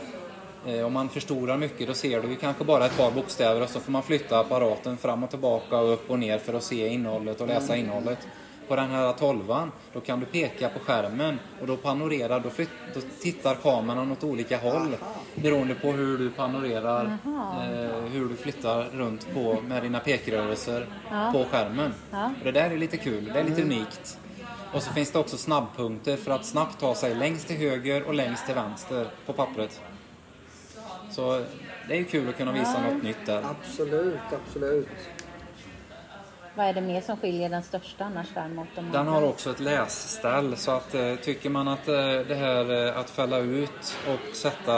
eh, 0.67 0.85
om 0.85 0.93
man 0.93 1.09
förstorar 1.09 1.57
mycket 1.57 1.87
då 1.87 1.93
ser 1.93 2.21
du 2.21 2.35
kanske 2.35 2.63
bara 2.63 2.85
ett 2.85 2.97
par 2.97 3.11
bokstäver 3.11 3.61
och 3.61 3.69
så 3.69 3.79
får 3.79 3.91
man 3.91 4.03
flytta 4.03 4.39
apparaten 4.39 4.97
fram 4.97 5.23
och 5.23 5.29
tillbaka 5.29 5.77
och 5.77 5.93
upp 5.93 6.09
och 6.11 6.19
ner 6.19 6.37
för 6.39 6.53
att 6.53 6.63
se 6.63 6.87
innehållet 6.87 7.41
och 7.41 7.47
läsa 7.47 7.73
Mm. 7.73 7.85
innehållet. 7.85 8.27
På 8.67 8.75
den 8.75 8.89
här 8.89 9.13
12 9.13 9.43
då 9.93 9.99
kan 9.99 10.19
du 10.19 10.25
peka 10.25 10.69
på 10.69 10.79
skärmen 10.79 11.39
och 11.61 11.67
då 11.67 11.77
panorerar, 11.77 12.39
då, 12.39 12.49
flytt, 12.49 12.69
då 12.93 12.99
tittar 13.21 13.55
kameran 13.55 14.11
åt 14.11 14.23
olika 14.23 14.57
håll 14.57 14.95
beroende 15.35 15.75
på 15.75 15.91
hur 15.91 16.17
du 16.17 16.29
panorerar, 16.29 17.05
eh, 17.25 18.11
hur 18.11 18.29
du 18.29 18.35
flyttar 18.35 18.83
runt 18.93 19.33
på 19.33 19.57
med 19.67 19.83
dina 19.83 19.99
pekrörelser 19.99 20.85
på 21.33 21.45
skärmen. 21.51 21.93
Och 22.11 22.43
det 22.43 22.51
där 22.51 22.69
är 22.69 22.77
lite 22.77 22.97
kul, 22.97 23.31
det 23.33 23.39
är 23.39 23.43
lite 23.43 23.61
Mm. 23.61 23.73
unikt. 23.77 24.19
Och 24.73 24.83
så 24.83 24.93
finns 24.93 25.11
det 25.11 25.19
också 25.19 25.37
snabbpunkter 25.37 26.17
för 26.17 26.31
att 26.31 26.45
snabbt 26.45 26.79
ta 26.79 26.95
sig 26.95 27.15
längst 27.15 27.47
till 27.47 27.57
höger 27.57 28.03
och 28.03 28.13
längst 28.13 28.45
till 28.45 28.55
vänster 28.55 29.07
på 29.25 29.33
pappret. 29.33 29.81
Så 31.11 31.43
det 31.87 31.93
är 31.93 31.97
ju 31.97 32.03
kul 32.05 32.29
att 32.29 32.37
kunna 32.37 32.51
visa 32.51 32.73
Ja. 32.87 32.93
något 32.93 33.03
nytt 33.03 33.25
där. 33.25 33.43
Absolut, 33.49 34.19
absolut. 34.47 34.87
Vad 36.55 36.65
är 36.65 36.73
det 36.73 36.81
mer 36.81 37.01
som 37.01 37.17
skiljer 37.17 37.49
den 37.49 37.63
största 37.63 38.03
annars 38.05 38.27
där 38.33 38.47
mot 38.47 38.67
de 38.75 38.91
Den 38.91 39.07
har 39.07 39.21
också 39.21 39.49
ett 39.51 39.59
läsställ 39.59 40.57
så 40.57 40.71
att 40.71 40.95
eh, 40.95 41.15
tycker 41.15 41.49
man 41.49 41.67
att 41.67 41.87
eh, 41.87 41.95
det 42.27 42.35
här 42.35 42.87
eh, 42.87 42.97
att 42.99 43.09
fälla 43.09 43.37
ut 43.37 43.97
och 44.07 44.35
sätta 44.35 44.73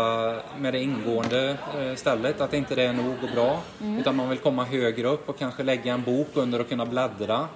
med 0.57 0.73
det 0.73 0.79
ingående 0.79 1.57
stället 1.95 2.41
att 2.41 2.53
inte 2.53 2.75
det 2.75 2.83
är 2.83 2.93
nog 2.93 3.15
och 3.23 3.29
bra 3.35 3.59
Mm. 3.81 3.97
utan 3.97 4.15
man 4.15 4.29
vill 4.29 4.37
komma 4.37 4.63
högre 4.63 5.07
upp 5.07 5.29
och 5.29 5.39
kanske 5.39 5.63
lägga 5.63 5.93
en 5.93 6.03
bok 6.03 6.27
under 6.33 6.59
och 6.61 6.69
kunna 6.69 6.85
bläddra. 6.85 7.47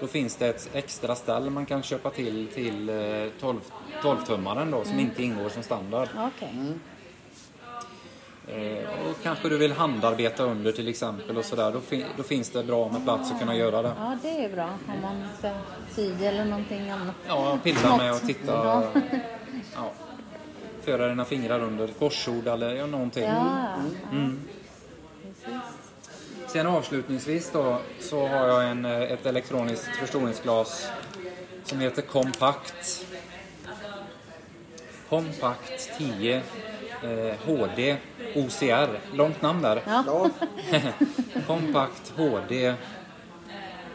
Då 0.00 0.06
finns 0.06 0.36
det 0.36 0.48
ett 0.48 0.70
extra 0.72 1.14
ställ 1.14 1.50
man 1.50 1.66
kan 1.66 1.82
köpa 1.82 2.10
till 2.10 2.46
till 2.54 2.88
eh, 2.88 2.96
12 3.40 3.60
12-tummaren 4.02 4.70
då 4.70 4.82
som 4.84 4.92
Mm. 4.92 5.04
inte 5.04 5.22
ingår 5.22 5.48
som 5.48 5.62
standard. 5.62 6.08
Okej. 6.16 6.72
Eh, 8.48 8.88
och 9.10 9.16
kanske 9.22 9.48
du 9.48 9.58
vill 9.58 9.72
handarbeta 9.72 10.42
under 10.44 10.72
till 10.72 10.88
exempel 10.88 11.36
och 11.38 11.44
sådär. 11.44 11.72
Då, 11.72 11.80
fin- 11.80 12.04
då 12.16 12.22
finns 12.22 12.50
det 12.50 12.62
bra 12.64 12.88
med 12.88 13.04
plats 13.04 13.32
att 13.32 13.38
kunna 13.40 13.56
göra 13.56 13.82
det. 13.82 13.92
Ja, 13.98 14.16
det 14.22 14.44
är 14.44 14.48
bra 14.52 14.64
om 14.88 15.02
man 15.02 15.22
ska 15.38 15.50
sy 15.94 16.24
eller 16.24 16.44
någonting 16.44 16.90
annat. 16.90 17.14
Ja, 17.28 17.58
pilla 17.62 17.96
med 17.96 18.12
och 18.12 18.20
titta. 18.20 18.82
Ja. 19.74 19.90
Föra 20.82 21.08
dina 21.08 21.24
fingrar 21.24 21.60
under 21.60 21.88
korsord 21.88 22.46
eller 22.46 22.74
ja, 22.74 22.86
någonting. 22.86 23.24
Ja. 23.24 23.74
Mm. 24.12 24.40
Precis. 25.22 25.85
Sen 26.56 26.66
avslutningsvis 26.66 27.50
då 27.52 27.78
så 28.00 28.26
har 28.26 28.48
jag 28.48 28.70
en, 28.70 28.84
eh, 28.84 29.02
ett 29.02 29.26
elektroniskt 29.26 29.96
förstoringsglas 29.96 30.88
som 31.64 31.80
heter 31.80 32.02
Compact. 32.02 33.06
Compact 35.08 35.90
10 35.98 36.42
eh, 37.02 37.34
HD 37.46 37.96
OCR. 38.34 39.00
Långt 39.12 39.42
namn 39.42 39.62
där. 39.62 39.82
Ja. 39.86 40.30
Compact 41.46 42.12
HD 42.16 42.74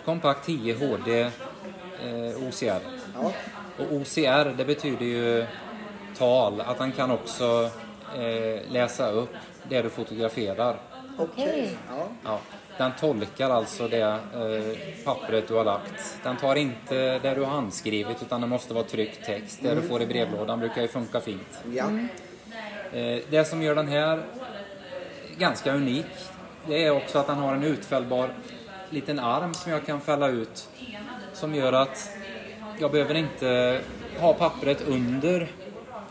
Compact 0.06 0.46
10 0.46 0.74
HD 0.74 1.22
eh, 1.22 1.30
OCR. 2.48 2.82
Och 3.78 3.92
OCR 3.92 4.58
det 4.58 4.66
betyder 4.66 5.06
ju 5.06 5.46
tal, 6.18 6.62
att 6.62 6.78
den 6.78 6.92
kan 6.92 7.12
också 7.12 7.70
eh, 8.16 8.72
läsa 8.72 9.12
upp 9.12 9.34
det 9.70 9.82
du 9.82 9.90
fotograferar. 9.90 10.91
Okej. 11.22 11.78
Ja. 11.90 12.08
Ja, 12.24 12.40
den 12.78 12.92
tolkar 13.00 13.50
alltså 13.50 13.88
det 13.88 14.02
eh, 14.02 15.04
pappret 15.06 15.48
du 15.48 15.54
har 15.54 15.64
lagt. 15.66 16.18
Den 16.24 16.38
tar 16.38 16.56
inte 16.56 17.20
det 17.20 17.34
du 17.34 17.42
har 17.44 17.52
handskrivit 17.52 18.22
utan 18.22 18.42
det 18.42 18.48
måste 18.48 18.74
vara 18.74 18.84
tryckt 18.84 19.26
text. 19.26 19.60
Det 19.62 19.70
du 19.70 19.76
Mm. 19.78 19.90
får 19.90 20.02
i 20.02 20.06
brevlådan 20.06 20.60
brukar 20.60 20.82
ju 20.82 20.88
funka 20.88 21.20
fint. 21.22 21.60
Ja. 21.74 21.86
Eh, 22.94 23.20
det 23.30 23.46
som 23.48 23.62
gör 23.64 23.76
den 23.76 23.88
här 23.88 24.24
ganska 25.38 25.74
unik 25.74 26.06
det 26.68 26.86
är 26.86 26.92
också 26.92 27.20
att 27.20 27.28
den 27.28 27.38
har 27.38 27.54
en 27.56 27.64
utfällbar 27.64 28.30
liten 28.90 29.20
arm 29.20 29.54
som 29.54 29.72
jag 29.72 29.86
kan 29.86 30.02
fälla 30.02 30.28
ut. 30.28 30.70
Som 31.34 31.56
gör 31.56 31.74
att 31.74 32.10
jag 32.80 32.92
behöver 32.92 33.16
inte 33.16 33.82
ha 34.20 34.34
pappret 34.34 34.82
under 34.88 35.48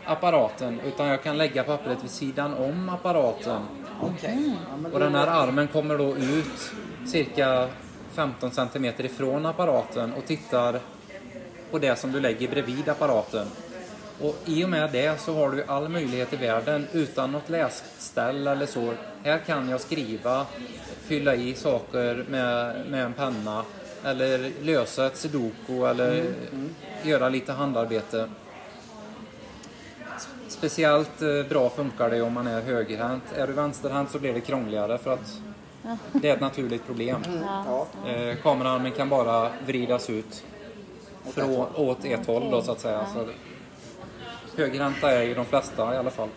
apparaten 0.05 0.79
utan 0.85 1.07
jag 1.07 1.23
kan 1.23 1.37
lägga 1.37 1.63
pappret 1.63 2.03
vid 2.03 2.11
sidan 2.11 2.53
om 2.53 2.89
apparaten. 2.89 3.61
Ja, 4.01 4.77
men 4.77 4.93
Och 4.93 4.99
den 4.99 5.15
här 5.15 5.27
armen 5.27 5.67
kommer 5.67 5.97
då 5.97 6.15
ut 6.15 6.71
cirka 7.07 7.67
15 8.13 8.51
cm 8.51 8.85
ifrån 8.85 9.45
apparaten 9.45 10.13
och 10.13 10.25
tittar 10.25 10.79
på 11.71 11.79
det 11.79 11.95
som 11.95 12.11
du 12.11 12.19
lägger 12.19 12.47
bredvid 12.47 12.89
apparaten. 12.89 13.47
Och 14.21 14.35
i 14.45 14.65
och 14.65 14.69
med 14.69 14.91
det 14.91 15.21
så 15.21 15.33
har 15.33 15.51
du 15.51 15.63
all 15.63 15.89
möjlighet 15.89 16.33
i 16.33 16.35
världen 16.35 16.87
utan 16.91 17.31
något 17.31 17.49
läsställ 17.49 18.47
eller 18.47 18.65
så. 18.65 18.93
Här 19.23 19.37
kan 19.37 19.69
jag 19.69 19.81
skriva, 19.81 20.45
fylla 21.03 21.35
i 21.35 21.53
saker 21.53 22.25
med, 22.29 22.75
med 22.89 23.05
en 23.05 23.13
penna 23.13 23.63
eller 24.05 24.51
lösa 24.61 25.05
ett 25.05 25.17
sudoku 25.17 25.85
eller 25.85 26.11
Mm, 26.11 26.33
mm. 26.51 26.75
göra 27.03 27.29
lite 27.29 27.51
handarbete. 27.51 28.29
Speciellt 30.51 31.21
eh, 31.21 31.43
bra 31.49 31.69
funkar 31.69 32.09
det 32.09 32.21
om 32.21 32.33
man 32.33 32.47
är 32.47 32.61
högerhänt. 32.61 33.23
Är 33.35 33.47
du 33.47 33.53
vänsterhänt 33.53 34.11
så 34.11 34.19
blir 34.19 34.33
det 34.33 34.41
krångligare 34.41 34.97
för 34.97 35.13
att 35.13 35.41
det 36.11 36.29
är 36.29 36.33
ett 36.33 36.41
naturligt 36.41 36.85
problem. 36.85 37.23
Ja. 37.65 37.87
Eh, 38.07 38.35
kamerarmen 38.35 38.91
kan 38.91 39.09
bara 39.09 39.49
vridas 39.65 40.09
ut 40.09 40.43
från, 41.23 41.65
åt 41.75 42.05
ett 42.05 42.27
håll 42.27 42.51
då 42.51 42.61
så 42.61 42.71
att 42.71 42.79
säga. 42.79 43.05
Så 43.13 43.27
högerhänta 44.57 45.11
är 45.11 45.23
ju 45.23 45.33
de 45.33 45.45
flesta 45.45 45.95
i 45.95 45.97
alla 45.97 46.11
fall. 46.11 46.29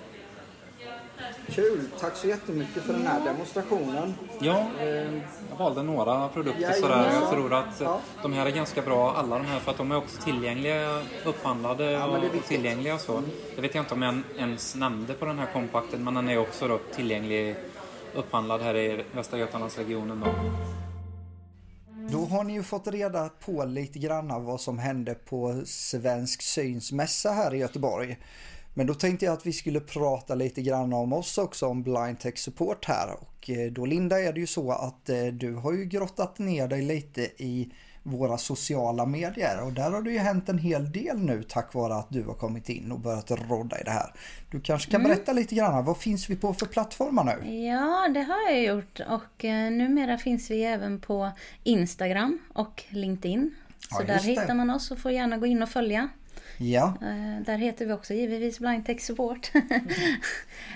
Kul, 1.48 1.80
tack 2.00 2.16
så 2.16 2.26
jättemycket 2.26 2.82
för 2.82 2.92
den 2.92 3.06
här 3.06 3.24
demonstrationen. 3.24 4.14
Ja, 4.40 4.66
Eh, 4.80 4.86
jag 5.50 5.56
valde 5.58 5.82
några 5.82 6.28
produkter 6.28 6.62
Jajamän. 6.62 6.80
sådär. 6.82 7.12
Jag 7.20 7.30
tror 7.30 7.54
att 7.54 7.80
Ja. 7.80 8.00
de 8.22 8.32
här 8.32 8.46
är 8.46 8.50
ganska 8.50 8.82
bra, 8.82 9.12
alla 9.14 9.38
de 9.38 9.44
här, 9.46 9.58
för 9.60 9.70
att 9.70 9.76
de 9.76 9.92
är 9.92 9.96
också 9.96 10.22
tillgängliga, 10.22 11.02
upphandlade 11.24 11.90
Ja, 11.90 12.06
och, 12.06 12.44
tillgängliga 12.48 12.94
och 12.94 13.00
så. 13.00 13.22
Det 13.56 13.62
vet 13.62 13.74
jag 13.74 13.82
inte 13.82 13.94
om 13.94 14.02
jag 14.02 14.20
ens 14.38 14.74
nämnde 14.74 15.14
på 15.14 15.24
den 15.24 15.38
här 15.38 15.48
kompakten, 15.52 16.04
men 16.04 16.14
den 16.14 16.28
är 16.28 16.38
också 16.38 16.68
då 16.68 16.78
tillgänglig, 16.94 17.56
upphandlad 18.14 18.60
här 18.62 18.76
i 18.76 19.04
Västra 19.14 19.38
Götalandsregionen 19.38 20.20
då. 20.20 20.26
Då 22.12 22.24
har 22.24 22.44
ni 22.44 22.52
ju 22.52 22.62
fått 22.62 22.86
reda 22.86 23.28
på 23.44 23.64
lite 23.64 23.98
grann 23.98 24.30
av 24.30 24.44
vad 24.44 24.60
som 24.60 24.78
hände 24.78 25.14
på 25.14 25.62
Svensk 25.66 26.42
Syns 26.42 26.92
mässa 26.92 27.30
här 27.30 27.54
i 27.54 27.58
Göteborg. 27.58 28.18
Men 28.74 28.86
då 28.86 28.94
tänkte 28.94 29.24
jag 29.24 29.32
att 29.32 29.46
vi 29.46 29.52
skulle 29.52 29.80
prata 29.80 30.34
lite 30.34 30.62
grann 30.62 30.92
om 30.92 31.12
oss 31.12 31.38
också, 31.38 31.66
om 31.66 31.82
Blind 31.82 32.18
Tech 32.20 32.38
Support 32.38 32.84
här. 32.84 33.08
Och 33.20 33.50
eh, 33.50 33.72
då 33.72 33.86
Linda 33.86 34.20
är 34.20 34.32
det 34.32 34.40
ju 34.40 34.46
så 34.46 34.70
att 34.72 35.08
eh, 35.08 35.24
du 35.26 35.54
har 35.54 35.72
ju 35.72 35.84
grottat 35.84 36.38
ner 36.38 36.68
dig 36.68 36.82
lite 36.82 37.22
i 37.22 37.70
våra 38.02 38.38
sociala 38.38 39.06
medier 39.06 39.62
och 39.64 39.72
där 39.72 39.90
har 39.90 40.02
det 40.02 40.10
ju 40.12 40.18
hänt 40.18 40.48
en 40.48 40.58
hel 40.58 40.92
del 40.92 41.18
nu 41.18 41.42
tack 41.42 41.74
vare 41.74 41.94
att 41.94 42.06
du 42.10 42.22
har 42.24 42.34
kommit 42.34 42.68
in 42.68 42.92
och 42.92 43.00
börjat 43.00 43.30
rodda 43.30 43.80
i 43.80 43.84
det 43.84 43.90
här. 43.90 44.14
Du 44.50 44.60
kanske 44.60 44.90
kan 44.90 45.00
Mm. 45.00 45.10
berätta 45.12 45.32
lite 45.32 45.54
grann, 45.54 45.84
vad 45.84 45.96
finns 45.98 46.30
vi 46.30 46.36
på 46.36 46.54
för 46.54 46.66
plattformar 46.66 47.24
nu? 47.24 47.54
Ja, 47.64 48.08
det 48.14 48.22
har 48.22 48.50
jag 48.50 48.62
gjort 48.62 49.00
och 49.08 49.44
eh, 49.44 49.70
numera 49.70 50.18
finns 50.18 50.50
vi 50.50 50.64
även 50.64 51.00
på 51.00 51.30
Instagram 51.62 52.38
och 52.54 52.84
LinkedIn. 52.88 53.54
Så 53.78 53.96
Ja, 54.00 54.06
där 54.06 54.14
det. 54.14 54.22
hittar 54.22 54.54
man 54.54 54.70
oss 54.70 54.90
och 54.90 54.98
får 54.98 55.12
gärna 55.12 55.36
gå 55.36 55.46
in 55.46 55.62
och 55.62 55.68
följa. 55.68 56.08
Ja. 56.58 56.94
Eh, 57.02 57.42
Där 57.46 57.58
heter 57.58 57.86
vi 57.86 57.92
också 57.92 58.14
givetvis 58.14 58.58
Blind 58.58 58.86
Tech 58.86 59.00
Support. 59.00 59.50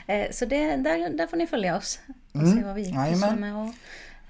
Eh, 0.06 0.30
så 0.30 0.44
det, 0.44 0.76
där, 0.76 1.10
där 1.10 1.26
får 1.26 1.36
ni 1.36 1.46
följa 1.46 1.76
oss 1.76 2.00
och 2.32 2.40
Mm, 2.40 2.56
se 2.58 2.64
vad 2.64 2.74
vi 2.74 2.84
pysslar 2.84 3.36
med. 3.36 3.54
Och, 3.56 3.74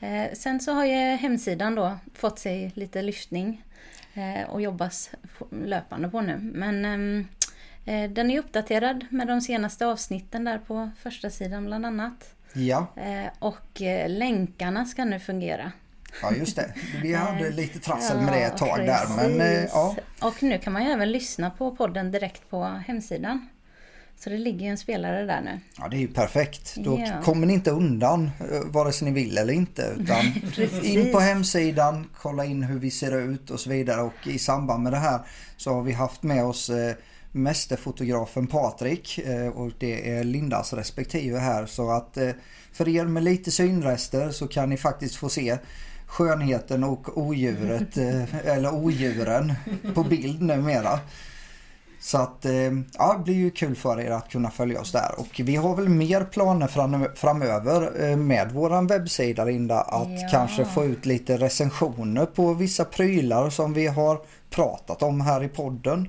eh, 0.06 0.32
sen 0.34 0.60
så 0.60 0.72
har 0.72 0.84
ju 0.84 0.94
hemsidan 1.16 1.74
då 1.74 1.98
fått 2.14 2.38
sig 2.38 2.72
lite 2.74 3.02
lyftning 3.02 3.64
eh, 4.14 4.50
och 4.50 4.62
jobbas 4.62 5.10
löpande 5.64 6.08
på 6.08 6.20
nu. 6.20 6.38
Men 6.38 6.84
ehm, 6.84 7.26
eh, 7.84 8.10
den 8.10 8.30
är 8.30 8.38
uppdaterad 8.38 9.04
med 9.10 9.26
de 9.26 9.40
senaste 9.40 9.86
avsnitten 9.86 10.44
där 10.44 10.58
på 10.58 10.90
första 11.02 11.30
sidan 11.30 11.64
bland 11.66 11.86
annat. 11.86 12.34
Ja, 12.52 12.86
Eh, 12.96 13.26
och 13.38 13.80
länkarna 14.08 14.84
ska 14.84 15.04
nu 15.04 15.20
fungera. 15.20 15.72
Ja 16.22 16.32
just 16.34 16.56
det. 16.56 16.74
Vi 17.02 17.14
hade 17.14 17.50
lite 17.50 17.78
trassel 17.78 18.20
med 18.20 18.32
det 18.32 18.40
ett 18.44 18.56
tag 18.56 18.78
där. 18.78 19.16
Men 19.16 19.40
eh, 19.40 19.64
ja, 19.64 19.96
Och 20.20 20.42
nu 20.42 20.58
kan 20.58 20.72
man 20.72 20.84
ju 20.84 20.90
även 20.90 21.12
lyssna 21.12 21.50
på 21.50 21.76
podden 21.76 22.10
direkt 22.10 22.50
på 22.50 22.64
hemsidan. 22.64 23.48
Så 24.16 24.30
det 24.30 24.38
ligger 24.38 24.60
ju 24.64 24.70
en 24.70 24.78
spelare 24.78 25.24
där 25.26 25.40
nu. 25.40 25.60
ja, 25.78 25.88
det 25.88 25.96
är 25.96 26.00
ju 26.00 26.08
perfekt. 26.08 26.74
Då 26.76 26.98
Ja. 27.06 27.22
kommer 27.22 27.46
ni 27.46 27.52
inte 27.52 27.70
undan 27.70 28.30
eh, 28.52 28.60
vare 28.64 28.92
sig 28.92 29.08
ni 29.10 29.14
vill 29.24 29.38
eller 29.38 29.52
inte. 29.52 29.94
Utan 29.98 30.24
in 30.84 31.12
på 31.12 31.18
hemsidan, 31.20 32.10
kolla 32.16 32.44
in 32.44 32.62
hur 32.62 32.78
vi 32.78 32.90
ser 32.90 33.18
ut 33.18 33.50
och 33.50 33.60
så 33.60 33.70
vidare. 33.70 34.02
Och 34.02 34.26
i 34.26 34.38
samband 34.38 34.82
med 34.82 34.92
det 34.92 34.98
här 34.98 35.20
så 35.56 35.74
har 35.74 35.82
vi 35.82 35.92
haft 35.92 36.22
med 36.22 36.44
oss 36.44 36.70
eh, 36.70 36.94
mästerfotografen 37.32 38.46
Patrik 38.46 39.20
och 39.54 39.70
det 39.78 40.10
är 40.10 40.24
Lindas 40.24 40.72
respektive 40.72 41.38
här. 41.38 41.66
Så 41.66 41.90
att 41.90 42.18
för 42.72 42.88
er 42.88 43.04
med 43.04 43.22
lite 43.24 43.50
synrester 43.50 44.30
så 44.30 44.48
kan 44.48 44.70
ni 44.70 44.76
faktiskt 44.76 45.16
få 45.16 45.28
se 45.28 45.58
skönheten 46.08 46.84
och 46.84 47.18
odjuret, 47.18 47.96
eh, 47.96 48.46
eller 48.46 48.74
odjuren 48.74 49.54
på 49.94 50.04
bild 50.04 50.42
numera. 50.42 51.00
Så 52.00 52.18
att 52.18 52.44
eh, 52.44 52.52
ja, 52.98 53.14
det 53.16 53.24
blir 53.24 53.34
ju 53.34 53.50
kul 53.50 53.76
för 53.76 54.00
er 54.00 54.10
att 54.10 54.28
kunna 54.30 54.50
följa 54.50 54.80
oss 54.80 54.92
där. 54.92 55.14
Och 55.18 55.40
vi 55.44 55.56
har 55.56 55.76
väl 55.76 55.88
mer 55.88 56.24
planer 56.24 56.66
fram, 56.66 57.06
framöver 57.14 58.04
eh, 58.10 58.16
med 58.16 58.52
våran 58.52 58.86
webbsida 58.86 59.44
Linda. 59.44 59.80
Att 59.80 60.08
Ja. 60.22 60.28
kanske 60.30 60.64
få 60.64 60.84
ut 60.84 61.06
lite 61.06 61.36
recensioner 61.36 62.26
på 62.26 62.54
vissa 62.54 62.84
prylar 62.84 63.50
som 63.50 63.72
vi 63.72 63.86
har 63.86 64.20
pratat 64.50 65.02
om 65.02 65.20
här 65.20 65.44
i 65.44 65.48
podden. 65.48 66.08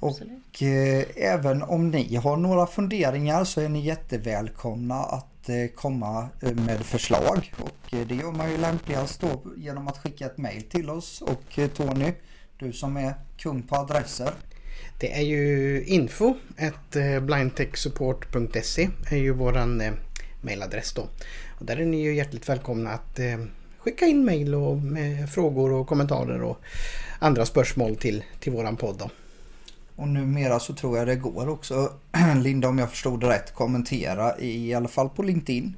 Absolut. 0.00 0.32
Och 0.56 0.62
eh, 0.62 1.04
även 1.16 1.62
om 1.62 1.90
ni 1.90 2.16
har 2.16 2.36
några 2.36 2.66
funderingar 2.66 3.44
så 3.44 3.60
är 3.60 3.68
ni 3.68 3.80
jättevälkomna 3.80 4.94
att 4.94 5.29
Eh, 5.50 5.68
komma 5.74 6.28
eh, 6.42 6.54
med 6.54 6.80
förslag. 6.80 7.52
Och 7.58 7.94
eh, 7.94 8.06
det 8.06 8.14
gör 8.14 8.32
man 8.32 8.50
ju 8.50 8.56
lämpligast 8.56 9.20
då 9.20 9.42
genom 9.56 9.88
att 9.88 9.98
skicka 9.98 10.26
ett 10.26 10.38
mail 10.38 10.62
till 10.62 10.90
oss. 10.90 11.22
Och 11.22 11.58
Tony, 11.74 12.12
du 12.58 12.72
som 12.72 12.96
är 12.96 13.14
kung 13.36 13.62
på 13.62 13.76
adresser. 13.76 14.30
Det 14.98 15.12
är 15.12 15.22
ju 15.22 15.84
info 15.84 16.34
blindtechsupport.se 17.20 18.88
är 19.10 19.16
ju 19.16 19.32
våran 19.32 19.82
mailadress 20.40 20.92
då. 20.92 21.02
Och 21.58 21.66
där 21.66 21.76
är 21.76 21.84
ni 21.84 22.02
ju 22.02 22.14
hjärtligt 22.14 22.48
välkomna 22.48 22.90
att 22.90 23.20
skicka 23.78 24.06
in 24.06 24.24
mail 24.24 24.54
och 24.54 24.76
med 24.76 25.30
frågor 25.30 25.72
och 25.72 25.86
kommentarer 25.86 26.42
och 26.42 26.60
andra 27.18 27.46
spörsmål 27.46 27.96
till, 27.96 28.24
till 28.40 28.52
våran 28.52 28.76
podd 28.76 28.98
då. 28.98 29.10
Och 30.00 30.08
numera 30.08 30.60
så 30.60 30.74
tror 30.74 30.98
jag 30.98 31.06
det 31.06 31.16
går 31.16 31.48
också, 31.48 31.92
Linda 32.42 32.68
om 32.68 32.78
jag 32.78 32.90
förstod 32.90 33.20
det 33.20 33.28
rätt, 33.28 33.54
kommentera 33.54 34.38
i, 34.38 34.74
alla 34.74 34.88
fall 34.88 35.08
på 35.08 35.22
LinkedIn. 35.22 35.76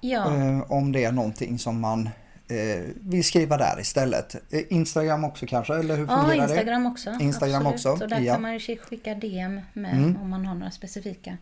Ja. 0.00 0.36
Eh, 0.36 0.72
om 0.72 0.92
det 0.92 1.04
är 1.04 1.12
någonting 1.12 1.58
som 1.58 1.80
man 1.80 2.08
eh, 2.48 2.84
vill 3.00 3.24
skriva 3.24 3.56
där 3.56 3.80
istället. 3.80 4.34
Eh, 4.52 4.62
Instagram 4.70 5.24
också 5.24 5.46
kanske, 5.46 5.74
eller 5.74 5.96
hur 5.96 6.06
Ja, 6.06 6.22
fungerar 6.22 6.48
Instagram 6.48 6.82
det? 6.82 6.88
också. 6.90 7.10
Instagram 7.20 7.66
absolut. 7.66 7.92
också, 7.94 8.04
Och 8.04 8.10
där 8.10 8.20
ja. 8.20 8.32
kan 8.34 8.42
man 8.42 8.60
skicka 8.60 9.14
DM 9.14 9.60
med 9.72 9.94
Mm. 9.94 10.16
om 10.22 10.30
man 10.30 10.46
har 10.46 10.54
några 10.54 10.70
specifika 10.70 11.36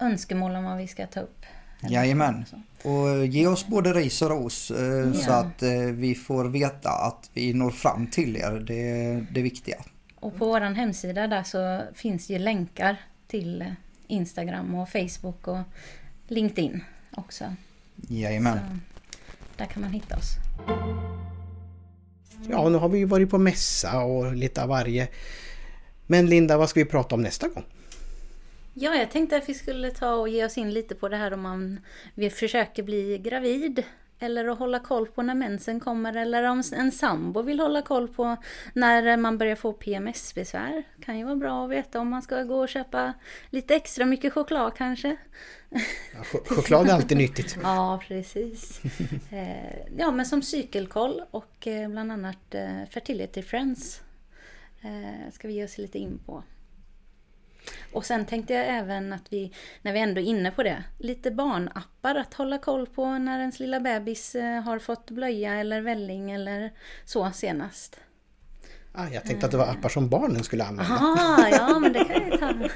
önskemål 0.00 0.56
om 0.56 0.64
vad 0.64 0.76
vi 0.78 0.86
ska 0.88 1.06
ta 1.06 1.20
upp. 1.20 1.42
Jajamän. 1.90 2.44
Och 2.82 3.26
ge 3.26 3.46
oss 3.46 3.66
både 3.66 3.92
ris 3.92 4.22
och 4.22 4.30
ros 4.30 4.70
eh, 4.70 5.12
så 5.12 5.30
Ja. 5.30 5.34
att 5.34 5.62
eh, 5.62 5.70
vi 5.78 6.14
får 6.14 6.44
veta 6.44 6.90
att 6.90 7.30
vi 7.34 7.52
når 7.54 7.70
fram 7.70 8.06
till 8.06 8.36
er. 8.36 8.64
Det 8.66 8.90
är 9.04 9.26
det 9.30 9.42
viktiga. 9.42 9.76
Och 10.20 10.36
på 10.36 10.46
vår 10.46 10.60
hemsida 10.60 11.26
där 11.26 11.42
så 11.42 11.82
finns 11.94 12.30
ju 12.30 12.38
länkar 12.38 12.96
till 13.26 13.74
Instagram 14.06 14.74
och 14.74 14.88
Facebook 14.88 15.48
och 15.48 15.58
LinkedIn 16.26 16.84
också. 17.10 17.44
Jajamän. 17.96 18.58
Så 18.58 19.18
där 19.56 19.66
kan 19.66 19.82
man 19.82 19.92
hitta 19.92 20.16
oss. 20.16 20.34
Ja, 22.50 22.68
nu 22.68 22.78
har 22.78 22.88
vi 22.88 22.98
ju 22.98 23.04
varit 23.04 23.30
på 23.30 23.38
mässa 23.38 24.00
och 24.02 24.34
lite 24.34 24.62
av 24.62 24.68
varje. 24.68 25.08
Men 26.06 26.26
Linda, 26.26 26.58
vad 26.58 26.68
ska 26.68 26.80
vi 26.80 26.86
prata 26.86 27.14
om 27.14 27.22
nästa 27.22 27.48
gång? 27.48 27.64
Ja, 28.74 28.94
jag 28.94 29.10
tänkte 29.10 29.36
att 29.36 29.48
vi 29.48 29.54
skulle 29.54 29.90
ta 29.90 30.14
och 30.14 30.28
ge 30.28 30.44
oss 30.44 30.58
in 30.58 30.72
lite 30.72 30.94
på 30.94 31.08
det 31.08 31.16
här 31.16 31.32
om 31.32 31.40
man 31.40 31.80
vi 32.14 32.30
försöker 32.30 32.82
bli 32.82 33.18
gravid. 33.18 33.82
Eller 34.20 34.48
att 34.48 34.58
hålla 34.58 34.78
koll 34.78 35.06
på 35.06 35.22
när 35.22 35.34
mensen 35.34 35.80
kommer. 35.80 36.16
Eller 36.16 36.42
om 36.42 36.62
en 36.72 36.92
sambo 36.92 37.42
vill 37.42 37.60
hålla 37.60 37.82
koll 37.82 38.08
på 38.08 38.36
när 38.74 39.16
man 39.16 39.38
börjar 39.38 39.56
få 39.56 39.72
PMS-besvär. 39.72 40.82
Kan 41.04 41.18
ju 41.18 41.24
vara 41.24 41.36
bra 41.36 41.64
att 41.64 41.70
veta 41.70 42.00
om 42.00 42.08
man 42.08 42.22
ska 42.22 42.42
gå 42.42 42.58
och 42.58 42.68
köpa 42.68 43.14
lite 43.50 43.74
extra 43.74 44.04
mycket 44.04 44.32
choklad 44.32 44.74
kanske. 44.76 45.16
Ja, 45.70 45.78
ch- 46.22 46.54
choklad 46.54 46.88
är 46.88 46.92
alltid 46.94 47.16
nyttigt. 47.16 47.56
Ja, 47.62 48.00
precis. 48.08 48.80
Eh, 49.32 49.78
ja, 49.98 50.10
men 50.10 50.26
som 50.26 50.42
cykelkoll 50.42 51.22
och 51.30 51.66
eh, 51.66 51.88
bland 51.88 52.12
annat 52.12 52.54
eh, 52.54 52.84
Fertility 52.90 53.42
Friends 53.42 54.00
ska 55.32 55.48
vi 55.48 55.54
ge 55.54 55.64
oss 55.64 55.78
lite 55.78 55.98
in 55.98 56.18
på. 56.26 56.42
Och 57.92 58.04
sen 58.04 58.26
tänkte 58.26 58.54
jag 58.54 58.66
även 58.68 59.12
att 59.12 59.32
vi, 59.32 59.52
när 59.82 59.92
vi 59.92 60.00
ändå 60.00 60.20
är 60.20 60.24
inne 60.24 60.50
på 60.50 60.62
det, 60.62 60.84
lite 60.98 61.30
barnappar 61.30 62.14
att 62.14 62.34
hålla 62.34 62.58
koll 62.58 62.86
på 62.86 63.18
när 63.18 63.38
ens 63.38 63.60
lilla 63.60 63.80
bebis 63.80 64.34
eh, 64.34 64.62
har 64.62 64.78
fått 64.78 65.10
blöja 65.10 65.54
eller 65.54 65.80
välling 65.80 66.30
eller 66.30 66.72
så 67.04 67.30
senast. 67.30 68.00
Ah, 68.92 69.06
jag 69.12 69.24
tänkte 69.24 69.46
att 69.46 69.52
det 69.52 69.58
var 69.58 69.66
appar 69.66 69.88
som 69.88 70.08
barnen 70.08 70.44
skulle 70.44 70.64
använda. 70.64 70.92
Aha, 70.94 71.48
ja 71.52 71.78
men 71.78 71.92
det 71.92 72.04
kan 72.04 72.28
jag 72.30 72.40
ta. 72.40 72.46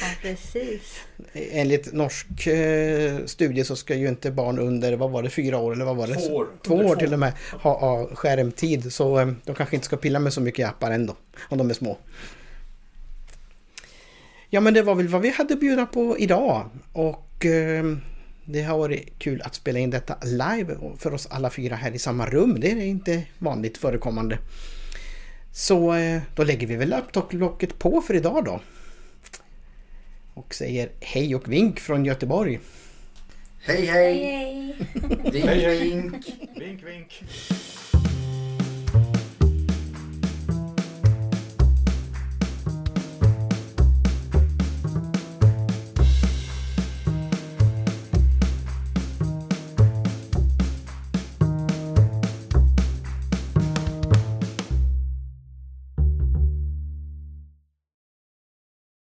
ja, 0.00 0.06
precis. 0.22 1.00
Enligt 1.32 1.92
norsk 1.92 2.46
eh, 2.46 3.24
studie 3.26 3.64
så 3.64 3.76
ska 3.76 3.94
ju 3.94 4.08
inte 4.08 4.30
barn 4.30 4.58
under, 4.58 4.96
vad 4.96 5.10
var 5.10 5.22
det, 5.22 5.30
fyra 5.30 5.58
år 5.58 5.72
eller 5.72 5.84
vad 5.84 5.96
var 5.96 6.06
det? 6.06 6.14
Två 6.14 6.34
år. 6.34 6.48
Två 6.62 6.74
år 6.74 6.96
till 6.96 7.12
och 7.12 7.18
med 7.18 7.32
ha, 7.62 7.78
ha 7.78 8.14
skärmtid. 8.14 8.92
Så 8.92 9.18
eh, 9.18 9.28
de 9.44 9.54
kanske 9.54 9.76
inte 9.76 9.86
ska 9.86 9.96
pilla 9.96 10.18
med 10.18 10.32
så 10.32 10.40
mycket 10.40 10.58
i 10.58 10.64
appar 10.64 10.90
ändå. 10.90 11.16
Om 11.48 11.58
de 11.58 11.70
är 11.70 11.74
små. 11.74 11.98
Ja 14.50 14.60
men 14.60 14.74
det 14.74 14.82
var 14.82 14.94
väl 14.94 15.08
vad 15.08 15.22
vi 15.22 15.30
hade 15.30 15.54
att 15.54 15.60
bjuda 15.60 15.86
på 15.86 16.18
idag. 16.18 16.70
Och 16.92 17.46
eh, 17.46 17.84
det 18.44 18.62
har 18.62 18.78
varit 18.78 19.18
kul 19.18 19.42
att 19.42 19.54
spela 19.54 19.78
in 19.78 19.90
detta 19.90 20.16
live 20.24 20.76
för 20.98 21.14
oss 21.14 21.26
alla 21.30 21.50
fyra 21.50 21.76
här 21.76 21.92
i 21.92 21.98
samma 21.98 22.26
rum. 22.26 22.60
Det 22.60 22.70
är 22.70 22.76
inte 22.76 23.22
vanligt 23.38 23.78
förekommande. 23.78 24.38
Så 25.52 25.94
eh, 25.94 26.20
då 26.34 26.44
lägger 26.44 26.66
vi 26.66 26.76
väl 26.76 26.88
laptoplocket 26.88 27.78
på 27.78 28.00
för 28.00 28.14
idag 28.14 28.44
då. 28.44 28.60
Och 30.34 30.54
säger 30.54 30.88
hej 31.00 31.34
och 31.34 31.52
vink 31.52 31.80
från 31.80 32.04
Göteborg. 32.04 32.60
Hej 33.60 33.86
hej! 33.86 34.24
hej. 34.24 34.76
Vink, 35.32 35.46
Hej, 35.46 35.60
hej. 35.60 35.78
vink. 35.78 36.26
Vink, 36.56 36.82
vink. 36.82 37.22